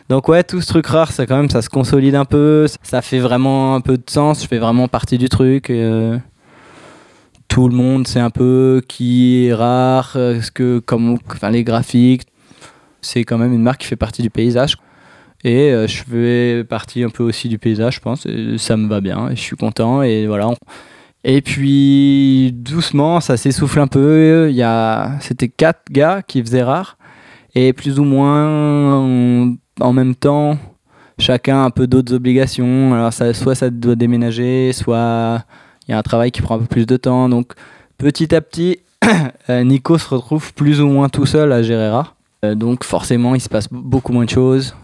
Donc 0.09 0.27
ouais, 0.27 0.43
tout 0.43 0.59
ce 0.59 0.67
truc 0.67 0.87
rare, 0.87 1.13
ça 1.13 1.25
quand 1.25 1.37
même, 1.37 1.49
ça 1.49 1.61
se 1.61 1.69
consolide 1.69 2.15
un 2.15 2.25
peu. 2.25 2.65
Ça 2.83 3.01
fait 3.01 3.19
vraiment 3.19 3.75
un 3.75 3.79
peu 3.79 3.97
de 3.97 4.03
sens. 4.09 4.43
Je 4.43 4.47
fais 4.49 4.57
vraiment 4.57 4.89
partie 4.89 5.17
du 5.17 5.29
truc. 5.29 5.69
euh, 5.69 6.17
tout 7.47 7.69
le 7.69 7.75
monde 7.75 8.07
sait 8.07 8.19
un 8.19 8.29
peu 8.29 8.81
qui 8.85 9.47
est 9.47 9.53
rare, 9.53 10.13
euh, 10.17 10.41
ce 10.41 10.51
que, 10.51 10.79
comme, 10.79 11.17
enfin 11.33 11.49
les 11.49 11.63
graphiques. 11.63 12.27
C'est 13.01 13.23
quand 13.23 13.37
même 13.37 13.53
une 13.53 13.61
marque 13.61 13.81
qui 13.81 13.87
fait 13.87 13.95
partie 13.95 14.21
du 14.21 14.29
paysage. 14.29 14.77
Et 15.43 15.71
euh, 15.71 15.87
je 15.87 16.03
fais 16.03 16.63
partie 16.63 17.03
un 17.03 17.09
peu 17.09 17.23
aussi 17.23 17.49
du 17.49 17.57
paysage, 17.57 17.95
je 17.95 17.99
pense. 17.99 18.25
Et 18.25 18.57
ça 18.57 18.77
me 18.77 18.87
va 18.87 19.01
bien. 19.01 19.29
Je 19.31 19.41
suis 19.41 19.55
content. 19.55 20.03
Et 20.03 20.27
voilà. 20.27 20.49
Et 21.23 21.41
puis 21.41 22.51
doucement, 22.53 23.19
ça 23.21 23.37
s'essouffle 23.37 23.79
un 23.79 23.87
peu. 23.87 24.47
Il 24.49 24.55
y 24.55 24.63
a, 24.63 25.17
c'était 25.19 25.49
quatre 25.49 25.83
gars 25.91 26.21
qui 26.21 26.41
faisaient 26.41 26.63
rare 26.63 26.97
et 27.55 27.73
plus 27.73 27.99
ou 27.99 28.03
moins 28.03 29.55
en, 29.79 29.93
même 29.93 30.15
temps 30.15 30.57
chacun 31.19 31.57
a 31.57 31.65
un 31.65 31.69
peu 31.69 31.87
d'autres 31.87 32.13
obligations 32.13 32.93
alors 32.93 33.11
soit 33.13 33.55
ça 33.55 33.69
doit 33.69 33.95
déménager 33.95 34.71
soit 34.73 35.43
il 35.87 35.91
y 35.91 35.93
a 35.93 35.97
un 35.97 36.01
travail 36.01 36.31
qui 36.31 36.41
prend 36.41 36.55
un 36.55 36.59
peu 36.59 36.65
plus 36.65 36.85
de 36.85 36.97
temps 36.97 37.29
donc 37.29 37.53
petit 37.97 38.33
à 38.33 38.41
petit 38.41 38.79
euh, 39.49 39.63
Nico 39.63 39.97
se 39.97 40.07
retrouve 40.13 40.53
plus 40.53 40.81
ou 40.81 40.87
moins 40.87 41.09
tout 41.09 41.25
seul 41.25 41.51
à 41.51 41.63
gérer 41.63 41.89
Rare. 41.89 42.15
Euh, 42.43 42.55
donc 42.55 42.83
forcément, 42.83 43.35
il 43.35 43.41
se 43.41 43.49
passe 43.49 43.67
beaucoup 43.69 44.13
moins 44.13 44.25
de 44.25 44.29
choses. 44.29 44.75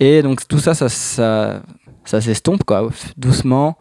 Et 0.00 0.22
donc 0.22 0.46
tout 0.46 0.58
ça, 0.58 0.74
ça, 0.74 0.88
ça, 0.88 1.62
ça 2.04 2.20
s'estompe 2.20 2.64
quoi, 2.64 2.88
doucement. 3.16 3.76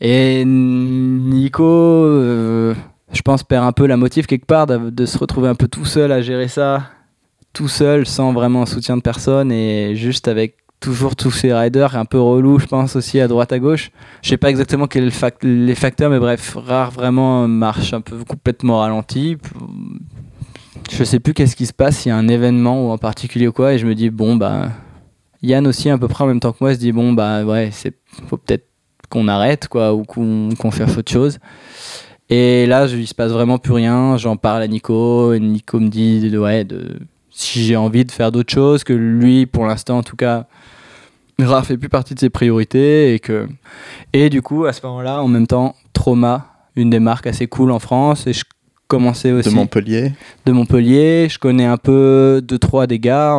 Et 0.00 0.44
Nico, 0.44 1.64
euh, 1.64 2.74
je 3.12 3.22
pense, 3.22 3.42
perd 3.42 3.64
un 3.64 3.72
peu 3.72 3.86
la 3.86 3.96
motive 3.96 4.26
quelque 4.26 4.46
part 4.46 4.66
de, 4.66 5.06
se 5.06 5.18
retrouver 5.18 5.48
un 5.48 5.54
peu 5.54 5.68
tout 5.68 5.84
seul 5.84 6.12
à 6.12 6.20
gérer 6.22 6.48
ça, 6.48 6.84
tout 7.52 7.68
seul, 7.68 8.06
sans 8.06 8.32
vraiment 8.32 8.62
un 8.62 8.66
soutien 8.66 8.96
de 8.96 9.02
personne 9.02 9.50
et 9.50 9.96
juste 9.96 10.28
avec 10.28 10.56
toujours 10.80 11.16
tous 11.16 11.32
ces 11.32 11.52
riders 11.52 11.96
un 11.96 12.04
peu 12.04 12.20
relous, 12.20 12.60
je 12.60 12.66
pense 12.66 12.94
aussi 12.94 13.18
à 13.18 13.26
droite 13.26 13.52
à 13.52 13.58
gauche. 13.58 13.90
Je 14.22 14.28
sais 14.28 14.36
pas 14.36 14.50
exactement 14.50 14.86
quels 14.86 15.10
fact 15.10 15.42
les 15.42 15.74
facteurs, 15.74 16.10
mais 16.10 16.20
bref, 16.20 16.56
rare 16.56 16.92
vraiment 16.92 17.48
marche 17.48 17.92
un 17.92 18.00
peu 18.00 18.22
complètement 18.24 18.78
ralenti. 18.78 19.36
Je 20.90 21.04
sais 21.04 21.20
plus 21.20 21.34
qu'est-ce 21.34 21.54
qui 21.54 21.66
se 21.66 21.72
passe, 21.72 21.98
s'il 21.98 22.10
y 22.10 22.12
a 22.12 22.16
un 22.16 22.28
événement 22.28 22.86
ou 22.86 22.90
en 22.90 22.98
particulier 22.98 23.46
ou 23.46 23.52
quoi, 23.52 23.74
et 23.74 23.78
je 23.78 23.86
me 23.86 23.94
dis 23.94 24.10
bon 24.10 24.36
bah 24.36 24.70
Yann 25.42 25.66
aussi 25.66 25.90
à 25.90 25.98
peu 25.98 26.08
près 26.08 26.24
en 26.24 26.26
même 26.26 26.40
temps 26.40 26.52
que 26.52 26.58
moi 26.60 26.74
se 26.74 26.78
dit 26.78 26.92
bon 26.92 27.12
bah 27.12 27.44
ouais 27.44 27.70
c'est 27.72 27.94
faut 28.28 28.36
peut-être 28.36 28.66
qu'on 29.08 29.28
arrête 29.28 29.68
quoi 29.68 29.94
ou 29.94 30.04
qu'on 30.04 30.48
qu 30.50 30.70
fasse 30.70 30.96
autre 30.96 31.12
chose. 31.12 31.38
Et 32.30 32.66
là, 32.66 32.86
il 32.86 33.06
se 33.06 33.14
passe 33.14 33.32
vraiment 33.32 33.58
plus 33.58 33.72
rien. 33.72 34.18
J'en 34.18 34.36
parle 34.36 34.62
à 34.62 34.68
Nico. 34.68 35.32
Et 35.32 35.40
Nico 35.40 35.80
me 35.80 35.88
dit 35.88 36.36
ouais, 36.36 36.66
si 37.30 37.64
j'ai 37.64 37.76
envie 37.76 38.04
de 38.04 38.12
faire 38.12 38.30
d'autres 38.32 38.52
choses, 38.52 38.84
que 38.84 38.92
lui, 38.92 39.46
pour 39.46 39.64
l'instant 39.64 39.98
en 39.98 40.02
tout 40.02 40.16
cas, 40.16 40.46
Rare 41.40 41.64
fait 41.64 41.78
plus 41.78 41.88
partie 41.88 42.14
de 42.14 42.20
ses 42.20 42.30
priorités 42.30 43.14
et 43.14 43.20
que 43.20 43.48
et 44.12 44.28
du 44.28 44.42
coup 44.42 44.64
à 44.64 44.72
ce 44.72 44.84
moment-là 44.84 45.22
en 45.22 45.28
même 45.28 45.46
temps 45.46 45.76
Trauma 45.92 46.48
une 46.74 46.90
des 46.90 46.98
marques 46.98 47.28
assez 47.28 47.46
cool 47.46 47.70
en 47.70 47.78
France 47.78 48.26
et 48.26 48.32
je 48.32 48.42
commençais 48.88 49.30
aussi. 49.32 49.50
De 49.50 49.54
Montpellier. 49.54 50.12
De 50.46 50.52
Montpellier 50.52 51.28
je 51.30 51.38
connais 51.38 51.66
un 51.66 51.76
peu 51.76 52.42
deux 52.42 52.58
trois 52.58 52.86
des 52.86 52.98
gars 52.98 53.36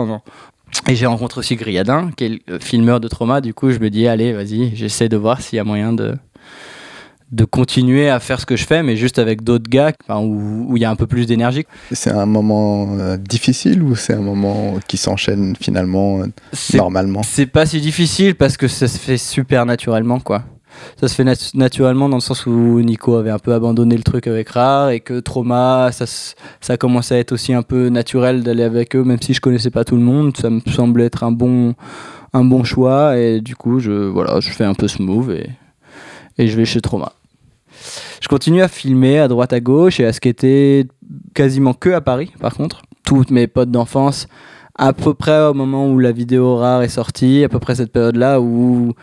et 0.88 0.96
j'ai 0.96 1.06
rencontré 1.08 1.40
aussi 1.40 1.56
Griadin 1.56 2.12
qui 2.16 2.24
est 2.26 2.42
le 2.48 2.60
filmeur 2.60 3.00
de 3.00 3.08
Trauma. 3.08 3.42
Du 3.42 3.54
coup 3.54 3.72
je 3.72 3.80
me 3.80 3.90
dis 3.90 4.08
allez 4.08 4.32
vas-y 4.32 4.76
j'essaie 4.76 5.10
de 5.10 5.18
voir 5.18 5.42
s'il 5.42 5.58
y 5.58 5.60
a 5.60 5.64
moyen 5.64 5.92
de 5.92 6.16
de 7.32 7.46
continuer 7.46 8.10
à 8.10 8.20
faire 8.20 8.40
ce 8.40 8.46
que 8.46 8.56
je 8.56 8.66
fais, 8.66 8.82
mais 8.82 8.98
juste 8.98 9.20
avec 9.20 9.44
d'autres 9.44 9.70
gars, 9.70 9.92
enfin, 10.08 10.20
où 10.20 10.76
il 10.76 10.82
y 10.82 10.86
a 10.86 10.90
un 10.90 10.96
peu 10.96 11.06
plus 11.06 11.28
d'énergie. 11.28 11.66
C'est 11.92 12.12
un 12.12 12.26
moment 12.26 12.98
euh, 12.98 13.18
difficile 13.18 13.84
ou 13.84 13.96
c'est 13.96 14.14
un 14.14 14.22
moment 14.22 14.80
qui 14.88 14.98
s'enchaîne 14.98 15.56
finalement 15.60 16.22
euh, 16.22 16.26
normalement? 16.74 17.22
C'est 17.24 17.46
pas 17.46 17.66
si 17.66 17.82
difficile 17.82 18.36
parce 18.36 18.58
que 18.58 18.68
ça 18.68 18.88
se 18.88 18.98
fait 18.98 19.18
super 19.18 19.66
naturellement, 19.66 20.20
quoi. 20.20 20.44
Ça 21.00 21.08
se 21.08 21.16
fait 21.16 21.24
nat 21.24 21.36
naturellement 21.54 22.10
dans 22.10 22.18
le 22.18 22.22
sens 22.22 22.46
où 22.46 22.80
Nico 22.82 23.16
avait 23.16 23.30
un 23.30 23.40
peu 23.40 23.54
abandonné 23.54 23.96
le 23.96 24.04
truc 24.04 24.28
avec 24.28 24.50
Rare 24.50 24.90
et 24.90 25.00
que 25.00 25.20
Trauma, 25.20 25.92
ça, 25.92 26.06
ça 26.60 26.78
commençait 26.78 27.16
à 27.16 27.20
être 27.20 27.32
aussi 27.32 27.54
un 27.54 27.62
peu 27.62 27.90
naturel 27.90 28.44
d'aller 28.44 28.64
avec 28.64 28.96
eux, 28.96 29.04
même 29.04 29.22
si 29.22 29.34
je 29.34 29.42
connaissais 29.42 29.72
pas 29.72 29.84
tout 29.84 29.96
le 29.96 30.02
monde. 30.02 30.36
Ça 30.38 30.50
me 30.50 30.60
semblait 30.68 31.06
être 31.06 31.24
un 31.24 31.32
bon, 31.32 31.76
un 32.34 32.44
bon 32.44 32.64
choix 32.64 33.18
et 33.18 33.42
du 33.42 33.56
coup, 33.56 33.80
je, 33.80 33.92
voilà, 33.92 34.40
je 34.40 34.50
fais 34.50 34.66
un 34.66 34.74
peu 34.74 34.88
ce 34.88 35.02
move 35.02 35.32
et, 35.32 35.50
et 36.38 36.48
je 36.48 36.58
vais 36.58 36.66
chez 36.66 36.82
Trauma. 36.82 37.14
Je 38.22 38.28
continue 38.28 38.62
à 38.62 38.68
filmer 38.68 39.20
à 39.20 39.28
droite 39.28 39.54
à 39.54 39.60
gauche 39.60 40.00
et 40.00 40.06
à 40.06 40.14
skater 40.14 40.88
quasiment 41.34 41.74
que 41.74 41.90
à 41.90 42.02
Paris, 42.02 42.32
par 42.40 42.54
contre. 42.54 42.82
Toutes 43.04 43.32
mes 43.32 43.48
potes 43.48 43.72
d'enfance, 43.72 44.28
à 44.76 44.94
peu 44.94 45.14
près 45.14 45.42
au 45.42 45.54
moment 45.54 45.90
où 45.90 45.98
la 45.98 46.12
vidéo 46.12 46.56
rare 46.58 46.84
est 46.84 46.90
sortie, 46.90 47.44
à 47.44 47.50
peu 47.50 47.58
près 47.58 47.76
cette 47.76 47.92
période-là 47.92 48.40
où 48.40 48.94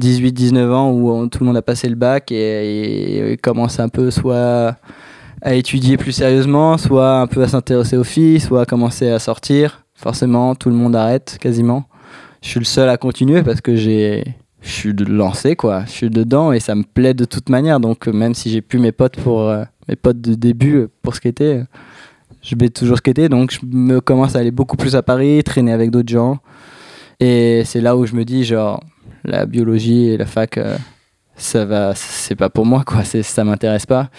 18-19 0.00 0.72
ans, 0.72 0.90
où 0.92 1.28
tout 1.28 1.40
le 1.40 1.46
monde 1.46 1.56
a 1.56 1.62
passé 1.62 1.88
le 1.88 1.94
bac 1.94 2.32
et, 2.32 3.38
commence 3.42 3.78
un 3.80 3.88
peu 3.88 4.10
soit 4.10 4.76
à 5.42 5.54
étudier 5.54 5.96
plus 5.96 6.12
sérieusement, 6.12 6.78
soit 6.78 7.20
un 7.20 7.26
peu 7.26 7.42
à 7.42 7.48
s'intéresser 7.48 7.96
aux 7.96 8.04
filles, 8.04 8.40
soit 8.40 8.62
à 8.62 8.64
commencer 8.64 9.08
à 9.08 9.18
sortir. 9.18 9.84
Forcément, 9.94 10.54
tout 10.54 10.70
le 10.70 10.76
monde 10.76 10.96
arrête 10.96 11.38
quasiment. 11.40 11.84
Je 12.42 12.48
suis 12.48 12.60
le 12.60 12.64
seul 12.64 12.88
à 12.88 12.96
continuer 12.96 13.42
parce 13.42 13.60
que 13.60 13.76
j'ai 13.76 14.24
je 14.62 14.70
suis 14.70 14.92
lancé 14.92 15.56
quoi 15.56 15.84
je 15.86 15.90
suis 15.90 16.10
dedans 16.10 16.52
et 16.52 16.60
ça 16.60 16.74
me 16.74 16.82
plaît 16.82 17.14
de 17.14 17.24
toute 17.24 17.48
manière 17.48 17.80
donc 17.80 18.06
même 18.08 18.34
si 18.34 18.50
j'ai 18.50 18.60
plus 18.60 18.78
mes 18.78 18.92
potes 18.92 19.16
pour 19.16 19.48
euh, 19.48 19.64
mes 19.88 19.96
potes 19.96 20.20
de 20.20 20.34
début 20.34 20.86
pour 21.00 21.14
skater 21.14 21.62
je 22.42 22.54
vais 22.58 22.68
toujours 22.68 22.98
skater 22.98 23.30
donc 23.30 23.52
je 23.52 23.60
me 23.64 24.00
commence 24.00 24.36
à 24.36 24.40
aller 24.40 24.50
beaucoup 24.50 24.76
plus 24.76 24.96
à 24.96 25.02
Paris 25.02 25.42
traîner 25.44 25.72
avec 25.72 25.90
d'autres 25.90 26.10
gens 26.10 26.38
et 27.20 27.62
c'est 27.64 27.80
là 27.80 27.96
où 27.96 28.04
je 28.04 28.14
me 28.14 28.24
dis 28.24 28.44
genre 28.44 28.82
la 29.24 29.46
biologie 29.46 30.08
et 30.08 30.16
la 30.16 30.26
fac 30.26 30.58
ça 31.36 31.64
va 31.64 31.94
c'est 31.94 32.36
pas 32.36 32.50
pour 32.50 32.66
moi 32.66 32.84
quoi 32.84 33.04
ça 33.04 33.44
m'intéresse 33.44 33.86
pas 33.86 34.10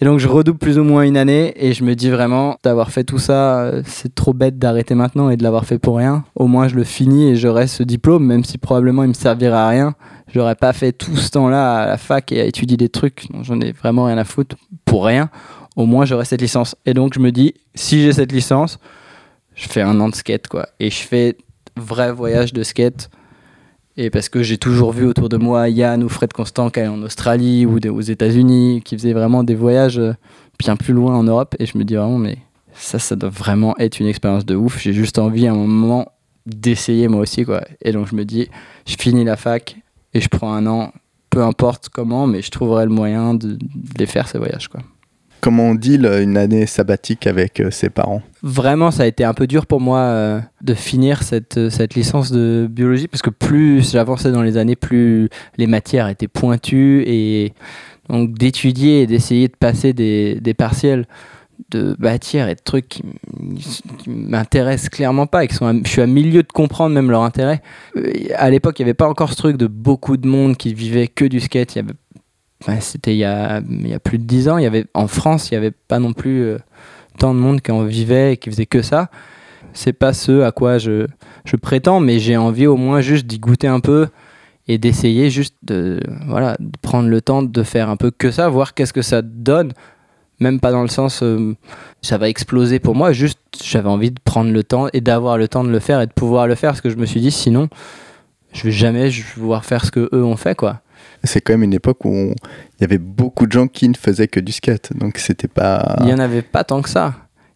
et 0.00 0.04
donc 0.04 0.20
je 0.20 0.28
redouble 0.28 0.58
plus 0.58 0.78
ou 0.78 0.84
moins 0.84 1.02
une 1.02 1.16
année 1.16 1.52
et 1.56 1.72
je 1.72 1.82
me 1.82 1.96
dis 1.96 2.08
vraiment 2.08 2.56
d'avoir 2.62 2.92
fait 2.92 3.02
tout 3.02 3.18
ça, 3.18 3.62
euh, 3.62 3.82
c'est 3.84 4.14
trop 4.14 4.32
bête 4.32 4.56
d'arrêter 4.56 4.94
maintenant 4.94 5.28
et 5.28 5.36
de 5.36 5.42
l'avoir 5.42 5.64
fait 5.64 5.80
pour 5.80 5.96
rien. 5.96 6.24
Au 6.36 6.46
moins 6.46 6.68
je 6.68 6.76
le 6.76 6.84
finis 6.84 7.30
et 7.30 7.36
j'aurai 7.36 7.66
ce 7.66 7.82
diplôme, 7.82 8.24
même 8.24 8.44
si 8.44 8.58
probablement 8.58 9.02
il 9.02 9.08
me 9.08 9.14
servira 9.14 9.66
à 9.66 9.68
rien. 9.70 9.94
J'aurais 10.32 10.54
pas 10.54 10.72
fait 10.72 10.92
tout 10.92 11.16
ce 11.16 11.30
temps-là 11.30 11.78
à 11.78 11.86
la 11.88 11.96
fac 11.96 12.30
et 12.30 12.40
à 12.40 12.44
étudier 12.44 12.76
des 12.76 12.88
trucs 12.88 13.26
dont 13.32 13.42
j'en 13.42 13.60
ai 13.60 13.72
vraiment 13.72 14.04
rien 14.04 14.18
à 14.18 14.24
foutre 14.24 14.54
pour 14.84 15.04
rien. 15.04 15.30
Au 15.74 15.84
moins 15.84 16.04
j'aurai 16.04 16.24
cette 16.24 16.42
licence. 16.42 16.76
Et 16.86 16.94
donc 16.94 17.14
je 17.14 17.18
me 17.18 17.32
dis, 17.32 17.54
si 17.74 18.00
j'ai 18.00 18.12
cette 18.12 18.30
licence, 18.30 18.78
je 19.56 19.68
fais 19.68 19.82
un 19.82 19.98
an 19.98 20.08
de 20.10 20.14
skate 20.14 20.46
quoi. 20.46 20.68
Et 20.78 20.90
je 20.90 20.98
fais 21.02 21.36
vrai 21.76 22.12
voyage 22.12 22.52
de 22.52 22.62
skate 22.62 23.10
et 24.00 24.10
parce 24.10 24.28
que 24.28 24.44
j'ai 24.44 24.58
toujours 24.58 24.92
vu 24.92 25.04
autour 25.04 25.28
de 25.28 25.36
moi 25.36 25.68
Yann 25.68 26.04
ou 26.04 26.08
Fred 26.08 26.32
Constant 26.32 26.70
qui 26.70 26.78
allaient 26.78 26.88
en 26.88 27.02
Australie 27.02 27.66
ou 27.66 27.78
aux 27.90 28.00
États-Unis, 28.00 28.80
qui 28.84 28.96
faisaient 28.96 29.12
vraiment 29.12 29.42
des 29.42 29.56
voyages 29.56 29.98
euh, 29.98 30.14
bien 30.56 30.76
plus 30.76 30.94
loin 30.94 31.16
en 31.16 31.24
Europe. 31.24 31.56
Et 31.58 31.66
je 31.66 31.76
me 31.76 31.82
dis 31.82 31.96
vraiment, 31.96 32.16
mais 32.16 32.38
ça, 32.72 33.00
ça 33.00 33.16
doit 33.16 33.28
vraiment 33.28 33.76
être 33.78 33.98
une 33.98 34.06
expérience 34.06 34.46
de 34.46 34.54
ouf. 34.54 34.78
J'ai 34.80 34.92
juste 34.92 35.18
envie 35.18 35.48
à 35.48 35.52
un 35.52 35.56
moment 35.56 36.12
d'essayer 36.46 37.08
moi 37.08 37.22
aussi. 37.22 37.44
quoi. 37.44 37.62
Et 37.82 37.90
donc 37.90 38.06
je 38.06 38.14
me 38.14 38.24
dis, 38.24 38.48
je 38.86 38.94
finis 38.96 39.24
la 39.24 39.36
fac 39.36 39.76
et 40.14 40.20
je 40.20 40.28
prends 40.28 40.54
un 40.54 40.66
an, 40.68 40.92
peu 41.28 41.42
importe 41.42 41.88
comment, 41.88 42.28
mais 42.28 42.40
je 42.40 42.52
trouverai 42.52 42.84
le 42.84 42.92
moyen 42.92 43.34
de, 43.34 43.54
de 43.54 43.98
les 43.98 44.06
faire 44.06 44.28
ces 44.28 44.38
voyages. 44.38 44.68
quoi 44.68 44.80
comment 45.40 45.64
on 45.64 45.74
dit 45.74 45.96
une 45.96 46.36
année 46.36 46.66
sabbatique 46.66 47.26
avec 47.26 47.60
euh, 47.60 47.70
ses 47.70 47.90
parents? 47.90 48.22
Vraiment, 48.42 48.90
ça 48.90 49.04
a 49.04 49.06
été 49.06 49.24
un 49.24 49.34
peu 49.34 49.46
dur 49.46 49.66
pour 49.66 49.80
moi 49.80 49.98
euh, 49.98 50.40
de 50.62 50.74
finir 50.74 51.22
cette, 51.22 51.58
euh, 51.58 51.70
cette 51.70 51.94
licence 51.94 52.30
de 52.30 52.68
biologie 52.70 53.08
parce 53.08 53.22
que 53.22 53.30
plus 53.30 53.92
j'avançais 53.92 54.32
dans 54.32 54.42
les 54.42 54.56
années, 54.56 54.76
plus 54.76 55.28
les 55.56 55.66
matières 55.66 56.08
étaient 56.08 56.28
pointues 56.28 57.02
et 57.06 57.52
donc 58.08 58.32
d'étudier 58.34 59.02
et 59.02 59.06
d'essayer 59.06 59.48
de 59.48 59.56
passer 59.58 59.92
des, 59.92 60.38
des, 60.40 60.54
partiels 60.54 61.06
de 61.70 61.94
matières 61.98 62.48
et 62.48 62.54
de 62.54 62.60
trucs 62.62 62.88
qui, 62.88 63.02
m'intéressent 64.06 64.88
clairement 64.88 65.26
pas 65.26 65.44
et 65.44 65.48
qui 65.48 65.54
sont 65.54 65.66
à, 65.66 65.74
je 65.74 65.88
suis 65.88 66.00
à 66.00 66.06
milieu 66.06 66.42
de 66.42 66.52
comprendre 66.52 66.94
même 66.94 67.10
leur 67.10 67.22
intérêt. 67.22 67.60
À 68.36 68.48
l'époque, 68.48 68.78
il 68.78 68.82
n'y 68.82 68.88
avait 68.90 68.94
pas 68.94 69.08
encore 69.08 69.30
ce 69.30 69.36
truc 69.36 69.56
de 69.56 69.66
beaucoup 69.66 70.16
de 70.16 70.26
monde 70.26 70.56
qui 70.56 70.72
vivait 70.72 71.08
que 71.08 71.24
du 71.24 71.40
skate. 71.40 71.78
C'était 72.80 73.14
il 73.14 73.18
y, 73.18 73.24
a, 73.24 73.60
il 73.68 73.88
y 73.88 73.94
a 73.94 74.00
plus 74.00 74.18
de 74.18 74.24
10 74.24 74.48
ans. 74.48 74.58
Il 74.58 74.64
y 74.64 74.66
avait, 74.66 74.86
en 74.94 75.06
France, 75.06 75.50
il 75.50 75.54
n'y 75.54 75.58
avait 75.58 75.70
pas 75.70 75.98
non 75.98 76.12
plus 76.12 76.42
euh, 76.42 76.58
tant 77.18 77.34
de 77.34 77.38
monde 77.38 77.60
qui 77.60 77.70
en 77.70 77.84
vivait 77.84 78.34
et 78.34 78.36
qui 78.36 78.50
faisait 78.50 78.66
que 78.66 78.82
ça. 78.82 79.10
C'est 79.72 79.92
pas 79.92 80.12
ce 80.12 80.42
à 80.42 80.50
quoi 80.50 80.78
je, 80.78 81.06
je 81.44 81.56
prétends, 81.56 82.00
mais 82.00 82.18
j'ai 82.18 82.36
envie 82.36 82.66
au 82.66 82.76
moins 82.76 83.00
juste 83.00 83.26
d'y 83.26 83.38
goûter 83.38 83.68
un 83.68 83.80
peu 83.80 84.08
et 84.66 84.78
d'essayer 84.78 85.30
juste 85.30 85.56
de, 85.62 86.00
voilà, 86.26 86.56
de 86.58 86.70
prendre 86.82 87.08
le 87.08 87.20
temps 87.20 87.42
de 87.42 87.62
faire 87.62 87.88
un 87.88 87.96
peu 87.96 88.10
que 88.10 88.30
ça, 88.30 88.48
voir 88.48 88.74
qu'est-ce 88.74 88.92
que 88.92 89.02
ça 89.02 89.22
donne. 89.22 89.72
Même 90.40 90.60
pas 90.60 90.70
dans 90.70 90.82
le 90.82 90.88
sens 90.88 91.22
euh, 91.22 91.56
ça 92.00 92.16
va 92.16 92.28
exploser 92.28 92.78
pour 92.78 92.94
moi, 92.94 93.12
juste 93.12 93.40
j'avais 93.60 93.88
envie 93.88 94.12
de 94.12 94.20
prendre 94.22 94.52
le 94.52 94.62
temps 94.62 94.86
et 94.92 95.00
d'avoir 95.00 95.36
le 95.36 95.48
temps 95.48 95.64
de 95.64 95.70
le 95.70 95.80
faire 95.80 96.00
et 96.00 96.06
de 96.06 96.12
pouvoir 96.12 96.46
le 96.46 96.54
faire 96.54 96.70
parce 96.70 96.80
que 96.80 96.90
je 96.90 96.96
me 96.96 97.06
suis 97.06 97.20
dit 97.20 97.32
sinon 97.32 97.68
je 98.52 98.64
vais 98.64 98.70
jamais 98.70 99.10
pouvoir 99.34 99.64
faire 99.64 99.84
ce 99.84 99.90
que 99.90 100.08
eux 100.12 100.24
ont 100.24 100.36
fait 100.36 100.54
quoi 100.54 100.80
c'est 101.28 101.40
quand 101.40 101.52
même 101.52 101.62
une 101.62 101.74
époque 101.74 102.04
où 102.04 102.10
il 102.10 102.80
y 102.80 102.84
avait 102.84 102.98
beaucoup 102.98 103.46
de 103.46 103.52
gens 103.52 103.68
qui 103.68 103.88
ne 103.88 103.94
faisaient 103.94 104.28
que 104.28 104.40
du 104.40 104.52
skate. 104.52 104.96
Donc 104.96 105.18
c'était 105.18 105.48
pas. 105.48 105.96
Il 106.00 106.06
n'y 106.06 106.12
en 106.12 106.18
avait 106.18 106.42
pas 106.42 106.64
tant 106.64 106.82
que 106.82 106.88
ça. 106.88 107.14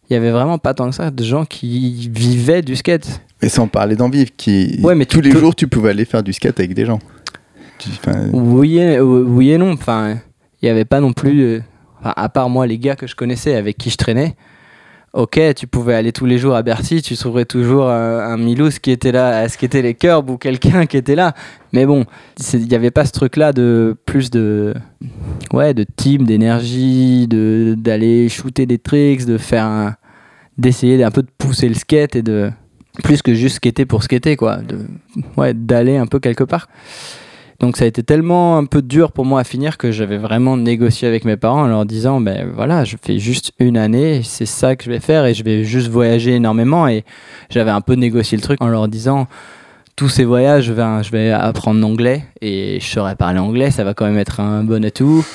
Il 0.09 0.13
y 0.13 0.15
avait 0.15 0.31
vraiment 0.31 0.57
pas 0.57 0.73
tant 0.73 0.89
que 0.89 0.95
ça 0.95 1.11
de 1.11 1.23
gens 1.23 1.45
qui 1.45 2.09
vivaient 2.13 2.61
du 2.61 2.75
skate. 2.75 3.21
Mais 3.41 3.49
sans 3.49 3.67
parler 3.67 3.95
d'en 3.95 4.09
vivre, 4.09 4.31
qui. 4.35 4.79
Ouais, 4.83 4.95
mais 4.95 5.05
tous 5.05 5.21
les 5.21 5.31
jours 5.31 5.55
tu 5.55 5.67
pouvais 5.67 5.89
aller 5.89 6.05
faire 6.05 6.23
du 6.23 6.33
skate 6.33 6.59
avec 6.59 6.73
des 6.73 6.85
gens. 6.85 6.99
Enfin... 7.87 8.29
Oui, 8.31 8.77
et, 8.77 8.99
oui 9.01 9.51
et 9.51 9.57
non. 9.57 9.73
Enfin, 9.73 10.17
il 10.61 10.65
n'y 10.65 10.69
avait 10.69 10.85
pas 10.85 10.99
non 10.99 11.13
plus. 11.13 11.41
Euh, 11.41 11.61
enfin, 11.99 12.13
à 12.15 12.29
part 12.29 12.49
moi, 12.49 12.67
les 12.67 12.77
gars 12.77 12.95
que 12.95 13.07
je 13.07 13.15
connaissais 13.15 13.55
avec 13.55 13.77
qui 13.77 13.89
je 13.89 13.97
traînais, 13.97 14.35
ok, 15.13 15.39
tu 15.55 15.67
pouvais 15.67 15.93
aller 15.93 16.11
tous 16.11 16.25
les 16.25 16.39
jours 16.39 16.55
à 16.55 16.63
Bercy, 16.63 17.01
tu 17.01 17.15
trouverais 17.15 17.45
toujours 17.45 17.89
un, 17.89 18.19
un 18.19 18.37
Milous 18.37 18.79
qui 18.81 18.91
était 18.91 19.11
là, 19.11 19.37
à 19.39 19.49
ce 19.49 19.57
qui 19.57 19.65
était 19.65 19.83
les 19.83 19.93
curbs 19.93 20.29
ou 20.29 20.37
quelqu'un 20.37 20.85
qui 20.87 20.97
était 20.97 21.15
là. 21.15 21.33
Mais 21.71 21.85
bon, 21.85 22.05
il 22.53 22.67
n'y 22.67 22.75
avait 22.75 22.91
pas 22.91 23.05
ce 23.05 23.11
truc-là 23.11 23.53
de 23.53 23.95
plus 24.05 24.31
de, 24.31 24.73
ouais, 25.53 25.73
de 25.73 25.83
team, 25.83 26.25
d'énergie, 26.25 27.27
de 27.27 27.75
d'aller 27.77 28.27
shooter 28.27 28.65
des 28.65 28.79
tricks, 28.79 29.25
de 29.25 29.37
faire 29.37 29.65
un, 29.65 29.95
d'essayer 30.57 31.03
un 31.03 31.11
peu 31.11 31.21
de 31.21 31.31
pousser 31.37 31.69
le 31.69 31.75
skate 31.75 32.15
et 32.15 32.21
de 32.23 32.51
plus 33.03 33.21
que 33.21 33.33
juste 33.33 33.57
skater 33.57 33.85
pour 33.85 34.03
skater 34.03 34.35
quoi, 34.35 34.59
ouais, 35.37 35.53
d'aller 35.53 35.97
un 35.97 36.07
peu 36.07 36.19
quelque 36.19 36.43
part. 36.43 36.67
Donc 37.63 37.77
ça 37.77 37.85
a 37.85 37.87
été 37.87 38.03
tellement 38.03 38.57
un 38.57 38.65
peu 38.65 38.81
dur 38.81 39.13
pour 39.13 39.23
moi 39.23 39.39
à 39.39 39.45
finir 39.45 39.77
que 39.77 39.89
j'avais 39.89 40.17
vraiment 40.17 40.57
négocié 40.57 41.07
avec 41.07 41.23
mes 41.23 41.37
parents 41.37 41.61
en 41.61 41.67
leur 41.67 41.85
disant 41.85 42.19
ben 42.19 42.51
voilà, 42.53 42.83
je 42.83 42.97
fais 43.01 43.19
juste 43.19 43.53
une 43.57 43.77
année, 43.77 44.19
c'est 44.21 44.45
ça 44.45 44.75
que 44.75 44.83
je 44.83 44.89
vais 44.89 44.99
faire 44.99 45.25
et 45.25 45.33
je 45.33 45.45
vais 45.45 45.63
juste 45.63 45.87
voyager 45.87 46.31
énormément 46.31 46.89
et 46.89 47.05
j'avais 47.49 47.71
un 47.71 47.79
peu 47.79 47.93
négocié 47.93 48.35
le 48.37 48.43
truc 48.43 48.61
en 48.61 48.67
leur 48.67 48.89
disant 48.89 49.27
tous 49.95 50.09
ces 50.09 50.25
voyages, 50.25 50.65
je 50.65 50.73
vais, 50.73 51.03
je 51.03 51.11
vais 51.11 51.31
apprendre 51.31 51.79
l'anglais 51.79 52.25
et 52.41 52.79
je 52.81 52.85
saurais 52.85 53.15
parler 53.15 53.39
anglais, 53.39 53.71
ça 53.71 53.85
va 53.85 53.93
quand 53.93 54.07
même 54.07 54.17
être 54.17 54.41
un 54.41 54.65
bon 54.65 54.83
atout. 54.83 55.25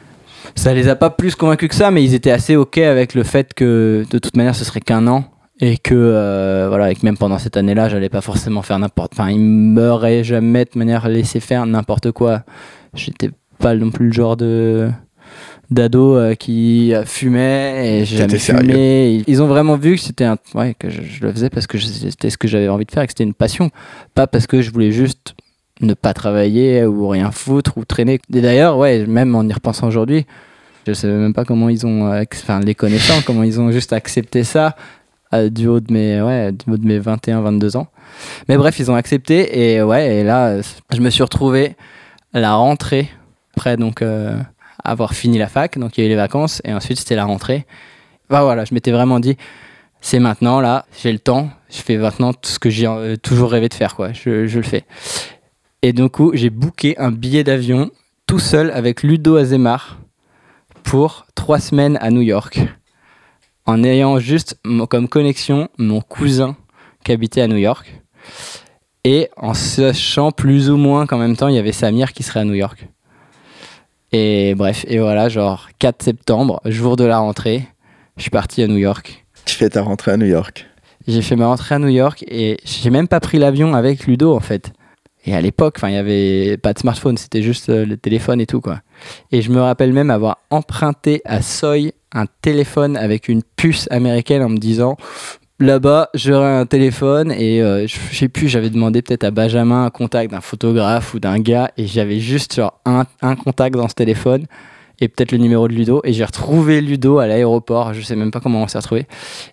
ça 0.54 0.72
les 0.72 0.88
a 0.88 0.96
pas 0.96 1.10
plus 1.10 1.34
convaincus 1.34 1.68
que 1.68 1.74
ça, 1.74 1.90
mais 1.90 2.02
ils 2.02 2.14
étaient 2.14 2.30
assez 2.30 2.56
ok 2.56 2.78
avec 2.78 3.12
le 3.12 3.24
fait 3.24 3.52
que 3.52 4.06
de 4.10 4.18
toute 4.18 4.38
manière 4.38 4.54
ce 4.54 4.64
serait 4.64 4.80
qu'un 4.80 5.06
an 5.06 5.26
et 5.60 5.76
que 5.76 5.94
euh, 5.94 6.66
voilà, 6.68 6.90
et 6.90 6.94
que 6.94 7.04
même 7.04 7.16
pendant 7.16 7.38
cette 7.38 7.56
année-là, 7.56 7.88
j'allais 7.88 8.08
pas 8.08 8.20
forcément 8.20 8.62
faire 8.62 8.78
n'importe. 8.78 9.12
Enfin, 9.14 9.30
ils 9.30 9.40
m'auraient 9.40 10.24
jamais 10.24 10.64
de 10.64 10.78
manière 10.78 11.08
laissé 11.08 11.40
faire 11.40 11.66
n'importe 11.66 12.12
quoi. 12.12 12.42
J'étais 12.94 13.30
pas 13.58 13.74
non 13.74 13.90
plus 13.90 14.06
le 14.06 14.12
genre 14.12 14.36
de 14.36 14.88
d'ado 15.70 16.16
euh, 16.16 16.34
qui 16.34 16.94
fumait 17.04 18.00
et 18.00 18.04
j'ai 18.04 18.16
jamais 18.16 18.38
fumé. 18.38 19.24
Ils 19.26 19.42
ont 19.42 19.48
vraiment 19.48 19.76
vu 19.76 19.96
que 19.96 20.00
c'était 20.00 20.24
un 20.24 20.38
ouais 20.54 20.74
que 20.78 20.88
je, 20.88 21.02
je, 21.02 21.20
le 21.22 21.32
faisais 21.32 21.50
parce 21.50 21.66
que 21.66 21.78
c'était 21.78 22.30
ce 22.30 22.38
que 22.38 22.48
j'avais 22.48 22.68
envie 22.68 22.86
de 22.86 22.90
faire 22.90 23.02
et 23.02 23.06
que 23.06 23.12
c'était 23.12 23.24
une 23.24 23.34
passion, 23.34 23.70
pas 24.14 24.26
parce 24.26 24.46
que 24.46 24.62
je 24.62 24.70
voulais 24.70 24.92
juste 24.92 25.34
ne 25.80 25.94
pas 25.94 26.14
travailler 26.14 26.84
ou 26.84 27.08
rien 27.08 27.30
foutre 27.30 27.76
ou 27.76 27.84
traîner. 27.84 28.20
Et 28.34 28.40
d'ailleurs, 28.40 28.78
ouais, 28.78 29.06
même 29.06 29.34
en 29.34 29.42
y 29.44 29.52
repensant 29.52 29.88
aujourd'hui, 29.88 30.26
je 30.86 30.92
sais 30.92 31.06
même 31.06 31.34
pas 31.34 31.44
comment 31.44 31.68
ils 31.68 31.86
ont, 31.86 32.10
euh, 32.10 32.24
enfin 32.32 32.60
les 32.60 32.74
connaissants, 32.74 33.20
comment 33.26 33.42
ils 33.42 33.60
ont 33.60 33.70
juste 33.70 33.92
accepté 33.92 34.44
ça 34.44 34.74
du 35.32 35.66
haut 35.66 35.80
de 35.80 35.92
mes, 35.92 36.22
ouais, 36.22 36.52
du 36.52 36.70
haut 36.70 36.76
de 36.76 36.86
mes 36.86 36.98
21, 36.98 37.40
22 37.42 37.76
ans. 37.76 37.88
Mais 38.48 38.56
bref, 38.56 38.78
ils 38.78 38.90
ont 38.90 38.94
accepté 38.94 39.74
et 39.74 39.82
ouais, 39.82 40.16
et 40.16 40.24
là, 40.24 40.60
je 40.92 41.00
me 41.00 41.10
suis 41.10 41.22
retrouvé 41.22 41.76
à 42.32 42.40
la 42.40 42.54
rentrée, 42.54 43.10
après 43.56 43.76
donc 43.76 44.02
euh, 44.02 44.36
avoir 44.84 45.14
fini 45.14 45.38
la 45.38 45.48
fac, 45.48 45.78
donc 45.78 45.96
il 45.96 46.02
y 46.02 46.04
a 46.04 46.06
eu 46.06 46.10
les 46.10 46.16
vacances 46.16 46.62
et 46.64 46.72
ensuite 46.72 46.98
c'était 46.98 47.16
la 47.16 47.24
rentrée. 47.24 47.66
Bah 48.30 48.42
voilà, 48.42 48.64
je 48.64 48.74
m'étais 48.74 48.92
vraiment 48.92 49.20
dit, 49.20 49.36
c'est 50.00 50.18
maintenant 50.18 50.60
là, 50.60 50.86
j'ai 51.02 51.12
le 51.12 51.18
temps, 51.18 51.50
je 51.70 51.78
fais 51.78 51.96
maintenant 51.96 52.32
tout 52.32 52.48
ce 52.50 52.58
que 52.58 52.70
j'ai 52.70 52.86
euh, 52.86 53.16
toujours 53.16 53.50
rêvé 53.50 53.68
de 53.68 53.74
faire, 53.74 53.94
quoi, 53.94 54.12
je, 54.12 54.46
je 54.46 54.58
le 54.58 54.64
fais. 54.64 54.84
Et 55.82 55.92
du 55.92 56.08
coup, 56.08 56.32
j'ai 56.34 56.50
booké 56.50 56.98
un 56.98 57.12
billet 57.12 57.44
d'avion 57.44 57.90
tout 58.26 58.38
seul 58.38 58.70
avec 58.72 59.02
Ludo 59.02 59.36
Azemar 59.36 59.98
pour 60.82 61.26
trois 61.34 61.60
semaines 61.60 61.98
à 62.00 62.10
New 62.10 62.20
York 62.20 62.60
en 63.68 63.84
ayant 63.84 64.18
juste 64.18 64.58
comme 64.88 65.08
connexion 65.08 65.68
mon 65.76 66.00
cousin 66.00 66.56
qui 67.04 67.12
habitait 67.12 67.42
à 67.42 67.48
New 67.48 67.58
York 67.58 68.00
et 69.04 69.28
en 69.36 69.52
sachant 69.52 70.32
plus 70.32 70.70
ou 70.70 70.78
moins 70.78 71.06
qu'en 71.06 71.18
même 71.18 71.36
temps 71.36 71.48
il 71.48 71.54
y 71.54 71.58
avait 71.58 71.72
Samir 71.72 72.14
qui 72.14 72.22
serait 72.22 72.40
à 72.40 72.44
New 72.44 72.54
York. 72.54 72.88
Et 74.10 74.54
bref, 74.54 74.86
et 74.88 74.98
voilà, 74.98 75.28
genre 75.28 75.68
4 75.80 76.02
septembre, 76.02 76.62
jour 76.64 76.96
de 76.96 77.04
la 77.04 77.18
rentrée, 77.18 77.68
je 78.16 78.22
suis 78.22 78.30
parti 78.30 78.62
à 78.62 78.68
New 78.68 78.78
York. 78.78 79.26
Tu 79.44 79.54
fais 79.54 79.68
ta 79.68 79.82
rentrée 79.82 80.12
à 80.12 80.16
New 80.16 80.26
York 80.26 80.64
J'ai 81.06 81.20
fait 81.20 81.36
ma 81.36 81.48
rentrée 81.48 81.74
à 81.74 81.78
New 81.78 81.88
York 81.88 82.24
et 82.26 82.56
j'ai 82.64 82.88
même 82.88 83.06
pas 83.06 83.20
pris 83.20 83.38
l'avion 83.38 83.74
avec 83.74 84.06
Ludo 84.06 84.34
en 84.34 84.40
fait. 84.40 84.72
Et 85.24 85.34
à 85.34 85.40
l'époque, 85.40 85.78
il 85.82 85.88
n'y 85.88 85.96
avait 85.96 86.56
pas 86.56 86.72
de 86.72 86.78
smartphone, 86.78 87.16
c'était 87.16 87.42
juste 87.42 87.68
euh, 87.68 87.84
le 87.84 87.96
téléphone 87.96 88.40
et 88.40 88.46
tout 88.46 88.60
quoi. 88.60 88.80
Et 89.32 89.42
je 89.42 89.50
me 89.50 89.60
rappelle 89.60 89.92
même 89.92 90.10
avoir 90.10 90.38
emprunté 90.50 91.20
à 91.24 91.42
Soy 91.42 91.92
un 92.12 92.24
téléphone 92.40 92.96
avec 92.96 93.28
une 93.28 93.42
puce 93.56 93.88
américaine 93.90 94.42
en 94.42 94.48
me 94.48 94.58
disant 94.58 94.96
là-bas 95.60 96.10
j'aurai 96.14 96.56
un 96.56 96.66
téléphone 96.66 97.32
et 97.32 97.60
euh, 97.60 97.86
je 97.86 98.16
sais 98.16 98.28
plus 98.28 98.48
j'avais 98.48 98.70
demandé 98.70 99.02
peut-être 99.02 99.24
à 99.24 99.30
Benjamin 99.30 99.84
un 99.84 99.90
contact 99.90 100.30
d'un 100.30 100.40
photographe 100.40 101.14
ou 101.14 101.18
d'un 101.18 101.38
gars 101.40 101.70
et 101.76 101.86
j'avais 101.86 102.20
juste 102.20 102.54
genre 102.54 102.80
un, 102.84 103.04
contact 103.36 103.76
dans 103.76 103.88
ce 103.88 103.94
téléphone 103.94 104.46
et 105.00 105.08
peut-être 105.08 105.32
le 105.32 105.38
numéro 105.38 105.68
de 105.68 105.74
Ludo 105.74 106.00
et 106.04 106.12
j'ai 106.12 106.24
retrouvé 106.24 106.80
Ludo 106.80 107.18
à 107.18 107.26
l'aéroport 107.26 107.94
je 107.94 108.00
sais 108.00 108.16
même 108.16 108.30
pas 108.30 108.40
comment 108.40 108.62
on 108.62 108.68
s'est 108.68 108.78
retrouvé 108.78 109.06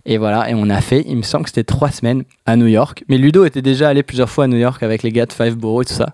et 0.06 0.18
voilà 0.18 0.50
et 0.50 0.54
on 0.56 0.70
a 0.70 0.82
fait 0.82 1.04
il 1.08 1.18
me 1.18 1.22
semble 1.22 1.44
que 1.44 1.50
c'était 1.50 1.64
trois 1.64 1.92
semaines 1.92 2.24
à 2.46 2.56
New 2.56 2.68
York 2.68 3.04
mais 3.08 3.18
Ludo 3.18 3.46
était 3.46 3.62
déjà 3.62 3.90
allé 3.90 4.04
plusieurs 4.04 4.30
fois 4.30 4.46
à 4.46 4.48
New 4.48 4.58
York 4.58 4.82
avec 4.84 5.04
les 5.04 5.12
gars 5.12 5.26
de 5.26 5.34
Five 5.34 5.56
Borough 5.56 5.84
et 5.84 5.86
tout 5.86 5.94
ça 5.94 6.14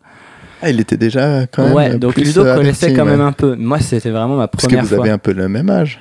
ah, 0.63 0.69
il 0.69 0.79
était 0.79 0.97
déjà 0.97 1.47
quand 1.47 1.63
même. 1.63 1.73
Ouais, 1.73 1.97
donc 1.97 2.17
Ludo 2.17 2.43
connaissait 2.43 2.93
quand 2.93 3.05
même 3.05 3.19
un 3.19 3.31
peu. 3.31 3.55
Moi, 3.55 3.79
c'était 3.79 4.11
vraiment 4.11 4.35
ma 4.35 4.47
première 4.47 4.69
fois. 4.69 4.77
Parce 4.77 4.89
que 4.91 4.95
vous 4.95 5.01
avez 5.01 5.09
un 5.09 5.17
peu 5.17 5.33
le 5.33 5.49
même 5.49 5.69
âge. 5.71 5.99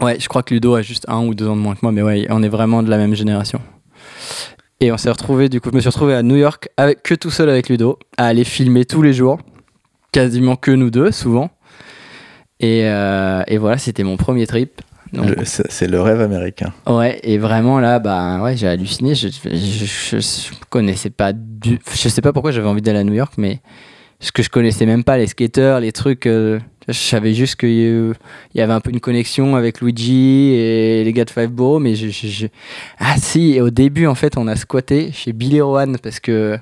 Ouais, 0.00 0.16
je 0.20 0.28
crois 0.28 0.42
que 0.42 0.54
Ludo 0.54 0.74
a 0.74 0.82
juste 0.82 1.06
un 1.08 1.26
ou 1.26 1.34
deux 1.34 1.48
ans 1.48 1.56
de 1.56 1.60
moins 1.60 1.74
que 1.74 1.80
moi, 1.82 1.90
mais 1.90 2.02
ouais, 2.02 2.26
on 2.30 2.42
est 2.42 2.48
vraiment 2.48 2.82
de 2.82 2.90
la 2.90 2.98
même 2.98 3.14
génération. 3.14 3.60
Et 4.80 4.92
on 4.92 4.98
s'est 4.98 5.10
retrouvé, 5.10 5.48
du 5.48 5.60
coup, 5.60 5.70
je 5.70 5.76
me 5.76 5.80
suis 5.80 5.88
retrouvé 5.88 6.14
à 6.14 6.22
New 6.22 6.36
York 6.36 6.68
avec, 6.76 7.02
que 7.02 7.14
tout 7.14 7.30
seul 7.30 7.48
avec 7.48 7.68
Ludo, 7.68 7.98
à 8.18 8.26
aller 8.26 8.44
filmer 8.44 8.84
tous 8.84 9.02
les 9.02 9.12
jours, 9.12 9.38
quasiment 10.12 10.56
que 10.56 10.70
nous 10.70 10.90
deux, 10.90 11.10
souvent. 11.10 11.50
Et, 12.60 12.82
euh, 12.84 13.42
et 13.46 13.58
voilà, 13.58 13.78
c'était 13.78 14.02
mon 14.02 14.16
premier 14.16 14.46
trip. 14.46 14.80
C'est 15.44 15.86
le 15.86 16.00
rêve 16.00 16.20
américain. 16.20 16.72
Ouais, 16.86 17.20
et 17.22 17.38
vraiment 17.38 17.78
là, 17.78 17.98
bah 17.98 18.42
ouais, 18.42 18.56
j'ai 18.56 18.66
halluciné. 18.66 19.14
Je, 19.14 19.28
je, 19.28 20.18
je, 20.18 20.50
connaissais 20.68 21.10
pas 21.10 21.32
du, 21.32 21.78
je 21.94 22.08
sais 22.08 22.20
pas 22.20 22.32
pourquoi 22.32 22.50
j'avais 22.50 22.68
envie 22.68 22.82
d'aller 22.82 22.98
à 22.98 23.04
New 23.04 23.14
York, 23.14 23.34
mais 23.38 23.60
ce 24.20 24.32
que 24.32 24.42
je 24.42 24.50
connaissais 24.50 24.86
même 24.86 25.04
pas, 25.04 25.16
les 25.16 25.26
skaters, 25.26 25.80
les 25.80 25.92
trucs. 25.92 26.26
Euh, 26.26 26.58
je 26.88 26.92
savais 26.92 27.34
juste 27.34 27.56
qu'il 27.56 27.68
euh, 27.68 28.12
y 28.54 28.60
avait 28.60 28.72
un 28.72 28.80
peu 28.80 28.90
une 28.90 29.00
connexion 29.00 29.56
avec 29.56 29.80
Luigi 29.80 30.52
et 30.52 31.02
les 31.02 31.12
gars 31.12 31.24
de 31.24 31.30
Five 31.30 31.48
Borough, 31.48 31.82
mais 31.82 31.96
je, 31.96 32.46
Ah 32.98 33.16
si, 33.18 33.54
et 33.54 33.60
au 33.60 33.70
début, 33.70 34.06
en 34.06 34.14
fait, 34.14 34.36
on 34.36 34.46
a 34.46 34.54
squatté 34.54 35.10
chez 35.12 35.32
Billy 35.32 35.60
Rowan 35.60 35.98
parce 36.00 36.20
que, 36.20 36.56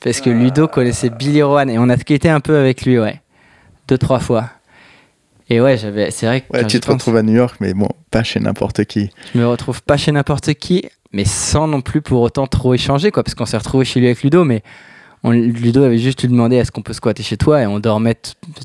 parce 0.00 0.20
que 0.20 0.30
Ludo 0.30 0.66
connaissait 0.66 1.10
Billy 1.10 1.42
Rowan 1.42 1.70
et 1.70 1.78
on 1.78 1.88
a 1.88 1.96
skaté 1.96 2.28
un 2.28 2.40
peu 2.40 2.56
avec 2.56 2.84
lui, 2.84 2.98
ouais. 2.98 3.20
Deux, 3.86 3.98
trois 3.98 4.18
fois. 4.18 4.50
Et 5.50 5.60
ouais, 5.60 5.76
j'avais, 5.76 6.12
c'est 6.12 6.26
vrai 6.26 6.40
que. 6.42 6.56
Ouais, 6.56 6.64
tu 6.64 6.78
te 6.78 6.90
retrouves 6.90 7.16
à 7.16 7.22
New 7.22 7.34
York, 7.34 7.56
mais 7.60 7.74
bon, 7.74 7.88
pas 8.10 8.22
chez 8.22 8.38
n'importe 8.38 8.84
qui. 8.84 9.10
Je 9.34 9.38
me 9.38 9.46
retrouve 9.46 9.82
pas 9.82 9.96
chez 9.96 10.12
n'importe 10.12 10.54
qui, 10.54 10.84
mais 11.12 11.24
sans 11.24 11.66
non 11.66 11.80
plus 11.80 12.00
pour 12.00 12.22
autant 12.22 12.46
trop 12.46 12.72
échanger, 12.72 13.10
quoi, 13.10 13.24
parce 13.24 13.34
qu'on 13.34 13.46
s'est 13.46 13.56
retrouvé 13.56 13.84
chez 13.84 13.98
lui 13.98 14.06
avec 14.06 14.22
Ludo, 14.22 14.44
mais 14.44 14.62
on, 15.24 15.32
Ludo 15.32 15.82
avait 15.82 15.98
juste 15.98 16.22
lui 16.22 16.28
demandé 16.28 16.56
est-ce 16.56 16.70
qu'on 16.70 16.82
peut 16.82 16.92
squatter 16.92 17.24
chez 17.24 17.36
toi 17.36 17.60
et 17.60 17.66
on 17.66 17.80
dormait, 17.80 18.16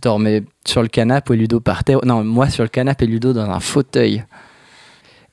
dormait 0.01 0.43
sur 0.65 0.83
le 0.83 0.87
canapé 0.87 1.33
et 1.33 1.37
Ludo 1.37 1.59
partait. 1.59 1.95
Non, 2.05 2.23
moi 2.23 2.49
sur 2.49 2.63
le 2.63 2.69
canapé 2.69 3.05
et 3.05 3.07
Ludo 3.07 3.33
dans 3.33 3.49
un 3.49 3.59
fauteuil. 3.59 4.23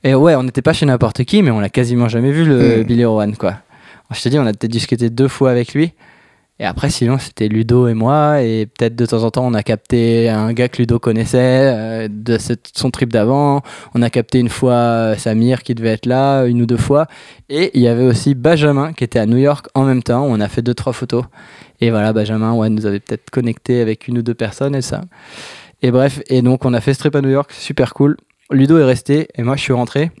Et 0.03 0.15
ouais, 0.15 0.35
on 0.35 0.43
n'était 0.43 0.63
pas 0.63 0.73
chez 0.73 0.87
n'importe 0.87 1.23
qui, 1.23 1.43
mais 1.43 1.51
on 1.51 1.59
l'a 1.59 1.69
quasiment 1.69 2.09
jamais 2.09 2.31
vu 2.31 2.43
le 2.45 2.81
hmm. 2.81 2.83
Billy 2.83 3.05
Rowan 3.05 3.37
quoi. 3.37 3.59
Je 4.11 4.21
te 4.21 4.29
dis, 4.29 4.37
on 4.37 4.45
a 4.45 4.53
peut-être 4.53 4.71
discuté 4.71 5.09
deux 5.09 5.27
fois 5.27 5.49
avec 5.51 5.73
lui. 5.73 5.93
Et 6.63 6.65
après, 6.65 6.89
sinon, 6.89 7.17
c'était 7.17 7.49
Ludo 7.49 7.89
et 7.89 7.93
moi. 7.93 8.41
Et 8.41 8.67
peut-être 8.67 8.95
de 8.95 9.05
temps 9.05 9.25
en 9.25 9.31
temps, 9.31 9.45
on 9.45 9.53
a 9.53 9.63
capté 9.63 10.29
un 10.29 10.53
gars 10.53 10.69
que 10.69 10.77
Ludo 10.77 10.97
connaissait 10.97 11.37
euh, 11.37 12.07
de 12.09 12.37
son 12.73 12.89
trip 12.89 13.11
d'avant. 13.11 13.61
On 13.93 14.01
a 14.01 14.09
capté 14.09 14.39
une 14.39 14.47
fois 14.47 14.71
euh, 14.71 15.17
Samir 15.17 15.61
qui 15.63 15.75
devait 15.75 15.89
être 15.89 16.05
là, 16.05 16.45
une 16.45 16.61
ou 16.61 16.65
deux 16.65 16.77
fois. 16.77 17.07
Et 17.49 17.71
il 17.73 17.81
y 17.81 17.89
avait 17.89 18.05
aussi 18.05 18.33
Benjamin 18.33 18.93
qui 18.93 19.03
était 19.03 19.19
à 19.19 19.25
New 19.25 19.35
York 19.35 19.67
en 19.73 19.83
même 19.83 20.01
temps. 20.01 20.23
On 20.23 20.39
a 20.39 20.47
fait 20.47 20.61
deux, 20.61 20.73
trois 20.73 20.93
photos. 20.93 21.25
Et 21.81 21.91
voilà, 21.91 22.13
Benjamin 22.13 22.53
ouais, 22.53 22.69
nous 22.69 22.85
avait 22.85 23.01
peut-être 23.01 23.29
connecté 23.29 23.81
avec 23.81 24.07
une 24.07 24.19
ou 24.19 24.21
deux 24.21 24.33
personnes 24.33 24.73
et 24.73 24.81
ça. 24.81 25.01
Et 25.81 25.91
bref, 25.91 26.21
et 26.27 26.41
donc 26.41 26.63
on 26.63 26.73
a 26.73 26.79
fait 26.79 26.93
ce 26.93 26.99
trip 26.99 27.15
à 27.17 27.19
New 27.19 27.29
York, 27.29 27.51
super 27.51 27.93
cool. 27.93 28.15
Ludo 28.51 28.77
est 28.77 28.85
resté 28.85 29.27
et 29.35 29.43
moi 29.43 29.57
je 29.57 29.61
suis 29.63 29.73
rentré. 29.73 30.11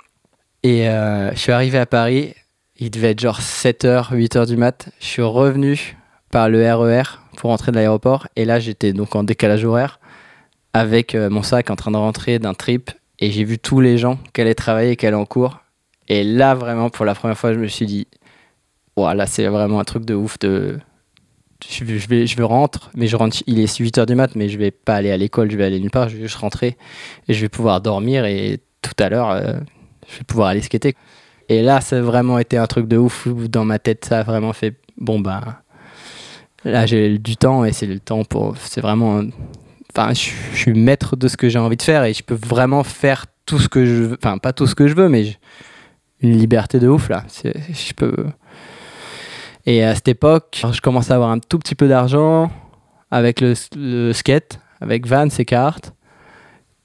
Et 0.63 0.89
euh, 0.89 1.31
je 1.31 1.39
suis 1.39 1.53
arrivé 1.53 1.77
à 1.77 1.85
Paris. 1.85 2.33
Il 2.77 2.91
devait 2.91 3.11
être 3.11 3.21
genre 3.21 3.39
7h, 3.39 4.13
8h 4.13 4.45
du 4.45 4.57
mat. 4.57 4.89
Je 4.99 5.05
suis 5.05 5.21
revenu 5.21 5.95
par 6.33 6.49
le 6.49 6.63
RER 6.65 7.01
e 7.01 7.03
pour 7.37 7.51
rentrer 7.51 7.71
de 7.71 7.77
l'aéroport. 7.77 8.27
Et 8.35 8.43
là, 8.43 8.59
j'étais 8.59 8.91
donc 8.91 9.15
en 9.15 9.23
décalage 9.23 9.63
horaire 9.63 9.99
avec 10.73 11.13
euh, 11.13 11.29
mon 11.29 11.43
sac 11.43 11.69
en 11.69 11.75
train 11.75 11.91
de 11.91 11.97
rentrer 11.97 12.39
d'un 12.39 12.55
trip. 12.55 12.89
Et 13.19 13.31
j'ai 13.31 13.43
vu 13.43 13.59
tous 13.59 13.79
les 13.79 13.99
gens 13.99 14.17
qui 14.33 14.41
allaient 14.41 14.55
travailler, 14.55 14.95
qui 14.95 15.05
allaient 15.05 15.15
en 15.15 15.27
cours. 15.27 15.59
Et 16.09 16.23
là, 16.23 16.55
vraiment, 16.55 16.89
pour 16.89 17.05
la 17.05 17.13
première 17.13 17.37
fois, 17.37 17.53
je 17.53 17.59
me 17.59 17.67
suis 17.67 17.85
dit, 17.85 18.07
voilà, 18.97 19.27
c'est 19.27 19.45
vraiment 19.45 19.79
un 19.79 19.83
truc 19.83 20.05
de 20.05 20.15
ouf. 20.15 20.39
De... 20.39 20.79
Je, 21.69 21.83
vais, 21.83 22.25
je 22.25 22.35
vais 22.35 22.43
rentre, 22.43 22.89
mais 22.95 23.05
je 23.05 23.15
rentre, 23.15 23.37
il 23.45 23.59
est 23.59 23.79
8h 23.79 24.07
du 24.07 24.15
mat, 24.15 24.35
mais 24.35 24.49
je 24.49 24.57
vais 24.57 24.71
pas 24.71 24.95
aller 24.95 25.11
à 25.11 25.17
l'école, 25.17 25.51
je 25.51 25.55
vais 25.55 25.65
aller 25.65 25.79
nulle 25.79 25.91
part, 25.91 26.09
je 26.09 26.15
vais 26.15 26.23
juste 26.23 26.37
rentrer 26.37 26.77
et 27.27 27.35
je 27.35 27.41
vais 27.41 27.49
pouvoir 27.49 27.79
dormir. 27.79 28.25
Et 28.25 28.59
tout 28.81 28.95
à 28.97 29.07
l'heure, 29.07 29.29
euh, 29.29 29.53
je 30.09 30.17
vais 30.17 30.23
pouvoir 30.25 30.47
aller 30.47 30.61
skater. 30.61 30.95
Et 31.47 31.61
là, 31.61 31.79
ça 31.79 31.97
a 31.97 32.01
vraiment 32.01 32.39
été 32.39 32.57
un 32.57 32.65
truc 32.65 32.87
de 32.87 32.97
ouf. 32.97 33.27
Dans 33.27 33.65
ma 33.65 33.77
tête, 33.77 34.05
ça 34.05 34.21
a 34.21 34.23
vraiment 34.23 34.53
fait, 34.53 34.75
bon, 34.97 35.19
bah 35.19 35.62
Là, 36.65 36.85
j'ai 36.85 37.17
du 37.17 37.35
temps 37.35 37.65
et 37.65 37.73
c'est 37.73 37.85
le 37.85 37.99
temps 37.99 38.23
pour. 38.23 38.55
C'est 38.57 38.81
vraiment. 38.81 39.21
Enfin, 39.95 40.13
je, 40.13 40.31
suis 40.57 40.73
maître 40.73 41.15
de 41.15 41.27
ce 41.27 41.37
que 41.37 41.49
j'ai 41.49 41.59
envie 41.59 41.77
de 41.77 41.81
faire 41.81 42.03
et 42.03 42.13
je 42.13 42.23
peux 42.23 42.35
vraiment 42.35 42.83
faire 42.83 43.25
tout 43.45 43.59
ce 43.59 43.69
que 43.69 43.85
je 43.85 43.93
veux. 43.93 44.17
Enfin, 44.21 44.37
pas 44.37 44.53
tout 44.53 44.65
ce 44.65 44.75
que 44.75 44.87
je 44.87 44.95
veux, 44.95 45.09
mais 45.09 45.37
une 46.21 46.37
liberté 46.37 46.79
de 46.79 46.87
ouf 46.87 47.09
là. 47.09 47.23
Je 47.43 47.93
peux. 47.93 48.25
Et 49.65 49.83
à 49.83 49.93
cette 49.95 50.07
époque, 50.07 50.65
je 50.73 50.81
commençais 50.81 51.11
à 51.11 51.15
avoir 51.15 51.31
un 51.31 51.39
tout 51.39 51.59
petit 51.59 51.75
peu 51.75 51.87
d'argent 51.87 52.51
avec 53.11 53.41
le, 53.41 54.11
skate, 54.13 54.59
avec 54.81 55.05
Vans 55.05 55.27
et 55.27 55.45
cartes. 55.45 55.93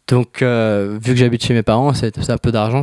Donc, 0.07 0.43
euh, 0.43 0.99
vu 1.03 1.13
que 1.13 1.19
j'habite 1.19 1.45
chez 1.45 1.55
mes 1.55 1.63
parents, 1.63 1.93
c'est 1.93 2.31
un 2.31 2.39
peu 2.39 2.53
d'argent. 2.53 2.83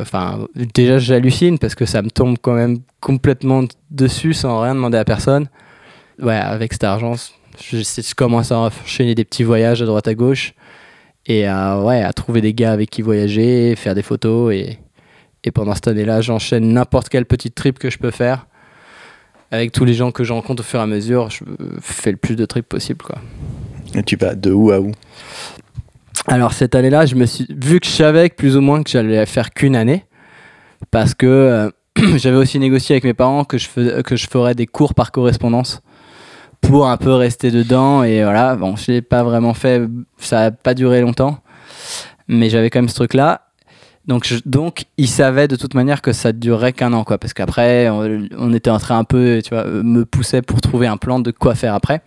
Enfin, 0.00 0.46
déjà, 0.54 0.98
j'hallucine 0.98 1.58
parce 1.58 1.74
que 1.74 1.86
ça 1.86 2.02
me 2.02 2.10
tombe 2.10 2.36
quand 2.40 2.54
même 2.54 2.78
complètement 3.00 3.64
dessus 3.90 4.34
sans 4.34 4.60
rien 4.60 4.74
demander 4.74 4.98
à 4.98 5.04
personne 5.04 5.48
ouais, 6.20 6.34
avec 6.34 6.72
cet 6.72 6.84
argent, 6.84 7.14
Je, 7.60 7.78
je 7.78 8.14
commence 8.14 8.52
à 8.52 8.58
enchaîner 8.58 9.14
des 9.14 9.24
petits 9.24 9.44
voyages 9.44 9.82
à 9.82 9.86
droite 9.86 10.08
à 10.08 10.14
gauche 10.14 10.54
et 11.26 11.46
à, 11.46 11.80
ouais, 11.80 12.02
à 12.02 12.12
trouver 12.12 12.40
des 12.40 12.54
gars 12.54 12.72
avec 12.72 12.90
qui 12.90 13.02
voyager, 13.02 13.74
faire 13.76 13.94
des 13.94 14.02
photos. 14.02 14.54
Et, 14.54 14.78
et 15.44 15.50
pendant 15.50 15.74
cette 15.74 15.88
année-là, 15.88 16.20
j'enchaîne 16.20 16.72
n'importe 16.72 17.08
quelle 17.08 17.26
petite 17.26 17.54
trip 17.54 17.78
que 17.78 17.90
je 17.90 17.98
peux 17.98 18.10
faire. 18.10 18.46
Avec 19.50 19.72
tous 19.72 19.84
les 19.84 19.94
gens 19.94 20.10
que 20.10 20.24
je 20.24 20.32
rencontre 20.32 20.60
au 20.60 20.64
fur 20.64 20.80
et 20.80 20.82
à 20.82 20.86
mesure, 20.86 21.30
je 21.30 21.44
fais 21.80 22.10
le 22.10 22.16
plus 22.16 22.34
de 22.34 22.44
trips 22.44 22.68
possible. 22.68 23.02
Quoi. 23.02 23.18
Et 23.94 24.02
tu 24.02 24.16
vas 24.16 24.34
de 24.34 24.50
où 24.50 24.70
à 24.72 24.80
où? 24.80 24.92
Alors 26.26 26.52
cette 26.52 26.74
année-là, 26.74 27.06
je 27.06 27.14
me 27.14 27.26
suis 27.26 27.46
vu 27.48 27.78
que 27.78 27.86
je 27.86 27.92
savais 27.92 28.28
que 28.30 28.34
plus 28.34 28.56
ou 28.56 28.60
moins 28.60 28.82
que 28.82 28.90
j'allais 28.90 29.24
faire 29.26 29.50
qu'une 29.52 29.76
année, 29.76 30.04
parce 30.90 31.14
que 31.14 31.26
euh, 31.26 31.70
j'avais 32.16 32.36
aussi 32.36 32.58
négocié 32.58 32.94
avec 32.94 33.04
mes 33.04 33.14
parents 33.14 33.44
que 33.44 33.58
je, 33.58 33.68
fais, 33.68 34.02
que 34.02 34.16
je 34.16 34.26
ferais 34.26 34.54
des 34.54 34.66
cours 34.66 34.94
par 34.94 35.12
correspondance 35.12 35.82
pour 36.60 36.88
un 36.88 36.96
peu 36.96 37.12
rester 37.12 37.50
dedans. 37.50 38.02
Et 38.02 38.22
voilà, 38.22 38.56
bon, 38.56 38.76
je 38.76 38.92
l'ai 38.92 39.02
pas 39.02 39.22
vraiment 39.22 39.54
fait, 39.54 39.82
ça 40.18 40.40
n'a 40.40 40.50
pas 40.50 40.74
duré 40.74 41.00
longtemps, 41.00 41.38
mais 42.28 42.50
j'avais 42.50 42.70
quand 42.70 42.78
même 42.78 42.88
ce 42.88 42.94
truc-là. 42.94 43.42
Donc, 44.06 44.32
donc, 44.44 44.84
il 44.98 45.08
savait 45.08 45.48
de 45.48 45.56
toute 45.56 45.74
manière 45.74 46.00
que 46.00 46.12
ça 46.12 46.32
durerait 46.32 46.72
qu'un 46.72 46.92
an, 46.92 47.02
quoi. 47.02 47.18
Parce 47.18 47.34
qu'après, 47.34 47.88
on, 47.90 48.52
était 48.52 48.70
en 48.70 48.78
train 48.78 48.98
un 48.98 49.04
peu, 49.04 49.40
tu 49.42 49.50
vois, 49.50 49.64
me 49.64 50.04
pousser 50.04 50.42
pour 50.42 50.60
trouver 50.60 50.86
un 50.86 50.96
plan 50.96 51.18
de 51.18 51.32
quoi 51.32 51.56
faire 51.56 51.74
après. 51.74 52.02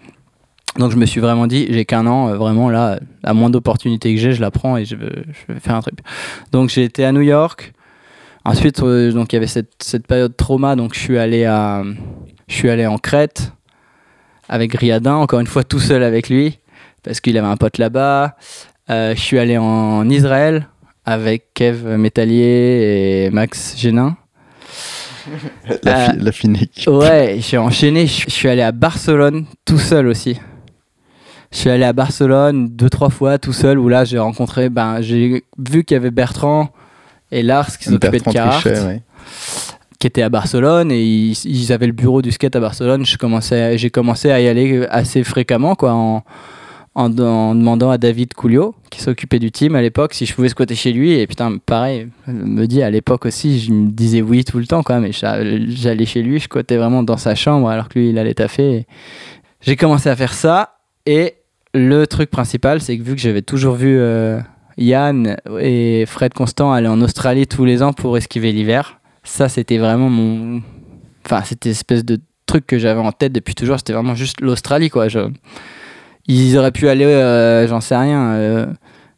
Donc, 0.77 0.91
je 0.91 0.97
me 0.97 1.05
suis 1.05 1.19
vraiment 1.19 1.45
dit, 1.45 1.67
j'ai 1.69 1.83
qu'un 1.83 2.07
an, 2.07 2.33
vraiment 2.35 2.69
là, 2.69 2.99
la 3.23 3.33
moindre 3.33 3.57
opportunité 3.57 4.15
que 4.15 4.21
j'ai, 4.21 4.31
je 4.31 4.39
la 4.39 4.49
prends 4.49 4.77
et 4.77 4.85
je, 4.85 4.95
je 4.95 5.53
vais 5.53 5.59
faire 5.59 5.75
un 5.75 5.81
truc. 5.81 5.99
Donc, 6.53 6.69
j'ai 6.69 6.85
été 6.85 7.03
à 7.03 7.11
New 7.11 7.21
York. 7.21 7.73
Ensuite, 8.45 8.81
euh, 8.81 9.11
donc 9.11 9.33
il 9.33 9.35
y 9.35 9.37
avait 9.37 9.47
cette, 9.47 9.73
cette, 9.79 10.07
période 10.07 10.35
trauma, 10.35 10.75
donc 10.75 10.93
je 10.93 10.99
suis 10.99 11.17
allé 11.17 11.45
à, 11.45 11.83
je 12.47 12.53
suis 12.53 12.69
allé 12.69 12.87
en 12.87 12.97
Crète 12.97 13.51
avec 14.49 14.73
Riadin, 14.73 15.13
encore 15.13 15.39
une 15.39 15.47
fois 15.47 15.63
tout 15.63 15.79
seul 15.79 16.03
avec 16.03 16.27
lui, 16.27 16.59
parce 17.03 17.21
qu'il 17.21 17.37
avait 17.37 17.47
un 17.47 17.55
pote 17.55 17.77
là-bas. 17.77 18.35
Euh, 18.89 19.15
je 19.15 19.21
suis 19.21 19.37
allé 19.37 19.57
en 19.57 20.09
Israël 20.09 20.67
avec 21.05 21.53
Kev 21.53 21.97
Métallier 21.97 23.25
et 23.25 23.29
Max 23.29 23.75
Génin. 23.77 24.17
La, 25.83 26.09
euh, 26.09 26.13
la 26.17 26.31
fine 26.31 26.55
équipe. 26.55 26.87
Ouais, 26.87 27.37
j'ai 27.39 27.59
enchaîné. 27.59 28.07
Je 28.07 28.29
suis 28.31 28.49
allé 28.49 28.63
à 28.63 28.71
Barcelone 28.71 29.45
tout 29.63 29.77
seul 29.77 30.07
aussi. 30.07 30.39
Je 31.51 31.57
suis 31.57 31.69
allé 31.69 31.83
à 31.83 31.93
Barcelone 31.93 32.67
deux, 32.69 32.89
trois 32.89 33.11
fois 33.11 33.37
tout 33.37 33.53
seul, 33.53 33.77
où 33.77 33.89
là 33.89 34.05
j'ai 34.05 34.17
rencontré, 34.17 34.69
ben, 34.69 35.01
j'ai 35.01 35.43
vu 35.59 35.83
qu'il 35.83 35.95
y 35.95 35.97
avait 35.97 36.09
Bertrand 36.09 36.69
et 37.31 37.43
Lars 37.43 37.77
qui 37.77 37.85
s'occupait 37.85 38.19
de 38.19 38.23
Carhartt. 38.23 38.65
Ouais 38.65 39.03
qui 39.99 40.07
était 40.07 40.21
à 40.21 40.29
Barcelone 40.29 40.91
et 40.91 41.03
ils, 41.03 41.73
avaient 41.73 41.87
le 41.87 41.93
bureau 41.93 42.21
du 42.21 42.31
skate 42.31 42.55
à 42.55 42.59
Barcelone. 42.59 43.05
J'ai 43.05 43.17
commencé, 43.17 43.77
j'ai 43.77 43.89
commencé 43.89 44.31
à 44.31 44.39
y 44.39 44.47
aller 44.47 44.85
assez 44.89 45.23
fréquemment, 45.25 45.75
quoi, 45.75 45.91
en 46.95 47.09
demandant 47.09 47.91
à 47.91 47.97
David 47.97 48.33
Coulio, 48.33 48.75
qui 48.89 49.01
s'occupait 49.01 49.39
du 49.39 49.51
team 49.51 49.75
à 49.75 49.81
l'époque, 49.81 50.13
si 50.13 50.25
je 50.25 50.33
pouvais 50.33 50.49
squatter 50.49 50.75
chez 50.75 50.91
lui. 50.91 51.13
Et 51.13 51.27
putain, 51.27 51.57
pareil, 51.57 52.07
me 52.27 52.65
dit 52.65 52.81
à 52.81 52.89
l'époque 52.89 53.25
aussi, 53.25 53.59
je 53.59 53.71
me 53.71 53.89
disais 53.89 54.21
oui 54.21 54.43
tout 54.43 54.57
le 54.57 54.65
temps, 54.65 54.83
quoi, 54.83 54.99
mais 54.99 55.11
j'allais 55.13 56.05
chez 56.05 56.21
lui, 56.21 56.39
je 56.39 56.45
squattais 56.45 56.77
vraiment 56.77 57.03
dans 57.03 57.17
sa 57.17 57.35
chambre 57.35 57.69
alors 57.69 57.89
que 57.89 57.99
lui, 57.99 58.09
il 58.09 58.17
allait 58.17 58.33
taffer. 58.33 58.85
J'ai 59.61 59.75
commencé 59.75 60.09
à 60.09 60.15
faire 60.15 60.33
ça 60.33 60.77
et 61.05 61.35
le 61.73 62.07
truc 62.07 62.29
principal, 62.29 62.81
c'est 62.81 62.97
que 62.97 63.03
vu 63.03 63.15
que 63.15 63.21
j'avais 63.21 63.41
toujours 63.41 63.75
vu 63.75 63.97
euh, 63.97 64.39
Yann 64.77 65.37
et 65.59 66.05
Fred 66.07 66.33
Constant 66.33 66.71
aller 66.73 66.87
en 66.87 67.01
Australie 67.01 67.47
tous 67.47 67.65
les 67.65 67.83
ans 67.83 67.93
pour 67.93 68.17
esquiver 68.17 68.51
l'hiver, 68.51 68.98
ça 69.23 69.49
c'était 69.49 69.77
vraiment 69.77 70.09
mon 70.09 70.61
enfin 71.25 71.41
c'était 71.43 71.71
espèce 71.71 72.05
de 72.05 72.19
truc 72.45 72.65
que 72.65 72.79
j'avais 72.79 72.99
en 72.99 73.11
tête 73.11 73.31
depuis 73.31 73.55
toujours. 73.55 73.77
C'était 73.77 73.93
vraiment 73.93 74.15
juste 74.15 74.41
l'Australie 74.41 74.89
quoi 74.89 75.07
ils 76.29 76.57
auraient 76.57 76.71
pu 76.71 76.87
aller 76.87 77.05
euh, 77.05 77.67
j'en 77.67 77.81
sais 77.81 77.97
rien 77.97 78.33
euh, 78.33 78.67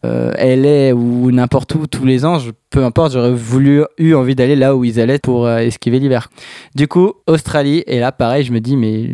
euh, 0.05 0.31
LA 0.31 0.95
ou 0.95 1.29
n'importe 1.31 1.75
où 1.75 1.85
tous 1.85 2.05
les 2.05 2.25
ans. 2.25 2.39
Je... 2.39 2.51
peu 2.69 2.83
importe 2.83 3.13
j'aurais 3.13 3.33
voulu 3.33 3.83
eu 3.97 4.13
envie 4.13 4.33
d'aller 4.33 4.55
là 4.55 4.75
où 4.75 4.85
ils 4.85 4.99
allaient 4.99 5.19
pour 5.19 5.49
esquiver 5.49 5.99
l'hiver. 5.99 6.29
Du 6.73 6.87
coup 6.87 7.13
Australie 7.27 7.83
et 7.85 7.99
là 7.99 8.11
pareil 8.11 8.43
je 8.43 8.53
me 8.53 8.59
dis 8.59 8.77
mais 8.77 9.09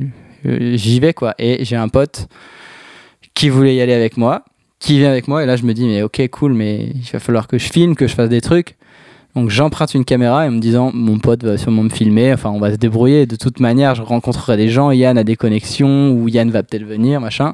j'y 0.45 0.99
vais 0.99 1.13
quoi. 1.13 1.33
Et 1.39 1.65
j'ai 1.65 1.75
un 1.75 1.89
pote 1.89 2.27
qui 3.33 3.49
voulait 3.49 3.75
y 3.75 3.81
aller 3.81 3.93
avec 3.93 4.15
moi 4.17 4.43
qui 4.79 4.99
vient 4.99 5.09
avec 5.09 5.27
moi. 5.27 5.41
Et 5.41 5.47
là 5.47 5.55
je 5.55 5.63
me 5.63 5.73
dis 5.73 5.85
mais 5.87 6.03
ok 6.03 6.21
cool 6.29 6.53
mais 6.53 6.91
il 6.93 7.09
va 7.11 7.19
falloir 7.19 7.47
que 7.47 7.57
je 7.57 7.71
filme 7.71 7.95
que 7.95 8.07
je 8.07 8.13
fasse 8.13 8.29
des 8.29 8.41
trucs 8.41 8.76
donc 9.37 9.51
j'emprunte 9.51 9.93
une 9.93 10.03
caméra 10.03 10.47
et 10.47 10.49
me 10.49 10.59
disant 10.59 10.89
mon 10.95 11.19
pote 11.19 11.43
va 11.43 11.59
sûrement 11.59 11.83
me 11.83 11.89
filmer, 11.89 12.33
enfin 12.33 12.49
on 12.49 12.59
va 12.59 12.71
se 12.71 12.77
débrouiller. 12.77 13.27
De 13.27 13.35
toute 13.35 13.59
manière, 13.59 13.93
je 13.93 14.01
rencontrerai 14.01 14.57
des 14.57 14.67
gens, 14.67 14.89
Yann 14.89 15.15
a 15.15 15.23
des 15.23 15.35
connexions 15.35 16.09
ou 16.09 16.27
Yann 16.27 16.49
va 16.49 16.63
peut-être 16.63 16.83
venir, 16.83 17.21
machin. 17.21 17.53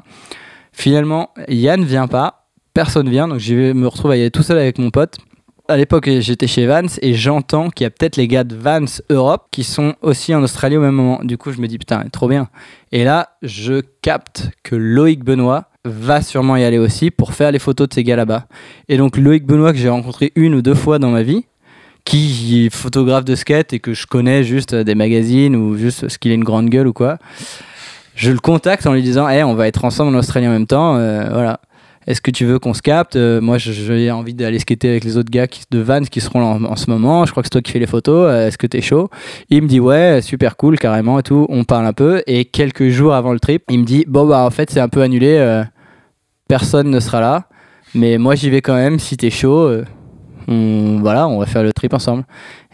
Finalement, 0.72 1.28
Yann 1.46 1.84
vient 1.84 2.06
pas, 2.06 2.46
personne 2.72 3.10
vient, 3.10 3.28
donc 3.28 3.38
je 3.38 3.72
me 3.72 3.86
retrouve 3.86 4.12
à 4.12 4.16
y 4.16 4.20
aller 4.20 4.30
tout 4.30 4.42
seul 4.42 4.58
avec 4.58 4.78
mon 4.78 4.88
pote. 4.90 5.18
À 5.68 5.76
l'époque, 5.76 6.08
j'étais 6.20 6.46
chez 6.46 6.66
Vance 6.66 6.98
et 7.02 7.12
j'entends 7.12 7.68
qu'il 7.68 7.84
y 7.84 7.86
a 7.86 7.90
peut-être 7.90 8.16
les 8.16 8.28
gars 8.28 8.44
de 8.44 8.54
Vance 8.54 9.02
Europe 9.10 9.48
qui 9.50 9.62
sont 9.62 9.94
aussi 10.00 10.34
en 10.34 10.42
Australie 10.42 10.78
au 10.78 10.80
même 10.80 10.94
moment. 10.94 11.20
Du 11.22 11.36
coup, 11.36 11.52
je 11.52 11.60
me 11.60 11.68
dis 11.68 11.76
putain, 11.76 12.04
trop 12.10 12.28
bien. 12.28 12.48
Et 12.92 13.04
là, 13.04 13.28
je 13.42 13.82
capte 14.00 14.50
que 14.62 14.74
Loïc 14.74 15.22
Benoît 15.22 15.68
va 15.84 16.22
sûrement 16.22 16.56
y 16.56 16.64
aller 16.64 16.78
aussi 16.78 17.10
pour 17.10 17.34
faire 17.34 17.52
les 17.52 17.58
photos 17.58 17.88
de 17.90 17.94
ces 17.94 18.04
gars 18.04 18.16
là-bas. 18.16 18.46
Et 18.88 18.96
donc 18.96 19.18
Loïc 19.18 19.44
Benoît 19.44 19.72
que 19.72 19.78
j'ai 19.78 19.90
rencontré 19.90 20.32
une 20.34 20.54
ou 20.54 20.62
deux 20.62 20.74
fois 20.74 20.98
dans 20.98 21.10
ma 21.10 21.22
vie, 21.22 21.44
qui 22.04 22.66
est 22.66 22.70
photographe 22.70 23.24
de 23.24 23.34
skate 23.34 23.72
et 23.72 23.80
que 23.80 23.94
je 23.94 24.06
connais 24.06 24.44
juste 24.44 24.74
des 24.74 24.94
magazines 24.94 25.56
ou 25.56 25.76
juste 25.76 26.02
parce 26.02 26.18
qu'il 26.18 26.30
a 26.30 26.34
une 26.34 26.44
grande 26.44 26.68
gueule 26.68 26.86
ou 26.86 26.92
quoi, 26.92 27.18
je 28.14 28.30
le 28.30 28.38
contacte 28.38 28.86
en 28.86 28.92
lui 28.92 29.02
disant 29.02 29.28
hey, 29.28 29.42
on 29.42 29.54
va 29.54 29.66
être 29.66 29.84
ensemble 29.84 30.14
en 30.14 30.18
Australie 30.18 30.46
en 30.46 30.52
même 30.52 30.66
temps, 30.66 30.96
euh, 30.96 31.28
voilà. 31.30 31.60
Est-ce 32.06 32.20
que 32.20 32.30
tu 32.30 32.44
veux 32.44 32.58
qu'on 32.58 32.74
se 32.74 32.82
capte? 32.82 33.16
Euh, 33.16 33.40
Moi, 33.40 33.56
j'ai 33.56 34.10
envie 34.10 34.34
d'aller 34.34 34.58
skater 34.58 34.90
avec 34.90 35.04
les 35.04 35.16
autres 35.16 35.30
gars 35.30 35.46
de 35.70 35.78
Vans 35.78 36.02
qui 36.02 36.20
seront 36.20 36.38
là 36.38 36.68
en, 36.68 36.76
ce 36.76 36.90
moment. 36.90 37.24
Je 37.24 37.30
crois 37.30 37.42
que 37.42 37.46
c'est 37.46 37.52
toi 37.52 37.62
qui 37.62 37.72
fais 37.72 37.78
les 37.78 37.86
photos. 37.86 38.28
Euh, 38.28 38.46
Est-ce 38.46 38.58
que 38.58 38.66
t'es 38.66 38.82
chaud? 38.82 39.08
Il 39.48 39.62
me 39.62 39.68
dit 39.68 39.80
ouais, 39.80 40.20
super 40.20 40.58
cool, 40.58 40.78
carrément 40.78 41.18
et 41.18 41.22
tout. 41.22 41.46
On 41.48 41.64
parle 41.64 41.86
un 41.86 41.94
peu. 41.94 42.22
Et 42.26 42.44
quelques 42.44 42.90
jours 42.90 43.14
avant 43.14 43.32
le 43.32 43.40
trip, 43.40 43.62
il 43.70 43.78
me 43.78 43.84
dit 43.84 44.04
bon 44.06 44.26
bah 44.26 44.44
en 44.44 44.50
fait 44.50 44.70
c'est 44.70 44.80
un 44.80 44.90
peu 44.90 45.00
annulé. 45.00 45.62
personne 46.46 46.90
ne 46.90 47.00
sera 47.00 47.22
là, 47.22 47.48
mais 47.94 48.18
moi 48.18 48.34
j'y 48.34 48.50
vais 48.50 48.60
quand 48.60 48.74
même. 48.74 48.98
Si 48.98 49.16
t'es 49.16 49.30
chaud, 49.30 49.70
on, 50.48 50.98
voilà, 51.00 51.28
on 51.28 51.38
va 51.38 51.46
faire 51.46 51.62
le 51.62 51.72
trip 51.72 51.94
ensemble. 51.94 52.24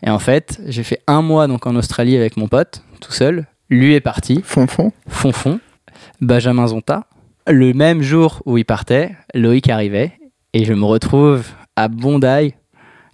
Et 0.02 0.10
en 0.10 0.18
fait, 0.18 0.60
j'ai 0.66 0.82
fait 0.82 1.00
un 1.06 1.22
mois 1.22 1.46
donc 1.46 1.66
en 1.66 1.76
Australie 1.76 2.16
avec 2.16 2.36
mon 2.36 2.48
pote, 2.48 2.82
tout 3.00 3.12
seul. 3.12 3.46
Lui 3.68 3.94
est 3.94 4.00
parti. 4.00 4.40
Fonfon. 4.44 4.92
Fonfon. 5.08 5.60
Benjamin 6.20 6.66
Zonta. 6.66 7.06
Le 7.46 7.72
même 7.72 8.02
jour 8.02 8.42
où 8.46 8.58
il 8.58 8.64
partait, 8.64 9.12
Loïc 9.34 9.68
arrivait. 9.68 10.12
Et 10.52 10.64
je 10.64 10.72
me 10.72 10.84
retrouve 10.84 11.46
à 11.76 11.88
Bondi 11.88 12.54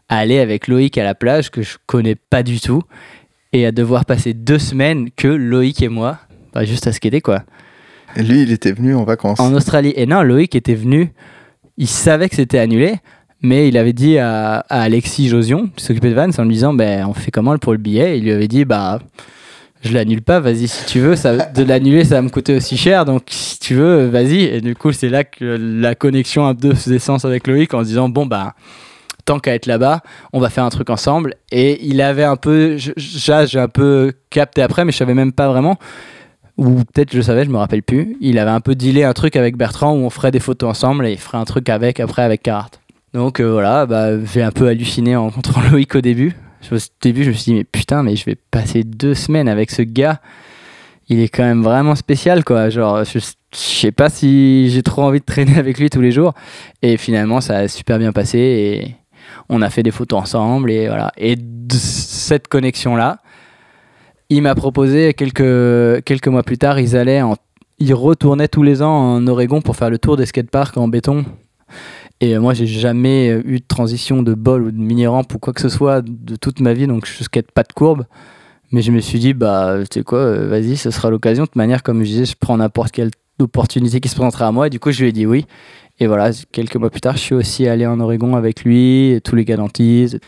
à 0.09 0.19
aller 0.19 0.39
avec 0.39 0.69
Loïc 0.69 0.97
à 0.99 1.05
la 1.05 1.15
plage 1.15 1.51
que 1.51 1.63
je 1.63 1.77
connais 1.87 2.15
pas 2.15 2.43
du 2.43 2.61
tout. 2.61 2.83
Et 3.53 3.67
à 3.67 3.73
devoir 3.73 4.05
passer 4.05 4.35
deux 4.35 4.59
semaines 4.59 5.11
que 5.11 5.29
Loïc 5.29 5.83
et 5.83 5.89
moi, 5.89 6.19
bah, 6.53 6.65
juste 6.65 6.87
à 6.87 6.93
skater 6.93 7.21
quoi. 7.21 7.43
Et 8.17 8.23
lui, 8.23 8.43
il 8.43 8.51
était 8.51 8.73
venu 8.73 8.95
en 8.95 9.05
vacances. 9.05 9.41
En 9.41 9.53
Australie. 9.55 9.93
Et 9.97 10.07
non, 10.07 10.23
Loïc 10.23 10.55
était 10.55 10.75
venu. 10.75 11.13
Il 11.77 11.89
savait 11.89 12.29
que 12.29 12.37
c'était 12.37 12.59
annulé. 12.59 12.97
Mais 13.43 13.69
il 13.69 13.77
avait 13.77 13.93
dit 13.93 14.19
à, 14.19 14.59
Alexis 14.69 15.29
Josion, 15.29 15.69
qui 15.77 15.85
s'occupait 15.85 16.11
de 16.11 16.15
Vance, 16.15 16.39
en 16.39 16.45
lui 16.45 16.55
disant 16.55 16.75
ben, 16.75 17.07
on 17.07 17.15
fait 17.15 17.31
comment 17.31 17.57
pour 17.59 17.73
le 17.73 17.79
billet? 17.79 18.19
Il 18.19 18.25
lui 18.25 18.33
avait 18.33 18.49
dit 18.49 18.65
bah, 18.65 18.99
je 19.83 19.93
l'annule 19.93 20.23
pas, 20.23 20.41
vas-y 20.41 20.69
si 20.69 20.87
tu 20.87 21.01
veux. 21.01 21.17
Ça, 21.17 21.37
de 21.37 21.63
l'annuler, 21.63 22.05
ça 22.05 22.17
va 22.17 22.23
me 22.23 22.29
coûter 22.29 22.57
aussi 22.57 22.77
cher, 22.77 23.05
donc 23.05 23.25
si 23.29 23.59
tu 23.59 23.75
veux, 23.75 24.07
vas-y. 24.07 24.45
Et 24.45 24.61
du 24.61 24.75
coup, 24.75 24.93
c'est 24.93 25.09
là 25.09 25.25
que 25.25 25.45
la 25.45 25.95
connexion 25.95 26.47
un 26.47 26.55
peu 26.55 26.75
faisait 26.75 26.99
sens 26.99 27.25
avec 27.25 27.47
Loïc 27.47 27.73
en 27.75 27.81
se 27.81 27.89
disant 27.89 28.09
bon, 28.09 28.27
bah, 28.27 28.55
tant 29.27 29.39
qu'à 29.39 29.55
être 29.55 29.67
là-bas, 29.67 30.01
on 30.33 30.41
va 30.41 30.51
faire 30.51 30.65
un 30.65 30.71
truc 30.71 30.89
ensemble. 30.89 31.35
Et 31.53 31.85
il 31.87 32.01
avait 32.01 32.25
un 32.25 32.37
peu, 32.37 32.77
j'ai 32.79 33.59
un 33.59 33.69
peu 33.69 34.13
capté 34.31 34.63
après, 34.63 34.85
mais 34.85 34.93
je 34.93 34.97
savais 34.97 35.15
même 35.15 35.33
pas 35.33 35.49
vraiment. 35.49 35.79
Ou 36.57 36.85
peut-être 36.85 37.15
je 37.15 37.21
savais, 37.21 37.45
je 37.45 37.51
me 37.51 37.59
rappelle 37.59 37.83
plus. 37.83 38.17
Il 38.21 38.39
avait 38.39 38.51
un 38.51 38.61
peu 38.61 38.75
dealé 38.75 39.05
un 39.05 39.13
truc 39.13 39.37
avec 39.37 39.57
Bertrand 39.59 39.93
où 39.93 39.99
on 39.99 40.11
ferait 40.11 40.31
des 40.31 40.41
photos 40.41 40.71
ensemble 40.71 41.07
et 41.07 41.13
il 41.13 41.19
ferait 41.19 41.37
un 41.37 41.45
truc 41.45 41.69
avec 41.69 42.01
après 42.01 42.23
avec 42.23 42.43
Carhartt. 42.43 42.81
Donc 43.17 43.41
euh, 43.41 43.51
voilà, 43.51 43.87
bah, 43.87 44.23
j'ai 44.27 44.43
un 44.43 44.51
peu 44.51 44.69
halluciné 44.69 45.17
en 45.17 45.25
rencontrant 45.25 45.63
Loïc 45.71 45.95
au 45.95 46.03
début. 46.03 46.37
Au 46.71 46.77
début, 47.01 47.25
je 47.25 47.31
me 47.31 47.35
suis 47.35 47.53
dit, 47.53 47.55
mais 47.55 47.65
putain, 47.65 48.03
mais 48.03 48.15
je 48.15 48.27
vais 48.27 48.37
passer 48.51 48.85
deux 48.85 49.15
semaines 49.15 49.49
avec 49.49 49.71
ce 49.71 49.81
gars. 49.81 50.21
Il 51.09 51.21
est 51.21 51.29
quand 51.29 51.45
même 51.45 51.63
vraiment 51.63 51.95
spécial, 51.95 52.45
quoi. 52.45 52.69
Genre, 52.69 53.05
je, 53.05 53.19
je 53.19 53.57
sais 53.57 53.91
pas 53.91 54.11
si 54.11 54.69
j'ai 54.69 54.83
trop 54.83 55.03
envie 55.03 55.21
de 55.21 55.25
traîner 55.25 55.57
avec 55.59 55.79
lui 55.79 55.89
tous 55.89 56.03
les 56.03 56.13
jours. 56.13 56.35
Et 56.83 56.99
finalement, 56.99 57.41
ça 57.41 57.57
a 57.57 57.69
super 57.69 57.99
bien 57.99 58.13
passé 58.13 58.39
et 58.39 58.97
on 59.49 59.63
a 59.63 59.71
fait 59.71 59.83
des 59.83 59.93
photos 59.93 60.21
ensemble 60.21 60.71
et 60.71 60.89
voilà. 60.89 61.11
Et 61.17 61.37
de 61.37 61.75
cette 61.75 62.49
connexion-là, 62.49 63.21
il 64.29 64.43
m'a 64.43 64.55
proposé 64.55 65.15
quelques, 65.15 66.05
quelques 66.05 66.29
mois 66.29 66.43
plus 66.43 66.59
tard, 66.59 66.79
ils 66.81 66.95
allaient 66.95 67.23
en, 67.23 67.37
ils 67.79 67.95
retournaient 67.95 68.49
tous 68.49 68.63
les 68.63 68.83
ans 68.83 68.93
en 68.93 69.27
Oregon 69.27 69.63
pour 69.63 69.75
faire 69.75 69.89
le 69.89 69.99
tour 69.99 70.19
des 70.19 70.27
skateparks 70.27 70.77
en 70.77 70.89
béton. 70.89 71.25
Et 72.21 72.39
moi, 72.39 72.55
j'ai 72.55 72.67
jamais 72.67 73.29
eu 73.45 73.59
de 73.59 73.65
transition 73.67 74.23
de 74.23 74.35
bol 74.35 74.63
ou 74.63 74.71
de 74.71 74.79
mini-rampe 74.79 75.35
ou 75.35 75.39
quoi 75.39 75.53
que 75.53 75.61
ce 75.61 75.69
soit 75.69 76.03
de 76.03 76.37
toute 76.37 76.61
ma 76.61 76.73
vie, 76.73 76.87
donc 76.87 77.07
je 77.07 77.23
skate 77.23 77.51
pas 77.53 77.63
de 77.63 77.73
courbe. 77.73 78.05
Mais 78.73 78.83
je 78.83 78.91
me 78.91 79.01
suis 79.01 79.19
dit, 79.19 79.33
bah, 79.33 79.77
tu 79.91 80.01
sais 80.01 80.05
quoi, 80.05 80.35
vas-y, 80.47 80.77
ce 80.77 80.91
sera 80.91 81.11
l'occasion. 81.11 81.45
De 81.45 81.47
toute 81.47 81.57
manière, 81.57 81.83
comme 81.83 82.01
je 82.01 82.09
disais, 82.09 82.25
je 82.25 82.35
prends 82.39 82.57
n'importe 82.57 82.91
quelle 82.91 83.11
d'opportunité 83.39 84.01
qui 84.01 84.09
se 84.09 84.15
présenterait 84.15 84.47
à 84.47 84.53
moi. 84.53 84.67
Et 84.67 84.71
du 84.71 84.81
coup, 84.81 84.91
je 84.93 85.03
lui 85.03 85.11
ai 85.11 85.13
dit 85.13 85.27
oui. 85.27 85.47
Et 85.99 86.07
voilà, 86.07 86.31
quelques 86.53 86.77
mois 86.77 86.91
plus 86.91 87.01
tard, 87.01 87.17
je 87.17 87.23
suis 87.23 87.35
aussi 87.35 87.67
allé 87.69 87.87
en 87.87 88.01
Oregon 88.01 88.37
avec 88.37 88.65
lui, 88.65 89.13
et 89.13 89.21
tous 89.21 89.35
les 89.35 89.45
gars 89.45 89.57
d'Antise. 89.57 90.21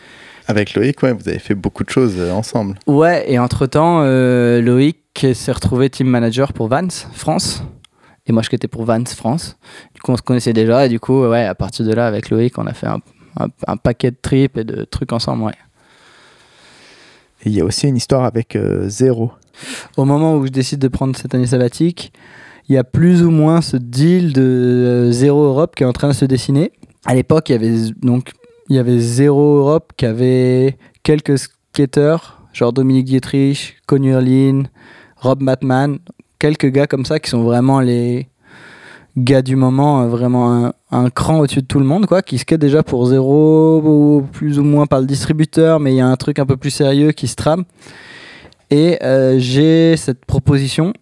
Avec 0.47 0.73
Loïc, 0.75 1.03
ouais, 1.03 1.13
vous 1.13 1.29
avez 1.29 1.39
fait 1.39 1.55
beaucoup 1.55 1.85
de 1.85 1.91
choses 1.91 2.15
euh, 2.17 2.33
ensemble. 2.33 2.79
Ouais, 2.87 3.31
et 3.31 3.39
entre-temps, 3.39 4.01
euh, 4.03 4.63
Loïc 4.63 5.27
s'est 5.35 5.53
retrouvé 5.53 5.91
team 5.91 6.07
manager 6.07 6.55
pour 6.55 6.69
Vans 6.69 6.89
France. 7.13 7.63
Et 8.29 8.33
moi, 8.33 8.43
je 8.43 8.55
étais 8.55 8.69
pour 8.69 8.85
Vans 8.85 9.05
France. 9.07 9.57
Du 9.95 10.01
coup, 10.03 10.13
on 10.13 10.17
se 10.17 10.23
connaissait 10.23 10.53
déjà. 10.53 10.87
Et 10.87 10.89
du 10.89 11.01
coup, 11.01 11.25
ouais, 11.27 11.45
à 11.45 11.55
partir 11.55 11.87
de 11.87 11.93
là, 11.93 12.07
avec 12.07 12.29
Loïc, 12.31 12.59
on 12.59 12.67
a 12.67 12.75
fait 12.75 12.87
un, 12.87 13.01
un- 13.41 13.49
un 13.67 13.77
paquet 13.77 14.11
de 14.11 14.17
trips 14.21 14.57
et 14.59 14.65
de 14.65 14.85
trucs 14.85 15.13
ensemble, 15.13 15.45
ouais. 15.45 15.55
Et 17.45 17.49
il 17.51 17.55
y 17.55 17.61
a 17.61 17.65
aussi 17.65 17.87
une 17.89 17.97
histoire 17.97 18.25
avec 18.25 18.57
euh, 18.57 18.89
Zéro. 18.89 19.33
Au 19.97 20.05
moment 20.05 20.37
où 20.37 20.45
je 20.47 20.51
décide 20.51 20.81
de 20.81 20.89
prendre 20.89 21.17
cette 21.17 21.35
année 21.35 21.47
sabbatique, 21.47 22.13
il 22.69 22.75
y 22.75 22.79
a 22.79 22.85
plus 22.85 23.23
ou 23.23 23.31
moins 23.31 23.61
ce 23.61 23.77
deal 23.77 24.33
de 24.33 24.43
euh, 24.43 25.11
Zéro 25.13 25.45
Europe 25.45 25.75
qui 25.75 25.85
est 25.85 25.87
en 25.87 25.93
train 25.93 26.09
de 26.09 26.13
se 26.15 26.25
dessiner. 26.25 26.73
À 27.07 27.15
l'époque, 27.15 27.49
il 27.49 27.53
y 27.53 27.55
avait 27.55 27.91
donc 28.03 28.33
il 28.69 28.77
y 28.77 28.79
avait 28.79 28.99
Zéro 28.99 29.57
Europe 29.59 29.93
qui 29.97 30.05
avait 30.05 30.77
quelques 31.03 31.39
skaters, 31.39 32.43
genre 32.53 32.73
Dominique 32.73 33.07
Dietrich, 33.07 33.79
Conny 33.87 34.09
Erlin, 34.09 34.65
Rob 35.17 35.41
Matman, 35.41 35.99
quelques 36.39 36.71
gars 36.71 36.87
comme 36.87 37.05
ça 37.05 37.19
qui 37.21 37.31
sont 37.31 37.43
vraiment 37.43 37.81
les 37.81 38.29
gars 39.17 39.43
du 39.43 39.57
moment, 39.57 40.03
euh, 40.03 40.09
vraiment 40.09 40.73
un, 40.91 41.11
cran 41.11 41.41
au-dessus 41.41 41.63
de 41.63 41.67
tout 41.67 41.79
le 41.79 41.85
monde, 41.85 42.07
quoi, 42.07 42.23
qui 42.23 42.39
skatent 42.39 42.61
déjà 42.61 42.83
pour 42.83 43.07
zéro, 43.07 44.25
plus 44.33 44.59
ou 44.59 44.65
moins 44.65 44.87
par 44.87 45.01
le 45.01 45.07
distributeur, 45.07 45.81
mais 45.81 45.93
il 45.93 45.97
y 45.97 46.01
a 46.01 46.07
un 46.07 46.17
truc 46.17 46.39
un 46.39 46.47
peu 46.47 46.57
plus 46.57 46.71
sérieux 46.71 47.13
qui 47.13 47.27
se 47.27 47.35
trame. 47.35 47.65
Et 48.71 48.99
euh, 49.03 49.39
j'ai 49.39 49.97
cette 49.97 50.25
proposition 50.25 50.93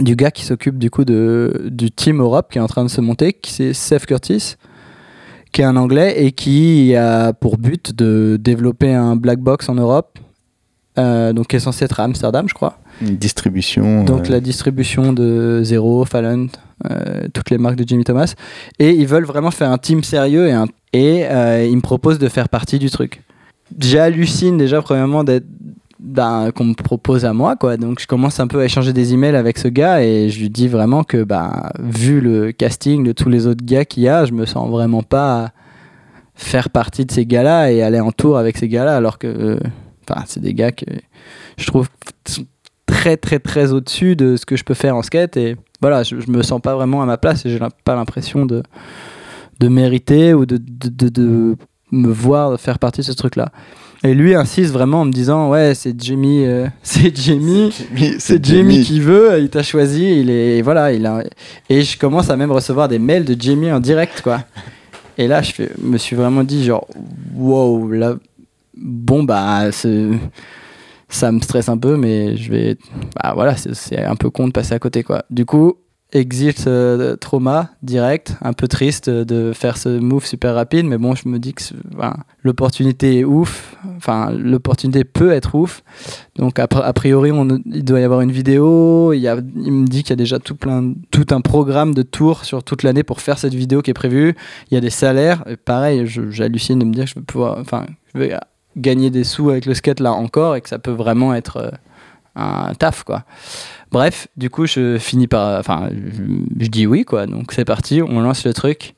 du 0.00 0.14
gars 0.14 0.30
qui 0.30 0.44
s'occupe 0.44 0.78
du 0.78 0.90
coup 0.90 1.04
de, 1.04 1.68
du 1.70 1.90
Team 1.90 2.20
Europe 2.20 2.48
qui 2.52 2.58
est 2.58 2.60
en 2.60 2.66
train 2.66 2.84
de 2.84 2.90
se 2.90 3.00
monter, 3.00 3.32
qui 3.32 3.50
c'est 3.52 3.72
Seth 3.72 4.06
Curtis, 4.06 4.56
qui 5.52 5.62
est 5.62 5.64
un 5.64 5.76
anglais 5.76 6.22
et 6.22 6.32
qui 6.32 6.94
a 6.94 7.32
pour 7.32 7.56
but 7.56 7.94
de 7.94 8.36
développer 8.38 8.92
un 8.92 9.16
black 9.16 9.38
box 9.38 9.70
en 9.70 9.74
Europe, 9.74 10.18
euh, 10.98 11.32
donc 11.32 11.48
qui 11.48 11.56
est 11.56 11.60
censé 11.60 11.84
être 11.84 12.00
à 12.00 12.04
Amsterdam, 12.04 12.46
je 12.48 12.54
crois. 12.54 12.78
Une 13.02 13.16
distribution. 13.16 14.04
Donc 14.04 14.26
euh, 14.28 14.32
la 14.32 14.40
distribution 14.40 15.12
de 15.12 15.60
Zero, 15.62 16.04
Fallon, 16.04 16.48
euh, 16.90 17.28
toutes 17.32 17.50
les 17.50 17.58
marques 17.58 17.76
de 17.76 17.86
Jimmy 17.86 18.04
Thomas. 18.04 18.34
Et 18.78 18.90
ils 18.90 19.06
veulent 19.06 19.24
vraiment 19.26 19.50
faire 19.50 19.70
un 19.70 19.78
team 19.78 20.02
sérieux 20.02 20.48
et, 20.48 20.52
un- 20.52 20.66
et 20.92 21.66
ils 21.68 21.76
me 21.76 21.80
proposent 21.82 22.18
de 22.18 22.28
faire 22.28 22.48
partie 22.48 22.78
du 22.78 22.88
truc. 22.90 23.22
J'hallucine 23.78 24.56
déjà 24.58 24.80
premièrement 24.80 25.24
d'être 25.24 25.44
ben, 25.98 26.50
qu'on 26.54 26.64
me 26.64 26.74
propose 26.74 27.24
à 27.24 27.32
moi 27.32 27.56
quoi 27.56 27.76
donc 27.78 28.00
je 28.00 28.06
commence 28.06 28.38
un 28.38 28.46
peu 28.46 28.60
à 28.60 28.64
échanger 28.66 28.92
des 28.92 29.12
emails 29.14 29.34
avec 29.34 29.56
ce 29.58 29.66
gars 29.66 30.02
et 30.04 30.28
je 30.28 30.38
lui 30.40 30.50
dis 30.50 30.68
vraiment 30.68 31.02
que 31.02 31.24
ben, 31.24 31.70
vu 31.80 32.20
le 32.20 32.52
casting 32.52 33.02
de 33.02 33.12
tous 33.12 33.28
les 33.30 33.46
autres 33.46 33.64
gars 33.64 33.84
qu'il 33.86 34.02
y 34.04 34.08
a 34.08 34.24
je 34.26 34.32
me 34.32 34.44
sens 34.46 34.70
vraiment 34.70 35.02
pas 35.02 35.50
faire 36.34 36.68
partie 36.70 37.06
de 37.06 37.10
ces 37.12 37.24
gars 37.26 37.42
là 37.42 37.72
et 37.72 37.82
aller 37.82 37.98
en 37.98 38.12
tour 38.12 38.36
avec 38.38 38.56
ces 38.58 38.68
gars 38.68 38.84
là 38.84 38.94
alors 38.94 39.18
que 39.18 39.58
enfin 40.08 40.22
c'est 40.26 40.40
des 40.40 40.54
gars 40.54 40.72
que 40.72 40.84
je 41.58 41.66
trouve 41.66 41.88
sont 42.26 42.44
très 42.86 43.16
très 43.16 43.38
très 43.38 43.72
au-dessus 43.72 44.16
de 44.16 44.36
ce 44.36 44.46
que 44.46 44.56
je 44.56 44.64
peux 44.64 44.74
faire 44.74 44.96
en 44.96 45.02
skate 45.02 45.36
et 45.36 45.56
voilà 45.80 46.02
je, 46.02 46.20
je 46.20 46.30
me 46.30 46.42
sens 46.42 46.60
pas 46.60 46.74
vraiment 46.74 47.02
à 47.02 47.06
ma 47.06 47.16
place 47.16 47.44
et 47.46 47.50
j'ai 47.50 47.58
pas 47.84 47.94
l'impression 47.94 48.46
de 48.46 48.62
de 49.60 49.68
mériter 49.68 50.34
ou 50.34 50.44
de, 50.46 50.58
de, 50.58 50.88
de- 50.88 51.08
de 51.08 51.56
me 51.92 52.08
voir 52.08 52.58
faire 52.60 52.78
partie 52.78 53.00
de 53.00 53.06
ce 53.06 53.12
truc 53.12 53.36
là 53.36 53.50
et 54.04 54.12
lui 54.12 54.34
insiste 54.34 54.72
vraiment 54.72 55.00
en 55.02 55.04
me 55.06 55.12
disant 55.12 55.50
ouais 55.50 55.72
c'est 55.74 55.98
Jamie 56.00 56.44
euh, 56.44 56.66
c'est 56.82 57.16
Jamie 57.16 57.72
c'est 58.18 58.44
Jamie 58.44 58.82
qui 58.82 59.00
veut 59.00 59.38
il 59.40 59.48
t'a 59.48 59.62
choisi 59.62 60.20
il 60.20 60.28
est 60.30 60.62
voilà 60.62 60.92
il 60.92 61.06
a 61.06 61.22
et 61.70 61.82
je 61.82 61.96
commence 61.98 62.28
à 62.28 62.36
même 62.36 62.52
recevoir 62.52 62.88
des 62.88 62.98
mails 62.98 63.24
de 63.24 63.40
Jamie 63.40 63.70
en 63.72 63.80
direct 63.80 64.20
quoi. 64.22 64.40
Et 65.18 65.28
là 65.28 65.40
je 65.42 65.52
fais- 65.52 65.70
me 65.80 65.96
suis 65.96 66.14
vraiment 66.16 66.44
dit 66.44 66.64
genre 66.64 66.86
wow 67.34 67.90
là 67.90 68.16
bon 68.76 69.24
bah 69.24 69.70
ça 71.08 71.32
me 71.32 71.40
stresse 71.40 71.68
un 71.68 71.78
peu, 71.78 71.96
mais 71.96 72.36
je 72.36 72.50
vais. 72.50 72.76
Bah 73.22 73.32
voilà, 73.34 73.56
c'est- 73.56 73.98
un 74.04 74.16
peu 74.16 74.30
con 74.30 74.48
de 74.48 74.52
passer 74.52 74.74
à 74.74 74.78
côté, 74.78 75.02
quoi. 75.02 75.24
Du 75.30 75.44
coup, 75.44 75.74
exit 76.12 76.66
euh, 76.66 77.16
trauma 77.16 77.70
direct, 77.82 78.36
un 78.40 78.52
peu 78.52 78.68
triste 78.68 79.10
de 79.10 79.52
faire 79.52 79.76
ce 79.76 79.88
move 80.00 80.24
super 80.24 80.54
rapide, 80.54 80.86
mais 80.86 80.98
bon, 80.98 81.14
je 81.14 81.28
me 81.28 81.38
dis 81.38 81.52
que 81.52 81.62
l'opportunité 82.42 83.18
est 83.20 83.24
ouf. 83.24 83.76
Enfin, 83.96 84.30
l'opportunité 84.32 85.04
peut 85.04 85.30
être 85.32 85.54
ouf. 85.56 85.82
Donc, 86.36 86.58
a, 86.58 86.66
priori, 86.92 87.32
on- 87.32 87.60
il 87.66 87.84
doit 87.84 88.00
y 88.00 88.04
avoir 88.04 88.20
une 88.20 88.32
vidéo. 88.32 89.12
Il, 89.12 89.20
y 89.20 89.28
a, 89.28 89.36
il 89.56 89.72
me 89.72 89.86
dit 89.86 90.02
qu'il 90.02 90.10
y 90.10 90.12
a 90.14 90.16
déjà 90.16 90.38
tout, 90.38 90.54
plein, 90.56 90.92
tout 91.10 91.26
un 91.30 91.40
programme 91.40 91.94
de 91.94 92.02
tours 92.02 92.44
sur 92.44 92.62
toute 92.64 92.82
l'année 92.82 93.02
pour 93.04 93.20
faire 93.20 93.38
cette 93.38 93.54
vidéo 93.54 93.82
qui 93.82 93.90
est 93.90 93.94
prévue. 93.94 94.34
Il 94.70 94.74
y 94.74 94.76
a 94.76 94.80
des 94.80 94.90
salaires. 94.90 95.44
Pareil, 95.64 96.04
j'hallucine 96.06 96.78
de 96.78 96.84
me 96.84 96.92
dire 96.92 97.04
que 97.04 97.10
je 97.10 97.14
vais 97.16 97.20
pouvoir. 97.22 97.58
Enfin, 97.58 97.86
je 98.14 98.20
vais 98.20 98.34
gagner 98.76 99.10
des 99.10 99.24
sous 99.24 99.50
avec 99.50 99.66
le 99.66 99.74
skate 99.74 100.00
là 100.00 100.12
encore 100.12 100.56
et 100.56 100.60
que 100.60 100.68
ça 100.68 100.78
peut 100.78 100.92
vraiment 100.92 101.34
être 101.34 101.56
euh, 101.56 101.70
un 102.36 102.74
taf 102.74 103.02
quoi. 103.04 103.24
Bref, 103.90 104.28
du 104.36 104.50
coup 104.50 104.66
je 104.66 104.98
finis 104.98 105.26
par 105.26 105.58
enfin 105.58 105.88
je, 105.90 106.66
dis 106.68 106.86
oui 106.86 107.04
quoi. 107.04 107.26
Donc 107.26 107.52
c'est 107.52 107.64
parti, 107.64 108.02
on 108.02 108.20
lance 108.20 108.44
le 108.44 108.54
truc. 108.54 108.94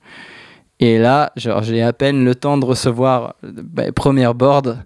Et 0.80 0.98
là, 0.98 1.32
genre 1.36 1.62
j'ai 1.62 1.82
à 1.82 1.92
peine 1.92 2.24
le 2.24 2.34
temps 2.34 2.58
de 2.58 2.64
recevoir 2.64 3.34
bah, 3.42 3.90
première 3.92 4.34
board 4.34 4.84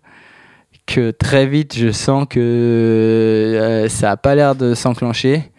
que 0.86 1.10
très 1.10 1.46
vite 1.46 1.76
je 1.76 1.92
sens 1.92 2.26
que 2.28 2.40
euh, 2.40 3.88
ça 3.88 4.12
a 4.12 4.16
pas 4.16 4.34
l'air 4.34 4.54
de 4.54 4.74
s'enclencher. 4.74 5.50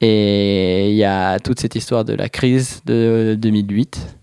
Et 0.00 0.90
il 0.90 0.96
y 0.96 1.04
a 1.04 1.40
toute 1.40 1.58
cette 1.58 1.74
histoire 1.74 2.04
de 2.04 2.14
la 2.14 2.28
crise 2.28 2.82
de 2.86 3.36
2008. 3.38 4.17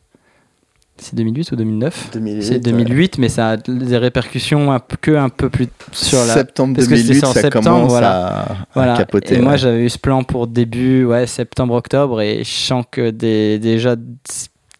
C'est 0.97 1.13
2008 1.15 1.51
ou 1.51 1.55
2009 1.57 2.09
c'est 2.41 2.59
2008, 2.59 3.17
mais 3.17 3.27
ça 3.27 3.49
a 3.49 3.57
des 3.57 3.97
répercussions 3.97 4.71
un 4.71 4.79
peu- 4.79 4.95
que 5.01 5.11
un 5.11 5.27
peu 5.27 5.49
plus 5.49 5.67
sur 5.91 6.19
la. 6.19 6.33
septembre 6.33 6.75
parce 6.75 6.87
que 6.87 6.95
c'était 6.95 7.09
2008, 7.09 7.23
en 7.25 7.33
ça 7.33 7.41
septembre, 7.41 7.65
commence 7.65 7.89
voilà. 7.91 8.27
à, 8.27 8.51
à 8.53 8.57
Voilà. 8.73 8.97
capoter. 8.97 9.35
et 9.35 9.39
moi, 9.39 9.57
j'avais 9.57 9.83
eu 9.85 9.89
ce 9.89 9.97
plan 9.99 10.23
pour 10.23 10.47
début 10.47 11.03
ouais, 11.03 11.27
septembre-octobre, 11.27 12.21
et 12.21 12.43
je 12.45 12.49
sens 12.49 12.85
que 12.89 13.09
des- 13.09 13.59
déjà 13.59 13.95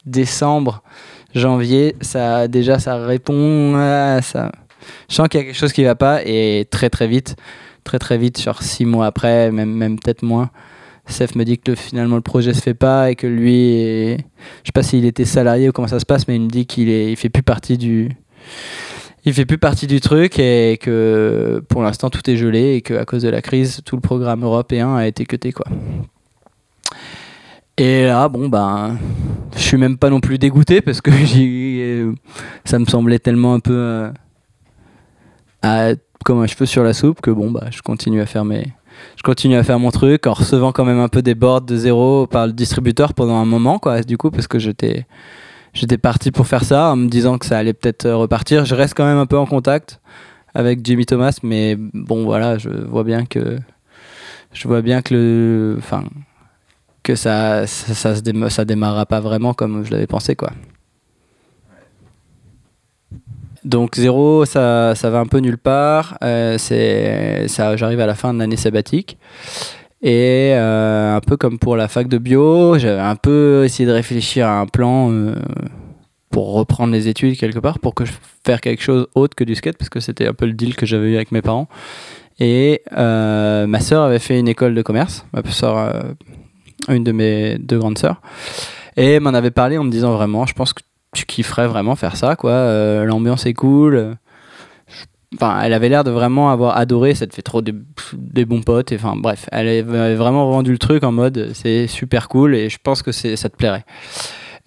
décembre, 0.06 0.84
janvier, 1.34 1.96
ça 2.02 2.48
déjà 2.48 2.80
ça 2.80 2.96
répond 3.06 3.76
à 3.76 4.22
ça. 4.22 4.52
Je 5.10 5.16
sens 5.16 5.28
qu'il 5.28 5.40
y 5.40 5.44
a 5.44 5.46
quelque 5.48 5.58
chose 5.58 5.74
qui 5.74 5.84
va 5.84 5.96
pas, 5.96 6.22
et 6.26 6.66
très 6.70 6.90
très 6.90 7.08
vite, 7.08 7.36
très 7.84 8.00
très 8.00 8.18
vite, 8.18 8.42
genre 8.42 8.62
six 8.64 8.86
mois 8.86 9.08
après, 9.08 9.52
même 9.52 9.72
même 9.74 10.00
peut-être 10.00 10.24
moins. 10.24 10.50
Seth 11.08 11.36
me 11.36 11.44
dit 11.46 11.58
que 11.60 11.72
le- 11.72 11.76
finalement 11.76 12.16
le 12.16 12.22
projet 12.22 12.54
se 12.54 12.62
fait 12.62 12.74
pas 12.74 13.12
et 13.12 13.16
que 13.16 13.28
lui, 13.28 13.72
est- 13.74 14.18
je 14.64 14.68
sais 14.68 14.72
pas 14.74 14.84
s'il 14.84 15.06
était 15.06 15.26
salarié 15.26 15.70
ou 15.70 15.72
comment 15.72 15.88
ça 15.88 16.00
se 16.00 16.06
passe, 16.06 16.28
mais 16.28 16.36
il 16.36 16.42
me 16.42 16.48
dit 16.50 16.66
qu'il 16.66 16.90
est, 16.90 17.12
il 17.12 17.16
fait 17.16 17.30
plus 17.30 17.44
partie 17.44 17.78
du, 17.78 18.10
il 19.24 19.34
fait 19.34 19.46
plus 19.46 19.58
partie 19.58 19.88
du 19.88 20.02
truc 20.02 20.40
et 20.40 20.78
que 20.82 21.64
pour 21.70 21.84
l'instant 21.84 22.10
tout 22.10 22.28
est 22.30 22.38
gelé 22.38 22.76
et 22.76 22.82
que 22.82 22.94
à 22.96 23.06
cause 23.06 23.22
de 23.24 23.30
la 23.30 23.42
crise, 23.42 23.82
tout 23.86 23.96
le 23.96 24.02
programme 24.02 24.44
européen 24.44 24.96
a 24.96 25.06
été 25.08 25.26
cuté 25.26 25.52
quoi. 25.52 25.66
Et 27.78 28.06
là, 28.06 28.30
bon 28.30 28.48
ben, 28.48 28.98
je 29.56 29.60
suis 29.62 29.78
même 29.78 29.98
pas 29.98 30.10
non 30.10 30.22
plus 30.22 30.38
dégoûté 30.38 30.80
parce 30.82 31.02
que 31.02 31.12
ça 32.66 32.80
me 32.80 32.86
semblait 32.86 33.20
tellement 33.20 33.54
un 33.54 33.60
peu 33.60 34.10
euh, 35.66 35.96
comme 36.24 36.42
un 36.42 36.48
cheveu 36.48 36.66
sur 36.66 36.84
la 36.84 36.94
soupe 36.94 37.22
que 37.22 37.32
bon 37.32 37.52
bah 37.52 37.68
je 37.72 37.82
continue 37.82 38.22
à 38.22 38.26
faire 38.26 38.46
mes, 38.46 38.68
je 39.18 39.24
continue 39.24 39.56
à 39.56 39.64
faire 39.64 39.80
mon 39.80 39.92
truc 39.92 40.28
en 40.28 40.34
recevant 40.34 40.72
quand 40.72 40.86
même 40.86 41.00
un 41.00 41.08
peu 41.08 41.22
des 41.22 41.36
boards 41.36 41.62
de 41.62 41.78
zéro 41.78 42.28
par 42.28 42.48
le 42.48 42.54
distributeur 42.54 43.14
pendant 43.14 43.36
un 43.36 43.46
moment 43.46 43.80
quoi 43.80 44.02
du 44.02 44.18
parce 44.32 44.48
que 44.48 44.60
j'étais 44.60 45.06
j'étais 45.74 45.98
parti 45.98 46.32
pour 46.32 46.48
faire 46.48 46.64
ça 46.64 46.92
en 46.92 46.96
me 46.96 47.08
disant 47.08 47.38
que 47.38 47.46
ça 47.46 47.58
allait 47.58 47.74
peut-être 47.74 48.10
repartir. 48.10 48.66
Je 48.66 48.76
reste 48.76 48.94
quand 48.96 49.06
même 49.06 49.18
un 49.18 49.26
peu 49.26 49.38
en 49.38 49.46
contact 49.46 50.00
avec 50.54 50.86
Jimmy 50.86 51.06
Thomas 51.06 51.38
mais 51.44 51.76
bon 51.78 52.24
voilà 52.24 52.58
je 52.58 52.70
vois 52.70 53.04
bien 53.04 53.26
que 57.04 57.16
ça 57.16 57.68
ça, 57.68 58.16
ça 58.16 58.66
pas 59.06 59.20
vraiment 59.20 59.54
comme 59.54 59.84
je 59.86 59.92
l'avais 59.92 60.08
pensé 60.08 60.36
quoi 60.36 60.52
donc 63.66 63.96
zéro, 63.96 64.46
ça, 64.46 64.94
ça 64.96 65.10
va 65.10 65.20
un 65.20 65.26
peu 65.26 65.40
nulle 65.40 65.58
part. 65.58 66.18
Euh, 66.24 66.58
c'est, 66.58 67.48
ça, 67.48 67.76
j'arrive 67.76 68.00
à 68.00 68.06
la 68.06 68.16
fin 68.16 68.34
de 68.34 68.40
l'année 68.40 68.58
sabbatique. 68.58 69.18
Et 70.02 70.52
euh, 70.54 71.16
un 71.16 71.20
peu 71.20 71.36
comme 71.36 71.58
pour 71.58 71.76
la 71.76 71.88
fac 71.88 72.08
de 72.08 72.20
bio, 72.20 72.78
j'avais 72.78 73.02
un 73.02 73.16
peu 73.16 73.64
essayé 73.66 73.88
de 73.88 73.94
réfléchir 73.94 74.48
à 74.48 74.60
un 74.60 74.68
plan 74.68 75.10
euh, 75.12 75.36
pour 76.30 76.54
reprendre 76.54 76.94
les 76.94 77.08
études 77.08 77.38
quelque 77.38 77.58
part, 77.58 77.80
pour 77.80 77.96
que 77.96 78.06
je 78.06 78.12
faire 78.46 78.62
quelque 78.62 78.84
chose 78.84 79.08
autre 79.16 79.36
que 79.36 79.44
du 79.44 79.56
skate, 79.56 79.78
parce 79.78 79.90
que 79.90 80.00
c'était 80.00 80.28
un 80.28 80.34
peu 80.34 80.46
le 80.46 80.54
deal 80.54 80.76
que 80.76 80.86
j'avais 80.86 81.10
eu 81.10 81.16
avec 81.16 81.32
mes 81.32 81.42
parents. 81.42 81.68
Et 82.40 82.84
ma 82.92 83.80
sœur 83.80 84.04
avait 84.04 84.20
fait 84.20 84.40
une 84.40 84.48
école 84.48 84.76
de 84.76 84.82
commerce, 84.84 85.26
ma 85.34 85.42
euh, 85.42 86.04
une 86.90 87.04
de 87.04 87.12
mes 87.12 87.58
deux 87.58 87.80
grandes 87.80 87.98
sœurs, 87.98 88.22
et 88.98 89.20
m'en 89.20 89.34
avait 89.34 89.52
parlé 89.52 89.80
en 89.80 89.84
me 89.84 89.90
disant 89.90 90.12
vraiment, 90.12 90.46
je 90.46 90.54
pense 90.54 90.74
que 90.74 90.84
tu 91.16 91.26
kifferais 91.26 91.68
vraiment 91.68 91.96
faire 91.96 92.16
ça, 92.16 92.36
quoi. 92.36 92.52
Euh, 92.52 93.06
L'ambiance 93.06 93.46
est 93.46 93.54
cool. 93.54 94.18
Enfin, 95.34 95.62
elle 95.64 95.74
avait 95.74 95.90
l'air 95.90 96.04
de 96.04 96.12
vraiment 96.12 96.52
avoir 96.52 96.78
adoré, 96.78 97.16
ça 97.16 97.26
te 97.26 97.34
fait 97.34 97.42
trop 97.42 97.62
des, 97.62 97.74
bons 98.46 98.62
potes, 98.62 98.94
enfin 98.94 99.16
bref, 99.18 99.50
elle 99.52 99.68
avait 99.68 100.16
vraiment 100.16 100.50
vendu 100.50 100.72
le 100.72 100.78
truc 100.78 101.04
en 101.04 101.12
mode 101.12 101.52
c'est 101.54 101.88
super 101.88 102.30
cool 102.30 102.56
et 102.56 102.70
je 102.70 102.78
pense 102.82 103.02
que 103.02 103.12
ça 103.12 103.50
te 103.50 103.58
plairait. 103.58 103.84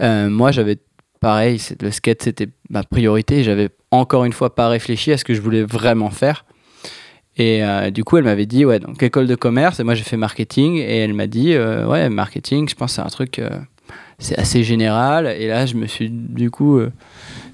Euh, 0.02 0.28
moi 0.28 0.50
j'avais 0.50 0.76
pareil, 1.20 1.58
le 1.80 1.90
skate 1.90 2.22
c'était 2.22 2.48
ma 2.68 2.82
priorité, 2.82 3.44
j'avais 3.44 3.70
encore 3.90 4.26
une 4.26 4.34
fois 4.34 4.54
pas 4.54 4.68
réfléchi 4.68 5.10
à 5.10 5.16
ce 5.16 5.24
que 5.24 5.32
je 5.32 5.40
voulais 5.40 5.62
vraiment 5.62 6.10
faire. 6.10 6.44
Et 7.38 7.64
euh, 7.64 7.90
du 7.90 8.02
coup, 8.02 8.16
elle 8.16 8.24
m'avait 8.24 8.46
dit, 8.46 8.64
ouais, 8.64 8.80
donc 8.80 9.00
école 9.00 9.28
de 9.28 9.36
commerce, 9.36 9.78
et 9.78 9.84
moi 9.84 9.94
j'ai 9.94 10.02
fait 10.02 10.16
marketing, 10.16 10.76
et 10.76 10.98
elle 10.98 11.14
m'a 11.14 11.28
dit, 11.28 11.56
ouais, 11.56 12.10
marketing, 12.10 12.68
je 12.68 12.74
pense 12.74 12.94
c'est 12.94 13.00
un 13.00 13.06
truc, 13.06 13.40
c'est 14.18 14.38
assez 14.38 14.62
général. 14.62 15.26
Et 15.26 15.46
là, 15.48 15.66
je 15.66 15.74
me 15.74 15.86
suis, 15.86 16.10
du 16.10 16.50
coup, 16.50 16.78
euh, 16.78 16.92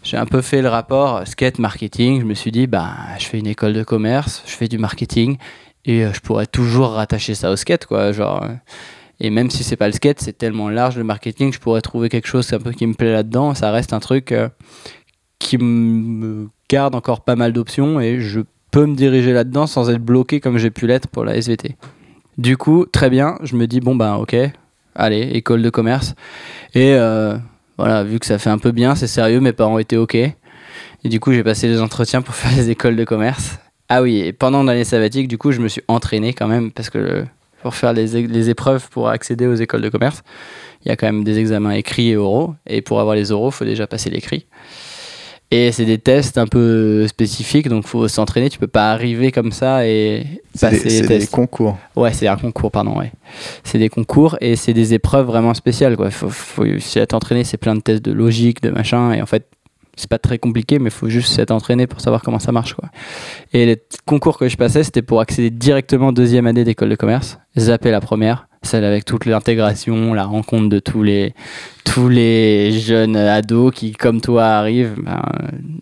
j'ai 0.03 0.16
un 0.16 0.27
peu 0.27 0.41
fait 0.41 0.62
le 0.62 0.69
rapport 0.69 1.27
skate 1.27 1.59
marketing. 1.59 2.20
Je 2.20 2.27
me 2.27 2.35
suis 2.35 2.51
dit, 2.51 2.66
bah, 2.66 2.95
je 3.19 3.27
fais 3.27 3.39
une 3.39 3.47
école 3.47 3.74
de 3.74 3.85
commerce, 3.85 4.43
je 4.47 4.53
fais 4.53 4.69
du 4.69 4.78
marketing, 4.78 5.36
et 5.85 6.05
euh, 6.05 6.12
je 6.12 6.20
pourrais 6.20 6.47
toujours 6.47 6.91
rattacher 6.91 7.35
ça 7.35 7.51
au 7.51 7.57
skate, 7.57 7.86
quoi. 7.86 8.12
Genre, 8.12 8.43
euh, 8.43 8.55
et 9.20 9.31
même 9.31 9.51
si 9.51 9.62
c'est 9.62 9.77
pas 9.77 9.86
le 9.86 9.93
skate, 9.93 10.20
c'est 10.20 10.36
tellement 10.36 10.69
large 10.69 10.97
le 10.97 11.05
marketing, 11.05 11.53
je 11.53 11.61
pourrais 11.61 11.82
trouver 11.82 12.09
quelque 12.09 12.27
chose 12.27 12.51
qui 12.77 12.86
me 12.86 12.95
plaît 12.95 13.12
là-dedans. 13.12 13.55
Ça 13.55 13.70
reste 13.70 13.93
un 13.93 14.01
truc 14.01 14.35
qui 15.39 15.59
me 15.59 16.49
garde 16.69 16.95
encore 16.95 17.20
pas 17.23 17.36
mal 17.36 17.53
d'options, 17.53 18.01
et 18.01 18.20
je 18.20 18.41
peux 18.73 18.86
me 18.86 18.97
diriger 18.97 19.32
là-dedans 19.32 19.69
sans 19.69 19.89
être 19.89 20.03
bloqué 20.03 20.41
comme 20.41 20.59
j'ai 20.59 20.70
pu 20.70 20.89
l'être 20.89 21.07
pour 21.07 21.24
la 21.24 21.36
SVT. 21.36 21.77
Du 22.39 22.57
coup, 22.57 22.86
très 22.86 23.09
bien, 23.09 23.36
je 23.45 23.55
me 23.55 23.69
dis, 23.69 23.78
bon, 23.78 23.95
ben, 23.95 24.16
ok, 24.16 24.35
allez, 24.95 25.23
école 25.33 25.62
de 25.62 25.71
commerce. 25.71 26.15
Et 26.75 26.95
euh, 26.95 27.37
voilà, 27.79 28.05
vu 28.05 28.19
que 28.19 28.27
ça 28.27 28.39
fait 28.39 28.51
un 28.51 28.59
peu 28.59 28.73
bien, 28.73 28.95
c'est 28.95 29.07
sérieux, 29.07 29.41
mes 29.41 29.53
parents 29.53 29.79
étaient 29.79 29.97
ok. 29.97 30.15
Et 30.15 30.35
du 31.05 31.21
coup, 31.21 31.33
j'ai 31.33 31.45
passé 31.45 31.69
les 31.69 31.81
entretiens 31.81 32.23
pour 32.23 32.35
faire 32.35 32.57
les 32.57 32.71
écoles 32.71 32.97
de 32.97 33.05
commerce. 33.05 33.59
Ah 33.89 34.03
oui, 34.03 34.19
et 34.21 34.33
pendant 34.33 34.62
l'année 34.62 34.85
sabbatique, 34.85 35.29
du 35.29 35.39
coup, 35.39 35.53
je 35.53 35.61
me 35.61 35.69
suis 35.69 35.83
entraîné 35.89 36.33
quand 36.33 36.49
même 36.49 36.73
parce 36.73 36.91
que 36.91 37.25
pour 37.62 37.75
faire 37.75 37.93
les, 37.93 38.27
les 38.27 38.51
épreuves 38.51 38.89
pour 38.91 39.09
accéder 39.09 39.47
aux 39.47 39.55
écoles 39.55 39.83
de 39.83 39.89
commerce, 39.89 40.23
il 40.85 40.89
y 40.89 40.91
a 40.91 40.97
quand 40.97 41.07
même 41.07 41.25
des 41.25 41.39
examens 41.39 41.73
écrits 41.73 42.11
et 42.11 42.16
oraux. 42.16 42.55
Et 42.66 42.83
pour 42.83 43.01
avoir 43.01 43.15
les 43.16 43.33
oraux, 43.33 43.49
il 43.49 43.55
faut 43.55 43.65
déjà 43.65 43.87
passer 43.87 44.11
l'écrit. 44.11 44.47
Et 45.57 45.71
c'est 45.71 45.85
des 45.85 45.99
tests 45.99 46.37
un 46.37 46.49
peu 46.49 47.07
spécifiques, 47.07 47.69
donc 47.69 47.87
faut 47.87 48.09
s'entraîner. 48.09 48.51
Tu 48.51 48.59
peux 48.59 48.67
pas 48.67 48.91
arriver 48.91 49.31
comme 49.31 49.53
ça 49.53 49.87
et 49.87 50.27
passer 50.61 50.79
des, 50.79 50.85
les 50.85 50.91
c'est 50.91 51.19
des 51.19 51.27
concours. 51.29 51.79
Ouais, 51.95 52.13
c'est 52.13 52.27
un 52.27 52.35
concours, 52.35 52.73
pardon, 52.73 52.99
ouais. 52.99 53.13
C'est 53.63 53.79
des 53.79 53.89
concours 53.89 54.37
et 54.41 54.57
c'est 54.57 54.73
des 54.73 54.95
épreuves 54.95 55.27
vraiment 55.27 55.55
spéciales, 55.55 55.97
quoi. 55.97 56.11
Faut, 56.11 56.29
faut, 56.29 56.65
si 56.81 56.99
être 56.99 57.15
entraîné, 57.15 57.45
c'est 57.45 57.57
plein 57.57 57.77
de 57.77 57.81
tests 57.81 58.05
de 58.05 58.11
logique, 58.11 58.63
de 58.63 58.71
machin, 58.71 59.13
et 59.13 59.23
en 59.23 59.27
fait, 59.27 59.47
c'est 59.95 60.11
pas 60.11 60.19
très 60.19 60.39
compliqué, 60.39 60.81
mais 60.81 60.89
il 60.89 60.93
faut 60.93 61.09
juste 61.09 61.33
s'être 61.33 61.53
entraîné 61.53 61.87
pour 61.87 62.01
savoir 62.01 62.23
comment 62.23 62.41
ça 62.41 62.51
marche, 62.51 62.75
quoi. 62.75 62.89
Et 63.53 63.65
les 63.65 63.81
concours 64.07 64.39
que 64.39 64.49
je 64.49 64.57
passais, 64.57 64.83
c'était 64.83 65.03
pour 65.03 65.21
accéder 65.21 65.51
directement 65.51 66.11
deuxième 66.11 66.49
année 66.49 66.65
d'école 66.65 66.89
de 66.89 66.97
commerce, 66.97 67.39
zapper 67.57 67.93
la 67.93 68.01
première, 68.01 68.49
celle 68.65 68.85
avec 68.85 69.05
toute 69.05 69.27
l'intégration, 69.27 70.15
la 70.15 70.24
rencontre 70.24 70.69
de 70.69 70.78
tous 70.78 71.03
les, 71.03 71.35
tous 71.85 72.09
les 72.09 72.73
jeunes 72.73 73.16
ados 73.16 73.73
qui, 73.74 73.93
comme 73.93 74.20
toi, 74.20 74.45
arrivent 74.45 74.95
ben, 74.99 75.23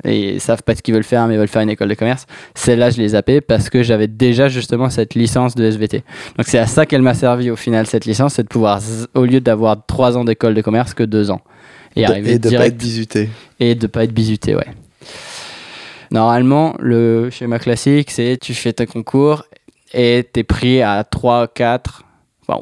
et 0.05 0.39
savent 0.39 0.63
pas 0.63 0.75
ce 0.77 0.83
qu'ils 0.83 0.95
veulent 0.95 1.05
faire, 1.05 1.27
mais 1.29 1.37
veulent 1.37 1.49
faire 1.49 1.63
une 1.63 1.71
école 1.71 1.89
de 1.89 1.95
commerce. 1.95 2.27
Celle-là, 2.55 2.91
je 2.91 2.99
les 2.99 3.09
zappais 3.09 3.41
parce 3.41 3.71
que 3.71 3.83
j'avais 3.83 4.09
déjà 4.09 4.49
justement 4.49 4.91
cette 4.91 5.15
licence 5.15 5.55
de 5.55 5.65
SVT. 5.65 6.03
Donc 6.37 6.47
c'est 6.47 6.59
à 6.59 6.67
ça 6.67 6.87
qu'elle 6.87 7.03
m'a 7.03 7.15
servi 7.15 7.51
au 7.51 7.57
final 7.57 7.87
cette 7.87 8.05
licence, 8.05 8.35
c'est 8.35 8.43
de 8.43 8.49
pouvoir, 8.49 8.81
au 9.15 9.25
lieu 9.25 9.41
d'avoir 9.41 9.77
trois 9.87 10.17
ans 10.17 10.25
d'école 10.25 10.55
de 10.55 10.63
commerce, 10.63 10.95
que 10.95 11.03
deux 11.05 11.31
ans. 11.31 11.41
Et 11.97 12.05
De- 12.05 12.11
arriver 12.11 12.33
et 12.33 12.39
de 12.39 12.43
pas 12.45 12.49
direct 12.49 12.75
être 12.75 12.79
bisuté. 12.79 13.29
et 13.61 13.75
de 13.75 13.87
pas 13.87 14.05
être 14.05 14.13
bisuté, 14.15 14.55
ouais. 14.55 14.67
Normalement, 16.11 16.75
le 16.79 17.31
schéma 17.31 17.59
classique, 17.59 18.11
c'est 18.11 18.37
tu 18.41 18.53
fais 18.55 18.73
tes 18.73 18.87
concours 18.87 19.45
et 19.95 20.27
t'es 20.31 20.43
pris 20.45 20.83
à 20.83 21.05
3, 21.05 21.49
4 21.49 22.03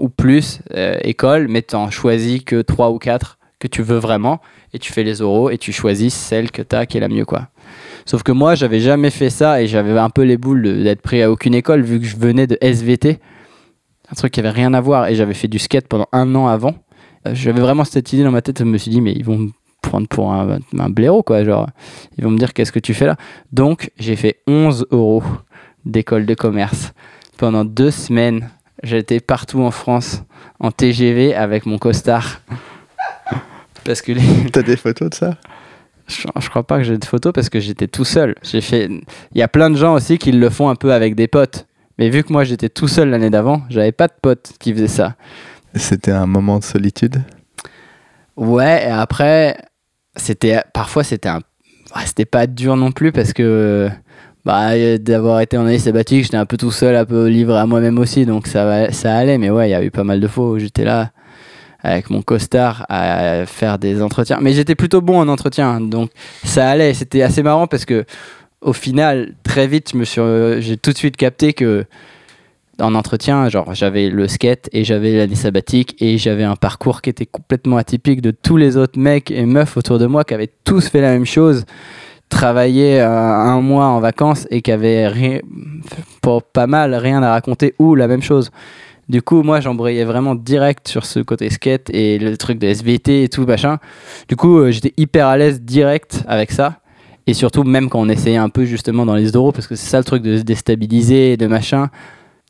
ou 0.01 0.09
plus 0.09 0.61
euh, 0.75 0.99
écoles, 1.03 1.47
mais 1.49 1.63
t'en 1.63 1.91
choisis 1.91 2.43
que 2.45 2.63
3 2.63 2.91
ou 2.91 2.99
4 2.99 3.39
que 3.59 3.69
tu 3.69 3.83
veux 3.83 3.99
vraiment 3.99 4.41
et 4.73 4.79
tu 4.79 4.93
fais 4.93 5.03
les 5.03 5.21
oraux 5.23 5.51
et 5.51 5.59
tu 5.59 5.73
choisis 5.73 6.15
celle 6.15 6.51
que 6.51 6.63
t'as 6.63 6.87
qui 6.87 6.97
est 6.97 7.01
la 7.01 7.09
mieux, 7.09 7.25
quoi. 7.25 7.49
Sauf 8.07 8.23
que 8.23 8.33
moi, 8.33 8.55
j'avais 8.55 8.81
jamais 8.81 9.11
fait 9.11 9.31
ça 9.31 9.63
et 9.63 9.67
j'avais 9.67 9.99
un 9.99 10.11
peu 10.11 10.23
les 10.23 10.37
boules 10.39 10.63
d'être 10.83 11.03
pris 11.03 11.23
à 11.23 11.31
aucune 11.31 11.55
école 11.55 11.83
vu 11.83 12.01
que 12.01 12.07
je 12.07 12.17
venais 12.17 12.47
de 12.47 12.57
SVT, 12.61 13.19
un 14.11 14.15
truc 14.15 14.33
qui 14.33 14.41
avait 14.41 14.51
rien 14.51 14.73
à 14.75 14.81
voir 14.81 15.09
et 15.09 15.15
j'avais 15.15 15.35
fait 15.35 15.49
du 15.49 15.59
skate 15.59 15.87
pendant 15.89 16.07
un 16.13 16.35
an 16.35 16.47
avant. 16.49 16.75
Euh, 17.27 17.33
J'avais 17.35 17.61
vraiment 17.61 17.85
cette 17.85 18.13
idée 18.13 18.25
dans 18.25 18.31
ma 18.31 18.43
tête, 18.43 18.59
je 18.59 18.65
me 18.65 18.79
suis 18.79 18.91
dit, 18.91 19.01
mais 19.01 19.13
ils 19.13 19.25
vont 19.25 19.39
me 19.39 19.51
prendre 19.83 20.09
pour 20.09 20.33
un, 20.33 20.59
un 20.79 20.91
blaireau, 20.91 21.23
quoi. 21.23 21.45
Genre, 21.45 21.69
ils 22.17 22.25
vont 22.25 22.31
me 22.31 22.39
dire, 22.39 22.53
qu'est-ce 22.55 22.73
que 22.73 22.79
tu 22.79 22.95
fais 22.95 23.07
là? 23.07 23.17
Donc, 23.53 23.91
j'ai 23.99 24.17
fait 24.17 24.41
11 24.47 24.87
euros 24.91 25.23
d'école 25.85 26.27
de 26.27 26.35
commerce. 26.35 26.93
Pendant 27.37 27.65
deux 27.65 27.91
semaines, 27.91 28.51
j'étais 28.83 29.21
partout 29.21 29.61
en 29.63 29.71
France, 29.71 30.23
en 30.59 30.71
TGV, 30.71 31.35
avec 31.35 31.67
mon 31.67 31.79
costard. 31.79 32.41
Parce 33.85 34.03
que 34.03 34.13
les- 34.13 34.51
T'as 34.53 34.63
des 34.63 34.77
photos 34.77 35.11
de 35.11 35.15
ça? 35.15 35.37
Je, 36.07 36.27
je 36.41 36.49
crois 36.51 36.67
pas 36.67 36.79
que 36.79 36.85
j'ai 36.85 36.99
de 36.99 37.05
photos 37.05 37.33
parce 37.33 37.49
que 37.49 37.61
j'étais 37.61 37.87
tout 37.87 38.05
seul. 38.05 38.35
J'ai 38.43 38.61
fait. 38.61 38.87
Il 39.33 39.39
y 39.39 39.43
a 39.43 39.49
plein 39.49 39.71
de 39.71 39.77
gens 39.77 39.95
aussi 39.95 40.19
qui 40.19 40.33
le 40.33 40.51
font 40.51 40.69
un 40.69 40.75
peu 40.75 40.93
avec 40.93 41.15
des 41.15 41.29
potes. 41.29 41.67
Mais 41.99 42.11
vu 42.11 42.25
que 42.25 42.33
moi 42.33 42.43
j'étais 42.43 42.69
tout 42.69 42.89
seul 42.89 43.11
l'année 43.11 43.31
d'avant, 43.31 43.63
j'avais 43.71 43.93
pas 43.93 44.09
de 44.09 44.13
potes 44.21 44.53
qui 44.59 44.73
faisaient 44.73 44.89
ça. 44.89 45.15
C'était 45.77 46.11
un 46.11 46.27
moment 46.27 46.59
de 46.59 46.65
solitude? 46.65 47.23
Ouais, 48.37 48.87
et 48.89 48.91
après, 48.91 49.57
c'était 50.17 50.63
parfois 50.75 51.05
c'était 51.05 51.29
un, 51.29 51.41
c'était 52.05 52.25
pas 52.25 52.47
dur 52.49 52.77
non 52.77 52.91
plus 52.91 53.13
parce 53.13 53.33
que 53.33 53.89
bah 54.45 54.71
euh, 54.71 54.99
d'avoir 54.99 55.41
été 55.41 55.59
en 55.59 55.67
année 55.67 55.79
sabbatique, 55.79 56.25
j'étais 56.25 56.37
un 56.37 56.47
peu 56.47 56.57
tout 56.57 56.71
seul, 56.71 56.97
un 56.97 57.05
peu 57.05 57.27
livré 57.27 57.59
à 57.59 57.67
moi-même 57.67 57.99
aussi, 57.99 58.27
donc 58.27 58.47
ça 58.47 58.91
ça 58.93 59.17
allait. 59.17 59.39
Mais 59.39 59.51
ouais, 59.51 59.69
il 59.69 59.73
y 59.73 59.75
a 59.75 59.83
eu 59.83 59.91
pas 59.91 60.05
mal 60.05 60.21
de 60.21 60.29
fois 60.29 60.51
où 60.51 60.59
j'étais 60.59 60.85
là 60.85 61.11
avec 61.83 62.11
mon 62.11 62.23
costard 62.23 62.85
à 62.89 63.47
faire 63.47 63.79
des 63.79 64.03
entretiens. 64.03 64.39
Mais 64.41 64.53
j'étais 64.53 64.75
plutôt 64.75 65.01
bon 65.01 65.19
en 65.19 65.29
entretien, 65.29 65.81
donc 65.81 66.11
ça 66.45 66.69
allait. 66.69 66.95
C'était 66.95 67.23
assez 67.23 67.43
marrant 67.43 67.67
parce 67.67 67.85
que 67.85 68.05
au 68.61 68.73
final, 68.73 69.35
très 69.43 69.67
vite, 69.67 69.93
euh, 70.19 70.61
j'ai 70.61 70.77
tout 70.77 70.93
de 70.93 70.99
suite 70.99 71.17
capté 71.17 71.53
que 71.53 71.85
en 72.79 72.95
entretien, 72.95 73.49
genre 73.49 73.75
j'avais 73.75 74.09
le 74.09 74.27
skate 74.27 74.69
et 74.73 74.85
j'avais 74.85 75.17
l'année 75.17 75.35
sabbatique 75.35 75.97
et 76.01 76.19
j'avais 76.19 76.45
un 76.45 76.57
parcours 76.57 77.03
qui 77.03 77.11
était 77.11 77.27
complètement 77.27 77.77
atypique 77.77 78.23
de 78.23 78.31
tous 78.31 78.57
les 78.57 78.77
autres 78.77 78.99
mecs 78.99 79.31
et 79.31 79.45
meufs 79.45 79.77
autour 79.77 79.99
de 79.99 80.07
moi 80.07 80.25
qui 80.25 80.35
avaient 80.35 80.51
tous 80.65 80.89
fait 80.89 81.01
la 81.01 81.11
même 81.13 81.27
chose, 81.27 81.65
travaillé 82.31 83.01
euh, 83.01 83.09
un 83.09 83.61
mois 83.61 83.87
en 83.87 84.01
vacances 84.01 84.47
et 84.51 84.63
qui 84.63 84.73
rien, 84.73 85.41
pour 86.23 86.43
pas 86.43 86.67
mal 86.67 86.95
rien 86.95 87.23
à 87.23 87.31
raconter 87.31 87.75
ou 87.79 87.95
la 87.95 88.09
même 88.09 88.23
chose. 88.23 88.51
Du 89.11 89.23
coup, 89.23 89.43
moi, 89.43 89.61
j'embrayais 89.61 90.05
vraiment 90.05 90.37
direct 90.37 90.87
sur 90.87 91.05
ce 91.05 91.19
côté 91.19 91.51
skate 91.51 91.91
et 91.91 92.19
le 92.19 92.37
truc 92.37 92.59
de 92.59 92.69
SVT 92.69 93.25
et 93.25 93.29
tout 93.29 93.45
machin. 93.45 93.79
Du 94.29 94.37
coup, 94.37 94.59
euh, 94.59 94.71
j'étais 94.71 94.95
hyper 94.97 95.27
à 95.27 95.37
l'aise 95.37 95.61
direct 95.61 96.23
avec 96.29 96.53
ça. 96.53 96.77
Et 97.27 97.35
surtout, 97.35 97.65
même 97.65 97.91
quand 97.91 98.01
on 98.01 98.09
essayait 98.09 98.37
un 98.37 98.49
peu 98.49 98.65
justement 98.65 99.05
dans 99.05 99.17
les 99.17 99.33
euros, 99.33 99.53
parce 99.53 99.67
que 99.67 99.75
c'est 99.75 99.91
ça 99.91 99.99
le 99.99 100.05
truc 100.05 100.23
de 100.23 100.39
se 100.39 100.43
déstabiliser, 100.43 101.37
de 101.37 101.47
machin. 101.47 101.91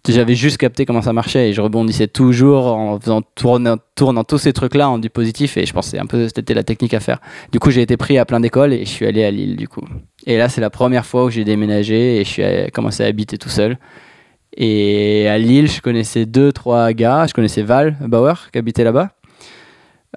J'avais 0.09 0.35
juste 0.35 0.57
capté 0.57 0.87
comment 0.87 1.03
ça 1.03 1.13
marchait 1.13 1.51
et 1.51 1.53
je 1.53 1.61
rebondissais 1.61 2.09
toujours 2.09 2.67
en 2.67 2.99
faisant 2.99 3.23
tourner, 3.23 3.75
tournant 3.95 4.25
tous 4.25 4.39
ces 4.39 4.53
trucs-là 4.53 4.89
en 4.89 4.99
du 4.99 5.11
positif 5.11 5.57
et 5.57 5.67
je 5.67 5.73
pensais 5.73 5.99
un 5.99 6.07
peu 6.07 6.29
c'était 6.29 6.55
la 6.55 6.63
technique 6.63 6.95
à 6.95 7.01
faire. 7.01 7.21
Du 7.53 7.61
coup, 7.61 7.71
j'ai 7.71 7.83
été 7.83 7.97
pris 7.97 8.19
à 8.19 8.25
plein 8.25 8.41
d'écoles 8.41 8.73
et 8.73 8.81
je 8.81 8.91
suis 8.91 9.07
allé 9.07 9.25
à 9.25 9.31
Lille 9.31 9.57
du 9.57 9.69
coup. 9.69 9.83
Et 10.27 10.39
là, 10.39 10.49
c'est 10.49 10.61
la 10.61 10.71
première 10.71 11.05
fois 11.05 11.25
où 11.25 11.31
j'ai 11.31 11.45
déménagé 11.45 12.21
et 12.21 12.25
je 12.25 12.29
suis 12.29 12.43
commencé 12.73 13.05
à 13.05 13.07
habiter 13.07 13.37
tout 13.39 13.51
seul. 13.51 13.79
Et 14.57 15.29
à 15.29 15.39
Lille, 15.39 15.71
je 15.71 15.81
connaissais 15.81 16.27
deux, 16.27 16.53
trois 16.53 16.93
gars. 16.93 17.27
Je 17.27 17.35
connaissais 17.35 17.63
Val 17.63 17.97
Bauer 18.01 18.51
qui 18.51 18.59
habitait 18.59 18.85
là-bas 18.85 19.11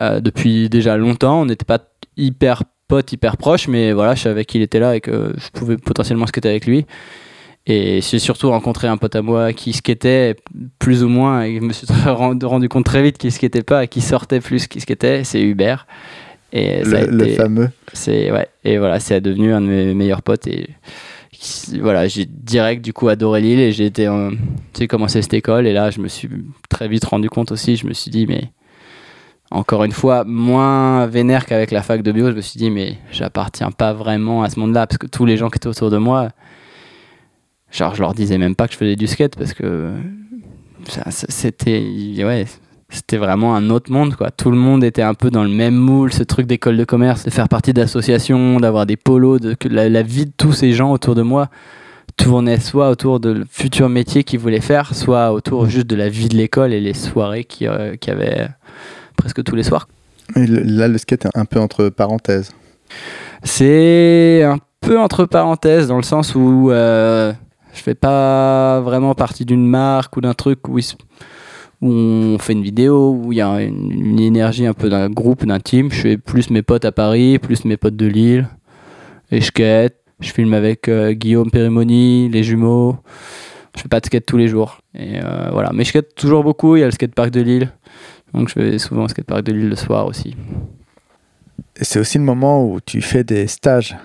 euh, 0.01 0.22
depuis 0.22 0.69
déjà 0.69 0.97
longtemps. 0.97 1.41
On 1.41 1.45
n'était 1.45 1.65
pas 1.65 1.80
hyper 2.18 2.64
potes, 2.88 3.11
hyper 3.11 3.38
proches, 3.38 3.68
mais 3.68 3.91
voilà, 3.91 4.15
je 4.15 4.22
savais 4.23 4.45
qu'il 4.45 4.61
était 4.61 4.80
là 4.80 4.95
et 4.95 5.01
que 5.01 5.34
je 5.38 5.49
pouvais 5.49 5.77
potentiellement 5.77 6.27
skater 6.27 6.49
avec 6.49 6.65
lui. 6.65 6.85
Et 7.65 8.02
j'ai 8.02 8.19
surtout 8.19 8.49
rencontré 8.49 8.88
un 8.90 8.98
pote 8.98 9.15
à 9.15 9.22
moi 9.22 9.53
qui 9.53 9.72
skatait 9.72 10.35
plus 10.80 11.02
ou 11.03 11.07
moins 11.10 11.44
et 11.44 11.56
je 11.56 11.61
me 11.61 11.72
suis 11.72 11.88
rendu 12.06 12.68
compte 12.68 12.84
très 12.85 13.02
vite 13.02 13.18
qu'il 13.18 13.31
skatait 13.31 13.64
pas 13.64 13.85
et 13.85 13.88
qui 13.88 14.02
sortait 14.02 14.41
plus 14.41 14.68
qu'il 14.68 14.81
skatait. 14.81 15.23
C'est 15.23 15.41
Hubert. 15.41 15.88
Et 16.52 16.84
ça 16.84 16.98
a 16.98 17.02
Le, 17.06 17.11
le 17.18 17.23
été- 17.27 17.35
fameux. 17.35 17.69
c'est 17.94 18.31
ouais 18.31 18.48
et 18.64 18.77
voilà 18.77 18.99
c'est 18.99 19.19
devenu 19.22 19.53
un 19.53 19.61
de 19.61 19.65
mes 19.65 19.94
meilleurs 19.95 20.22
potes 20.22 20.45
et 20.45 20.69
voilà 21.81 22.07
j'ai 22.07 22.26
direct 22.26 22.84
du 22.85 22.94
coup 22.94 23.07
adoré 23.07 23.41
Lille 23.41 23.60
et 23.60 23.72
j'ai 23.72 23.85
été 23.88 24.07
j'ai 24.77 24.88
commencé 24.88 25.22
cette 25.23 25.34
école 25.34 25.65
et 25.65 25.73
là 25.73 25.90
je 25.90 25.99
me 25.99 26.07
suis 26.07 26.30
très 26.69 26.88
vite 26.88 27.06
rendu 27.06 27.27
compte 27.27 27.52
aussi 27.52 27.76
je 27.76 27.88
me 27.88 27.94
suis 27.94 28.11
dit 28.11 28.27
mais 28.27 28.52
encore 29.49 29.84
une 29.84 29.91
fois 29.94 30.23
moins 30.26 31.07
vénère 31.07 31.48
qu'avec 31.48 31.72
la 31.72 31.81
fac 31.81 32.03
de 32.03 32.11
bio 32.11 32.30
je 32.30 32.35
me 32.35 32.41
suis 32.41 32.60
dit 32.60 32.69
mais 32.69 32.98
j'appartiens 33.11 33.72
pas 33.72 33.91
vraiment 33.94 34.44
à 34.44 34.49
ce 34.52 34.60
monde 34.60 34.73
là 34.76 34.85
parce 34.85 34.99
que 34.99 35.07
tous 35.07 35.26
les 35.26 35.38
gens 35.38 35.49
qui 35.49 35.57
étaient 35.57 35.68
autour 35.68 35.90
de 35.90 35.98
moi 35.98 36.30
genre 37.73 37.95
je 37.95 38.01
leur 38.01 38.13
disais 38.13 38.37
même 38.37 38.55
pas 38.55 38.67
que 38.67 38.73
je 38.73 38.77
faisais 38.77 38.95
du 38.95 39.07
skate 39.07 39.35
parce 39.35 39.53
que 39.53 39.91
c'était 41.09 41.83
ouais 42.23 42.45
c'était 42.89 43.17
vraiment 43.17 43.55
un 43.55 43.69
autre 43.69 43.91
monde 43.91 44.15
quoi 44.15 44.29
tout 44.31 44.51
le 44.51 44.57
monde 44.57 44.83
était 44.83 45.01
un 45.01 45.13
peu 45.15 45.31
dans 45.31 45.43
le 45.43 45.49
même 45.49 45.75
moule 45.75 46.13
ce 46.13 46.23
truc 46.23 46.45
d'école 46.45 46.77
de 46.77 46.83
commerce 46.83 47.23
de 47.25 47.29
faire 47.31 47.49
partie 47.49 47.73
d'associations 47.73 48.59
d'avoir 48.59 48.85
des 48.85 48.97
polos 48.97 49.39
de 49.39 49.55
la, 49.69 49.89
la 49.89 50.01
vie 50.03 50.25
de 50.27 50.31
tous 50.37 50.53
ces 50.53 50.73
gens 50.73 50.91
autour 50.91 51.15
de 51.15 51.21
moi 51.23 51.49
tournait 52.15 52.59
soit 52.59 52.89
autour 52.89 53.19
de 53.19 53.31
le 53.31 53.45
futur 53.49 53.89
métier 53.89 54.23
qu'il 54.23 54.37
voulait 54.37 54.61
faire, 54.61 54.93
soit 54.93 55.33
autour 55.33 55.65
juste 55.65 55.87
de 55.87 55.95
la 55.95 56.09
vie 56.09 56.29
de 56.29 56.35
l'école 56.37 56.71
et 56.71 56.79
les 56.79 56.93
soirées 56.93 57.43
qu'il 57.43 57.67
euh, 57.67 57.95
qu'il 57.95 58.13
y 58.13 58.15
avait 58.15 58.49
presque 59.17 59.43
tous 59.43 59.55
les 59.55 59.63
soirs. 59.63 59.87
Et 60.35 60.45
le- 60.45 60.61
là, 60.61 60.87
le 60.87 60.99
skate 60.99 61.25
est 61.25 61.29
un 61.35 61.45
peu 61.45 61.59
entre 61.59 61.89
parenthèses. 61.89 62.51
C'est 63.43 64.43
un 64.43 64.59
peu 64.79 64.99
entre 64.99 65.25
parenthèses 65.25 65.87
dans 65.87 65.97
le 65.97 66.03
sens 66.03 66.35
où 66.35 66.69
euh, 66.69 67.33
je 67.73 67.81
fais 67.81 67.95
pas 67.95 68.79
vraiment 68.81 69.15
partie 69.15 69.45
d'une 69.45 69.67
marque 69.67 70.15
ou 70.17 70.21
d'un 70.21 70.33
truc 70.33 70.67
où, 70.67 70.79
se- 70.79 70.95
où 71.81 71.89
on 71.91 72.37
fait 72.37 72.53
une 72.53 72.63
vidéo, 72.63 73.11
où 73.23 73.31
il 73.31 73.37
y 73.37 73.41
a 73.41 73.61
une, 73.61 73.91
une 73.91 74.19
énergie 74.19 74.65
un 74.65 74.73
peu 74.73 74.89
d'un 74.89 75.09
groupe, 75.09 75.45
d'un 75.45 75.59
team. 75.59 75.91
Je 75.91 76.01
fais 76.01 76.17
plus 76.17 76.49
mes 76.49 76.61
potes 76.61 76.85
à 76.85 76.91
Paris, 76.91 77.39
plus 77.39 77.65
mes 77.65 77.77
potes 77.77 77.95
de 77.95 78.05
Lille. 78.05 78.47
Et 79.31 79.41
je 79.41 79.45
skate. 79.47 79.95
Je 80.19 80.31
filme 80.31 80.53
avec 80.53 80.87
euh, 80.87 81.11
Guillaume 81.13 81.49
Périmoni, 81.51 82.29
les 82.29 82.43
jumeaux. 82.43 82.95
Je 83.75 83.81
fais 83.81 83.89
pas 83.89 83.99
de 83.99 84.05
skate 84.05 84.25
tous 84.25 84.37
les 84.37 84.47
jours. 84.47 84.79
Et 84.93 85.19
euh, 85.21 85.49
voilà. 85.51 85.71
Mais 85.73 85.83
je 85.83 85.89
skate 85.89 86.13
toujours 86.15 86.43
beaucoup. 86.43 86.75
Il 86.75 86.79
y 86.81 86.83
a 86.83 86.85
le 86.85 86.91
skatepark 86.91 87.31
de 87.31 87.41
Lille. 87.41 87.71
Donc 88.33 88.49
je 88.49 88.59
vais 88.59 88.77
souvent 88.79 89.03
au 89.03 89.07
skatepark 89.07 89.41
de 89.43 89.51
Lille 89.51 89.69
le 89.69 89.75
soir 89.75 90.05
aussi. 90.05 90.35
Et 91.75 91.83
c'est 91.83 91.99
aussi 91.99 92.19
le 92.19 92.23
moment 92.23 92.63
où 92.65 92.79
tu 92.79 93.01
fais 93.01 93.23
des 93.23 93.47
stages. 93.47 93.97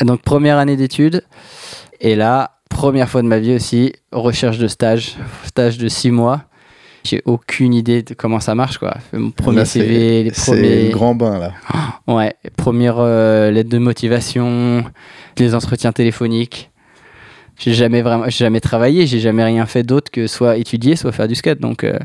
Donc 0.00 0.22
première 0.22 0.56
année 0.56 0.76
d'études. 0.76 1.22
Et 2.00 2.14
là, 2.14 2.59
première 2.70 3.08
fois 3.10 3.20
de 3.20 3.26
ma 3.26 3.38
vie 3.38 3.54
aussi, 3.54 3.92
recherche 4.12 4.56
de 4.58 4.66
stage. 4.68 5.16
Stage 5.44 5.76
de 5.76 5.88
six 5.88 6.10
mois. 6.10 6.44
J'ai 7.04 7.22
aucune 7.24 7.72
idée 7.74 8.02
de 8.02 8.12
comment 8.14 8.40
ça 8.40 8.54
marche 8.54 8.76
quoi. 8.78 8.94
Mon 9.12 9.30
premier 9.30 9.58
Là, 9.58 9.64
c'est- 9.64 9.80
CV, 9.80 10.24
les 10.24 10.30
C'est 10.34 10.52
premiers, 10.52 10.84
le 10.88 10.90
grand 10.92 11.14
bain, 11.14 11.38
là. 11.38 11.52
ouais, 12.06 12.34
première 12.56 12.96
euh, 12.98 13.50
lettre 13.50 13.70
de 13.70 13.78
motivation, 13.78 14.84
les 15.38 15.54
entretiens 15.54 15.92
téléphoniques. 15.92 16.70
J'ai 17.58 17.74
jamais 17.74 18.00
vraiment, 18.02 18.24
j'ai 18.26 18.44
jamais 18.44 18.60
travaillé, 18.60 19.06
j'ai 19.06 19.20
jamais 19.20 19.44
rien 19.44 19.66
fait 19.66 19.82
d'autre 19.82 20.10
que 20.10 20.26
soit 20.26 20.56
étudier, 20.56 20.96
soit 20.96 21.12
faire 21.12 21.28
du 21.28 21.34
skate. 21.34 21.58
Donc 21.60 21.84
euh, 21.84 21.98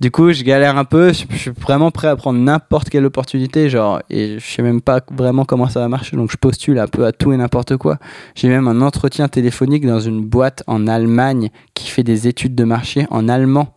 du 0.00 0.10
coup, 0.10 0.32
je 0.32 0.42
galère 0.42 0.76
un 0.76 0.84
peu. 0.84 1.12
Je, 1.12 1.36
suis 1.36 1.50
vraiment 1.50 1.90
prêt 1.90 2.08
à 2.08 2.16
prendre 2.16 2.38
n'importe 2.38 2.90
quelle 2.90 3.04
opportunité, 3.04 3.68
genre, 3.68 4.00
et 4.10 4.38
je 4.38 4.44
sais 4.44 4.62
même 4.62 4.80
pas 4.80 5.00
vraiment 5.12 5.44
comment 5.44 5.68
ça 5.68 5.80
va 5.80 5.88
marcher. 5.88 6.16
Donc 6.16 6.30
je 6.30 6.36
postule 6.36 6.78
un 6.78 6.86
peu 6.86 7.04
à 7.06 7.12
tout 7.12 7.32
et 7.32 7.36
n'importe 7.36 7.76
quoi. 7.76 7.98
J'ai 8.34 8.48
même 8.48 8.68
un 8.68 8.80
entretien 8.80 9.28
téléphonique 9.28 9.86
dans 9.86 10.00
une 10.00 10.24
boîte 10.24 10.62
en 10.66 10.86
Allemagne 10.86 11.50
qui 11.74 11.88
fait 11.88 12.02
des 12.02 12.28
études 12.28 12.54
de 12.54 12.64
marché 12.64 13.06
en 13.10 13.28
allemand. 13.28 13.74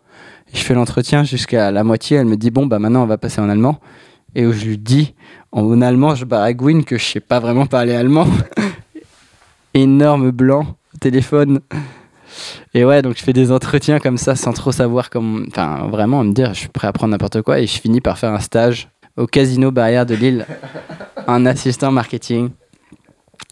Je 0.54 0.60
fais 0.62 0.74
l'entretien 0.74 1.24
jusqu'à 1.24 1.72
la 1.72 1.84
moitié. 1.84 2.18
Elle 2.18 2.28
me 2.28 2.38
dit 2.38 2.52
bon 2.52 2.66
bah 2.66 2.80
maintenant 2.80 3.04
on 3.04 3.08
va 3.08 3.18
passer 3.18 3.42
en 3.42 3.50
allemand. 3.50 3.80
Et 4.36 4.46
où 4.46 4.52
je 4.52 4.66
lui 4.66 4.78
dis 4.78 5.14
en 5.52 5.82
allemand, 5.82 6.16
je 6.16 6.26
baragouine 6.26 6.84
que 6.84 6.98
je 6.98 7.06
sais 7.06 7.20
pas 7.20 7.40
vraiment 7.40 7.66
parler 7.66 7.94
allemand. 7.94 8.28
Énorme 9.74 10.32
blanc 10.32 10.76
téléphone. 11.00 11.60
Et 12.74 12.86
ouais, 12.86 13.02
donc 13.02 13.18
je 13.18 13.24
fais 13.24 13.34
des 13.34 13.52
entretiens 13.52 14.00
comme 14.00 14.18
ça 14.18 14.36
sans 14.36 14.54
trop 14.54 14.72
savoir 14.72 15.10
comment. 15.10 15.42
Enfin, 15.48 15.88
vraiment, 15.90 16.24
me 16.24 16.34
dire, 16.34 16.54
je 16.54 16.60
suis 16.60 16.70
prêt 16.70 16.88
à 16.88 16.94
prendre 16.94 17.12
n'importe 17.12 17.42
quoi. 17.42 17.60
Et 17.60 17.68
je 17.68 17.80
finis 17.80 18.02
par 18.02 18.18
faire 18.18 18.32
un 18.34 18.40
stage 18.40 18.90
au 19.18 19.28
Casino 19.28 19.72
Barrière 19.72 20.06
de 20.06 20.16
Lille, 20.16 20.46
en 21.28 21.46
assistant 21.46 21.92
marketing. 21.92 22.50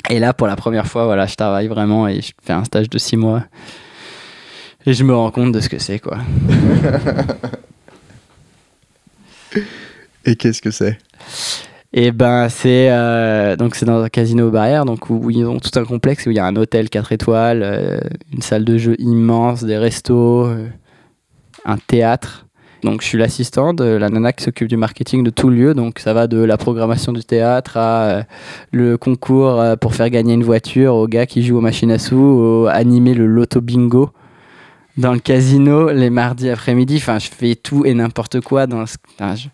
Et 0.10 0.20
là, 0.20 0.34
pour 0.34 0.48
la 0.48 0.56
première 0.56 0.88
fois, 0.88 1.06
voilà, 1.06 1.26
je 1.26 1.36
travaille 1.36 1.68
vraiment 1.68 2.08
et 2.08 2.22
je 2.22 2.34
fais 2.44 2.54
un 2.54 2.66
stage 2.66 2.90
de 2.90 2.98
six 2.98 3.16
mois. 3.16 3.44
Et 4.86 4.94
je 4.94 5.04
me 5.06 5.16
rends 5.16 5.32
compte 5.32 5.54
de 5.54 5.62
ce 5.62 5.70
que 5.70 5.80
c'est, 5.80 6.00
quoi. 6.00 6.18
Et 10.26 10.36
qu'est-ce 10.36 10.62
que 10.62 10.72
c'est? 10.72 10.98
Et 11.96 12.12
ben 12.12 12.50
c'est 12.50 12.90
euh, 12.90 13.56
donc 13.56 13.76
c'est 13.76 13.86
dans 13.86 14.02
un 14.02 14.10
casino 14.10 14.50
barrière 14.50 14.84
donc 14.84 15.12
où, 15.12 15.30
ils 15.30 15.46
ont 15.46 15.60
tout 15.60 15.78
un 15.78 15.86
complexe 15.86 16.26
où 16.26 16.32
il 16.32 16.36
y 16.36 16.40
a 16.40 16.46
un 16.46 16.56
hôtel 16.56 16.90
4 16.90 17.12
étoiles, 17.12 17.62
euh, 17.64 18.00
une 18.34 18.42
salle 18.42 18.66
de 18.66 18.78
jeu 18.80 18.96
immense, 18.98 19.64
des 19.64 19.78
restos, 19.78 20.48
euh, 20.48 20.70
un 21.66 21.78
théâtre. 21.78 22.48
Donc 22.84 23.02
je 23.02 23.08
suis 23.08 23.18
l'assistant 23.20 23.76
de 23.76 23.84
la 23.84 24.10
nana 24.10 24.34
qui 24.34 24.44
s'occupe 24.44 24.68
du 24.68 24.76
marketing 24.76 25.24
de 25.24 25.30
tout 25.30 25.50
lieu 25.50 25.74
donc 25.76 26.00
ça 26.00 26.14
va 26.14 26.26
de 26.28 26.38
la 26.38 26.58
programmation 26.58 27.14
du 27.14 27.24
théâtre 27.24 27.78
à 27.78 28.24
le 28.72 28.98
concours 28.98 29.64
pour 29.80 29.94
faire 29.94 30.10
gagner 30.10 30.34
une 30.34 30.44
voiture 30.44 30.96
aux 30.96 31.08
gars 31.08 31.28
qui 31.28 31.44
jouent 31.44 31.60
aux 31.60 31.62
machines 31.62 31.92
à 31.92 32.00
sous, 32.00 32.18
au 32.18 32.68
animer 32.68 33.14
le 33.14 33.28
loto 33.28 33.62
bingo 33.62 34.10
dans 34.98 35.14
le 35.14 35.20
casino 35.20 35.92
les 35.92 36.10
mardis 36.10 36.50
après-midi. 36.50 36.98
Enfin, 36.98 37.20
je 37.20 37.28
fais 37.30 37.56
tout 37.56 37.86
et 37.86 37.94
n'importe 37.94 38.42
quoi. 38.42 38.68
Dans 38.68 38.86
ce- 38.86 38.98
enfin, 39.20 39.36
je, 39.36 39.48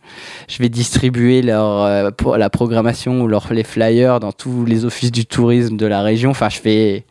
je 0.47 0.57
vais 0.61 0.69
distribuer 0.69 1.41
leur, 1.41 1.83
euh, 1.83 2.11
pour 2.11 2.37
la 2.37 2.49
programmation 2.49 3.21
ou 3.21 3.27
leur, 3.27 3.51
les 3.53 3.63
flyers 3.63 4.19
dans 4.19 4.31
tous 4.31 4.65
les 4.65 4.85
offices 4.85 5.11
du 5.11 5.25
tourisme 5.25 5.77
de 5.77 5.85
la 5.85 6.01
région. 6.01 6.31
Enfin, 6.31 6.49
je 6.49 6.59
fais, 6.59 7.05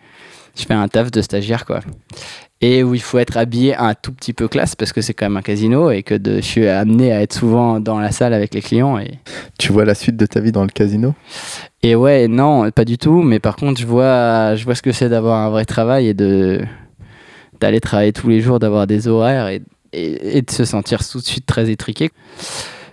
je 0.59 0.65
fais 0.65 0.75
un 0.75 0.89
taf 0.89 1.11
de 1.11 1.23
stagiaire, 1.23 1.65
quoi. 1.65 1.81
Et 2.61 2.83
où 2.83 2.93
il 2.97 3.01
faut 3.01 3.19
être 3.19 3.37
habillé 3.37 3.77
un 3.77 3.95
tout 3.95 4.11
petit 4.13 4.33
peu 4.33 4.49
classe 4.49 4.75
parce 4.75 4.93
que 4.93 5.01
c'est 5.01 5.15
quand 5.15 5.27
même 5.27 5.37
un 5.37 5.43
casino 5.43 5.93
et 5.93 6.03
que 6.03 6.15
de, 6.17 6.37
je 6.39 6.41
suis 6.41 6.67
amené 6.67 7.13
à 7.13 7.23
être 7.23 7.33
souvent 7.33 7.79
dans 7.79 8.01
la 8.01 8.11
salle 8.11 8.35
avec 8.35 8.53
les 8.53 8.61
clients. 8.63 8.99
Et, 8.99 9.21
Tu 9.61 9.71
vois 9.73 9.85
la 9.85 9.95
suite 9.95 10.17
de 10.17 10.27
ta 10.27 10.41
vie 10.41 10.51
dans 10.51 10.65
le 10.65 10.69
casino? 10.71 11.15
Et 11.85 11.95
ouais, 11.95 12.27
non, 12.27 12.69
pas 12.73 12.85
du 12.85 12.99
tout. 12.99 13.23
Mais 13.23 13.39
par 13.39 13.55
contre, 13.55 13.81
je 13.81 13.87
vois, 13.87 14.57
je 14.57 14.65
vois 14.65 14.75
ce 14.75 14.83
que 14.83 14.91
c'est 14.91 15.09
d'avoir 15.09 15.39
un 15.47 15.51
vrai 15.51 15.65
travail 15.67 16.09
et 16.09 16.15
de 16.15 16.61
d'aller 17.60 17.80
travailler 17.80 18.12
tous 18.12 18.28
les 18.28 18.40
jours, 18.40 18.59
d'avoir 18.59 18.86
des 18.86 19.09
horaires 19.09 19.48
et, 19.48 19.62
et, 19.93 20.43
de 20.43 20.51
se 20.51 20.64
sentir 20.64 21.06
tout 21.06 21.18
de 21.18 21.24
suite 21.24 21.47
très 21.47 21.70
étriqué. 21.70 22.10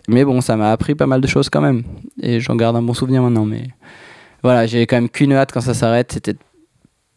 Mais 0.07 0.23
bon, 0.23 0.41
ça 0.41 0.55
m'a 0.55 0.71
appris 0.71 0.95
pas 0.95 1.07
mal 1.07 1.21
de 1.21 1.27
choses 1.27 1.49
quand 1.49 1.61
même. 1.61 1.83
Et 2.21 2.39
j'en 2.39 2.55
garde 2.55 2.75
un 2.75 2.81
bon 2.81 2.93
souvenir 2.93 3.23
maintenant. 3.23 3.45
Mais 3.45 3.63
voilà, 4.43 4.65
j'ai 4.65 4.85
quand 4.85 4.97
même 4.97 5.09
qu'une 5.09 5.33
hâte 5.33 5.51
quand 5.51 5.61
ça 5.61 5.73
s'arrête, 5.73 6.11
c'était 6.11 6.33
de 6.33 6.39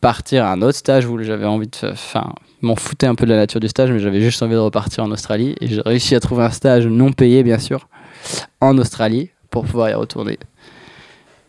partir 0.01 0.45
à 0.45 0.53
un 0.53 0.63
autre 0.63 0.79
stage 0.79 1.07
où 1.07 1.23
j'avais 1.23 1.47
envie 1.47 1.69
de. 1.69 1.91
Enfin, 1.91 2.33
m'en 2.61 2.77
foutais 2.77 3.07
un 3.07 3.15
peu 3.15 3.27
de 3.27 3.31
la 3.31 3.37
nature 3.37 3.61
du 3.61 3.69
stage, 3.69 3.91
mais 3.91 3.99
j'avais 3.99 4.21
juste 4.21 4.43
envie 4.43 4.55
de 4.55 4.59
repartir 4.59 5.05
en 5.05 5.11
Australie. 5.11 5.55
Et 5.61 5.69
j'ai 5.69 5.81
réussi 5.81 6.15
à 6.15 6.21
trouver 6.21 6.45
un 6.45 6.51
stage 6.51 6.87
non 6.87 7.13
payé, 7.13 7.43
bien 7.43 7.59
sûr, 7.59 7.89
en 8.61 8.77
Australie 8.79 9.31
pour 9.51 9.65
pouvoir 9.65 9.91
y 9.91 9.95
retourner. 9.95 10.39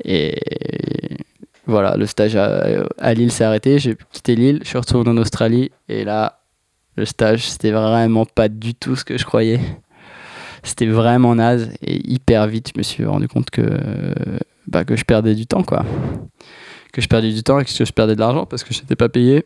Et 0.03 0.35
voilà, 1.69 1.95
le 1.95 2.05
stage 2.05 2.35
à, 2.35 3.13
Lille 3.13 3.31
s'est 3.31 3.43
arrêté. 3.43 3.79
J'ai 3.79 3.95
quitté 4.11 4.35
Lille, 4.35 4.59
je 4.63 4.67
suis 4.67 4.77
retourné 4.77 5.09
en 5.09 5.17
Australie. 5.17 5.71
Et 5.87 6.03
là, 6.03 6.39
le 6.95 7.05
stage, 7.05 7.49
c'était 7.49 7.71
vraiment 7.71 8.25
pas 8.25 8.49
du 8.49 8.75
tout 8.75 8.95
ce 8.95 9.05
que 9.05 9.17
je 9.17 9.25
croyais. 9.25 9.59
C'était 10.63 10.87
vraiment 10.87 11.35
naze. 11.35 11.71
Et 11.81 12.11
hyper 12.11 12.47
vite, 12.47 12.71
je 12.73 12.77
me 12.77 12.83
suis 12.83 13.05
rendu 13.05 13.27
compte 13.27 13.49
que, 13.49 13.63
bah, 14.67 14.83
que 14.83 14.95
je 14.95 15.05
perdais 15.05 15.35
du 15.35 15.47
temps, 15.47 15.63
quoi. 15.63 15.85
Que 16.91 17.01
je 17.01 17.07
perdais 17.07 17.31
du 17.31 17.43
temps 17.43 17.59
et 17.59 17.65
que 17.65 17.71
je 17.71 17.93
perdais 17.93 18.15
de 18.15 18.19
l'argent 18.19 18.45
parce 18.45 18.63
que 18.63 18.73
je 18.73 18.81
n'étais 18.81 18.95
pas 18.95 19.09
payé. 19.09 19.45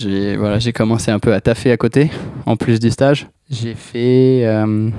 J'ai 0.00 0.36
voilà, 0.36 0.58
commencé 0.72 1.10
un 1.10 1.18
peu 1.18 1.34
à 1.34 1.40
taffer 1.40 1.72
à 1.72 1.76
côté, 1.76 2.10
en 2.46 2.56
plus 2.56 2.78
du 2.80 2.90
stage. 2.90 3.28
J'ai 3.50 3.74
fait. 3.74 4.46
euh, 4.46 4.90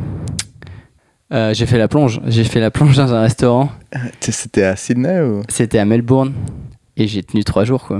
euh, 1.31 1.53
j'ai 1.53 1.65
fait 1.65 1.77
la 1.77 1.87
plonge. 1.87 2.21
J'ai 2.27 2.43
fait 2.43 2.59
la 2.59 2.71
plonge 2.71 2.97
dans 2.97 3.13
un 3.13 3.21
restaurant. 3.21 3.69
C'était 4.19 4.63
à 4.63 4.75
Sydney 4.75 5.21
ou? 5.21 5.43
C'était 5.49 5.79
à 5.79 5.85
Melbourne 5.85 6.33
et 6.97 7.07
j'ai 7.07 7.23
tenu 7.23 7.43
trois 7.43 7.63
jours 7.63 7.85
quoi. 7.85 7.99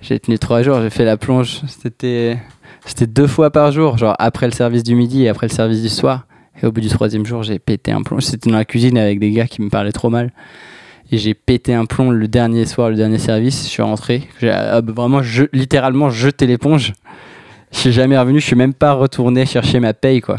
J'ai 0.00 0.18
tenu 0.18 0.38
trois 0.38 0.62
jours, 0.62 0.80
j'ai 0.82 0.90
fait 0.90 1.04
la 1.04 1.16
plonge. 1.16 1.60
C'était 1.68 2.38
c'était 2.84 3.06
deux 3.06 3.26
fois 3.26 3.50
par 3.50 3.70
jour, 3.70 3.98
genre 3.98 4.16
après 4.18 4.46
le 4.46 4.52
service 4.52 4.82
du 4.82 4.94
midi 4.94 5.24
et 5.24 5.28
après 5.28 5.46
le 5.46 5.52
service 5.52 5.82
du 5.82 5.88
soir. 5.88 6.26
Et 6.60 6.66
au 6.66 6.72
bout 6.72 6.80
du 6.80 6.88
troisième 6.88 7.24
jour, 7.24 7.42
j'ai 7.42 7.58
pété 7.58 7.92
un 7.92 8.02
plomb. 8.02 8.20
C'était 8.20 8.50
dans 8.50 8.56
la 8.56 8.64
cuisine 8.64 8.98
avec 8.98 9.18
des 9.18 9.30
gars 9.30 9.46
qui 9.46 9.62
me 9.62 9.70
parlaient 9.70 9.92
trop 9.92 10.10
mal. 10.10 10.32
Et 11.10 11.18
j'ai 11.18 11.34
pété 11.34 11.74
un 11.74 11.84
plomb 11.84 12.10
le 12.10 12.28
dernier 12.28 12.66
soir, 12.66 12.90
le 12.90 12.96
dernier 12.96 13.18
service. 13.18 13.64
Je 13.64 13.68
suis 13.68 13.82
rentré. 13.82 14.28
J'ai 14.40 14.50
euh, 14.50 14.80
vraiment 14.84 15.22
je, 15.22 15.44
littéralement 15.52 16.10
jeté 16.10 16.46
l'éponge. 16.46 16.92
Je 17.72 17.78
suis 17.78 17.92
jamais 17.92 18.18
revenu. 18.18 18.40
Je 18.40 18.46
suis 18.46 18.56
même 18.56 18.74
pas 18.74 18.92
retourné 18.92 19.46
chercher 19.46 19.78
ma 19.80 19.94
paye 19.94 20.20
quoi. 20.20 20.38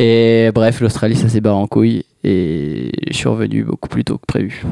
Et 0.00 0.50
bref, 0.54 0.80
l'Australie, 0.80 1.16
ça 1.16 1.28
s'est 1.28 1.40
barré 1.40 1.56
en 1.56 1.66
couille. 1.66 2.04
Et 2.22 2.92
je 3.10 3.16
suis 3.16 3.28
revenu 3.28 3.64
beaucoup 3.64 3.88
plus 3.88 4.04
tôt 4.04 4.16
que 4.18 4.26
prévu. 4.26 4.62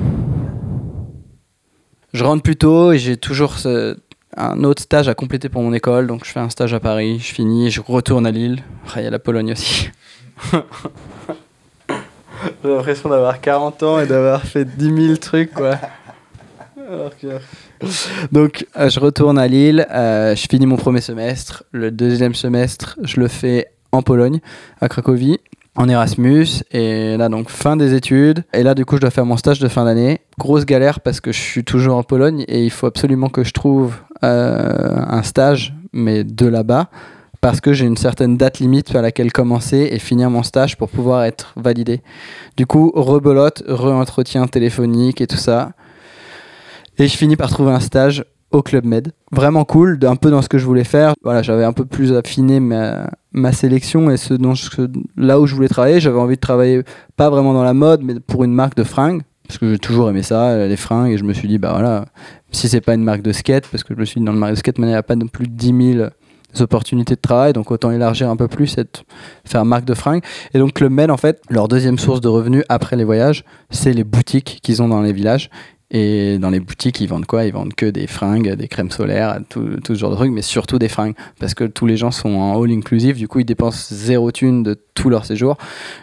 Je 2.12 2.23
rentre 2.24 2.43
plus 2.44 2.55
tôt 2.57 2.93
et 2.93 2.98
j'ai 2.98 3.16
toujours 3.16 3.59
ce- 3.59 3.97
un 4.36 4.62
autre 4.65 4.82
stage 4.82 5.09
à 5.09 5.15
compléter 5.15 5.48
pour 5.48 5.62
mon 5.62 5.73
école. 5.73 6.07
Donc 6.07 6.24
je 6.24 6.31
fais 6.31 6.39
un 6.40 6.48
stage 6.48 6.73
à 6.74 6.81
Paris, 6.81 7.19
je 7.19 7.35
finis, 7.35 7.70
je 7.70 7.81
retourne 7.81 8.24
à 8.27 8.31
Lille. 8.31 8.62
Après, 8.85 9.01
il 9.01 9.05
y 9.05 9.07
a 9.09 9.11
la 9.11 9.19
Pologne 9.19 9.53
aussi. 9.53 9.90
J'ai 12.62 12.70
l'impression 12.70 13.09
d'avoir 13.09 13.40
40 13.40 13.82
ans 13.82 13.98
et 13.98 14.07
d'avoir 14.07 14.43
fait 14.43 14.65
10 14.65 15.07
000 15.07 15.16
trucs, 15.16 15.53
quoi. 15.53 15.78
Alors 16.89 17.11
que- 17.16 17.40
Donc, 18.31 18.66
euh, 18.78 18.89
je 18.90 19.01
retourne 19.01 19.39
à 19.39 19.48
Lille, 19.48 19.86
euh, 19.90 20.36
je 20.36 20.47
finis 20.48 20.66
mon 20.66 20.77
premier 20.77 21.01
semestre. 21.01 21.65
Le 21.73 21.90
deuxième 21.90 22.35
semestre, 22.35 22.97
je 23.03 23.19
le 23.20 23.28
fais 23.28 23.69
en 23.97 24.02
Pologne, 24.02 24.40
à 24.81 24.89
Cracovie, 24.89 25.39
en 25.77 25.89
Erasmus. 25.89 26.47
Et 26.73 27.16
là, 27.16 27.28
donc, 27.28 27.48
fin 27.48 27.77
des 27.77 27.94
études. 27.94 28.44
Et 28.52 28.62
là, 28.62 28.74
du 28.74 28.85
coup, 28.85 28.97
je 28.97 29.02
dois 29.02 29.10
faire 29.10 29.27
mon 29.27 29.36
stage 29.36 29.59
de 29.59 29.68
fin 29.68 29.85
d'année. 29.85 30.20
Grosse 30.39 30.64
galère 30.64 31.01
parce 31.01 31.20
que 31.20 31.32
je 31.32 31.40
suis 31.40 31.64
toujours 31.64 31.97
en 31.97 32.02
Pologne 32.02 32.44
et 32.48 32.64
il 32.64 32.70
faut 32.70 32.86
absolument 32.86 33.28
que 33.28 33.44
je 33.44 33.52
trouve 33.52 33.97
euh, 34.24 34.97
un 35.09 35.23
stage, 35.23 35.74
mais 35.93 36.24
de 36.24 36.47
là-bas. 36.47 36.89
Parce 37.40 37.60
que 37.60 37.73
j'ai 37.73 37.86
une 37.86 37.98
certaine 37.98 38.36
date 38.36 38.59
limite 38.59 38.94
à 38.97 39.02
laquelle 39.02 39.31
commencer 39.31 39.89
et 39.93 39.98
finir 39.98 40.31
mon 40.31 40.43
stage 40.43 40.77
pour 40.77 40.89
pouvoir 40.89 41.24
être 41.24 41.52
validé. 41.56 42.01
Du 42.56 42.66
coup, 42.66 42.90
rebelote, 42.94 43.62
re-entretien 43.68 44.47
téléphonique 44.48 45.20
et 45.20 45.27
tout 45.27 45.36
ça. 45.36 45.73
Et 46.98 47.06
je 47.06 47.16
finis 47.16 47.36
par 47.36 47.51
trouver 47.51 47.73
un 47.73 47.81
stage 47.81 48.24
au 48.52 48.62
Club 48.62 48.85
Med. 48.85 49.12
Vraiment 49.32 49.64
cool, 49.64 49.98
un 50.02 50.16
peu 50.16 50.31
dans 50.31 50.40
ce 50.40 50.48
que 50.48 50.59
je 50.59 50.64
voulais 50.64 50.85
faire. 50.85 51.14
Voilà, 51.23 51.43
j'avais 51.43 51.64
un 51.64 51.73
peu 51.73 51.85
plus 51.85 52.14
affiné 52.14 52.59
ma, 52.59 53.10
ma 53.37 53.53
sélection 53.53 54.11
et 54.11 54.17
ce 54.17 54.35
dont 54.35 54.55
là 55.17 55.39
où 55.39 55.47
je 55.47 55.55
voulais 55.55 55.69
travailler. 55.69 56.01
J'avais 56.01 56.19
envie 56.19 56.35
de 56.37 56.41
travailler 56.41 56.83
pas 57.17 57.31
vraiment 57.31 57.53
dans 57.53 57.63
la 57.63 57.75
mode, 57.75 58.03
mais 58.03 58.15
pour 58.19 58.43
une 58.43 58.53
marque 58.53 58.75
de 58.77 58.83
fringues. 58.83 59.23
Parce 59.47 59.59
que 59.59 59.71
j'ai 59.71 59.79
toujours 59.79 60.11
aimé 60.11 60.25
ça, 60.25 60.49
euh, 60.49 60.67
les 60.67 60.75
fringues, 60.77 61.13
et 61.13 61.19
je 61.19 61.23
me 61.23 61.33
suis 61.33 61.47
dit, 61.47 61.59
bah 61.59 61.71
voilà, 61.71 62.07
si 62.51 62.69
c'est 62.69 62.81
pas 62.81 62.95
une 62.95 63.05
marque 63.05 63.23
de 63.23 63.31
skate, 63.31 63.69
parce 63.71 63.85
que 63.85 63.95
je 63.95 64.01
me 64.01 64.05
suis 64.05 64.19
dit, 64.19 64.27
dans 64.27 64.33
le 64.33 64.39
marque 64.39 64.55
de 64.55 64.59
skate, 64.59 64.75
il 64.79 64.85
n'y 64.87 64.93
a 64.95 65.05
pas 65.05 65.15
non 65.15 65.29
plus 65.29 65.47
10 65.47 65.93
000 65.99 66.09
opportunités 66.59 67.15
de 67.15 67.21
travail, 67.21 67.53
donc 67.53 67.71
autant 67.71 67.93
élargir 67.93 68.29
un 68.29 68.37
peu 68.37 68.49
plus 68.49 68.75
t- 68.75 68.83
faire 69.45 69.65
marque 69.65 69.85
de 69.85 69.95
fringues. 69.95 70.23
Et 70.53 70.59
donc, 70.59 70.73
Club 70.73 70.91
Med, 70.91 71.11
en 71.13 71.17
fait, 71.17 71.41
leur 71.49 71.69
deuxième 71.69 71.99
source 71.99 72.21
de 72.21 72.29
revenus 72.29 72.65
après 72.69 72.97
les 72.97 73.05
voyages, 73.05 73.45
c'est 73.71 73.93
les 73.93 74.03
boutiques 74.05 74.59
qu'ils 74.63 74.83
ont 74.83 74.89
dans 74.89 75.03
les 75.03 75.13
villages. 75.13 75.49
Et 75.93 76.39
dans 76.39 76.51
les 76.51 76.59
boutiques, 76.59 77.01
ils 77.01 77.07
vendent 77.07 77.27
quoi? 77.27 77.45
Ils 77.45 77.53
vendent 77.53 77.75
que 77.75 77.87
des 77.87 78.09
fringues, 78.09 78.55
des 78.55 78.67
crèmes 78.67 78.91
solaires, 78.91 79.39
tout, 79.49 79.79
tout 79.85 79.95
ce 79.95 80.01
genre 80.01 80.11
de 80.11 80.17
trucs, 80.17 80.33
mais 80.33 80.43
surtout 80.43 80.81
des 80.81 80.89
fringues. 80.89 81.15
Parce 81.39 81.55
que 81.55 81.63
tous 81.63 81.87
les 81.87 81.97
gens 81.97 82.11
sont 82.11 82.35
en 82.35 82.61
all 82.61 82.73
inclusive, 82.73 83.17
du 83.17 83.29
coup, 83.29 83.39
ils 83.39 83.45
dépensent 83.45 83.95
zéro 83.95 84.33
thune 84.33 84.65
de 84.65 84.77
tout 84.95 85.11
leur 85.11 85.25
séjour. 85.25 85.57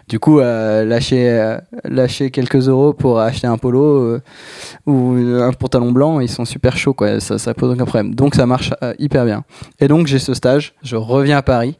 Du 0.07 0.19
coup, 0.19 0.39
euh, 0.39 0.85
lâcher, 0.85 1.29
euh, 1.29 1.57
lâcher 1.83 2.31
quelques 2.31 2.69
euros 2.69 2.93
pour 2.93 3.19
acheter 3.19 3.47
un 3.47 3.57
polo 3.57 3.83
euh, 3.83 4.21
ou 4.85 5.15
un 5.41 5.51
pantalon 5.51 5.91
blanc, 5.91 6.21
ils 6.21 6.29
sont 6.29 6.45
super 6.45 6.77
chauds, 6.77 6.93
quoi. 6.93 7.19
Ça, 7.19 7.37
ça 7.37 7.53
pose 7.53 7.73
aucun 7.73 7.85
problème. 7.85 8.15
Donc, 8.15 8.35
ça 8.35 8.45
marche 8.45 8.71
hyper 8.99 9.25
bien. 9.25 9.43
Et 9.81 9.89
donc, 9.89 10.07
j'ai 10.07 10.19
ce 10.19 10.33
stage, 10.33 10.75
je 10.81 10.95
reviens 10.95 11.37
à 11.37 11.41
Paris. 11.41 11.77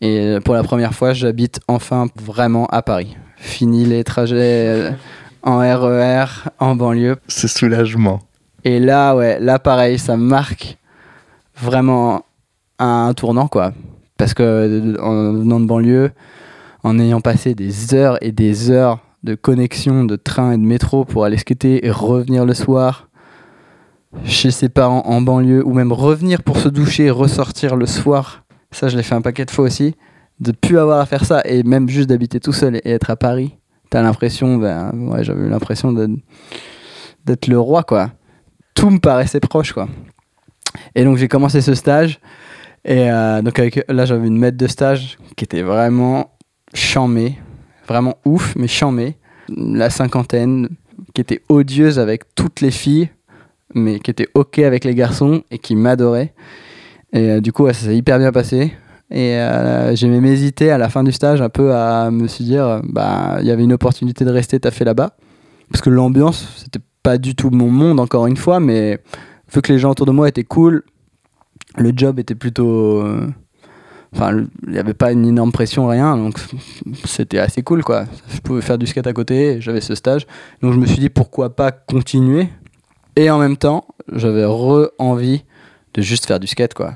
Et 0.00 0.38
pour 0.42 0.54
la 0.54 0.62
première 0.62 0.94
fois, 0.94 1.12
j'habite 1.12 1.60
enfin 1.68 2.06
vraiment 2.16 2.66
à 2.66 2.80
Paris. 2.80 3.14
Fini 3.36 3.84
les 3.84 4.04
trajets 4.04 4.94
en 5.46 5.58
RER, 5.58 6.26
en 6.58 6.74
banlieue. 6.74 7.16
Ce 7.28 7.48
soulagement. 7.48 8.20
Et 8.64 8.80
là, 8.80 9.14
ouais, 9.14 9.38
là, 9.40 9.58
pareil, 9.58 9.98
ça 9.98 10.16
marque 10.16 10.76
vraiment 11.56 12.24
un 12.78 13.14
tournant, 13.14 13.46
quoi. 13.46 13.72
Parce 14.18 14.34
que 14.34 15.00
en 15.00 15.32
venant 15.32 15.60
de 15.60 15.66
banlieue, 15.66 16.10
en 16.82 16.98
ayant 16.98 17.20
passé 17.20 17.54
des 17.54 17.94
heures 17.94 18.18
et 18.22 18.32
des 18.32 18.70
heures 18.70 18.98
de 19.22 19.34
connexion 19.34 20.04
de 20.04 20.16
train 20.16 20.52
et 20.52 20.56
de 20.56 20.62
métro 20.62 21.04
pour 21.04 21.24
aller 21.24 21.38
skater 21.38 21.86
et 21.86 21.90
revenir 21.90 22.44
le 22.44 22.54
soir 22.54 23.08
chez 24.24 24.50
ses 24.50 24.68
parents 24.68 25.02
en 25.06 25.20
banlieue, 25.20 25.64
ou 25.64 25.72
même 25.72 25.92
revenir 25.92 26.42
pour 26.42 26.58
se 26.58 26.68
doucher 26.68 27.06
et 27.06 27.10
ressortir 27.10 27.76
le 27.76 27.86
soir, 27.86 28.44
ça, 28.72 28.88
je 28.88 28.96
l'ai 28.96 29.02
fait 29.02 29.14
un 29.14 29.20
paquet 29.20 29.44
de 29.44 29.50
fois 29.50 29.66
aussi, 29.66 29.94
de 30.40 30.52
plus 30.52 30.78
avoir 30.78 31.00
à 31.00 31.06
faire 31.06 31.24
ça, 31.24 31.42
et 31.44 31.62
même 31.62 31.88
juste 31.88 32.08
d'habiter 32.08 32.40
tout 32.40 32.52
seul 32.52 32.76
et 32.76 32.90
être 32.90 33.10
à 33.10 33.16
Paris, 33.16 33.56
t'as 33.90 34.02
l'impression, 34.02 34.56
ben, 34.56 34.92
j'avais 35.22 35.48
l'impression 35.48 35.92
d'être 35.92 37.46
le 37.46 37.58
roi, 37.58 37.82
quoi. 37.82 38.12
Tout 38.74 38.90
me 38.90 38.98
paraissait 38.98 39.40
proche, 39.40 39.72
quoi. 39.72 39.88
Et 40.94 41.04
donc 41.04 41.16
j'ai 41.16 41.28
commencé 41.28 41.60
ce 41.60 41.74
stage. 41.74 42.20
Et 42.84 43.10
euh, 43.10 43.42
donc 43.42 43.58
avec, 43.58 43.84
là 43.88 44.04
j'avais 44.04 44.28
une 44.28 44.38
maître 44.38 44.56
de 44.56 44.66
stage 44.66 45.18
qui 45.36 45.44
était 45.44 45.62
vraiment 45.62 46.36
chamée, 46.74 47.38
vraiment 47.88 48.16
ouf, 48.24 48.54
mais 48.56 48.68
chamée. 48.68 49.16
La 49.48 49.90
cinquantaine, 49.90 50.68
qui 51.14 51.20
était 51.20 51.42
odieuse 51.48 51.98
avec 51.98 52.34
toutes 52.34 52.60
les 52.60 52.70
filles, 52.70 53.10
mais 53.74 53.98
qui 54.00 54.10
était 54.10 54.28
ok 54.34 54.60
avec 54.60 54.84
les 54.84 54.94
garçons 54.94 55.42
et 55.50 55.58
qui 55.58 55.76
m'adorait. 55.76 56.34
Et 57.12 57.30
euh, 57.30 57.40
du 57.40 57.52
coup 57.52 57.66
ça 57.66 57.74
s'est 57.74 57.96
hyper 57.96 58.18
bien 58.18 58.32
passé. 58.32 58.72
Et 59.10 59.36
euh, 59.36 59.94
j'ai 59.94 60.08
même 60.08 60.24
hésité 60.24 60.70
à 60.70 60.78
la 60.78 60.88
fin 60.88 61.04
du 61.04 61.12
stage 61.12 61.40
un 61.40 61.48
peu 61.48 61.74
à 61.74 62.10
me 62.10 62.26
dire, 62.42 62.80
bah 62.84 63.38
il 63.40 63.46
y 63.46 63.50
avait 63.50 63.62
une 63.64 63.72
opportunité 63.72 64.24
de 64.24 64.30
rester 64.30 64.58
taffé 64.58 64.84
là-bas. 64.84 65.12
Parce 65.70 65.80
que 65.80 65.90
l'ambiance, 65.90 66.46
c'était 66.56 66.84
pas 67.02 67.18
du 67.18 67.34
tout 67.34 67.50
mon 67.50 67.70
monde 67.70 68.00
encore 68.00 68.26
une 68.26 68.36
fois, 68.36 68.58
mais 68.60 69.00
vu 69.52 69.62
que 69.62 69.72
les 69.72 69.78
gens 69.78 69.90
autour 69.90 70.06
de 70.06 70.12
moi 70.12 70.28
étaient 70.28 70.44
cool, 70.44 70.82
le 71.76 71.92
job 71.94 72.18
était 72.18 72.34
plutôt. 72.34 73.00
euh, 73.00 73.26
Enfin, 74.14 74.46
il 74.66 74.72
n'y 74.72 74.78
avait 74.78 74.94
pas 74.94 75.12
une 75.12 75.26
énorme 75.26 75.52
pression, 75.52 75.88
rien, 75.88 76.16
donc 76.16 76.38
c'était 77.04 77.38
assez 77.38 77.62
cool 77.62 77.84
quoi. 77.84 78.06
Je 78.32 78.38
pouvais 78.38 78.62
faire 78.62 78.78
du 78.78 78.86
skate 78.86 79.06
à 79.06 79.12
côté, 79.12 79.60
j'avais 79.60 79.82
ce 79.82 79.94
stage. 79.94 80.26
Donc 80.62 80.72
je 80.72 80.78
me 80.78 80.86
suis 80.86 80.98
dit 81.00 81.10
pourquoi 81.10 81.54
pas 81.54 81.70
continuer? 81.70 82.48
Et 83.16 83.28
en 83.28 83.38
même 83.38 83.58
temps, 83.58 83.84
j'avais 84.10 84.44
re-envie 84.46 85.44
de 85.92 86.00
juste 86.00 86.24
faire 86.24 86.40
du 86.40 86.46
skate 86.46 86.72
quoi. 86.72 86.94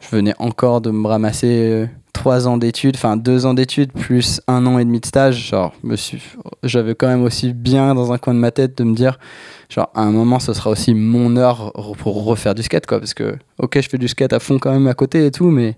Je 0.00 0.16
venais 0.16 0.34
encore 0.38 0.80
de 0.80 0.90
me 0.90 1.06
ramasser 1.06 1.68
euh, 1.70 1.86
trois 2.12 2.48
ans 2.48 2.56
d'études, 2.56 2.96
enfin 2.96 3.16
deux 3.16 3.46
ans 3.46 3.54
d'études 3.54 3.92
plus 3.92 4.40
un 4.48 4.64
an 4.66 4.78
et 4.78 4.84
demi 4.84 5.00
de 5.00 5.06
stage. 5.06 5.48
Genre, 5.50 5.72
j'avais 6.62 6.94
quand 6.94 7.06
même 7.06 7.22
aussi 7.22 7.52
bien 7.52 7.94
dans 7.94 8.12
un 8.12 8.18
coin 8.18 8.34
de 8.34 8.38
ma 8.38 8.50
tête 8.50 8.76
de 8.78 8.84
me 8.84 8.94
dire 8.94 9.18
genre 9.68 9.90
à 9.94 10.02
un 10.02 10.10
moment 10.10 10.38
ce 10.40 10.52
sera 10.52 10.70
aussi 10.70 10.94
mon 10.94 11.36
heure 11.36 11.72
re- 11.76 11.96
pour 11.96 12.24
refaire 12.24 12.54
du 12.54 12.62
skate 12.62 12.86
quoi. 12.86 12.98
Parce 12.98 13.14
que 13.14 13.36
ok 13.58 13.78
je 13.80 13.88
fais 13.88 13.98
du 13.98 14.08
skate 14.08 14.32
à 14.32 14.40
fond 14.40 14.58
quand 14.58 14.72
même 14.72 14.86
à 14.88 14.94
côté 14.94 15.26
et 15.26 15.30
tout 15.30 15.50
mais 15.50 15.76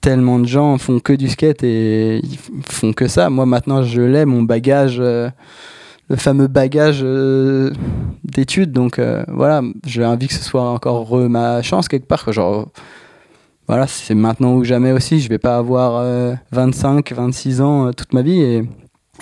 tellement 0.00 0.38
de 0.38 0.46
gens 0.46 0.78
font 0.78 1.00
que 1.00 1.12
du 1.14 1.28
skate 1.28 1.64
et 1.64 2.18
ils 2.18 2.38
font 2.68 2.92
que 2.92 3.08
ça. 3.08 3.28
Moi 3.30 3.44
maintenant 3.46 3.82
je 3.82 4.02
l'ai 4.02 4.24
mon 4.24 4.42
bagage 4.42 4.98
euh, 5.00 5.28
le 6.08 6.16
fameux 6.16 6.46
bagage 6.46 7.00
euh, 7.02 7.72
d'études. 8.24 8.70
Donc 8.72 9.00
voilà 9.26 9.62
j'ai 9.86 10.04
envie 10.04 10.28
que 10.28 10.34
ce 10.34 10.44
soit 10.44 10.68
encore 10.70 11.10
re- 11.10 11.26
ma 11.28 11.62
chance 11.62 11.88
quelque 11.88 12.06
part 12.06 12.30
voilà 13.68 13.86
c'est 13.86 14.14
maintenant 14.14 14.54
ou 14.54 14.64
jamais 14.64 14.92
aussi 14.92 15.20
je 15.20 15.28
vais 15.28 15.38
pas 15.38 15.56
avoir 15.56 15.96
euh, 15.96 16.34
25 16.52 17.12
26 17.12 17.60
ans 17.60 17.86
euh, 17.88 17.92
toute 17.92 18.12
ma 18.12 18.22
vie 18.22 18.40
et 18.40 18.62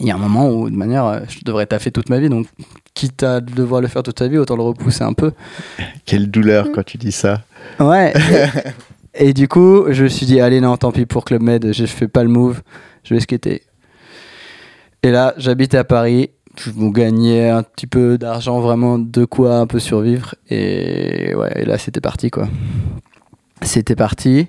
il 0.01 0.07
y 0.07 0.11
a 0.11 0.15
un 0.15 0.19
moment 0.19 0.51
où 0.51 0.69
de 0.69 0.77
manière 0.77 1.07
euh, 1.07 1.21
je 1.29 1.41
devrais 1.45 1.67
taffer 1.67 1.91
toute 1.91 2.09
ma 2.09 2.19
vie 2.19 2.29
donc 2.29 2.47
quitte 2.95 3.25
à 3.25 3.41
devoir 3.41 3.81
le 3.81 3.89
faire 3.89 4.03
toute 4.03 4.19
sa 4.19 4.29
vie, 4.29 4.39
autant 4.39 4.57
le 4.57 4.63
repousser 4.63 5.03
un 5.03 5.13
peu. 5.13 5.33
Quelle 6.07 6.31
douleur 6.31 6.69
quand 6.73 6.85
tu 6.85 6.97
dis 6.97 7.13
ça. 7.13 7.43
Ouais. 7.81 8.15
et, 9.15 9.29
et 9.29 9.33
du 9.33 9.49
coup, 9.49 9.87
je 9.91 10.05
me 10.05 10.09
suis 10.09 10.27
dit, 10.27 10.41
allez, 10.41 10.61
non, 10.61 10.77
tant 10.77 10.93
pis 10.93 11.05
pour 11.05 11.25
Club 11.25 11.43
Med, 11.43 11.73
je 11.73 11.87
fais 11.87 12.09
pas 12.09 12.23
le 12.23 12.31
move, 12.31 12.63
je 13.03 13.15
vais 13.15 13.21
skater. 13.21 13.63
Et 15.03 15.11
là, 15.11 15.35
j'habite 15.37 15.75
à 15.75 15.85
Paris, 15.85 16.31
je 16.57 16.71
vous 16.71 16.91
gagnais 16.91 17.51
un 17.51 17.63
petit 17.63 17.87
peu 17.87 18.17
d'argent, 18.17 18.61
vraiment 18.61 18.99
de 18.99 19.25
quoi 19.25 19.59
un 19.59 19.67
peu 19.67 19.81
survivre. 19.81 20.35
Et 20.49 21.35
ouais, 21.35 21.53
et 21.57 21.65
là, 21.65 21.77
c'était 21.77 22.01
parti, 22.01 22.31
quoi. 22.31 22.49
C'était 23.65 23.97
parti. 23.97 24.49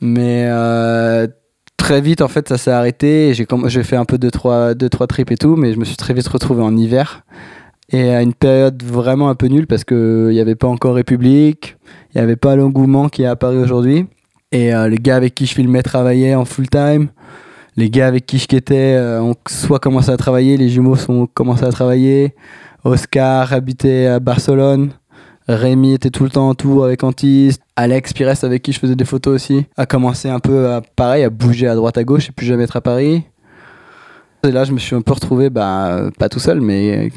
Mais 0.00 0.46
euh, 0.48 1.26
très 1.76 2.00
vite, 2.00 2.22
en 2.22 2.28
fait, 2.28 2.48
ça 2.48 2.58
s'est 2.58 2.70
arrêté. 2.70 3.34
J'ai 3.34 3.82
fait 3.82 3.96
un 3.96 4.04
peu 4.04 4.16
2-3 4.16 4.18
deux, 4.18 4.30
trois, 4.30 4.74
deux, 4.74 4.88
trois 4.88 5.06
trips 5.06 5.30
et 5.30 5.36
tout, 5.36 5.56
mais 5.56 5.72
je 5.72 5.78
me 5.78 5.84
suis 5.84 5.96
très 5.96 6.14
vite 6.14 6.28
retrouvé 6.28 6.62
en 6.62 6.76
hiver. 6.76 7.24
Et 7.90 8.10
à 8.10 8.22
une 8.22 8.34
période 8.34 8.82
vraiment 8.82 9.28
un 9.28 9.34
peu 9.34 9.46
nulle 9.46 9.66
parce 9.66 9.84
qu'il 9.84 10.28
n'y 10.28 10.40
avait 10.40 10.54
pas 10.54 10.68
encore 10.68 10.94
République, 10.94 11.76
il 12.14 12.18
n'y 12.18 12.22
avait 12.22 12.36
pas 12.36 12.56
l'engouement 12.56 13.08
qui 13.08 13.22
est 13.22 13.36
Paris 13.36 13.58
aujourd'hui. 13.58 14.06
Et 14.52 14.74
euh, 14.74 14.88
les 14.88 14.96
gars 14.96 15.16
avec 15.16 15.34
qui 15.34 15.46
je 15.46 15.54
filmais 15.54 15.82
travaillaient 15.82 16.34
en 16.34 16.44
full 16.44 16.68
time. 16.68 17.08
Les 17.76 17.90
gars 17.90 18.06
avec 18.06 18.24
qui 18.24 18.38
je 18.38 18.46
quittais 18.46 18.94
euh, 18.94 19.20
ont 19.20 19.34
soit 19.48 19.80
commencé 19.80 20.10
à 20.10 20.16
travailler, 20.16 20.56
les 20.56 20.68
jumeaux 20.68 20.96
ont 21.08 21.26
commencé 21.26 21.64
à 21.64 21.70
travailler. 21.70 22.34
Oscar 22.84 23.52
habitait 23.52 24.06
à 24.06 24.20
Barcelone. 24.20 24.92
Rémi 25.48 25.92
était 25.92 26.10
tout 26.10 26.24
le 26.24 26.30
temps 26.30 26.48
en 26.48 26.54
tour 26.54 26.84
avec 26.84 27.04
Antis. 27.04 27.56
Alex 27.76 28.12
Pires, 28.12 28.32
avec 28.42 28.62
qui 28.62 28.72
je 28.72 28.78
faisais 28.78 28.96
des 28.96 29.04
photos 29.04 29.34
aussi, 29.34 29.66
a 29.76 29.84
commencé 29.84 30.28
un 30.28 30.38
peu 30.38 30.68
à, 30.68 30.80
pareil, 30.80 31.24
à 31.24 31.30
bouger 31.30 31.68
à 31.68 31.74
droite 31.74 31.98
à 31.98 32.04
gauche 32.04 32.28
et 32.28 32.32
plus 32.32 32.46
jamais 32.46 32.64
être 32.64 32.76
à 32.76 32.80
Paris. 32.80 33.24
Et 34.46 34.52
là, 34.52 34.64
je 34.64 34.72
me 34.72 34.78
suis 34.78 34.94
un 34.94 35.00
peu 35.00 35.12
retrouvé, 35.12 35.50
bah, 35.50 36.10
pas 36.18 36.28
tout 36.28 36.38
seul, 36.38 36.60
mais 36.60 37.10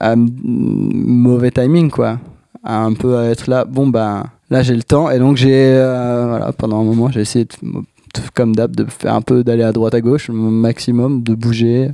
à 0.00 0.14
mauvais 0.16 1.50
timing, 1.50 1.90
quoi. 1.90 2.18
À 2.64 2.82
un 2.82 2.94
peu 2.94 3.16
à 3.18 3.24
être 3.26 3.48
là, 3.48 3.64
bon, 3.64 3.88
bah, 3.88 4.24
là, 4.50 4.62
j'ai 4.62 4.74
le 4.74 4.82
temps. 4.82 5.10
Et 5.10 5.18
donc, 5.18 5.36
j'ai, 5.36 5.52
euh, 5.54 6.26
voilà, 6.28 6.52
pendant 6.52 6.80
un 6.80 6.84
moment, 6.84 7.10
j'ai 7.10 7.20
essayé, 7.20 7.44
de, 7.44 8.20
comme 8.34 8.54
d'hab, 8.54 8.74
de 8.74 8.84
faire 8.84 9.14
un 9.14 9.20
peu 9.20 9.44
d'aller 9.44 9.62
à 9.62 9.72
droite 9.72 9.94
à 9.94 10.00
gauche, 10.00 10.30
au 10.30 10.32
maximum, 10.32 11.22
de 11.22 11.34
bouger, 11.34 11.90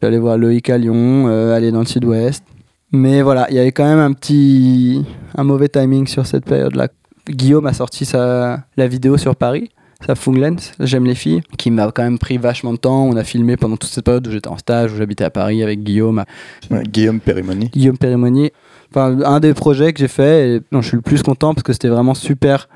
d'aller 0.00 0.18
voir 0.18 0.38
Loïc 0.38 0.70
à 0.70 0.78
Lyon, 0.78 1.26
euh, 1.28 1.54
aller 1.56 1.72
dans 1.72 1.80
le 1.80 1.86
sud-ouest. 1.86 2.44
Mais 2.92 3.22
voilà, 3.22 3.46
il 3.48 3.56
y 3.56 3.58
avait 3.58 3.72
quand 3.72 3.84
même 3.84 3.98
un 3.98 4.12
petit, 4.12 5.04
un 5.34 5.44
mauvais 5.44 5.68
timing 5.68 6.06
sur 6.06 6.26
cette 6.26 6.44
période-là. 6.44 6.88
Guillaume 7.28 7.66
a 7.66 7.72
sorti 7.72 8.04
sa, 8.04 8.64
la 8.76 8.86
vidéo 8.86 9.16
sur 9.16 9.34
Paris, 9.34 9.70
sa 10.06 10.14
Funglens, 10.14 10.72
J'aime 10.80 11.04
les 11.04 11.14
filles, 11.14 11.42
qui 11.56 11.70
m'a 11.70 11.90
quand 11.90 12.02
même 12.02 12.18
pris 12.18 12.36
vachement 12.36 12.72
de 12.72 12.78
temps. 12.78 13.04
On 13.04 13.16
a 13.16 13.24
filmé 13.24 13.56
pendant 13.56 13.76
toute 13.76 13.90
cette 13.90 14.04
période 14.04 14.26
où 14.26 14.30
j'étais 14.30 14.48
en 14.48 14.58
stage, 14.58 14.92
où 14.92 14.96
j'habitais 14.96 15.24
à 15.24 15.30
Paris 15.30 15.62
avec 15.62 15.82
Guillaume, 15.82 16.24
Ouais, 16.70 16.82
Guillaume 16.82 17.20
Périmoni. 17.20 17.70
Guillaume 17.70 17.96
Périmoni. 17.96 18.50
Enfin, 18.90 19.18
un 19.24 19.40
des 19.40 19.54
projets 19.54 19.94
que 19.94 20.00
j'ai 20.00 20.08
fait, 20.08 20.56
et 20.56 20.60
non, 20.70 20.82
je 20.82 20.88
suis 20.88 20.96
le 20.96 21.02
plus 21.02 21.22
content 21.22 21.54
parce 21.54 21.62
que 21.62 21.72
c'était 21.72 21.88
vraiment 21.88 22.14
super 22.14 22.68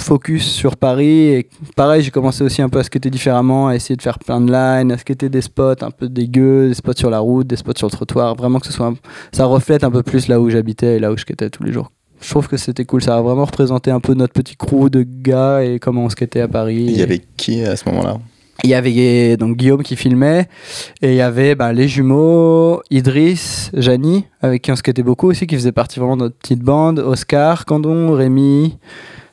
focus 0.00 0.44
sur 0.46 0.76
Paris. 0.76 1.28
Et 1.28 1.48
pareil, 1.76 2.02
j'ai 2.02 2.10
commencé 2.10 2.42
aussi 2.44 2.62
un 2.62 2.68
peu 2.68 2.78
à 2.78 2.82
skater 2.84 3.10
différemment, 3.10 3.68
à 3.68 3.74
essayer 3.74 3.96
de 3.96 4.02
faire 4.02 4.18
plein 4.18 4.40
de 4.40 4.50
lines, 4.52 4.92
à 4.92 4.98
skater 4.98 5.28
des 5.28 5.40
spots 5.42 5.82
un 5.82 5.90
peu 5.90 6.08
dégueux, 6.08 6.68
des 6.68 6.74
spots 6.74 6.92
sur 6.96 7.10
la 7.10 7.18
route, 7.18 7.46
des 7.46 7.56
spots 7.56 7.72
sur 7.76 7.86
le 7.88 7.92
trottoir. 7.92 8.34
Vraiment 8.36 8.58
que 8.60 8.66
ce 8.66 8.72
soit 8.72 8.86
un- 8.86 8.96
ça 9.32 9.44
reflète 9.44 9.84
un 9.84 9.90
peu 9.90 10.02
plus 10.02 10.28
là 10.28 10.40
où 10.40 10.48
j'habitais 10.50 10.96
et 10.96 10.98
là 10.98 11.12
où 11.12 11.16
je 11.16 11.22
skatais 11.22 11.50
tous 11.50 11.62
les 11.64 11.72
jours. 11.72 11.90
Je 12.20 12.30
trouve 12.30 12.48
que 12.48 12.56
c'était 12.56 12.84
cool, 12.84 13.00
ça 13.02 13.16
a 13.16 13.20
vraiment 13.22 13.44
représenté 13.44 13.92
un 13.92 14.00
peu 14.00 14.14
notre 14.14 14.32
petit 14.32 14.56
crew 14.56 14.90
de 14.90 15.04
gars 15.08 15.62
et 15.62 15.78
comment 15.78 16.04
on 16.04 16.08
skatait 16.08 16.40
à 16.40 16.48
Paris. 16.48 16.84
Il 16.88 16.96
y 16.96 17.00
Et 17.00 17.02
avait 17.04 17.20
qui 17.36 17.62
à 17.62 17.76
ce 17.76 17.88
moment-là? 17.88 18.18
Il 18.64 18.70
y 18.70 18.74
avait 18.74 19.36
donc 19.36 19.56
Guillaume 19.56 19.84
qui 19.84 19.94
filmait 19.94 20.48
et 21.00 21.10
il 21.10 21.14
y 21.14 21.20
avait 21.20 21.54
bah, 21.54 21.72
les 21.72 21.86
jumeaux, 21.86 22.82
Idriss, 22.90 23.70
Jani, 23.72 24.24
avec 24.42 24.62
qui 24.62 24.72
on 24.72 24.76
skatait 24.76 25.04
beaucoup 25.04 25.28
aussi, 25.28 25.46
qui 25.46 25.54
faisait 25.54 25.70
partie 25.70 26.00
vraiment 26.00 26.16
de 26.16 26.22
notre 26.22 26.36
petite 26.36 26.58
bande, 26.62 26.98
Oscar, 26.98 27.64
Candon, 27.66 28.12
Rémi, 28.14 28.76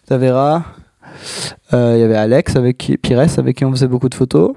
Tavera. 0.06 0.64
Euh, 1.74 1.94
il 1.96 2.02
y 2.02 2.04
avait 2.04 2.16
Alex, 2.16 2.56
avec 2.56 2.78
qui, 2.78 2.98
Pires, 2.98 3.26
avec 3.38 3.58
qui 3.58 3.66
on 3.66 3.72
faisait 3.72 3.88
beaucoup 3.88 4.10
de 4.10 4.16
photos. 4.16 4.54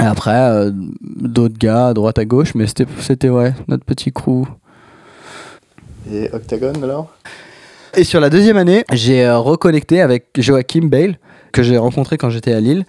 Et 0.00 0.04
après, 0.04 0.34
euh, 0.34 0.70
d'autres 1.02 1.58
gars 1.58 1.88
à 1.88 1.94
droite 1.94 2.18
à 2.18 2.24
gauche, 2.24 2.54
mais 2.54 2.66
c'était, 2.66 2.86
c'était 3.00 3.28
ouais, 3.28 3.54
notre 3.68 3.84
petit 3.84 4.12
crew. 4.12 4.46
Et 6.10 6.30
Octagon 6.32 6.72
alors? 6.82 7.12
Et 7.94 8.04
sur 8.04 8.20
la 8.20 8.30
deuxième 8.30 8.56
année, 8.56 8.84
j'ai 8.92 9.24
euh, 9.24 9.38
reconnecté 9.38 10.00
avec 10.00 10.28
Joachim 10.38 10.86
Bale, 10.86 11.18
que 11.52 11.62
j'ai 11.62 11.76
rencontré 11.76 12.16
quand 12.16 12.30
j'étais 12.30 12.54
à 12.54 12.60
Lille, 12.60 12.86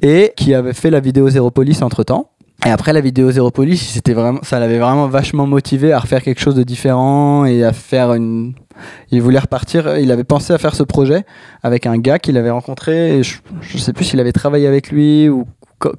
et 0.00 0.32
qui 0.36 0.54
avait 0.54 0.74
fait 0.74 0.90
la 0.90 1.00
vidéo 1.00 1.28
Zéropolis 1.28 1.82
entre 1.82 2.04
temps. 2.04 2.30
Et 2.64 2.70
après 2.70 2.92
la 2.92 3.00
vidéo 3.00 3.30
Zéropolis, 3.30 3.78
c'était 3.78 4.14
vraiment, 4.14 4.40
ça 4.42 4.60
l'avait 4.60 4.78
vraiment 4.78 5.08
vachement 5.08 5.46
motivé 5.46 5.92
à 5.92 5.98
refaire 5.98 6.22
quelque 6.22 6.40
chose 6.40 6.54
de 6.54 6.62
différent 6.62 7.44
et 7.44 7.64
à 7.64 7.72
faire 7.72 8.14
une. 8.14 8.54
Il 9.10 9.22
voulait 9.22 9.38
repartir. 9.38 9.98
Il 9.98 10.10
avait 10.10 10.24
pensé 10.24 10.52
à 10.52 10.58
faire 10.58 10.74
ce 10.74 10.82
projet 10.82 11.24
avec 11.62 11.86
un 11.86 11.98
gars 11.98 12.18
qu'il 12.18 12.36
avait 12.36 12.50
rencontré. 12.50 13.18
Et 13.18 13.22
je, 13.22 13.38
je 13.60 13.78
sais 13.78 13.92
plus 13.92 14.04
s'il 14.04 14.20
avait 14.20 14.32
travaillé 14.32 14.66
avec 14.66 14.90
lui 14.90 15.28
ou 15.28 15.44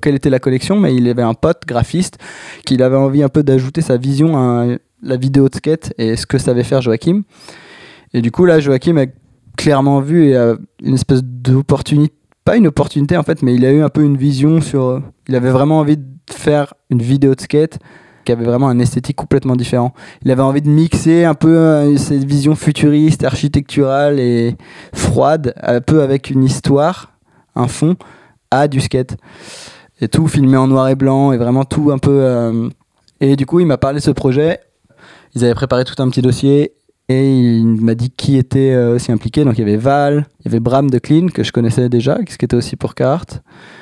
quelle 0.02 0.16
était 0.16 0.30
la 0.30 0.40
collection, 0.40 0.80
mais 0.80 0.96
il 0.96 1.08
avait 1.08 1.22
un 1.22 1.34
pote 1.34 1.64
graphiste 1.66 2.18
qu'il 2.66 2.84
avait 2.84 2.98
envie 2.98 3.24
un 3.24 3.30
peu 3.30 3.44
d'ajouter 3.44 3.82
sa 3.82 3.98
vision 3.98 4.38
à 4.38 4.66
la 5.02 5.18
vidéo 5.18 5.50
de 5.50 5.56
skate 5.56 5.94
et 5.98 6.16
ce 6.16 6.26
que 6.26 6.38
savait 6.38 6.64
faire 6.64 6.82
Joachim. 6.82 7.24
Et 8.14 8.22
du 8.22 8.32
coup, 8.32 8.46
là, 8.46 8.60
Joachim 8.60 8.98
a 8.98 9.06
clairement 9.58 10.02
vu 10.02 10.30
et 10.30 10.38
a 10.38 10.56
une 10.84 10.96
espèce 10.96 11.22
d'opportunité, 11.24 12.14
pas 12.46 12.58
une 12.58 12.68
opportunité 12.68 13.18
en 13.18 13.24
fait, 13.24 13.42
mais 13.42 13.54
il 13.54 13.66
a 13.66 13.72
eu 13.72 13.82
un 13.82 13.90
peu 13.90 14.04
une 14.04 14.18
vision 14.18 14.62
sur. 14.62 15.02
Il 15.28 15.36
avait 15.36 15.52
vraiment 15.52 15.80
envie 15.80 15.98
de 15.98 16.06
faire 16.32 16.74
une 16.90 17.02
vidéo 17.02 17.36
de 17.36 17.42
skate 17.42 17.80
qui 18.26 18.32
avait 18.32 18.46
vraiment 18.46 18.70
un 18.70 18.80
esthétique 18.80 19.16
complètement 19.16 19.56
différent. 19.56 19.94
Il 20.24 20.32
avait 20.32 20.42
envie 20.42 20.62
de 20.62 20.70
mixer 20.70 21.26
un 21.26 21.34
peu 21.34 21.56
euh, 21.56 21.98
cette 21.98 22.24
vision 22.24 22.56
futuriste, 22.56 23.24
architecturale 23.24 24.20
et 24.20 24.56
froide, 24.94 25.54
un 25.62 25.82
peu 25.82 26.02
avec 26.02 26.30
une 26.30 26.44
histoire, 26.44 27.14
un 27.56 27.68
fond, 27.68 27.96
à 28.52 28.68
du 28.68 28.82
skate. 28.82 29.18
Et 30.02 30.08
tout 30.08 30.28
filmé 30.28 30.58
en 30.58 30.68
noir 30.68 30.88
et 30.90 30.96
blanc 30.96 31.32
et 31.34 31.38
vraiment 31.38 31.66
tout 31.66 31.92
un 31.92 31.98
peu. 31.98 32.22
euh, 32.24 32.70
Et 33.20 33.36
du 33.36 33.46
coup, 33.46 33.60
il 33.60 33.66
m'a 33.66 33.78
parlé 33.78 34.00
de 34.00 34.04
ce 34.04 34.12
projet. 34.12 34.60
Ils 35.36 35.44
avaient 35.44 35.54
préparé 35.56 35.84
tout 35.84 36.02
un 36.02 36.10
petit 36.10 36.22
dossier 36.22 36.74
et 37.10 37.40
il 37.40 37.82
m'a 37.82 37.96
dit 37.96 38.12
qui 38.12 38.38
était 38.38 38.72
euh, 38.72 38.96
aussi 38.96 39.12
impliqué. 39.12 39.44
Donc 39.44 39.58
il 39.58 39.62
y 39.62 39.64
avait 39.64 39.78
Val, 39.78 40.26
il 40.40 40.46
y 40.46 40.48
avait 40.48 40.60
Bram 40.60 40.90
de 40.90 41.00
Clean 41.00 41.28
que 41.28 41.44
je 41.44 41.52
connaissais 41.52 41.90
déjà, 41.90 42.18
qui 42.24 42.34
était 42.46 42.56
aussi 42.56 42.76
pour 42.76 42.96
Carte 42.96 43.42
euh, 43.42 43.79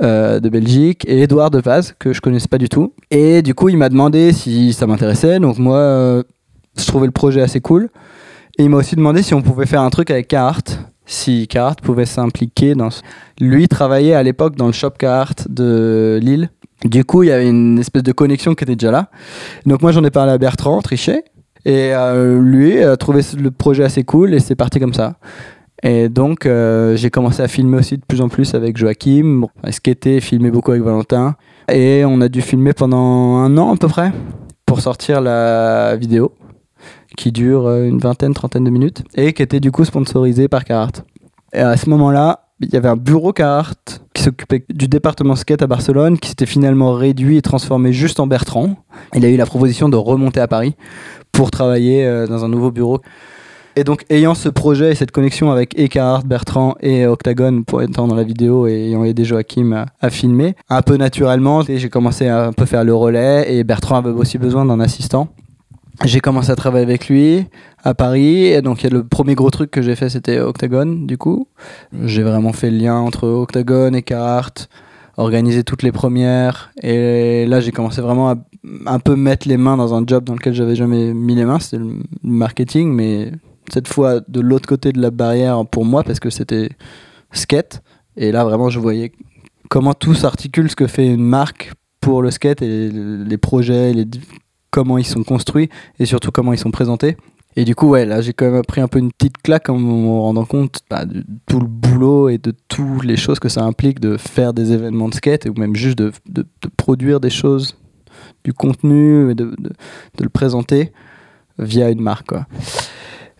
de 0.00 0.48
Belgique, 0.48 1.04
et 1.08 1.22
Edouard 1.22 1.50
de 1.50 1.60
Paz 1.60 1.94
que 1.98 2.12
je 2.12 2.20
connaissais 2.20 2.48
pas 2.48 2.58
du 2.58 2.68
tout. 2.68 2.92
Et 3.10 3.42
du 3.42 3.54
coup, 3.54 3.68
il 3.68 3.76
m'a 3.76 3.88
demandé 3.88 4.32
si 4.32 4.72
ça 4.72 4.86
m'intéressait. 4.86 5.38
Donc 5.40 5.58
moi, 5.58 5.76
euh, 5.78 6.22
je 6.78 6.86
trouvais 6.86 7.06
le 7.06 7.12
projet 7.12 7.40
assez 7.42 7.60
cool. 7.60 7.88
Et 8.58 8.64
il 8.64 8.70
m'a 8.70 8.76
aussi 8.78 8.96
demandé 8.96 9.22
si 9.22 9.34
on 9.34 9.42
pouvait 9.42 9.66
faire 9.66 9.80
un 9.82 9.90
truc 9.90 10.10
avec 10.10 10.28
Carte, 10.28 10.80
si 11.06 11.46
Carte 11.48 11.80
pouvait 11.80 12.06
s'impliquer 12.06 12.74
dans. 12.74 12.90
ce- 12.90 13.00
Lui 13.40 13.68
travaillait 13.68 14.14
à 14.14 14.22
l'époque 14.22 14.56
dans 14.56 14.66
le 14.66 14.72
shop 14.72 14.90
Carte 14.98 15.46
de 15.50 16.18
Lille. 16.22 16.50
Du 16.84 17.04
coup, 17.04 17.22
il 17.22 17.28
y 17.28 17.32
avait 17.32 17.48
une 17.48 17.78
espèce 17.78 18.02
de 18.02 18.12
connexion 18.12 18.54
qui 18.54 18.64
était 18.64 18.76
déjà 18.76 18.90
là. 18.90 19.10
Donc 19.66 19.82
moi, 19.82 19.92
j'en 19.92 20.02
ai 20.04 20.10
parlé 20.10 20.32
à 20.32 20.38
Bertrand 20.38 20.80
Trichet. 20.80 21.24
Et 21.66 21.90
euh, 21.94 22.40
lui 22.40 22.82
a 22.82 22.96
trouvé 22.96 23.20
le 23.38 23.50
projet 23.50 23.84
assez 23.84 24.02
cool 24.02 24.32
et 24.32 24.40
c'est 24.40 24.54
parti 24.54 24.80
comme 24.80 24.94
ça. 24.94 25.16
Et 25.82 26.08
donc, 26.08 26.44
euh, 26.44 26.96
j'ai 26.96 27.10
commencé 27.10 27.42
à 27.42 27.48
filmer 27.48 27.78
aussi 27.78 27.96
de 27.96 28.04
plus 28.06 28.20
en 28.20 28.28
plus 28.28 28.54
avec 28.54 28.76
Joachim, 28.76 29.40
bon, 29.40 29.48
skater, 29.70 30.20
filmer 30.20 30.50
beaucoup 30.50 30.72
avec 30.72 30.82
Valentin. 30.82 31.36
Et 31.72 32.04
on 32.04 32.20
a 32.20 32.28
dû 32.28 32.42
filmer 32.42 32.72
pendant 32.72 33.36
un 33.36 33.56
an 33.56 33.72
à 33.72 33.76
peu 33.76 33.88
près 33.88 34.12
pour 34.66 34.80
sortir 34.80 35.20
la 35.20 35.96
vidéo 35.96 36.32
qui 37.16 37.32
dure 37.32 37.66
euh, 37.66 37.84
une 37.84 37.98
vingtaine, 37.98 38.34
trentaine 38.34 38.64
de 38.64 38.70
minutes 38.70 39.02
et 39.14 39.32
qui 39.32 39.42
était 39.42 39.60
du 39.60 39.72
coup 39.72 39.84
sponsorisée 39.84 40.48
par 40.48 40.64
Carhartt. 40.64 41.04
Et 41.52 41.60
à 41.60 41.76
ce 41.76 41.88
moment-là, 41.90 42.50
il 42.60 42.70
y 42.70 42.76
avait 42.76 42.88
un 42.88 42.96
bureau 42.96 43.32
Carhartt 43.32 44.02
qui 44.12 44.22
s'occupait 44.22 44.64
du 44.68 44.86
département 44.86 45.34
skate 45.34 45.62
à 45.62 45.66
Barcelone 45.66 46.18
qui 46.18 46.28
s'était 46.28 46.46
finalement 46.46 46.92
réduit 46.92 47.38
et 47.38 47.42
transformé 47.42 47.92
juste 47.92 48.20
en 48.20 48.26
Bertrand. 48.26 48.76
Il 49.14 49.24
a 49.24 49.28
eu 49.28 49.36
la 49.36 49.46
proposition 49.46 49.88
de 49.88 49.96
remonter 49.96 50.40
à 50.40 50.48
Paris 50.48 50.74
pour 51.32 51.50
travailler 51.50 52.06
euh, 52.06 52.26
dans 52.26 52.44
un 52.44 52.48
nouveau 52.48 52.70
bureau. 52.70 53.00
Et 53.76 53.84
donc, 53.84 54.04
ayant 54.10 54.34
ce 54.34 54.48
projet 54.48 54.92
et 54.92 54.94
cette 54.94 55.12
connexion 55.12 55.50
avec 55.50 55.78
Eckhart, 55.78 56.24
Bertrand 56.24 56.74
et 56.80 57.06
Octagon 57.06 57.62
pour 57.62 57.82
être 57.82 57.90
dans 57.90 58.12
la 58.14 58.24
vidéo 58.24 58.66
et 58.66 58.88
ayant 58.88 59.04
aidé 59.04 59.24
Joachim 59.24 59.86
à, 60.00 60.10
filmer, 60.10 60.56
un 60.68 60.82
peu 60.82 60.96
naturellement, 60.96 61.62
j'ai 61.62 61.88
commencé 61.88 62.26
à 62.26 62.46
un 62.46 62.52
peu 62.52 62.66
faire 62.66 62.84
le 62.84 62.94
relais 62.94 63.54
et 63.54 63.62
Bertrand 63.62 63.96
avait 63.96 64.10
aussi 64.10 64.38
besoin 64.38 64.64
d'un 64.64 64.80
assistant. 64.80 65.28
J'ai 66.04 66.20
commencé 66.20 66.50
à 66.50 66.56
travailler 66.56 66.84
avec 66.84 67.08
lui 67.08 67.46
à 67.84 67.94
Paris 67.94 68.46
et 68.46 68.62
donc 68.62 68.82
le 68.82 69.04
premier 69.04 69.34
gros 69.34 69.50
truc 69.50 69.70
que 69.70 69.82
j'ai 69.82 69.94
fait 69.94 70.08
c'était 70.08 70.40
Octagon 70.40 70.86
du 70.86 71.18
coup. 71.18 71.46
J'ai 72.04 72.22
vraiment 72.22 72.54
fait 72.54 72.70
le 72.70 72.78
lien 72.78 72.96
entre 72.96 73.28
Octagon 73.28 73.92
et 73.92 74.00
Carhartt, 74.00 74.70
organisé 75.18 75.62
toutes 75.62 75.82
les 75.82 75.92
premières 75.92 76.70
et 76.82 77.44
là 77.46 77.60
j'ai 77.60 77.70
commencé 77.70 78.00
vraiment 78.00 78.30
à 78.30 78.36
un 78.86 78.98
peu 78.98 79.14
mettre 79.14 79.46
les 79.46 79.58
mains 79.58 79.76
dans 79.76 79.94
un 79.94 80.02
job 80.06 80.24
dans 80.24 80.34
lequel 80.34 80.54
j'avais 80.54 80.74
jamais 80.74 81.12
mis 81.12 81.34
les 81.34 81.44
mains, 81.44 81.58
c'était 81.58 81.82
le 81.82 81.96
marketing 82.22 82.92
mais 82.94 83.32
cette 83.72 83.88
fois 83.88 84.20
de 84.26 84.40
l'autre 84.40 84.68
côté 84.68 84.92
de 84.92 85.00
la 85.00 85.10
barrière 85.10 85.64
pour 85.66 85.84
moi 85.84 86.02
parce 86.02 86.20
que 86.20 86.30
c'était 86.30 86.70
skate 87.32 87.82
et 88.16 88.32
là 88.32 88.44
vraiment 88.44 88.70
je 88.70 88.78
voyais 88.78 89.12
comment 89.68 89.94
tout 89.94 90.14
s'articule 90.14 90.70
ce 90.70 90.76
que 90.76 90.86
fait 90.86 91.06
une 91.06 91.24
marque 91.24 91.72
pour 92.00 92.22
le 92.22 92.30
skate 92.30 92.62
et 92.62 92.90
les 92.90 93.38
projets 93.38 93.94
comment 94.70 94.98
ils 94.98 95.06
sont 95.06 95.22
construits 95.22 95.68
et 95.98 96.06
surtout 96.06 96.30
comment 96.30 96.52
ils 96.52 96.58
sont 96.58 96.70
présentés 96.70 97.16
et 97.56 97.64
du 97.64 97.74
coup 97.74 97.88
ouais 97.88 98.06
là 98.06 98.20
j'ai 98.20 98.32
quand 98.32 98.50
même 98.50 98.62
pris 98.62 98.80
un 98.80 98.88
peu 98.88 98.98
une 98.98 99.12
petite 99.12 99.38
claque 99.38 99.68
en 99.68 99.78
me 99.78 100.20
rendant 100.20 100.44
compte 100.44 100.80
bah, 100.88 101.04
de 101.04 101.24
tout 101.46 101.60
le 101.60 101.66
boulot 101.66 102.28
et 102.28 102.38
de 102.38 102.52
toutes 102.68 103.04
les 103.04 103.16
choses 103.16 103.38
que 103.38 103.48
ça 103.48 103.62
implique 103.62 104.00
de 104.00 104.16
faire 104.16 104.52
des 104.52 104.72
événements 104.72 105.08
de 105.08 105.14
skate 105.14 105.46
ou 105.46 105.58
même 105.58 105.76
juste 105.76 105.98
de, 105.98 106.12
produire 106.76 107.20
des 107.20 107.30
choses 107.30 107.76
du 108.44 108.52
contenu 108.52 109.30
et 109.30 109.34
de, 109.34 109.44
de, 109.58 109.68
de 110.18 110.22
le 110.22 110.28
présenter 110.28 110.92
via 111.58 111.90
une 111.90 112.00
marque 112.00 112.28
quoi. 112.28 112.46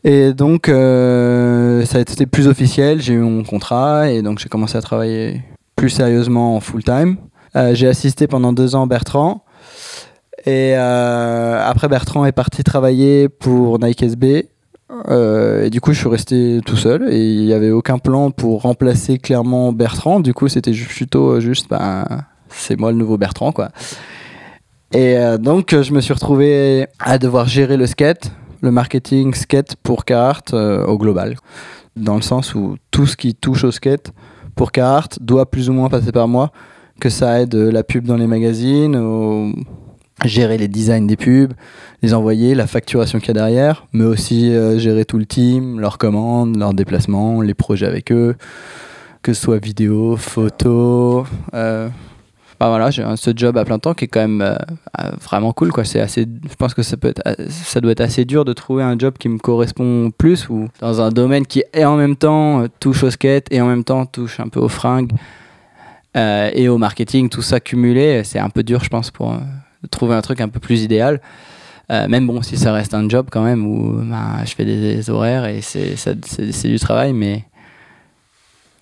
Et 0.04 0.32
donc, 0.32 0.68
euh, 0.68 1.84
ça 1.84 1.98
a 1.98 2.00
été 2.00 2.26
plus 2.26 2.48
officiel. 2.48 3.00
J'ai 3.00 3.14
eu 3.14 3.18
mon 3.18 3.44
contrat 3.44 4.10
et 4.10 4.22
donc 4.22 4.38
j'ai 4.38 4.48
commencé 4.48 4.76
à 4.78 4.80
travailler 4.80 5.42
plus 5.76 5.90
sérieusement 5.90 6.56
en 6.56 6.60
full 6.60 6.82
time. 6.82 7.16
Euh, 7.56 7.74
j'ai 7.74 7.88
assisté 7.88 8.26
pendant 8.26 8.52
deux 8.52 8.74
ans 8.74 8.86
Bertrand. 8.86 9.44
Et 10.46 10.74
euh, 10.74 11.62
après, 11.62 11.88
Bertrand 11.88 12.24
est 12.24 12.32
parti 12.32 12.64
travailler 12.64 13.28
pour 13.28 13.78
Nike 13.78 14.02
SB. 14.02 14.48
Et 15.08 15.70
du 15.70 15.80
coup, 15.80 15.92
je 15.92 16.00
suis 16.00 16.08
resté 16.08 16.60
tout 16.66 16.76
seul 16.76 17.12
et 17.12 17.32
il 17.32 17.44
n'y 17.44 17.52
avait 17.52 17.70
aucun 17.70 17.98
plan 17.98 18.32
pour 18.32 18.62
remplacer 18.62 19.18
clairement 19.18 19.72
Bertrand. 19.72 20.18
Du 20.18 20.34
coup, 20.34 20.48
c'était 20.48 20.72
plutôt 20.72 21.38
juste, 21.38 21.70
ben, 21.70 22.04
c'est 22.48 22.76
moi 22.76 22.90
le 22.90 22.98
nouveau 22.98 23.16
Bertrand, 23.16 23.52
quoi. 23.52 23.70
Et 24.92 25.16
donc, 25.38 25.80
je 25.80 25.92
me 25.92 26.00
suis 26.00 26.12
retrouvé 26.12 26.88
à 26.98 27.18
devoir 27.18 27.46
gérer 27.46 27.76
le 27.76 27.86
skate, 27.86 28.32
le 28.60 28.70
marketing 28.70 29.34
skate 29.34 29.76
pour 29.82 30.04
Carhartt 30.04 30.52
euh, 30.54 30.84
au 30.86 30.98
global. 30.98 31.36
Dans 31.96 32.16
le 32.16 32.22
sens 32.22 32.54
où 32.54 32.76
tout 32.90 33.06
ce 33.06 33.16
qui 33.16 33.34
touche 33.34 33.64
au 33.64 33.70
skate 33.70 34.12
pour 34.54 34.72
Carhartt 34.72 35.18
doit 35.20 35.50
plus 35.50 35.68
ou 35.70 35.72
moins 35.72 35.88
passer 35.88 36.12
par 36.12 36.28
moi. 36.28 36.52
Que 37.00 37.08
ça 37.08 37.40
aide 37.40 37.54
la 37.54 37.82
pub 37.82 38.04
dans 38.04 38.16
les 38.16 38.26
magazines, 38.26 38.94
gérer 40.24 40.58
les 40.58 40.68
designs 40.68 41.06
des 41.06 41.16
pubs, 41.16 41.52
les 42.02 42.14
envoyer, 42.14 42.54
la 42.54 42.66
facturation 42.66 43.18
qu'il 43.18 43.28
y 43.28 43.30
a 43.30 43.34
derrière, 43.34 43.86
mais 43.92 44.04
aussi 44.04 44.52
euh, 44.52 44.78
gérer 44.78 45.04
tout 45.04 45.18
le 45.18 45.26
team, 45.26 45.80
leurs 45.80 45.98
commandes, 45.98 46.56
leurs 46.56 46.74
déplacements, 46.74 47.40
les 47.40 47.54
projets 47.54 47.86
avec 47.86 48.12
eux, 48.12 48.36
que 49.22 49.32
ce 49.32 49.40
soit 49.40 49.62
vidéo, 49.62 50.16
photo. 50.16 51.24
euh, 51.54 51.88
bah 52.60 52.68
voilà, 52.68 52.90
j'ai 52.90 53.02
ce 53.16 53.30
job 53.34 53.56
à 53.56 53.64
plein 53.64 53.78
temps 53.78 53.94
qui 53.94 54.04
est 54.04 54.08
quand 54.08 54.20
même 54.20 54.42
euh, 54.42 54.54
euh, 55.00 55.10
vraiment 55.22 55.54
cool 55.54 55.72
quoi. 55.72 55.84
C'est 55.84 55.98
assez, 55.98 56.26
je 56.26 56.54
pense 56.56 56.74
que 56.74 56.82
ça 56.82 56.98
peut 56.98 57.08
être, 57.08 57.22
ça 57.48 57.80
doit 57.80 57.92
être 57.92 58.02
assez 58.02 58.26
dur 58.26 58.44
de 58.44 58.52
trouver 58.52 58.82
un 58.82 58.98
job 58.98 59.14
qui 59.18 59.30
me 59.30 59.38
correspond 59.38 60.10
plus 60.10 60.46
ou 60.50 60.68
dans 60.80 61.00
un 61.00 61.08
domaine 61.08 61.46
qui 61.46 61.64
est 61.72 61.84
en 61.86 61.96
même 61.96 62.16
temps 62.16 62.60
euh, 62.60 62.66
touche 62.78 63.02
au 63.02 63.10
skate 63.10 63.46
et 63.50 63.62
en 63.62 63.66
même 63.66 63.82
temps 63.82 64.04
touche 64.04 64.40
un 64.40 64.48
peu 64.48 64.60
aux 64.60 64.68
fringues 64.68 65.12
euh, 66.18 66.50
et 66.52 66.68
au 66.68 66.76
marketing, 66.76 67.30
tout 67.30 67.40
ça 67.40 67.60
cumulé, 67.60 68.24
c'est 68.24 68.38
un 68.38 68.50
peu 68.50 68.62
dur 68.62 68.84
je 68.84 68.90
pense 68.90 69.10
pour 69.10 69.34
trouver 69.90 70.14
un 70.14 70.20
truc 70.20 70.42
un 70.42 70.48
peu 70.48 70.60
plus 70.60 70.82
idéal. 70.82 71.22
Même 71.88 72.26
bon, 72.26 72.40
si 72.42 72.56
ça 72.56 72.72
reste 72.72 72.94
un 72.94 73.08
job 73.08 73.28
quand 73.32 73.42
même 73.42 73.66
où 73.66 73.94
bah, 74.04 74.44
je 74.44 74.54
fais 74.54 74.64
des, 74.64 75.10
horaires 75.10 75.46
et 75.46 75.60
c'est 75.60 75.96
c'est 75.96 76.24
c'est 76.24 76.68
du 76.68 76.78
travail, 76.78 77.12
mais 77.12 77.44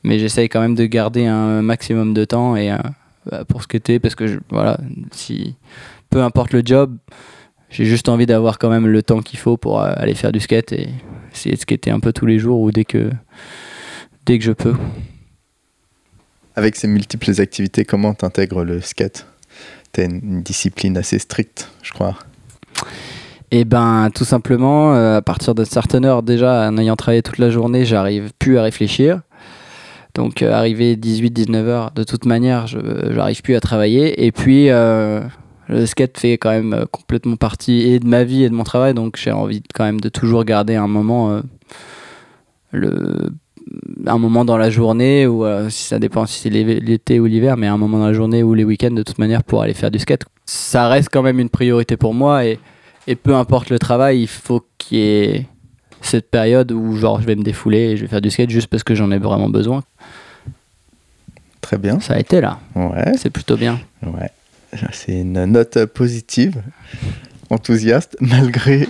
mais 0.05 0.19
j'essaye 0.19 0.51
quand 0.51 0.61
même 0.61 0.75
de 0.75 0.85
garder 0.85 1.25
un 1.27 1.63
maximum 1.63 2.13
de 2.13 2.27
temps 2.27 2.55
et 2.55 2.71
pour 3.49 3.63
skater 3.63 3.99
parce 3.99 4.15
que 4.15 4.27
je- 4.27 4.39
voilà, 4.51 4.79
si 5.13 5.57
peu 6.11 6.23
importe 6.23 6.53
le 6.53 6.63
job, 6.65 6.97
j'ai 7.71 7.85
juste 7.85 8.09
envie 8.09 8.27
d'avoir 8.27 8.59
quand 8.59 8.71
même 8.71 8.87
le 8.87 9.03
temps 9.03 9.21
qu'il 9.21 9.39
faut 9.39 9.57
pour 9.57 9.81
euh, 9.81 9.93
aller 9.97 10.15
faire 10.15 10.33
du 10.33 10.41
skate 10.41 10.73
et 10.73 10.89
essayer 11.33 11.55
de 11.55 11.61
skater 11.61 11.91
un 11.91 12.01
peu 12.01 12.13
tous 12.13 12.27
les 12.27 12.39
jours 12.39 12.61
ou 12.61 12.71
dès 12.71 12.85
que 12.85 13.11
dès 14.27 14.39
que 14.39 14.45
je 14.45 14.53
peux. 14.53 14.75
Avec 16.57 16.77
ces 16.77 16.89
multiples 16.89 17.41
activités, 17.41 17.85
comment 17.85 18.15
t'intègres 18.15 18.65
le 18.65 18.81
skate? 18.81 19.27
T'as 19.93 20.05
une, 20.07 20.21
une 20.23 20.43
discipline 20.43 20.97
assez 20.97 21.19
stricte, 21.19 21.71
je 21.83 21.93
crois. 21.93 22.17
Et 23.51 23.65
ben 23.65 24.11
tout 24.15 24.25
simplement, 24.25 24.95
euh, 24.95 25.19
à 25.19 25.23
partir 25.23 25.55
de 25.55 25.65
certaines 25.65 26.05
heure 26.05 26.23
déjà, 26.23 26.69
en 26.69 26.77
ayant 26.77 26.97
travaillé 26.97 27.23
toute 27.23 27.39
la 27.39 27.49
journée, 27.51 27.85
j'arrive 27.85 28.33
plus 28.39 28.59
à 28.59 28.63
réfléchir. 28.63 29.21
Donc 30.19 30.43
euh, 30.43 30.53
arrivé 30.53 30.97
18-19 30.97 31.55
heures, 31.67 31.91
de 31.93 32.03
toute 32.03 32.25
manière, 32.25 32.67
je 32.67 32.79
j'arrive 33.13 33.41
plus 33.41 33.55
à 33.55 33.61
travailler. 33.61 34.27
Et 34.27 34.33
puis 34.33 34.69
euh, 34.69 35.21
le 35.69 35.87
skate 35.87 36.19
fait 36.19 36.33
quand 36.39 36.51
même 36.51 36.73
euh, 36.73 36.87
complètement 36.91 37.37
partie 37.37 37.83
et 37.83 38.01
de 38.01 38.09
ma 38.09 38.25
vie 38.25 38.43
et 38.43 38.49
de 38.49 38.55
mon 38.55 38.65
travail, 38.65 38.95
donc 38.95 39.17
j'ai 39.17 39.31
envie 39.31 39.63
quand 39.73 39.85
même 39.85 40.01
de 40.01 40.09
toujours 40.09 40.43
garder 40.43 40.75
un 40.75 40.89
moment, 40.89 41.41
un 42.73 44.19
moment 44.19 44.45
dans 44.45 44.57
la 44.57 44.71
journée 44.71 45.29
ou 45.29 45.45
si 45.71 45.85
ça 45.85 46.01
dépend 46.01 46.27
si 46.27 46.41
c'est 46.41 46.51
l'été 46.51 47.21
ou 47.21 47.27
l'hiver, 47.27 47.57
mais 47.57 47.69
un 47.69 47.77
moment 47.77 48.01
dans 48.01 48.09
la 48.09 48.13
journée 48.13 48.43
ou 48.43 48.55
les 48.55 48.65
week-ends 48.65 48.91
de 48.91 49.05
toute 49.05 49.19
manière 49.19 49.45
pour 49.45 49.63
aller 49.63 49.75
faire 49.75 49.93
du 49.93 50.01
skate. 50.01 50.25
Ça 50.47 50.89
reste 50.89 51.11
quand 51.13 51.23
même 51.23 51.39
une 51.39 51.51
priorité 51.51 51.97
pour 51.97 52.13
moi 52.13 52.45
et, 52.45 52.59
et 53.07 53.15
peu 53.15 53.37
importe 53.37 53.71
le 53.71 53.79
travail, 53.79 54.23
il 54.23 54.27
faut 54.27 54.67
qu'il 54.79 54.99
y 54.99 55.03
ait 55.03 55.47
cette 56.03 56.31
période 56.31 56.71
où 56.73 56.97
genre 56.97 57.21
je 57.21 57.27
vais 57.27 57.37
me 57.37 57.43
défouler 57.43 57.79
et 57.91 57.97
je 57.97 58.03
vais 58.03 58.09
faire 58.09 58.21
du 58.21 58.31
skate 58.31 58.51
juste 58.51 58.69
parce 58.69 58.83
que 58.85 58.95
j'en 58.95 59.11
ai 59.11 59.19
vraiment 59.19 59.49
besoin. 59.49 59.83
Très 61.61 61.77
bien. 61.79 62.01
Ça 62.01 62.15
a 62.15 62.19
été 62.19 62.41
là, 62.41 62.59
Ouais, 62.75 63.13
c'est 63.19 63.31
plutôt 63.31 63.57
bien. 63.57 63.79
ouais. 64.03 64.31
C'est 64.93 65.13
une 65.21 65.45
note 65.47 65.85
positive, 65.87 66.63
enthousiaste, 67.51 68.17
malgré. 68.21 68.87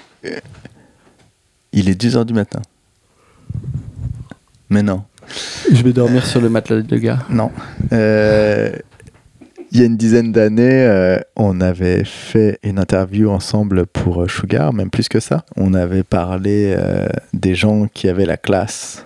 Il 1.72 1.88
est 1.88 2.00
2h 2.00 2.24
du 2.24 2.34
matin. 2.34 2.60
Mais 4.70 4.82
non. 4.82 5.04
Je 5.72 5.82
vais 5.82 5.92
dormir 5.92 6.26
sur 6.26 6.40
le 6.40 6.48
matelas 6.48 6.82
de 6.82 6.96
gars. 6.96 7.20
Non. 7.30 7.50
Euh, 7.92 8.72
il 9.70 9.80
y 9.80 9.82
a 9.82 9.86
une 9.86 9.96
dizaine 9.96 10.32
d'années, 10.32 10.86
euh, 10.86 11.18
on 11.36 11.60
avait 11.60 12.04
fait 12.04 12.58
une 12.62 12.78
interview 12.78 13.30
ensemble 13.30 13.86
pour 13.86 14.22
euh, 14.22 14.28
Sugar, 14.28 14.72
même 14.72 14.90
plus 14.90 15.08
que 15.08 15.20
ça. 15.20 15.44
On 15.56 15.74
avait 15.74 16.04
parlé 16.04 16.74
euh, 16.76 17.08
des 17.34 17.54
gens 17.54 17.86
qui 17.92 18.08
avaient 18.08 18.24
la 18.24 18.38
classe. 18.38 19.04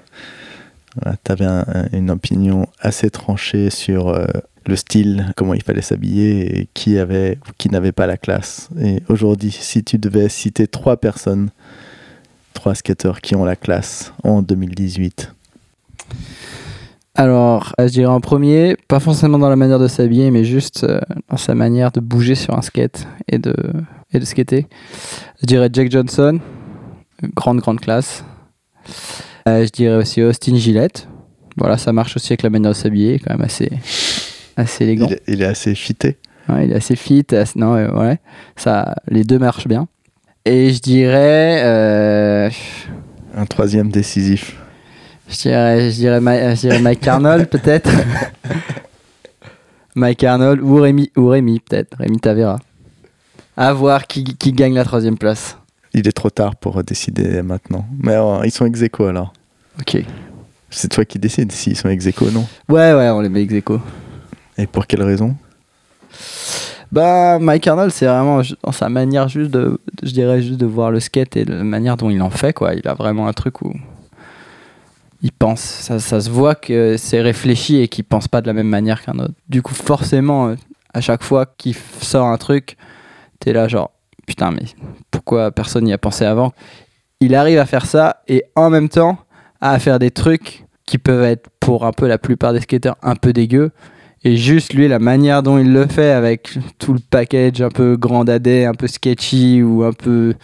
tu 1.25 1.33
avais 1.33 1.47
une 1.93 2.11
opinion 2.11 2.67
assez 2.81 3.11
tranchée 3.11 3.71
sur 3.71 4.15
le 4.67 4.77
style, 4.77 5.33
comment 5.37 5.55
il 5.55 5.63
fallait 5.63 5.83
s'habiller 5.83 6.61
et 6.61 6.69
qui 6.75 6.99
avait 6.99 7.39
qui 7.59 7.71
n'avait 7.71 7.93
pas 7.93 8.07
la 8.07 8.17
classe. 8.17 8.69
Et 8.81 9.03
aujourd'hui, 9.09 9.51
si 9.51 9.83
tu 9.83 9.99
devais 9.99 10.29
citer 10.29 10.67
trois 10.67 10.99
personnes, 10.99 11.49
trois 12.53 12.75
skateurs 12.75 13.21
qui 13.21 13.35
ont 13.35 13.45
la 13.45 13.57
classe 13.57 14.13
en 14.23 14.43
2018, 14.43 15.33
Alors, 17.15 17.75
euh, 17.79 17.89
je 17.89 17.93
dirais 17.93 18.07
en 18.11 18.21
premier, 18.21 18.77
pas 18.89 18.99
forcément 18.99 19.39
dans 19.39 19.51
la 19.51 19.57
manière 19.57 19.79
de 19.79 19.87
s'habiller, 19.89 20.31
mais 20.31 20.45
juste 20.45 20.85
euh, 20.85 20.99
dans 21.29 21.37
sa 21.37 21.55
manière 21.55 21.93
de 21.93 22.01
bouger 22.01 22.35
sur 22.35 22.57
un 22.57 22.63
skate 22.63 23.07
et 23.29 23.39
de, 23.39 23.55
et 24.13 24.19
de 24.19 24.25
skater. 24.25 24.67
Je 25.43 25.47
dirais 25.47 25.69
Jack 25.73 25.91
Johnson, 25.91 26.39
grande, 27.37 27.59
grande 27.59 27.81
classe. 27.81 28.25
Euh, 29.47 29.67
je 29.67 29.71
dirais 29.71 29.97
aussi 29.97 30.23
Austin 30.23 30.57
Gillette. 30.57 31.07
Voilà, 31.59 31.77
ça 31.77 31.93
marche 31.93 32.17
aussi 32.17 32.33
avec 32.33 32.43
la 32.43 32.51
manière 32.51 32.71
de 32.71 32.77
s'habiller, 32.77 33.19
quand 33.19 33.35
même 33.35 33.43
assez, 33.45 33.71
assez 34.57 34.85
élégant. 34.85 35.07
il, 35.09 35.13
est- 35.13 35.23
il 35.29 35.43
est 35.43 35.47
assez 35.47 35.75
fité. 35.75 36.17
Ouais, 36.49 36.65
il 36.65 36.73
est 36.73 36.77
assez 36.77 36.97
fit. 36.97 37.27
assez- 37.33 37.59
non, 37.59 37.75
euh, 37.75 37.91
ouais, 37.93 38.19
ça, 38.57 38.95
les 39.09 39.23
deux 39.25 39.39
marchent 39.39 39.69
bien. 39.69 39.87
Et 40.47 40.73
je 40.73 40.81
dirais, 40.81 41.61
euh, 41.63 42.51
Un 43.37 43.45
troisième 43.45 43.91
décisif. 43.91 44.57
Je 45.33 45.39
dirais, 45.43 45.91
je 45.91 45.97
dirais, 45.97 46.21
Ma- 46.21 46.55
je 46.55 46.61
dirais 46.61 46.79
Mike 46.81 47.07
Arnold 47.09 47.49
peut-être. 47.49 47.91
Mike 49.95 50.25
Arnold 50.25 50.61
ou 50.63 50.77
Rémi, 50.77 51.11
ou 51.17 51.29
Rémi 51.29 51.61
peut-être, 51.61 51.97
Rémi 51.99 52.19
Tavera. 52.19 52.59
À 53.57 53.73
voir 53.73 54.07
qui, 54.07 54.25
qui 54.25 54.53
gagne 54.53 54.75
la 54.75 54.85
troisième 54.85 55.19
place. 55.19 55.57
Il 55.95 56.09
est 56.09 56.13
trop 56.13 56.31
tard 56.31 56.57
pour 56.57 56.83
décider 56.83 57.43
maintenant. 57.43 57.85
Mais 58.03 58.15
euh, 58.15 58.41
ils 58.45 58.51
sont 58.51 58.65
ex 58.65 58.81
aequo, 58.83 59.07
alors. 59.07 59.33
Ok. 59.79 59.99
C'est 60.71 60.89
toi 60.89 61.05
qui 61.05 61.19
décides 61.19 61.53
s'ils 61.53 61.77
sont 61.77 61.91
ex 61.91 62.07
aequo 62.07 62.27
ou 62.27 62.31
non? 62.31 62.47
Ouais, 62.69 62.95
ouais, 62.95 63.11
on 63.11 63.21
les 63.21 63.29
met 63.29 63.43
ex 63.43 63.53
aequo. 63.53 63.79
Et 64.57 64.67
pour 64.67 64.87
quelle 64.87 65.03
raison? 65.03 65.37
Bah, 66.91 67.39
Mike 67.39 67.67
Arnold, 67.67 67.91
c'est 67.91 68.07
vraiment 68.07 68.41
dans 68.63 68.73
sa 68.73 68.89
manière 68.89 69.29
juste 69.29 69.51
de, 69.51 69.79
je 70.03 70.13
dirais 70.13 70.41
juste 70.43 70.59
de 70.59 70.67
voir 70.67 70.91
le 70.91 71.01
skate 71.01 71.37
et 71.37 71.45
la 71.45 71.63
manière 71.65 71.97
dont 71.99 72.09
il 72.11 72.21
en 72.23 72.31
fait, 72.31 72.53
quoi. 72.55 72.75
Il 72.75 72.87
a 72.89 72.95
vraiment 72.95 73.29
un 73.29 73.33
truc 73.35 73.61
où 73.63 73.75
il 75.23 75.33
pense, 75.33 75.61
ça, 75.61 76.01
ça 76.01 76.21
se 76.21 76.29
voit 76.29 76.55
que 76.55 76.97
c'est 76.97 77.21
réfléchi 77.21 77.81
et 77.81 77.89
qu'il 77.89 78.05
pense 78.05 78.29
pas 78.29 78.41
de 78.41 78.49
la 78.49 78.53
même 78.53 78.69
manière 78.69 79.03
qu'un 79.03 79.19
autre. 79.19 79.35
Du 79.49 79.63
coup, 79.63 79.75
forcément, 79.75 80.49
euh, 80.49 80.55
à 80.93 81.01
chaque 81.01 81.23
fois 81.23 81.47
qu'il 81.47 81.75
sort 82.01 82.27
un 82.27 82.37
truc, 82.37 82.77
t'es 83.39 83.53
là 83.53 83.69
genre, 83.69 83.93
putain, 84.27 84.51
mais 84.51 84.65
pourquoi 85.11 85.53
personne 85.53 85.85
n'y 85.85 85.93
a 85.93 85.99
pensé 85.99 86.25
avant? 86.25 86.53
Il 87.21 87.37
arrive 87.37 87.59
à 87.59 87.67
faire 87.67 87.87
ça 87.87 88.23
et 88.27 88.45
en 88.57 88.69
même 88.69 88.89
temps 88.89 89.19
à 89.61 89.79
faire 89.79 90.01
des 90.01 90.11
trucs 90.11 90.65
qui 90.87 90.99
peuvent 90.99 91.23
être 91.23 91.49
pour 91.61 91.87
un 91.87 91.93
peu 91.93 92.09
la 92.09 92.19
plupart 92.19 92.53
des 92.53 92.61
skateurs 92.61 92.97
un 93.03 93.15
peu 93.15 93.33
dégueux 93.33 93.71
et 94.25 94.37
juste 94.37 94.75
lui, 94.75 94.87
la 94.87 95.01
manière 95.01 95.43
dont 95.43 95.59
il 95.59 95.73
le 95.73 95.87
fait 95.87 96.11
avec 96.11 96.57
tout 96.79 96.93
le 96.93 97.01
package 97.01 97.61
un 97.61 97.71
peu 97.71 97.97
grand 97.97 98.25
dadais, 98.25 98.67
un 98.67 98.75
peu 98.75 98.87
sketchy 98.87 99.63
ou 99.63 99.83
un 99.83 99.93
peu 99.93 100.35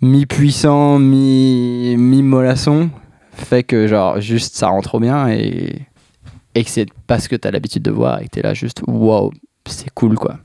mi-puissant, 0.00 0.98
mi- 0.98 1.96
mi-mollasson, 1.96 2.90
fait 3.32 3.62
que 3.62 3.86
genre 3.86 4.20
juste 4.20 4.56
ça 4.56 4.68
rend 4.68 4.80
trop 4.80 5.00
bien 5.00 5.28
et, 5.28 5.82
et 6.54 6.64
que 6.64 6.70
c'est 6.70 6.88
pas 7.06 7.18
ce 7.18 7.28
que 7.28 7.36
t'as 7.36 7.50
l'habitude 7.50 7.82
de 7.82 7.90
voir 7.90 8.20
et 8.20 8.24
que 8.24 8.30
t'es 8.30 8.42
là 8.42 8.54
juste 8.54 8.82
wow, 8.86 9.32
c'est 9.66 9.90
cool 9.90 10.16
quoi. 10.16 10.38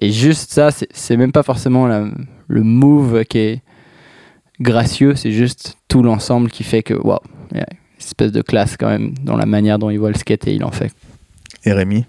Et 0.00 0.12
juste 0.12 0.52
ça, 0.52 0.70
c'est 0.70 1.16
même 1.16 1.32
pas 1.32 1.42
forcément 1.42 1.88
le 1.88 2.62
move 2.62 3.24
qui 3.24 3.38
est 3.38 3.62
gracieux, 4.60 5.14
c'est 5.16 5.32
juste 5.32 5.76
tout 5.88 6.02
l'ensemble 6.02 6.50
qui 6.50 6.62
fait 6.62 6.82
que 6.82 6.94
une 6.94 7.64
espèce 7.98 8.32
de 8.32 8.42
classe 8.42 8.76
quand 8.76 8.88
même 8.88 9.14
dans 9.22 9.36
la 9.36 9.46
manière 9.46 9.78
dont 9.78 9.90
il 9.90 9.98
voit 9.98 10.10
le 10.10 10.18
skate 10.18 10.46
et 10.46 10.54
il 10.54 10.64
en 10.64 10.70
fait. 10.70 10.92
Et 11.64 11.72
Rémi? 11.72 12.04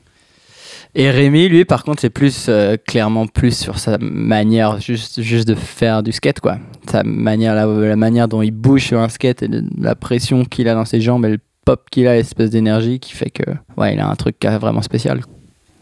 Et 0.96 1.12
Rémi, 1.12 1.48
lui, 1.50 1.66
par 1.66 1.84
contre, 1.84 2.02
c'est 2.02 2.10
plus 2.10 2.48
euh, 2.50 2.76
clairement 2.76 3.28
plus 3.28 3.56
sur 3.56 3.78
sa 3.78 3.98
manière 4.00 4.82
juste, 4.82 5.22
juste 5.22 5.48
de 5.48 5.54
faire 5.56 6.02
du 6.02 6.12
skate, 6.12 6.40
quoi. 6.40 6.58
Sa 6.90 7.04
manière, 7.04 7.54
la, 7.54 7.66
la 7.68 7.96
manière 7.96 8.28
dont 8.28 8.42
il 8.42 8.52
bouge 8.52 8.86
sur 8.86 9.00
un 9.00 9.10
skate 9.10 9.44
et 9.44 9.48
de- 9.48 9.64
la 9.80 9.94
pression 9.96 10.46
qu'il 10.46 10.68
a 10.68 10.74
dans 10.74 10.86
ses 10.86 11.00
jambes 11.00 11.26
et 11.26 11.30
le 11.30 11.38
pop 11.64 11.84
qu'il 11.92 12.08
a, 12.08 12.16
l'espèce 12.16 12.50
d'énergie 12.50 13.00
qui 13.00 13.14
fait 13.14 13.30
que, 13.30 13.44
ouais, 13.78 13.94
il 13.94 14.00
a 14.00 14.08
un 14.10 14.16
truc 14.16 14.40
qui 14.40 14.48
est 14.48 14.58
vraiment 14.58 14.82
spécial. 14.82 15.22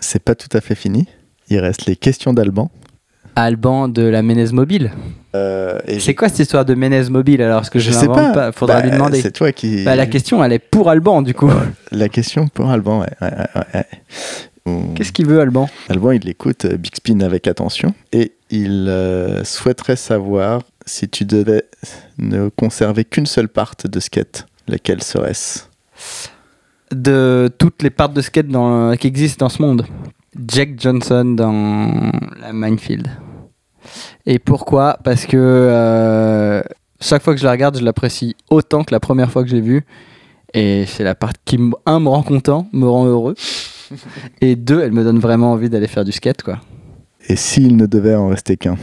C'est 0.02 0.22
pas 0.22 0.36
tout 0.36 0.50
à 0.56 0.60
fait 0.60 0.76
fini. 0.76 1.08
Il 1.50 1.60
reste 1.60 1.86
les 1.86 1.96
questions 1.96 2.34
d'Alban. 2.34 2.70
Alban 3.38 3.88
de 3.88 4.02
la 4.02 4.24
Ménez 4.24 4.52
Mobile. 4.52 4.92
Euh, 5.36 5.80
C'est 6.00 6.16
quoi 6.16 6.28
cette 6.28 6.40
histoire 6.40 6.66
de 6.66 6.74
Ménez 6.74 7.10
Mobile 7.10 7.42
alors 7.44 7.58
Parce 7.62 7.70
que 7.70 7.78
je, 7.80 7.92
je 7.92 7.96
sais 7.96 8.08
l'invente 8.08 8.34
pas. 8.34 8.52
Faudra 8.52 8.78
Bah, 8.78 8.82
lui 8.84 8.92
demander. 8.92 9.22
C'est 9.22 9.32
toi 9.32 9.52
qui. 9.52 9.86
Bah, 9.86 9.96
la 9.96 10.08
question, 10.08 10.44
elle 10.44 10.54
est 10.54 10.60
pour 10.60 10.90
Alban, 10.90 11.22
du 11.22 11.34
coup. 11.36 11.50
La 11.92 12.10
question 12.10 12.48
pour 12.48 12.70
Alban, 12.72 13.02
ouais. 13.02 13.08
ouais, 13.22 13.30
ouais, 13.56 13.62
ouais. 13.76 13.86
Ou- 14.68 14.94
Qu'est-ce 14.96 15.12
qu'il 15.12 15.26
veut, 15.28 15.40
Alban? 15.40 15.70
Alban, 15.90 16.12
il 16.12 16.28
écoute 16.30 16.66
euh, 16.66 16.78
Big 16.78 16.96
Spin 16.96 17.22
avec 17.22 17.48
attention 17.48 17.94
et 18.12 18.34
il 18.50 18.88
euh, 18.90 19.44
souhaiterait 19.44 19.96
savoir 19.96 20.62
si 20.86 21.08
tu 21.10 21.26
devais 21.26 21.64
ne 22.18 22.50
conserver 22.50 23.04
qu'une 23.06 23.26
seule 23.26 23.50
part 23.50 23.74
de 23.84 24.00
skate, 24.00 24.46
laquelle 24.68 25.04
serait-ce? 25.04 25.64
De 26.92 27.50
toutes 27.58 27.84
les 27.84 27.90
parts 27.90 28.10
de 28.10 28.22
skate 28.22 28.48
dans, 28.48 28.96
qui 28.96 29.08
existent 29.08 29.46
dans 29.46 29.50
ce 29.50 29.62
monde. 29.62 29.86
Jack 30.48 30.80
Johnson 30.80 31.26
dans 31.26 32.12
la 32.40 32.54
Minefield. 32.54 33.08
Et 34.26 34.40
pourquoi? 34.40 34.98
Parce 35.04 35.26
que 35.26 35.36
euh, 35.38 36.62
chaque 37.02 37.24
fois 37.24 37.34
que 37.34 37.40
je 37.40 37.46
la 37.46 37.52
regarde, 37.52 37.78
je 37.78 37.84
l'apprécie 37.84 38.36
autant 38.50 38.84
que 38.84 38.94
la 38.94 39.00
première 39.00 39.32
fois 39.32 39.44
que 39.44 39.50
j'ai 39.50 39.62
vu. 39.62 39.86
Et 40.54 40.86
c'est 40.88 41.04
la 41.04 41.16
part 41.16 41.34
qui, 41.44 41.58
un, 41.86 42.00
me 42.00 42.08
rend 42.10 42.24
content, 42.24 42.70
me 42.72 42.88
rend 42.88 43.06
heureux. 43.06 43.36
Et 44.42 44.56
deux, 44.56 44.82
elle 44.82 44.92
me 44.92 45.04
donne 45.04 45.20
vraiment 45.20 45.52
envie 45.52 45.70
d'aller 45.70 45.88
faire 45.88 46.06
du 46.06 46.12
skate, 46.12 46.44
quoi. 46.44 46.60
Et 47.28 47.36
s'il 47.36 47.76
ne 47.76 47.86
devait 47.86 48.16
en 48.16 48.30
rester 48.30 48.58
qu'un 48.58 48.78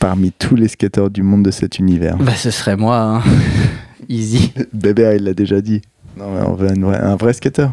Parmi 0.00 0.32
tous 0.32 0.56
les 0.56 0.68
skateurs 0.68 1.10
du 1.10 1.22
monde 1.22 1.44
de 1.44 1.50
cet 1.50 1.78
univers. 1.78 2.16
Bah, 2.18 2.34
ce 2.34 2.50
serait 2.50 2.76
moi, 2.76 2.98
hein. 2.98 3.22
Easy. 4.08 4.52
Bébé, 4.72 5.14
il 5.16 5.24
l'a 5.24 5.34
déjà 5.34 5.60
dit. 5.60 5.82
Non, 6.16 6.32
mais 6.32 6.46
on 6.46 6.54
veut 6.54 6.68
un 6.68 6.80
vrai, 6.80 6.98
un 6.98 7.16
vrai 7.16 7.32
skateur. 7.32 7.72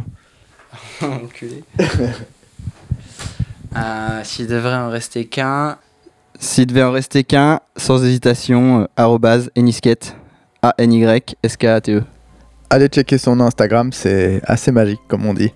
Enculé. 1.01 1.63
Euh, 3.75 4.21
S'il 4.23 4.47
devrait 4.47 4.75
en 4.75 4.89
rester 4.89 5.25
qu'un. 5.25 5.77
S'il 6.39 6.67
devait 6.67 6.83
en 6.83 6.91
rester 6.91 7.23
qu'un, 7.23 7.59
sans 7.77 8.03
hésitation, 8.03 8.81
euh, 8.81 8.85
arrobase 8.95 9.49
Enisket. 9.55 10.15
A-N-Y-S-K-A-T-E. 10.61 12.03
Allez 12.69 12.87
checker 12.87 13.17
son 13.17 13.39
Instagram, 13.39 13.91
c'est 13.91 14.41
assez 14.45 14.71
magique, 14.71 15.01
comme 15.07 15.25
on 15.25 15.33
dit. 15.33 15.51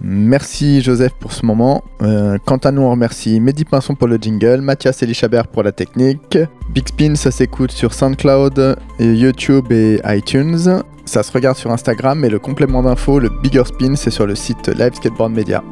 Merci 0.00 0.82
Joseph 0.82 1.12
pour 1.18 1.32
ce 1.32 1.46
moment. 1.46 1.82
Euh, 2.02 2.38
quant 2.44 2.56
à 2.58 2.70
nous, 2.72 2.82
on 2.82 2.90
remercie 2.90 3.40
Mehdi 3.40 3.64
Pinson 3.64 3.94
pour 3.94 4.08
le 4.08 4.16
jingle, 4.16 4.60
Mathias 4.60 5.02
Elichabert 5.02 5.46
pour 5.46 5.62
la 5.62 5.72
technique. 5.72 6.38
Big 6.70 6.88
Spin, 6.88 7.14
ça 7.14 7.30
s'écoute 7.30 7.70
sur 7.70 7.94
SoundCloud, 7.94 8.76
YouTube 8.98 9.70
et 9.70 10.00
iTunes. 10.06 10.82
Ça 11.04 11.22
se 11.22 11.32
regarde 11.32 11.56
sur 11.56 11.70
Instagram 11.70 12.24
et 12.24 12.30
le 12.30 12.38
complément 12.38 12.82
d'info, 12.82 13.18
le 13.18 13.30
Bigger 13.42 13.64
Spin, 13.66 13.94
c'est 13.96 14.10
sur 14.10 14.26
le 14.26 14.34
site 14.34 14.68
Live 14.68 14.94
Skateboard 14.94 15.32
Media. 15.32 15.62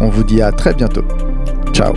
On 0.00 0.08
vous 0.08 0.24
dit 0.24 0.42
à 0.42 0.52
très 0.52 0.74
bientôt. 0.74 1.04
Ciao 1.72 1.94